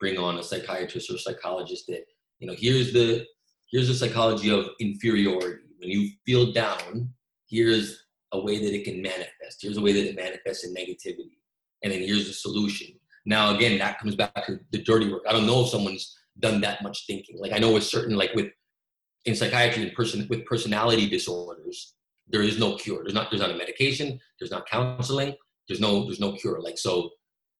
bring 0.00 0.18
on 0.18 0.38
a 0.38 0.42
psychiatrist 0.42 1.10
or 1.10 1.18
psychologist, 1.18 1.86
that 1.88 2.04
you 2.38 2.46
know, 2.46 2.54
here's 2.56 2.92
the 2.92 3.26
here's 3.70 3.88
the 3.88 3.94
psychology 3.94 4.50
of 4.50 4.70
inferiority. 4.80 5.62
When 5.78 5.90
you 5.90 6.10
feel 6.26 6.52
down, 6.52 7.10
here's 7.48 8.04
a 8.32 8.40
way 8.40 8.58
that 8.58 8.74
it 8.74 8.84
can 8.84 9.00
manifest. 9.02 9.60
Here's 9.60 9.76
a 9.76 9.80
way 9.80 9.92
that 9.92 10.08
it 10.08 10.16
manifests 10.16 10.64
in 10.64 10.74
negativity, 10.74 11.38
and 11.82 11.92
then 11.92 12.00
here's 12.00 12.26
the 12.26 12.32
solution. 12.32 12.88
Now, 13.26 13.54
again, 13.54 13.78
that 13.78 13.98
comes 13.98 14.16
back 14.16 14.46
to 14.46 14.58
the 14.72 14.82
dirty 14.82 15.10
work. 15.10 15.22
I 15.28 15.32
don't 15.32 15.46
know 15.46 15.62
if 15.62 15.68
someone's 15.68 16.16
done 16.38 16.60
that 16.62 16.82
much 16.82 17.06
thinking. 17.06 17.38
Like 17.38 17.52
I 17.52 17.58
know 17.58 17.72
with 17.72 17.84
certain, 17.84 18.16
like 18.16 18.34
with 18.34 18.48
in 19.26 19.36
psychiatry 19.36 19.82
and 19.82 19.92
person 19.92 20.26
with 20.30 20.46
personality 20.46 21.08
disorders, 21.08 21.94
there 22.28 22.42
is 22.42 22.58
no 22.58 22.76
cure. 22.76 23.02
There's 23.02 23.14
not 23.14 23.30
there's 23.30 23.42
not 23.42 23.50
a 23.50 23.56
medication. 23.56 24.18
There's 24.38 24.50
not 24.50 24.68
counseling. 24.68 25.34
There's 25.68 25.80
no 25.80 26.04
there's 26.04 26.20
no 26.20 26.32
cure. 26.32 26.60
Like 26.60 26.78
so, 26.78 27.10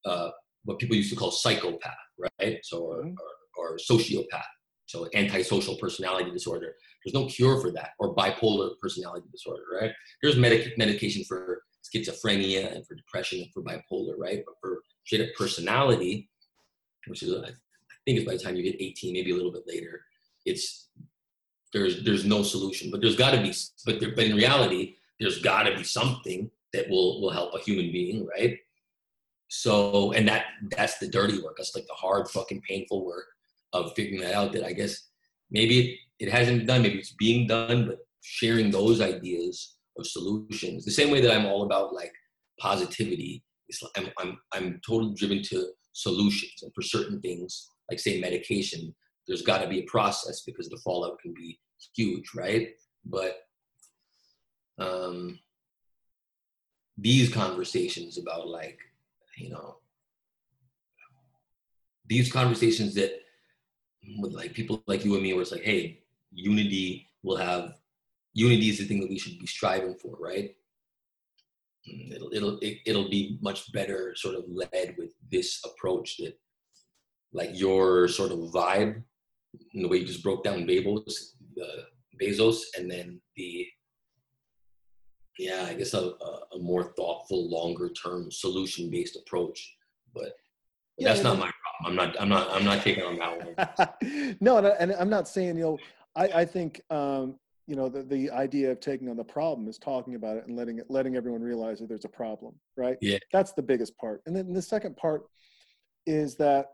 uh, 0.04 0.30
what 0.64 0.78
people 0.78 0.96
used 0.96 1.10
to 1.10 1.16
call 1.16 1.30
psychopath, 1.30 1.94
right? 2.40 2.58
So 2.62 2.78
or, 2.84 3.04
Mhm. 3.04 3.14
or, 3.56 3.72
or 3.72 3.78
sociopath. 3.78 4.44
So 4.86 5.08
antisocial 5.14 5.76
personality 5.76 6.30
disorder. 6.32 6.74
There's 7.04 7.14
no 7.14 7.26
cure 7.26 7.60
for 7.60 7.70
that. 7.72 7.90
Or 8.00 8.14
bipolar 8.14 8.76
personality 8.80 9.26
disorder, 9.30 9.62
right? 9.80 9.92
There's 10.22 10.36
medic- 10.36 10.76
medication 10.76 11.22
for 11.24 11.62
schizophrenia 11.84 12.74
and 12.74 12.86
for 12.86 12.94
depression 12.94 13.40
and 13.42 13.52
for 13.52 13.62
bipolar, 13.62 14.14
right? 14.18 14.42
But 14.44 14.54
for 14.60 14.82
straight 15.04 15.22
up 15.22 15.28
personality, 15.36 16.28
which 17.06 17.22
is 17.22 17.32
I 17.34 17.50
think 18.04 18.18
it's 18.18 18.26
by 18.26 18.32
the 18.32 18.38
time 18.42 18.56
you 18.56 18.62
get 18.64 18.80
18, 18.80 19.12
maybe 19.12 19.30
a 19.30 19.34
little 19.36 19.52
bit 19.52 19.64
later, 19.66 20.04
it's 20.44 20.88
there's 21.72 22.02
there's 22.04 22.24
no 22.24 22.42
solution. 22.42 22.90
But 22.90 23.00
there's 23.00 23.16
got 23.16 23.30
to 23.30 23.40
be, 23.42 23.52
but 23.86 24.00
there, 24.00 24.14
but 24.14 24.24
in 24.24 24.36
reality, 24.36 24.96
there's 25.20 25.40
got 25.40 25.64
to 25.64 25.76
be 25.76 25.84
something 25.84 26.50
that 26.72 26.88
will 26.90 27.20
will 27.20 27.30
help 27.30 27.54
a 27.54 27.60
human 27.60 27.92
being, 27.92 28.26
right? 28.26 28.58
So, 29.52 30.12
and 30.12 30.28
that 30.28 30.44
that's 30.76 30.98
the 30.98 31.08
dirty 31.08 31.42
work. 31.42 31.56
That's 31.58 31.74
like 31.74 31.86
the 31.88 31.94
hard, 31.94 32.28
fucking, 32.28 32.62
painful 32.62 33.04
work 33.04 33.26
of 33.72 33.92
figuring 33.96 34.20
that 34.22 34.34
out. 34.34 34.52
That 34.52 34.64
I 34.64 34.72
guess 34.72 35.08
maybe 35.50 35.80
it, 35.80 36.26
it 36.26 36.32
hasn't 36.32 36.58
been 36.58 36.66
done. 36.66 36.82
Maybe 36.82 37.00
it's 37.00 37.14
being 37.14 37.48
done, 37.48 37.86
but 37.86 37.98
sharing 38.22 38.70
those 38.70 39.00
ideas 39.00 39.74
of 39.98 40.06
solutions, 40.06 40.84
the 40.84 40.92
same 40.92 41.10
way 41.10 41.20
that 41.20 41.36
I'm 41.36 41.46
all 41.46 41.64
about 41.64 41.92
like 41.92 42.12
positivity. 42.60 43.42
It's 43.68 43.82
like 43.82 43.92
I'm 43.96 44.10
I'm 44.18 44.38
I'm 44.52 44.80
totally 44.86 45.14
driven 45.14 45.42
to 45.42 45.66
solutions, 45.94 46.62
and 46.62 46.72
for 46.72 46.82
certain 46.82 47.20
things, 47.20 47.70
like 47.90 47.98
say 47.98 48.20
medication, 48.20 48.94
there's 49.26 49.42
got 49.42 49.62
to 49.62 49.68
be 49.68 49.80
a 49.80 49.90
process 49.90 50.42
because 50.42 50.68
the 50.68 50.80
fallout 50.84 51.18
can 51.18 51.34
be 51.34 51.58
huge, 51.96 52.30
right? 52.36 52.68
But 53.04 53.38
um, 54.78 55.40
these 56.96 57.32
conversations 57.32 58.16
about 58.16 58.46
like 58.46 58.78
you 59.40 59.50
know 59.50 59.76
these 62.06 62.32
conversations 62.32 62.94
that 62.94 63.12
with 64.18 64.32
like 64.32 64.52
people 64.52 64.82
like 64.86 65.04
you 65.04 65.14
and 65.14 65.22
me 65.22 65.32
where 65.32 65.42
it's 65.42 65.52
like 65.52 65.62
hey 65.62 66.02
unity 66.32 67.08
will 67.22 67.36
have 67.36 67.74
unity 68.32 68.68
is 68.68 68.78
the 68.78 68.84
thing 68.84 69.00
that 69.00 69.10
we 69.10 69.18
should 69.18 69.38
be 69.38 69.46
striving 69.46 69.94
for 69.94 70.16
right? 70.18 70.54
Mm, 71.88 72.14
it'll 72.14 72.32
it'll 72.32 72.58
it, 72.58 72.78
it'll 72.86 73.08
be 73.08 73.38
much 73.40 73.72
better 73.72 74.14
sort 74.14 74.34
of 74.34 74.44
led 74.48 74.94
with 74.98 75.12
this 75.30 75.60
approach 75.64 76.16
that 76.18 76.38
like 77.32 77.50
your 77.52 78.08
sort 78.08 78.32
of 78.32 78.38
vibe 78.38 79.02
the 79.74 79.88
way 79.88 79.98
you 79.98 80.06
just 80.06 80.22
broke 80.22 80.44
down 80.44 80.66
Bezos, 80.66 81.32
uh, 81.60 81.82
Bezos, 82.20 82.60
and 82.78 82.90
then 82.90 83.20
the 83.36 83.66
yeah, 85.40 85.66
I 85.68 85.74
guess 85.74 85.94
a, 85.94 86.12
a, 86.52 86.58
more 86.58 86.92
thoughtful, 86.96 87.48
longer 87.48 87.88
term 87.90 88.30
solution 88.30 88.90
based 88.90 89.16
approach. 89.16 89.74
But, 90.14 90.22
but 90.22 90.32
Yeah, 90.98 91.08
that's 91.08 91.22
not 91.22 91.38
my 91.38 91.50
problem. 91.50 91.86
I'm 91.86 91.96
not 91.96 92.20
I'm 92.20 92.28
not 92.28 92.50
I'm 92.50 92.64
not 92.64 92.82
taking 92.82 93.04
on 93.04 93.18
that 93.18 93.96
one. 93.98 94.36
no, 94.40 94.58
and, 94.58 94.66
I, 94.66 94.70
and 94.78 94.92
I'm 94.92 95.10
not 95.10 95.28
saying 95.28 95.56
you 95.56 95.62
know. 95.62 95.78
I, 96.16 96.40
I 96.40 96.44
think 96.44 96.80
um, 96.90 97.36
you 97.66 97.76
know 97.76 97.88
the, 97.88 98.02
the 98.02 98.30
idea 98.30 98.70
of 98.70 98.80
taking 98.80 99.08
on 99.08 99.16
the 99.16 99.24
problem 99.24 99.68
is 99.68 99.78
talking 99.78 100.14
about 100.14 100.36
it 100.36 100.46
and 100.46 100.56
letting 100.56 100.78
it 100.78 100.86
letting 100.90 101.16
everyone 101.16 101.40
realize 101.40 101.78
that 101.78 101.88
there's 101.88 102.04
a 102.04 102.08
problem, 102.08 102.54
right? 102.76 102.98
Yeah. 103.00 103.18
That's 103.32 103.52
the 103.52 103.62
biggest 103.62 103.96
part, 103.96 104.22
and 104.26 104.36
then 104.36 104.52
the 104.52 104.60
second 104.60 104.96
part 104.96 105.22
is 106.06 106.34
that 106.36 106.66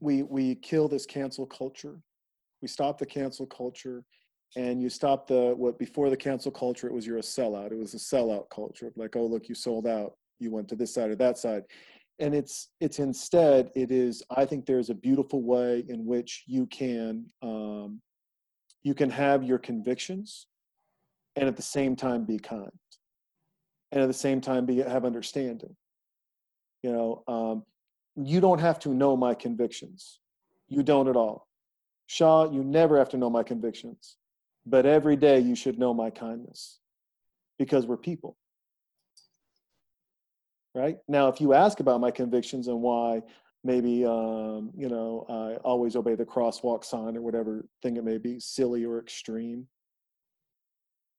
we 0.00 0.22
we 0.22 0.56
kill 0.56 0.88
this 0.88 1.06
cancel 1.06 1.46
culture. 1.46 1.98
We 2.60 2.68
stop 2.68 2.98
the 2.98 3.06
cancel 3.06 3.46
culture, 3.46 4.04
and 4.56 4.80
you 4.80 4.88
stop 4.88 5.26
the 5.26 5.54
what 5.56 5.78
before 5.78 6.10
the 6.10 6.16
cancel 6.16 6.50
culture 6.50 6.86
it 6.86 6.92
was 6.92 7.06
you're 7.06 7.18
a 7.18 7.22
sellout. 7.22 7.72
It 7.72 7.78
was 7.78 7.94
a 7.94 7.98
sellout 7.98 8.48
culture, 8.50 8.92
like 8.96 9.16
oh 9.16 9.26
look 9.26 9.48
you 9.48 9.54
sold 9.54 9.86
out, 9.86 10.14
you 10.38 10.50
went 10.50 10.68
to 10.68 10.76
this 10.76 10.94
side 10.94 11.10
or 11.10 11.16
that 11.16 11.38
side. 11.38 11.64
And 12.18 12.34
it's 12.34 12.70
it's 12.80 12.98
instead 12.98 13.70
it 13.76 13.92
is 13.92 14.24
i 14.36 14.44
think 14.44 14.66
there's 14.66 14.90
a 14.90 14.94
beautiful 14.94 15.42
way 15.42 15.84
in 15.88 16.04
which 16.04 16.42
you 16.48 16.66
can 16.66 17.26
um, 17.42 18.00
you 18.82 18.92
can 18.92 19.10
have 19.10 19.44
your 19.44 19.58
convictions 19.58 20.48
and 21.36 21.46
at 21.46 21.56
the 21.56 21.62
same 21.62 21.94
time 21.94 22.24
be 22.24 22.38
kind 22.38 22.70
and 23.92 24.02
at 24.02 24.06
the 24.06 24.14
same 24.14 24.40
time 24.40 24.66
be 24.66 24.78
have 24.78 25.04
understanding. 25.04 25.76
You 26.82 26.92
know 26.92 27.22
um, 27.28 27.64
you 28.16 28.40
don't 28.40 28.60
have 28.60 28.78
to 28.80 28.90
know 28.94 29.16
my 29.16 29.34
convictions. 29.34 30.20
You 30.68 30.82
don't 30.82 31.08
at 31.08 31.16
all. 31.16 31.46
Shah 32.06 32.50
you 32.50 32.64
never 32.64 32.98
have 32.98 33.08
to 33.10 33.16
know 33.16 33.30
my 33.30 33.42
convictions 33.42 34.16
but 34.68 34.86
every 34.86 35.16
day 35.16 35.38
you 35.38 35.54
should 35.54 35.78
know 35.78 35.94
my 35.94 36.10
kindness 36.10 36.78
because 37.58 37.86
we're 37.86 37.96
people 37.96 38.36
right? 40.78 40.98
Now, 41.08 41.28
if 41.28 41.40
you 41.40 41.54
ask 41.54 41.80
about 41.80 42.00
my 42.00 42.10
convictions 42.10 42.68
and 42.68 42.80
why 42.80 43.22
maybe, 43.64 44.04
um, 44.04 44.70
you 44.76 44.88
know, 44.88 45.26
I 45.28 45.56
always 45.64 45.96
obey 45.96 46.14
the 46.14 46.24
crosswalk 46.24 46.84
sign 46.84 47.16
or 47.16 47.22
whatever 47.22 47.66
thing 47.82 47.96
it 47.96 48.04
may 48.04 48.18
be, 48.18 48.38
silly 48.38 48.84
or 48.84 49.00
extreme, 49.00 49.66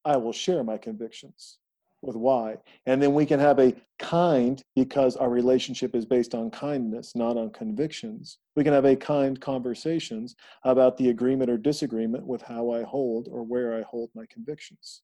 I 0.05 0.17
will 0.17 0.31
share 0.31 0.63
my 0.63 0.77
convictions 0.77 1.57
with 2.01 2.15
why. 2.15 2.55
And 2.85 3.01
then 3.01 3.13
we 3.13 3.25
can 3.25 3.39
have 3.39 3.59
a 3.59 3.73
kind, 3.99 4.61
because 4.75 5.15
our 5.17 5.29
relationship 5.29 5.95
is 5.95 6.05
based 6.05 6.33
on 6.33 6.49
kindness, 6.51 7.15
not 7.15 7.37
on 7.37 7.51
convictions. 7.51 8.37
We 8.55 8.63
can 8.63 8.73
have 8.73 8.85
a 8.85 8.95
kind 8.95 9.39
conversations 9.39 10.35
about 10.63 10.97
the 10.97 11.09
agreement 11.09 11.49
or 11.49 11.57
disagreement 11.57 12.25
with 12.25 12.41
how 12.41 12.71
I 12.71 12.83
hold 12.83 13.27
or 13.29 13.43
where 13.43 13.77
I 13.77 13.81
hold 13.83 14.09
my 14.15 14.25
convictions. 14.31 15.01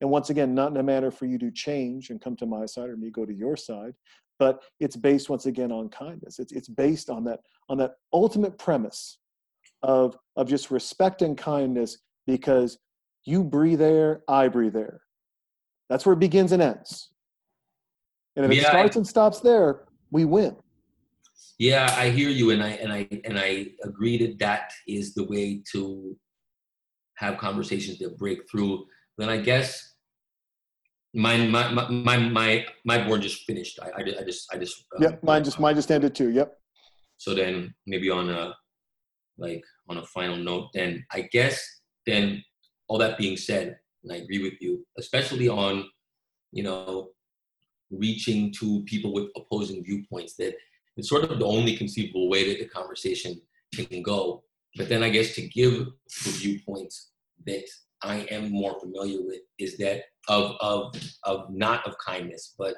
And 0.00 0.10
once 0.10 0.30
again, 0.30 0.54
not 0.54 0.70
in 0.70 0.78
a 0.78 0.82
manner 0.82 1.10
for 1.10 1.26
you 1.26 1.38
to 1.38 1.50
change 1.50 2.10
and 2.10 2.20
come 2.20 2.36
to 2.36 2.46
my 2.46 2.64
side 2.64 2.88
or 2.88 2.96
me 2.96 3.10
go 3.10 3.26
to 3.26 3.34
your 3.34 3.56
side, 3.56 3.94
but 4.38 4.62
it's 4.78 4.96
based 4.96 5.28
once 5.28 5.44
again 5.44 5.70
on 5.70 5.90
kindness. 5.90 6.38
It's, 6.38 6.52
it's 6.52 6.68
based 6.68 7.10
on 7.10 7.24
that, 7.24 7.40
on 7.68 7.76
that 7.78 7.96
ultimate 8.12 8.58
premise 8.58 9.18
of, 9.82 10.16
of 10.36 10.48
just 10.48 10.70
respect 10.70 11.20
and 11.20 11.36
kindness 11.36 11.98
because 12.26 12.78
you 13.24 13.44
breathe 13.44 13.82
air, 13.82 14.22
I 14.28 14.48
breathe 14.48 14.76
air. 14.76 15.02
That's 15.90 16.06
where 16.06 16.12
it 16.12 16.20
begins 16.20 16.52
and 16.52 16.62
ends. 16.62 17.10
And 18.36 18.46
if 18.46 18.52
Yeah, 18.52 18.62
it 18.62 18.66
starts 18.66 18.96
and 18.96 19.06
stops 19.06 19.40
there, 19.40 19.88
we 20.12 20.24
win. 20.24 20.56
Yeah, 21.58 21.92
I 21.98 22.08
hear 22.08 22.30
you, 22.30 22.52
and 22.52 22.62
I 22.62 22.70
and 22.70 22.92
I 22.92 23.08
and 23.24 23.38
I 23.38 23.66
agree 23.82 24.16
that 24.18 24.38
that 24.38 24.72
is 24.86 25.12
the 25.12 25.24
way 25.24 25.62
to 25.72 26.16
have 27.16 27.36
conversations 27.36 27.98
that 27.98 28.16
break 28.16 28.48
through. 28.50 28.86
Then 29.18 29.28
I 29.28 29.38
guess 29.38 29.94
my 31.12 31.36
my 31.36 31.70
my 31.72 32.16
my 32.18 32.66
my, 32.84 33.06
board 33.06 33.22
just 33.22 33.42
finished. 33.44 33.78
I 33.82 33.88
I, 33.88 34.20
I 34.20 34.24
just 34.24 34.46
I 34.54 34.58
just 34.58 34.86
um, 34.96 35.02
Yep, 35.02 35.24
mine 35.24 35.44
just 35.44 35.58
mine 35.58 35.74
just 35.74 35.90
ended 35.90 36.14
too. 36.14 36.30
Yep. 36.30 36.56
So 37.16 37.34
then 37.34 37.74
maybe 37.86 38.08
on 38.10 38.30
a 38.30 38.54
like 39.38 39.62
on 39.88 39.98
a 39.98 40.06
final 40.06 40.36
note, 40.36 40.68
then 40.72 41.04
I 41.12 41.28
guess 41.32 41.60
then 42.06 42.42
all 42.88 42.98
that 42.98 43.18
being 43.18 43.36
said, 43.36 43.76
and 44.02 44.12
I 44.12 44.16
agree 44.16 44.42
with 44.42 44.60
you, 44.60 44.84
especially 44.98 45.48
on 45.48 45.88
you 46.52 46.62
know 46.62 47.10
reaching 47.90 48.52
to 48.52 48.82
people 48.84 49.12
with 49.12 49.28
opposing 49.36 49.84
viewpoints 49.84 50.34
that 50.36 50.54
it's 50.96 51.08
sort 51.08 51.24
of 51.24 51.38
the 51.38 51.46
only 51.46 51.76
conceivable 51.76 52.28
way 52.28 52.48
that 52.48 52.58
the 52.58 52.68
conversation 52.68 53.40
can 53.74 54.02
go. 54.02 54.44
But 54.76 54.88
then 54.88 55.02
I 55.02 55.08
guess 55.08 55.34
to 55.34 55.42
give 55.48 55.86
the 56.24 56.30
viewpoints 56.30 57.10
that 57.46 57.64
I 58.02 58.20
am 58.30 58.50
more 58.50 58.78
familiar 58.80 59.22
with 59.22 59.40
is 59.58 59.76
that 59.78 60.04
of 60.28 60.56
of 60.60 60.94
of 61.24 61.50
not 61.50 61.86
of 61.86 61.96
kindness, 61.98 62.54
but 62.58 62.76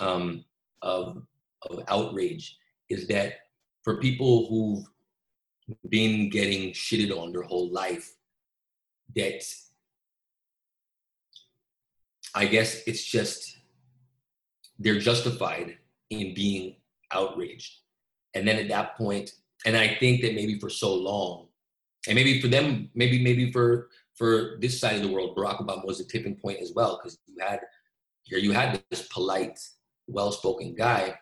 um, 0.00 0.44
of 0.82 1.22
of 1.68 1.84
outrage 1.88 2.56
is 2.88 3.06
that 3.08 3.34
for 3.84 4.00
people 4.00 4.46
who've 4.48 4.84
been 5.90 6.30
getting 6.30 6.72
shitted 6.72 7.16
on 7.16 7.32
their 7.32 7.42
whole 7.42 7.70
life, 7.70 8.14
that 9.14 9.42
I 12.34 12.46
guess 12.46 12.82
it's 12.86 13.04
just 13.04 13.58
they're 14.78 14.98
justified 14.98 15.76
in 16.10 16.34
being 16.34 16.76
outraged. 17.12 17.72
And 18.34 18.46
then 18.46 18.56
at 18.58 18.68
that 18.68 18.96
point, 18.96 19.32
and 19.66 19.76
I 19.76 19.96
think 19.96 20.22
that 20.22 20.34
maybe 20.34 20.58
for 20.58 20.70
so 20.70 20.94
long, 20.94 21.48
and 22.06 22.14
maybe 22.14 22.40
for 22.40 22.48
them, 22.48 22.90
maybe 22.94 23.22
maybe 23.22 23.52
for 23.52 23.88
for 24.16 24.56
this 24.60 24.78
side 24.80 24.96
of 24.96 25.02
the 25.02 25.12
world, 25.12 25.36
Barack 25.36 25.60
Obama 25.60 25.86
was 25.86 26.00
a 26.00 26.04
tipping 26.04 26.36
point 26.36 26.60
as 26.60 26.72
well, 26.74 26.98
because 26.98 27.18
you 27.26 27.36
had 27.40 27.60
here 28.22 28.38
you 28.38 28.52
had 28.52 28.82
this 28.90 29.06
polite, 29.08 29.58
well-spoken 30.06 30.74
guy, 30.74 31.18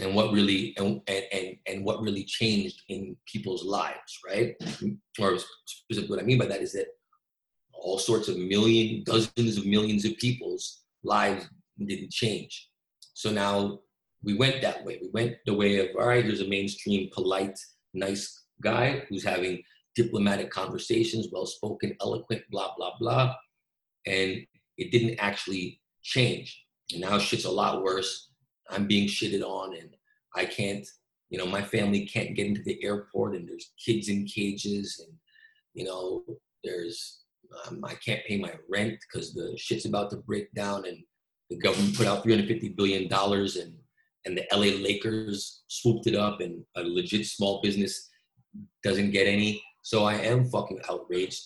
and 0.00 0.14
what 0.14 0.32
really 0.32 0.74
and 0.78 1.02
and 1.08 1.56
and, 1.66 1.84
what 1.84 2.00
really 2.00 2.24
changed 2.24 2.82
in 2.88 3.16
people's 3.26 3.64
lives, 3.64 4.18
right? 4.26 4.54
Or 5.18 5.38
specifically, 5.66 6.16
what 6.16 6.20
I 6.20 6.26
mean 6.26 6.38
by 6.38 6.46
that 6.46 6.62
is 6.62 6.72
that 6.72 6.86
all 7.80 7.98
sorts 7.98 8.28
of 8.28 8.36
million, 8.36 9.02
dozens 9.04 9.56
of 9.56 9.66
millions 9.66 10.04
of 10.04 10.16
people's 10.18 10.82
lives 11.02 11.48
didn't 11.86 12.10
change. 12.10 12.68
So 13.14 13.30
now 13.30 13.80
we 14.22 14.34
went 14.34 14.60
that 14.62 14.84
way. 14.84 14.98
We 15.00 15.10
went 15.12 15.36
the 15.46 15.54
way 15.54 15.78
of, 15.78 15.96
all 15.96 16.08
right, 16.08 16.24
here's 16.24 16.40
a 16.40 16.48
mainstream, 16.48 17.08
polite, 17.12 17.58
nice 17.94 18.44
guy 18.60 19.04
who's 19.08 19.24
having 19.24 19.62
diplomatic 19.94 20.50
conversations, 20.50 21.28
well 21.32 21.46
spoken, 21.46 21.96
eloquent, 22.00 22.42
blah, 22.50 22.74
blah, 22.76 22.92
blah. 22.98 23.34
And 24.06 24.46
it 24.76 24.90
didn't 24.90 25.18
actually 25.18 25.80
change. 26.02 26.64
And 26.92 27.00
now 27.00 27.18
shit's 27.18 27.44
a 27.44 27.50
lot 27.50 27.82
worse. 27.82 28.30
I'm 28.70 28.86
being 28.86 29.08
shitted 29.08 29.42
on 29.42 29.74
and 29.76 29.90
I 30.34 30.44
can't, 30.44 30.86
you 31.30 31.38
know, 31.38 31.46
my 31.46 31.62
family 31.62 32.06
can't 32.06 32.34
get 32.34 32.46
into 32.46 32.62
the 32.62 32.82
airport 32.82 33.34
and 33.34 33.48
there's 33.48 33.72
kids 33.84 34.08
in 34.08 34.24
cages 34.26 35.04
and, 35.04 35.16
you 35.74 35.84
know, 35.84 36.24
there's, 36.64 37.20
um, 37.66 37.84
I 37.84 37.94
can't 37.94 38.24
pay 38.26 38.38
my 38.38 38.52
rent 38.68 38.98
because 39.00 39.34
the 39.34 39.54
shit's 39.56 39.86
about 39.86 40.10
to 40.10 40.16
break 40.16 40.52
down 40.54 40.86
and 40.86 40.98
the 41.50 41.56
government 41.56 41.96
put 41.96 42.06
out 42.06 42.22
350 42.22 42.70
billion 42.70 43.08
dollars 43.08 43.56
and 43.56 43.74
and 44.24 44.36
the 44.36 44.44
LA 44.52 44.76
Lakers 44.82 45.62
swooped 45.68 46.06
it 46.06 46.14
up 46.14 46.40
and 46.40 46.62
a 46.76 46.82
legit 46.82 47.24
small 47.24 47.62
business 47.62 48.10
doesn't 48.82 49.12
get 49.12 49.26
any. 49.26 49.62
So 49.82 50.04
I 50.04 50.14
am 50.14 50.44
fucking 50.50 50.80
outraged 50.90 51.42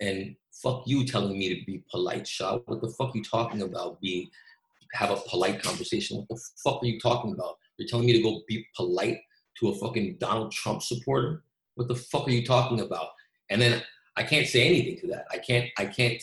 and 0.00 0.34
fuck 0.62 0.82
you 0.86 1.06
telling 1.06 1.38
me 1.38 1.48
to 1.48 1.64
be 1.64 1.82
polite, 1.90 2.26
Shah. 2.26 2.58
What 2.66 2.82
the 2.82 2.90
fuck 2.98 3.14
are 3.14 3.18
you 3.18 3.24
talking 3.24 3.62
about? 3.62 4.00
Be 4.00 4.30
have 4.92 5.10
a 5.10 5.16
polite 5.28 5.62
conversation. 5.62 6.18
What 6.18 6.28
the 6.28 6.40
fuck 6.62 6.82
are 6.82 6.86
you 6.86 7.00
talking 7.00 7.32
about? 7.32 7.56
You're 7.76 7.88
telling 7.88 8.06
me 8.06 8.12
to 8.12 8.22
go 8.22 8.42
be 8.48 8.66
polite 8.76 9.20
to 9.60 9.68
a 9.68 9.74
fucking 9.76 10.16
Donald 10.18 10.52
Trump 10.52 10.82
supporter? 10.82 11.44
What 11.74 11.88
the 11.88 11.94
fuck 11.94 12.26
are 12.28 12.32
you 12.32 12.44
talking 12.44 12.80
about? 12.80 13.08
And 13.50 13.60
then 13.60 13.82
I 14.16 14.22
can't 14.22 14.46
say 14.46 14.66
anything 14.66 14.98
to 15.00 15.06
that. 15.08 15.26
I 15.30 15.38
can't 15.38 15.68
I 15.78 15.86
can't 15.86 16.22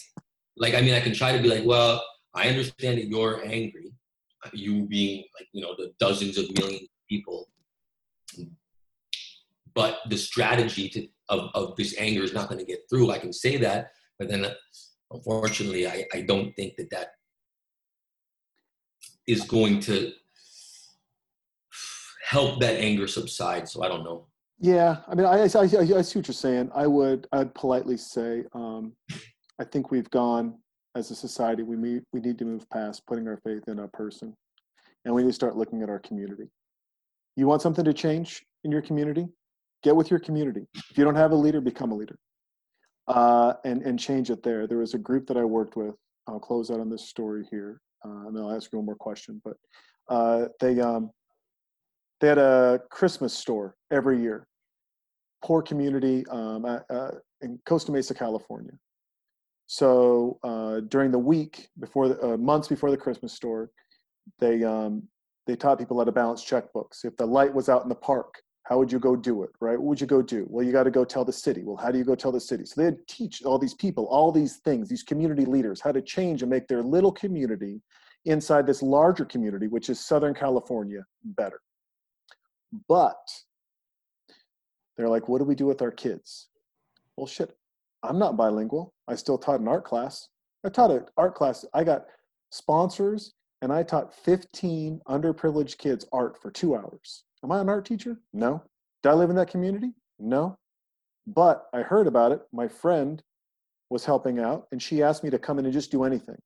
like 0.58 0.74
I 0.74 0.82
mean 0.82 0.94
I 0.94 1.00
can 1.00 1.14
try 1.14 1.36
to 1.36 1.42
be 1.42 1.50
like, 1.50 1.66
well, 1.66 2.04
I 2.34 2.50
understand 2.50 2.98
that 2.98 3.08
you're 3.08 3.46
angry, 3.46 3.94
you 4.54 4.84
being 4.84 5.24
like, 5.40 5.48
you 5.52 5.62
know, 5.62 5.76
the 5.78 5.94
dozens 6.00 6.38
of 6.38 6.46
millions 6.58 6.84
of 6.84 7.08
people. 7.08 7.50
But 9.76 10.00
the 10.10 10.18
strategy 10.18 10.90
to, 10.90 11.08
of, 11.30 11.50
of 11.56 11.76
this 11.76 11.96
anger 11.98 12.24
is 12.24 12.34
not 12.34 12.48
going 12.48 12.60
to 12.60 12.66
get 12.66 12.82
through. 12.90 13.12
I 13.12 13.18
can 13.18 13.34
say 13.34 13.58
that, 13.58 13.92
but 14.20 14.30
then 14.30 14.46
unfortunately, 15.12 15.88
I, 15.88 16.06
I 16.14 16.22
don't 16.22 16.54
think 16.56 16.76
that 16.78 16.90
that 16.92 17.08
is 19.28 19.42
going 19.42 19.80
to 19.82 20.12
help 22.28 22.60
that 22.60 22.76
anger 22.76 23.08
subside. 23.08 23.68
So 23.68 23.84
I 23.84 23.88
don't 23.88 24.04
know. 24.04 24.28
Yeah, 24.64 25.00
I 25.10 25.16
mean, 25.16 25.26
I, 25.26 25.32
I, 25.32 25.42
I, 25.42 25.44
I 25.44 25.48
see 25.48 25.60
what 25.90 26.14
you're 26.14 26.24
saying. 26.24 26.72
I 26.74 26.88
would, 26.88 27.28
I'd 27.34 27.54
politely 27.54 27.98
say, 27.98 28.46
um, 28.54 28.94
I 29.60 29.66
think 29.66 29.92
we've 29.92 30.10
gone 30.10 30.58
as 30.96 31.12
a 31.12 31.16
society. 31.16 31.64
We 31.64 31.76
need, 31.76 32.04
we 32.14 32.22
need 32.22 32.40
to 32.40 32.46
move 32.46 32.70
past 32.70 33.06
putting 33.06 33.28
our 33.28 33.36
faith 33.44 33.64
in 33.68 33.80
a 33.80 33.90
person, 33.90 34.34
and 35.04 35.14
we 35.14 35.24
need 35.24 35.28
to 35.28 35.34
start 35.34 35.58
looking 35.58 35.84
at 35.84 35.90
our 35.90 36.00
community. 36.00 36.46
You 37.36 37.46
want 37.46 37.62
something 37.62 37.84
to 37.84 37.92
change 37.92 38.42
in 38.64 38.72
your 38.72 38.82
community? 38.82 39.28
Get 39.84 39.98
with 39.98 40.10
your 40.10 40.22
community. 40.22 40.66
If 40.90 40.98
you 40.98 41.04
don't 41.04 41.16
have 41.16 41.34
a 41.34 41.36
leader, 41.36 41.60
become 41.60 41.92
a 41.92 41.96
leader, 41.96 42.18
uh, 43.10 43.56
and 43.66 43.82
and 43.82 44.00
change 44.00 44.30
it 44.30 44.44
there. 44.44 44.66
There 44.66 44.78
was 44.78 44.94
a 44.94 44.98
group 44.98 45.28
that 45.28 45.36
I 45.36 45.44
worked 45.44 45.76
with. 45.76 45.94
I'll 46.26 46.40
close 46.40 46.72
out 46.72 46.80
on 46.80 46.90
this 46.90 47.10
story 47.10 47.44
here, 47.52 47.82
uh, 48.06 48.28
and 48.28 48.38
then 48.38 48.46
I'll 48.46 48.56
ask 48.56 48.72
you 48.72 48.80
one 48.80 48.86
more 48.86 48.96
question. 48.96 49.42
But 49.44 49.58
uh, 50.08 50.46
they 50.62 50.80
um, 50.80 51.12
they 52.22 52.30
had 52.30 52.38
a 52.38 52.80
Christmas 52.90 53.34
store 53.34 53.76
every 53.92 54.22
year. 54.22 54.48
Poor 55.44 55.62
community 55.62 56.26
um, 56.30 56.66
uh, 56.66 57.10
in 57.42 57.60
Costa 57.66 57.92
Mesa, 57.92 58.14
California. 58.14 58.72
So 59.68 60.40
uh, 60.44 60.82
during 60.88 61.12
the 61.12 61.20
week 61.20 61.70
before, 61.80 62.10
the, 62.10 62.34
uh, 62.34 62.38
months 62.38 62.68
before 62.68 62.92
the 62.92 62.98
Christmas 62.98 63.34
store, 63.34 63.72
they 64.40 64.64
um, 64.64 65.04
they 65.46 65.56
taught 65.56 65.80
people 65.80 65.98
how 65.98 66.06
to 66.06 66.12
balance 66.12 66.46
checkbooks. 66.46 67.04
If 67.04 67.18
the 67.18 67.26
light 67.26 67.54
was 67.54 67.68
out 67.68 67.84
in 67.84 67.90
the 67.90 67.96
park, 67.96 68.42
how 68.64 68.78
would 68.78 68.92
you 68.92 69.00
go 69.00 69.16
do 69.16 69.44
it? 69.44 69.50
Right? 69.60 69.78
What 69.78 69.88
would 69.88 70.02
you 70.02 70.08
go 70.08 70.22
do? 70.22 70.46
Well, 70.50 70.66
you 70.66 70.72
got 70.72 70.84
to 70.84 70.92
go 70.92 71.04
tell 71.04 71.26
the 71.26 71.34
city. 71.34 71.64
Well, 71.64 71.76
how 71.76 71.92
do 71.92 71.98
you 71.98 72.06
go 72.06 72.16
tell 72.16 72.32
the 72.32 72.40
city? 72.40 72.66
So 72.66 72.82
they'd 72.82 73.08
teach 73.08 73.44
all 73.44 73.60
these 73.60 73.74
people, 73.74 74.06
all 74.06 74.32
these 74.32 74.58
things, 74.58 74.88
these 74.88 75.04
community 75.04 75.46
leaders, 75.46 75.82
how 75.82 75.92
to 75.92 76.02
change 76.02 76.42
and 76.42 76.50
make 76.50 76.68
their 76.68 76.82
little 76.82 77.12
community 77.12 77.82
inside 78.26 78.66
this 78.66 78.82
larger 78.82 79.26
community, 79.26 79.68
which 79.68 79.90
is 79.90 80.00
Southern 80.00 80.34
California, 80.34 81.04
better. 81.24 81.60
But 82.88 83.18
they're 84.98 85.10
like, 85.10 85.28
what 85.28 85.40
do 85.40 85.46
we 85.46 85.56
do 85.56 85.66
with 85.66 85.82
our 85.82 85.92
kids? 85.92 86.50
Well, 87.18 87.28
shit, 87.28 87.56
I'm 88.04 88.20
not 88.20 88.38
bilingual. 88.38 88.94
I 89.08 89.16
still 89.16 89.38
taught 89.38 89.60
an 89.60 89.68
art 89.68 89.86
class. 89.86 90.30
I 90.66 90.70
taught 90.70 90.92
an 90.92 91.06
art 91.18 91.36
class. 91.36 91.66
I 91.74 91.84
got 91.84 92.06
sponsors 92.52 93.34
and 93.62 93.72
I 93.72 93.84
taught 93.84 94.14
15 94.14 95.02
underprivileged 95.08 95.78
kids 95.78 96.06
art 96.12 96.42
for 96.42 96.52
two 96.52 96.76
hours. 96.76 97.24
Am 97.44 97.52
I 97.52 97.62
an 97.62 97.70
art 97.70 97.86
teacher? 97.86 98.20
No. 98.34 98.64
Do 99.02 99.10
I 99.10 99.14
live 99.14 99.30
in 99.30 99.36
that 99.38 99.50
community? 99.50 99.92
No. 100.20 100.58
But 101.28 101.66
I 101.74 101.82
heard 101.82 102.08
about 102.08 102.32
it. 102.32 102.42
My 102.52 102.68
friend 102.68 103.22
was 103.90 104.06
helping 104.06 104.40
out 104.40 104.68
and 104.72 104.82
she 104.82 105.04
asked 105.04 105.24
me 105.24 105.30
to 105.30 105.40
come 105.40 105.60
in 105.60 105.66
and 105.66 105.74
just 105.74 105.92
do 105.92 106.04
anything. 106.04 106.38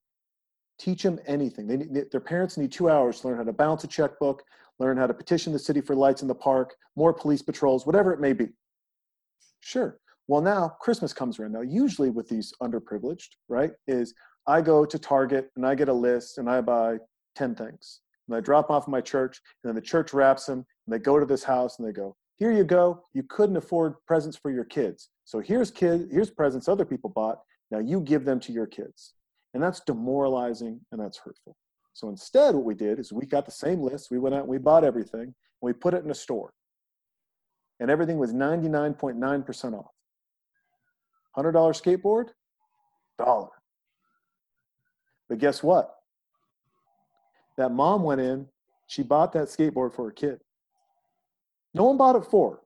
Teach 0.79 1.03
them 1.03 1.19
anything. 1.25 1.67
They 1.67 1.77
need, 1.77 2.11
their 2.11 2.21
parents 2.21 2.57
need 2.57 2.71
two 2.71 2.89
hours 2.89 3.21
to 3.21 3.27
learn 3.27 3.37
how 3.37 3.43
to 3.43 3.53
balance 3.53 3.83
a 3.83 3.87
checkbook, 3.87 4.43
learn 4.79 4.97
how 4.97 5.07
to 5.07 5.13
petition 5.13 5.53
the 5.53 5.59
city 5.59 5.81
for 5.81 5.95
lights 5.95 6.21
in 6.21 6.27
the 6.27 6.35
park, 6.35 6.75
more 6.95 7.13
police 7.13 7.41
patrols, 7.41 7.85
whatever 7.85 8.13
it 8.13 8.19
may 8.19 8.33
be. 8.33 8.49
Sure. 9.59 9.99
Well, 10.27 10.41
now 10.41 10.75
Christmas 10.81 11.13
comes 11.13 11.39
around. 11.39 11.53
Now, 11.53 11.61
usually 11.61 12.09
with 12.09 12.27
these 12.27 12.53
underprivileged, 12.61 13.29
right, 13.47 13.71
is 13.87 14.13
I 14.45 14.61
go 14.61 14.85
to 14.85 14.99
Target 14.99 15.49
and 15.55 15.65
I 15.65 15.75
get 15.75 15.89
a 15.89 15.93
list 15.93 16.37
and 16.37 16.49
I 16.49 16.61
buy 16.61 16.97
10 17.35 17.55
things. 17.55 18.01
And 18.27 18.35
I 18.35 18.41
drop 18.41 18.69
off 18.69 18.89
my 18.89 18.99
church, 18.99 19.39
and 19.63 19.69
then 19.69 19.75
the 19.75 19.81
church 19.81 20.13
wraps 20.13 20.45
them, 20.45 20.57
and 20.57 20.93
they 20.93 20.99
go 20.99 21.17
to 21.17 21.25
this 21.25 21.43
house 21.43 21.79
and 21.79 21.87
they 21.87 21.93
go, 21.93 22.15
Here 22.35 22.51
you 22.51 22.65
go. 22.65 23.03
You 23.13 23.23
couldn't 23.23 23.55
afford 23.55 23.95
presents 24.05 24.35
for 24.35 24.51
your 24.51 24.65
kids. 24.65 25.09
So 25.23 25.39
here's 25.39 25.71
kid, 25.71 26.09
here's 26.11 26.29
presents 26.29 26.67
other 26.67 26.85
people 26.85 27.09
bought. 27.09 27.39
Now 27.71 27.79
you 27.79 28.01
give 28.01 28.25
them 28.25 28.39
to 28.41 28.51
your 28.51 28.67
kids. 28.67 29.13
And 29.53 29.63
that's 29.63 29.79
demoralizing 29.81 30.79
and 30.91 31.01
that's 31.01 31.17
hurtful. 31.17 31.55
So 31.93 32.09
instead, 32.09 32.53
what 32.53 32.63
we 32.63 32.75
did 32.75 32.99
is 32.99 33.11
we 33.11 33.25
got 33.25 33.45
the 33.45 33.51
same 33.51 33.81
list. 33.81 34.11
We 34.11 34.19
went 34.19 34.35
out 34.35 34.41
and 34.41 34.49
we 34.49 34.59
bought 34.59 34.83
everything 34.83 35.21
and 35.21 35.33
we 35.61 35.73
put 35.73 35.93
it 35.93 36.03
in 36.03 36.11
a 36.11 36.15
store. 36.15 36.53
And 37.79 37.89
everything 37.89 38.17
was 38.17 38.33
99.9% 38.33 39.73
off. 39.73 39.91
$100 41.37 41.53
skateboard, 41.53 42.29
dollar. 43.17 43.49
But 45.29 45.39
guess 45.39 45.61
what? 45.61 45.95
That 47.57 47.71
mom 47.71 48.03
went 48.03 48.21
in, 48.21 48.47
she 48.87 49.03
bought 49.03 49.33
that 49.33 49.47
skateboard 49.47 49.93
for 49.93 50.05
her 50.05 50.11
kid. 50.11 50.39
No 51.73 51.83
one 51.85 51.97
bought 51.97 52.15
it 52.15 52.25
for 52.25 52.51
her. 52.51 52.59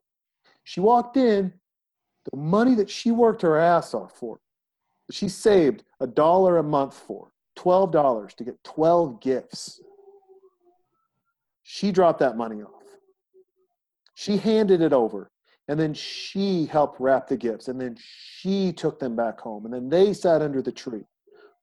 She 0.63 0.79
walked 0.79 1.17
in, 1.17 1.53
the 2.31 2.37
money 2.37 2.75
that 2.75 2.89
she 2.89 3.11
worked 3.11 3.41
her 3.41 3.57
ass 3.57 3.93
off 3.93 4.17
for, 4.17 4.39
she 5.13 5.29
saved 5.29 5.83
a 5.99 6.07
dollar 6.07 6.57
a 6.57 6.63
month 6.63 6.95
for, 6.95 7.31
$12 7.57 8.35
to 8.35 8.43
get 8.43 8.63
12 8.63 9.21
gifts. 9.21 9.81
She 11.63 11.91
dropped 11.91 12.19
that 12.19 12.37
money 12.37 12.61
off. 12.61 12.83
She 14.15 14.37
handed 14.37 14.81
it 14.81 14.93
over. 14.93 15.31
And 15.67 15.79
then 15.79 15.93
she 15.93 16.65
helped 16.65 16.99
wrap 16.99 17.27
the 17.27 17.37
gifts. 17.37 17.67
And 17.67 17.79
then 17.79 17.95
she 17.99 18.73
took 18.73 18.99
them 18.99 19.15
back 19.15 19.39
home. 19.39 19.65
And 19.65 19.73
then 19.73 19.89
they 19.89 20.13
sat 20.13 20.41
under 20.41 20.61
the 20.61 20.71
tree. 20.71 21.05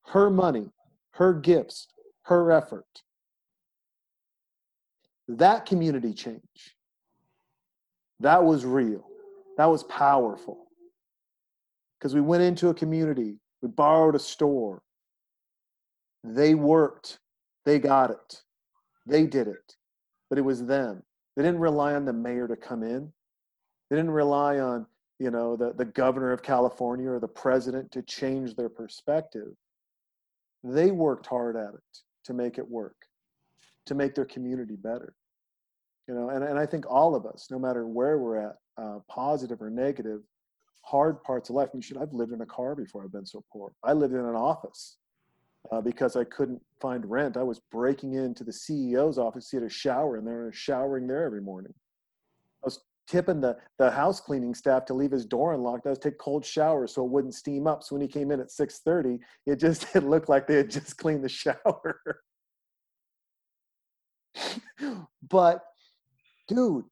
Her 0.07 0.31
money, 0.31 0.71
her 1.13 1.35
gifts, 1.35 1.89
her 2.23 2.51
effort. 2.53 2.87
That 5.29 5.67
community 5.67 6.15
change, 6.15 6.77
that 8.21 8.43
was 8.45 8.65
real. 8.65 9.05
That 9.59 9.67
was 9.67 9.85
powerful. 9.85 10.68
Because 11.99 12.15
we 12.15 12.21
went 12.21 12.43
into 12.43 12.69
a 12.69 12.75
community, 12.75 13.37
we 13.63 13.69
borrowed 13.69 14.15
a 14.15 14.21
store. 14.21 14.83
They 16.23 16.55
worked, 16.55 17.19
they 17.65 17.79
got 17.79 18.11
it, 18.11 18.43
they 19.07 19.27
did 19.27 19.49
it, 19.49 19.77
but 20.29 20.39
it 20.39 20.43
was 20.43 20.65
them. 20.65 21.03
They 21.37 21.43
didn't 21.43 21.61
rely 21.61 21.95
on 21.95 22.05
the 22.05 22.13
mayor 22.13 22.49
to 22.49 22.57
come 22.57 22.83
in. 22.83 23.13
They 23.89 23.97
didn't 23.97 24.11
rely 24.11 24.59
on, 24.59 24.87
you 25.19 25.31
know, 25.31 25.57
the, 25.57 25.73
the 25.73 25.85
governor 25.85 26.33
of 26.33 26.43
California 26.43 27.09
or 27.09 27.21
the 27.21 27.29
president 27.29 27.91
to 27.93 28.03
change 28.03 28.55
their 28.55 28.69
perspective. 28.69 29.49
They 30.65 30.91
worked 30.91 31.27
hard 31.27 31.57
at 31.57 31.75
it 31.75 31.99
to 32.25 32.35
make 32.35 32.59
it 32.59 32.69
work, 32.69 32.97
to 33.87 33.95
make 33.95 34.15
their 34.15 34.25
community 34.25 34.77
better. 34.77 35.15
You 36.09 36.15
know, 36.15 36.31
and, 36.31 36.43
and 36.43 36.59
I 36.59 36.67
think 36.67 36.87
all 36.89 37.15
of 37.15 37.27
us, 37.27 37.49
no 37.51 37.59
matter 37.59 37.87
where 37.87 38.19
we're 38.19 38.37
at, 38.37 38.57
uh, 38.77 38.99
positive 39.09 39.61
or 39.63 39.71
negative, 39.71 40.21
hard 40.83 41.23
parts 41.23 41.51
of 41.51 41.57
life. 41.57 41.69
I 41.73 41.77
mean, 41.77 41.83
should 41.83 41.99
I've 41.99 42.13
lived 42.13 42.33
in 42.33 42.41
a 42.41 42.47
car 42.47 42.75
before 42.75 43.05
I've 43.05 43.13
been 43.13 43.27
so 43.27 43.45
poor. 43.53 43.73
I 43.85 43.93
lived 43.93 44.15
in 44.15 44.21
an 44.21 44.35
office 44.35 44.97
uh, 45.71 45.81
because 45.81 46.17
I 46.17 46.25
couldn't 46.25 46.63
find 46.81 47.09
rent. 47.09 47.37
I 47.37 47.43
was 47.43 47.61
breaking 47.71 48.15
into 48.15 48.45
the 48.45 48.53
CEO's 48.53 49.19
office. 49.19 49.51
He 49.51 49.57
had 49.57 49.65
a 49.65 49.71
shower, 49.71 50.17
and 50.17 50.27
they 50.27 50.33
were 50.33 50.53
showering 50.53 51.07
there 51.07 51.25
every 51.25 51.43
morning. 51.43 51.75
I 52.63 52.67
was 52.67 52.81
tipping 53.09 53.41
the, 53.41 53.57
the 53.79 53.91
house 53.91 54.21
cleaning 54.21 54.55
staff 54.55 54.85
to 54.87 54.95
leave 54.95 55.11
his 55.11 55.25
door 55.25 55.55
unlocked. 55.55 55.87
I 55.87 55.91
was 55.91 55.99
take 55.99 56.19
cold 56.19 56.45
showers 56.45 56.95
so 56.95 57.05
it 57.05 57.11
wouldn't 57.11 57.35
steam 57.35 57.67
up. 57.67 57.83
So 57.83 57.97
when 57.97 58.03
he 58.03 58.09
came 58.09 58.31
in 58.31 58.41
at 58.41 58.49
6:30, 58.49 59.19
it 59.47 59.57
just 59.57 59.87
it 59.97 60.05
looked 60.05 60.29
like 60.29 60.47
they 60.47 60.57
had 60.57 60.71
just 60.71 60.97
cleaned 60.97 61.25
the 61.25 61.29
shower. 61.29 62.01
but 65.29 65.65
dude, 66.47 66.85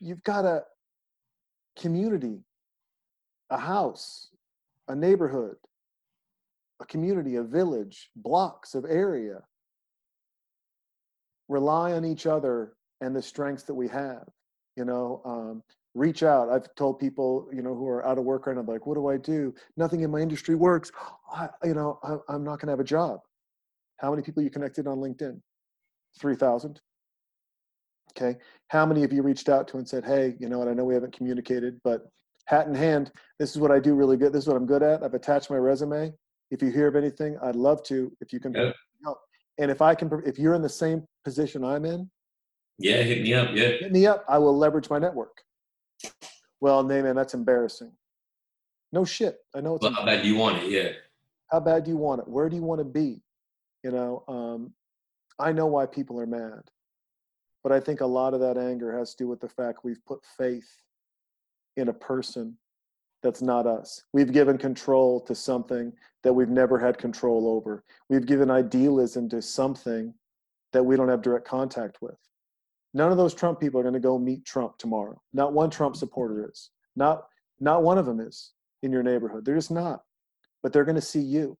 you've 0.00 0.22
got 0.22 0.44
a 0.44 0.62
community, 1.78 2.40
a 3.50 3.58
house, 3.58 4.28
a 4.88 4.94
neighborhood, 4.94 5.56
a 6.80 6.86
community, 6.86 7.36
a 7.36 7.42
village, 7.42 8.10
blocks 8.16 8.74
of 8.74 8.84
area. 8.84 9.42
Rely 11.48 11.92
on 11.92 12.04
each 12.04 12.26
other 12.26 12.74
and 13.00 13.14
the 13.14 13.22
strengths 13.22 13.64
that 13.64 13.74
we 13.74 13.88
have. 13.88 14.28
You 14.76 14.84
know, 14.84 15.22
um, 15.24 15.62
reach 15.94 16.22
out. 16.22 16.50
I've 16.50 16.72
told 16.76 16.98
people, 16.98 17.48
you 17.52 17.62
know, 17.62 17.74
who 17.74 17.88
are 17.88 18.06
out 18.06 18.18
of 18.18 18.24
work 18.24 18.46
right 18.46 18.56
now, 18.56 18.62
like, 18.62 18.86
what 18.86 18.94
do 18.94 19.08
I 19.08 19.16
do? 19.16 19.54
Nothing 19.76 20.02
in 20.02 20.10
my 20.10 20.20
industry 20.20 20.54
works. 20.54 20.92
I, 21.32 21.48
you 21.64 21.74
know, 21.74 21.98
I, 22.02 22.16
I'm 22.32 22.44
not 22.44 22.60
going 22.60 22.68
to 22.68 22.72
have 22.72 22.80
a 22.80 22.84
job. 22.84 23.20
How 23.96 24.10
many 24.10 24.22
people 24.22 24.42
you 24.42 24.50
connected 24.50 24.86
on 24.86 24.98
LinkedIn? 24.98 25.40
3,000. 26.20 26.80
Okay. 28.12 28.38
How 28.68 28.86
many 28.86 29.04
of 29.04 29.12
you 29.12 29.22
reached 29.22 29.48
out 29.48 29.68
to 29.68 29.78
and 29.78 29.88
said, 29.88 30.04
hey, 30.04 30.36
you 30.38 30.48
know 30.48 30.58
what? 30.58 30.68
I 30.68 30.74
know 30.74 30.84
we 30.84 30.94
haven't 30.94 31.16
communicated, 31.16 31.80
but 31.82 32.08
hat 32.48 32.66
in 32.66 32.74
hand, 32.74 33.12
this 33.38 33.50
is 33.50 33.58
what 33.58 33.70
I 33.70 33.78
do 33.78 33.94
really 33.94 34.16
good. 34.16 34.32
This 34.32 34.44
is 34.44 34.48
what 34.48 34.56
I'm 34.56 34.66
good 34.66 34.82
at. 34.82 35.02
I've 35.02 35.12
attached 35.14 35.50
my 35.50 35.56
resume. 35.56 36.12
If 36.50 36.62
you 36.62 36.70
hear 36.70 36.88
of 36.88 36.96
anything, 36.96 37.38
I'd 37.42 37.56
love 37.56 37.82
to. 37.84 38.10
If 38.22 38.32
you 38.32 38.40
can 38.40 38.54
Yeah. 38.54 38.72
help, 39.04 39.18
and 39.58 39.70
if 39.70 39.82
I 39.82 39.94
can, 39.94 40.10
if 40.24 40.38
you're 40.38 40.54
in 40.54 40.62
the 40.62 40.68
same 40.68 41.06
position 41.24 41.62
I'm 41.62 41.84
in, 41.84 42.10
Yeah, 42.78 43.02
hit 43.02 43.22
me 43.22 43.34
up. 43.34 43.48
Yeah. 43.54 43.68
hit 43.80 43.92
me 43.92 44.06
up. 44.06 44.24
I 44.28 44.38
will 44.38 44.56
leverage 44.56 44.88
my 44.88 44.98
network. 44.98 45.42
Well, 46.60 46.82
man, 46.82 47.14
that's 47.16 47.34
embarrassing. 47.34 47.92
No 48.92 49.04
shit. 49.04 49.38
I 49.54 49.60
know 49.60 49.74
it's. 49.74 49.82
Well, 49.82 49.92
how 49.92 50.06
bad 50.06 50.22
do 50.22 50.28
you 50.28 50.36
want 50.36 50.62
it? 50.62 50.70
Yeah. 50.70 50.92
How 51.48 51.60
bad 51.60 51.84
do 51.84 51.90
you 51.90 51.96
want 51.98 52.22
it? 52.22 52.28
Where 52.28 52.48
do 52.48 52.56
you 52.56 52.62
want 52.62 52.78
to 52.78 52.84
be? 52.84 53.20
You 53.84 53.90
know, 53.90 54.24
um, 54.26 54.72
I 55.38 55.52
know 55.52 55.66
why 55.66 55.86
people 55.86 56.18
are 56.20 56.26
mad, 56.26 56.62
but 57.62 57.72
I 57.72 57.80
think 57.80 58.00
a 58.00 58.06
lot 58.06 58.32
of 58.32 58.40
that 58.40 58.56
anger 58.56 58.96
has 58.96 59.14
to 59.14 59.24
do 59.24 59.28
with 59.28 59.40
the 59.40 59.48
fact 59.48 59.84
we've 59.84 60.04
put 60.06 60.24
faith 60.24 60.68
in 61.78 61.88
a 61.88 61.92
person 61.92 62.56
that's 63.22 63.42
not 63.42 63.66
us. 63.66 64.04
We've 64.12 64.32
given 64.32 64.58
control 64.58 65.20
to 65.22 65.34
something 65.34 65.92
that 66.22 66.32
we've 66.32 66.48
never 66.48 66.78
had 66.78 66.98
control 66.98 67.48
over. 67.48 67.84
We've 68.08 68.26
given 68.26 68.50
idealism 68.50 69.28
to 69.30 69.42
something 69.42 70.14
that 70.72 70.82
we 70.82 70.96
don't 70.96 71.08
have 71.08 71.22
direct 71.22 71.46
contact 71.46 71.98
with. 72.00 72.16
None 72.94 73.10
of 73.10 73.16
those 73.16 73.34
Trump 73.34 73.60
people 73.60 73.80
are 73.80 73.82
going 73.82 73.94
to 73.94 74.00
go 74.00 74.18
meet 74.18 74.44
Trump 74.44 74.78
tomorrow. 74.78 75.20
Not 75.32 75.52
one 75.52 75.70
Trump 75.70 75.96
supporter 75.96 76.48
is. 76.50 76.70
Not 76.96 77.24
not 77.60 77.82
one 77.82 77.98
of 77.98 78.06
them 78.06 78.20
is 78.20 78.52
in 78.82 78.92
your 78.92 79.02
neighborhood. 79.02 79.44
They're 79.44 79.56
just 79.56 79.70
not. 79.70 80.02
But 80.62 80.72
they're 80.72 80.84
going 80.84 80.94
to 80.94 81.00
see 81.00 81.20
you. 81.20 81.56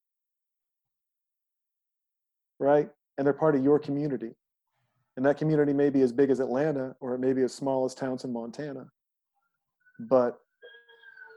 Right? 2.61 2.89
And 3.17 3.27
they're 3.27 3.35
part 3.35 3.57
of 3.57 3.65
your 3.65 3.79
community. 3.79 4.31
And 5.17 5.27
that 5.27 5.39
community 5.39 5.73
may 5.73 5.91
be 5.91 6.03
as 6.03 6.13
big 6.13 6.31
as 6.31 6.39
Atlanta 6.39 6.95
or 7.01 7.15
it 7.15 7.19
may 7.19 7.33
be 7.33 7.43
as 7.43 7.53
small 7.53 7.85
as 7.85 7.95
Townsend, 7.95 8.33
Montana. 8.33 8.87
But 9.99 10.39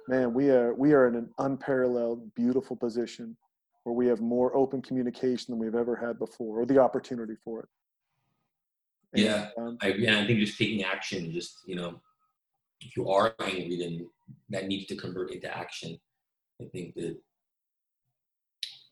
man, 0.08 0.34
we 0.34 0.50
are 0.50 0.74
we 0.74 0.94
are 0.94 1.08
in 1.08 1.16
an 1.16 1.30
unparalleled, 1.40 2.34
beautiful 2.36 2.76
position 2.76 3.36
where 3.84 3.96
we 3.96 4.08
have 4.08 4.22
more 4.22 4.56
open 4.56 4.82
communication 4.82 5.52
than 5.52 5.60
we've 5.60 5.76
ever 5.76 5.96
had 5.96 6.20
before, 6.20 6.62
or 6.62 6.66
the 6.66 6.78
opportunity 6.78 7.34
for 7.44 7.62
it. 7.62 7.70
And, 9.14 9.24
Yeah. 9.24 9.50
um, 9.58 9.78
I. 9.82 9.90
And 9.90 10.16
I 10.16 10.28
think 10.28 10.40
just 10.40 10.58
taking 10.58 10.84
action, 10.84 11.32
just, 11.32 11.60
you 11.66 11.76
know, 11.76 12.00
if 12.82 12.96
you 12.96 13.10
are 13.10 13.36
angry, 13.40 13.78
then 13.78 14.10
that 14.50 14.68
needs 14.68 14.86
to 14.88 14.96
convert 14.96 15.32
into 15.32 15.56
action. 15.56 16.00
I 16.62 16.66
think 16.66 16.94
that 16.96 17.18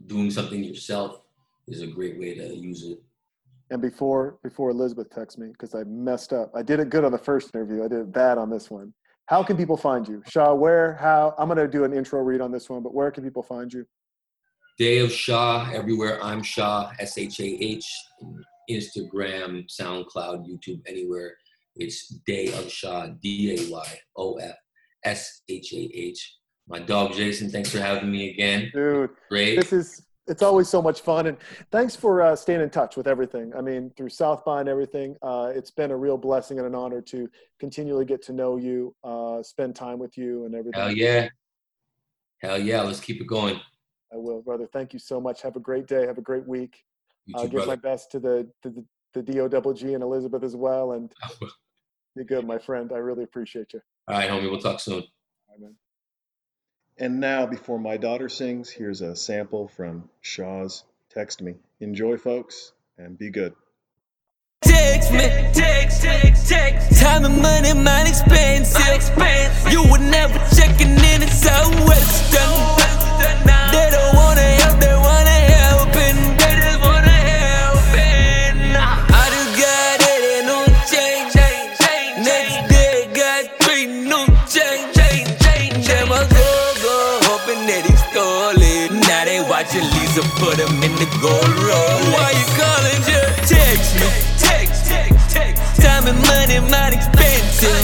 doing 0.07 0.31
something 0.31 0.63
yourself 0.63 1.21
is 1.67 1.81
a 1.81 1.87
great 1.87 2.19
way 2.19 2.33
to 2.33 2.55
use 2.55 2.83
it. 2.83 2.99
and 3.71 3.81
before 3.81 4.39
before 4.41 4.71
Elizabeth 4.71 5.11
texts 5.11 5.37
me 5.37 5.49
because 5.49 5.75
I 5.75 5.83
messed 5.83 6.33
up. 6.33 6.51
I 6.55 6.63
did 6.63 6.79
it 6.79 6.89
good 6.89 7.03
on 7.05 7.11
the 7.11 7.19
first 7.19 7.53
interview. 7.53 7.83
I 7.83 7.87
did 7.87 7.99
it 7.99 8.11
bad 8.11 8.39
on 8.39 8.49
this 8.49 8.71
one. 8.71 8.91
How 9.29 9.43
can 9.43 9.55
people 9.55 9.77
find 9.77 10.07
you, 10.07 10.23
Shah? 10.27 10.55
Where? 10.55 10.95
How? 10.95 11.35
I'm 11.37 11.47
gonna 11.47 11.67
do 11.67 11.83
an 11.83 11.93
intro 11.93 12.19
read 12.19 12.41
on 12.41 12.51
this 12.51 12.67
one, 12.67 12.81
but 12.81 12.95
where 12.95 13.11
can 13.11 13.23
people 13.23 13.43
find 13.43 13.71
you? 13.71 13.85
Day 14.79 14.97
of 14.99 15.11
Shah, 15.11 15.69
everywhere 15.71 16.17
I'm 16.23 16.41
Shah, 16.41 16.91
S 16.97 17.15
H 17.15 17.39
A 17.39 17.43
H, 17.43 17.87
Instagram, 18.71 19.67
SoundCloud, 19.69 20.47
YouTube, 20.49 20.81
anywhere. 20.87 21.35
It's 21.75 22.07
Day 22.25 22.51
of 22.53 22.71
Shah, 22.71 23.09
D 23.21 23.53
A 23.55 23.71
Y 23.71 23.99
O 24.17 24.33
F 24.37 24.55
S 25.05 25.43
H 25.47 25.73
A 25.73 25.91
H. 25.93 26.37
My 26.67 26.79
dog 26.79 27.13
Jason, 27.13 27.51
thanks 27.51 27.69
for 27.69 27.79
having 27.79 28.11
me 28.11 28.31
again. 28.31 28.71
Dude, 28.73 29.11
Great. 29.29 29.57
this 29.57 29.71
is 29.71 30.07
it's 30.29 30.43
always 30.43 30.69
so 30.69 30.81
much 30.81 31.01
fun 31.01 31.27
and 31.27 31.37
thanks 31.71 31.95
for 31.95 32.21
uh, 32.21 32.35
staying 32.35 32.61
in 32.61 32.69
touch 32.69 32.95
with 32.95 33.07
everything 33.07 33.51
i 33.57 33.61
mean 33.61 33.91
through 33.97 34.09
south 34.09 34.45
by 34.45 34.59
and 34.59 34.69
everything 34.69 35.15
uh, 35.21 35.51
it's 35.53 35.71
been 35.71 35.91
a 35.91 35.97
real 35.97 36.17
blessing 36.17 36.57
and 36.59 36.67
an 36.67 36.75
honor 36.75 37.01
to 37.01 37.29
continually 37.59 38.05
get 38.05 38.21
to 38.21 38.31
know 38.33 38.55
you 38.57 38.95
uh, 39.03 39.41
spend 39.43 39.75
time 39.75 39.99
with 39.99 40.17
you 40.17 40.45
and 40.45 40.55
everything 40.55 40.79
Hell 40.81 40.91
yeah. 40.91 41.27
Hell 42.41 42.57
yeah. 42.57 42.81
Let's 42.81 43.01
keep 43.01 43.19
it 43.19 43.27
going. 43.27 43.59
i 44.13 44.17
will 44.17 44.41
brother 44.41 44.67
thank 44.71 44.93
you 44.93 44.99
so 44.99 45.19
much 45.19 45.41
have 45.41 45.55
a 45.55 45.59
great 45.59 45.87
day 45.87 46.05
have 46.05 46.17
a 46.17 46.21
great 46.21 46.47
week 46.47 46.83
You 47.25 47.33
I'll 47.37 47.43
too, 47.49 47.57
give 47.57 47.67
my 47.67 47.75
best 47.75 48.11
to 48.11 48.19
the 48.19 48.47
to 48.63 48.69
the, 48.69 48.85
the 49.13 49.21
D 49.21 49.39
O 49.39 49.47
double 49.47 49.73
G 49.73 49.93
and 49.93 50.03
Elizabeth 50.03 50.43
as 50.43 50.55
well. 50.55 50.93
And 50.93 51.11
you're 52.15 52.25
good, 52.25 52.45
my 52.47 52.57
friend. 52.57 52.91
I 52.93 52.97
really 52.97 53.23
appreciate 53.23 53.73
you. 53.73 53.81
All 54.07 54.15
right, 54.17 54.29
homie. 54.29 54.49
We'll 54.49 54.59
talk 54.59 54.79
soon. 54.79 55.01
All 55.01 55.49
right, 55.51 55.61
man. 55.61 55.75
And 57.01 57.21
now, 57.21 57.45
before 57.45 57.79
my 57.79 57.95
daughter 57.95 58.27
sings, 58.27 58.69
here's 58.69 58.99
a 58.99 59.15
sample 59.15 59.69
from 59.69 60.09
Shah's 60.19 60.83
Text 61.09 61.41
Me. 61.41 61.55
Enjoy, 61.79 62.17
folks, 62.17 62.73
and 62.97 63.17
be 63.17 63.29
good. 63.29 63.53
Text 64.61 65.13
me, 65.13 65.19
text, 65.53 66.01
text, 66.01 66.49
text. 66.49 67.01
Time 67.01 67.23
and 67.23 67.41
money, 67.41 67.73
mine 67.73 68.05
expensive. 68.05 69.71
You 69.71 69.89
would 69.89 70.01
never 70.01 70.37
checking 70.53 70.89
in, 70.89 71.23
it's 71.23 71.41
so 71.41 71.85
western. 71.85 72.88
Lisa 90.19 90.35
put 90.39 90.57
him 90.59 90.83
in 90.83 90.91
the 90.95 91.05
gold 91.21 91.47
roll. 91.63 92.11
Why 92.11 92.31
you 92.31 92.45
calling, 92.57 93.01
just 93.03 93.53
text 93.53 93.95
me? 93.95 94.07
Text, 94.37 94.85
text, 94.85 95.29
text. 95.29 95.81
Time 95.81 96.07
and 96.07 96.19
money, 96.27 96.59
mine 96.69 96.93
expensive. 96.93 97.79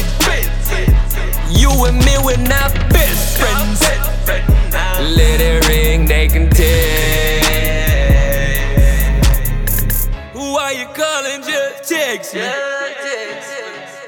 You 1.52 1.70
and 1.86 1.98
me, 1.98 2.18
we're 2.24 2.38
not 2.38 2.74
best 2.90 3.38
friends. 3.38 3.82
Let 5.16 5.42
it 5.42 5.68
ring, 5.68 6.06
they 6.06 6.28
can 6.28 6.50
tell. 6.50 6.66
Why 10.34 10.72
you 10.72 10.88
calling? 10.88 11.42
Just 11.44 11.90
text 11.90 12.34
me. 12.34 12.85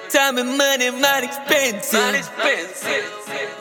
Time 0.10 0.38
and 0.38 0.58
money, 0.58 0.90
mine 0.92 1.26
expensive. 1.26 2.32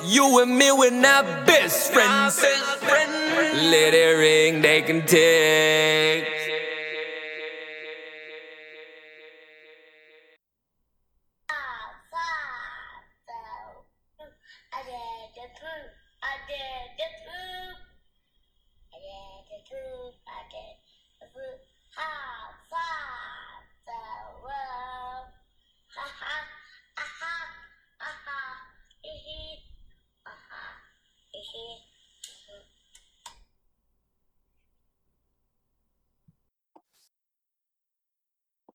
You 0.04 0.40
and 0.42 0.56
me, 0.56 0.70
we're 0.70 0.90
not 0.92 1.46
best 1.46 1.92
friends. 1.92 2.40
Let 2.40 3.94
it 3.94 4.16
ring, 4.16 4.62
they 4.62 4.82
can 4.82 5.04
text. 5.06 6.75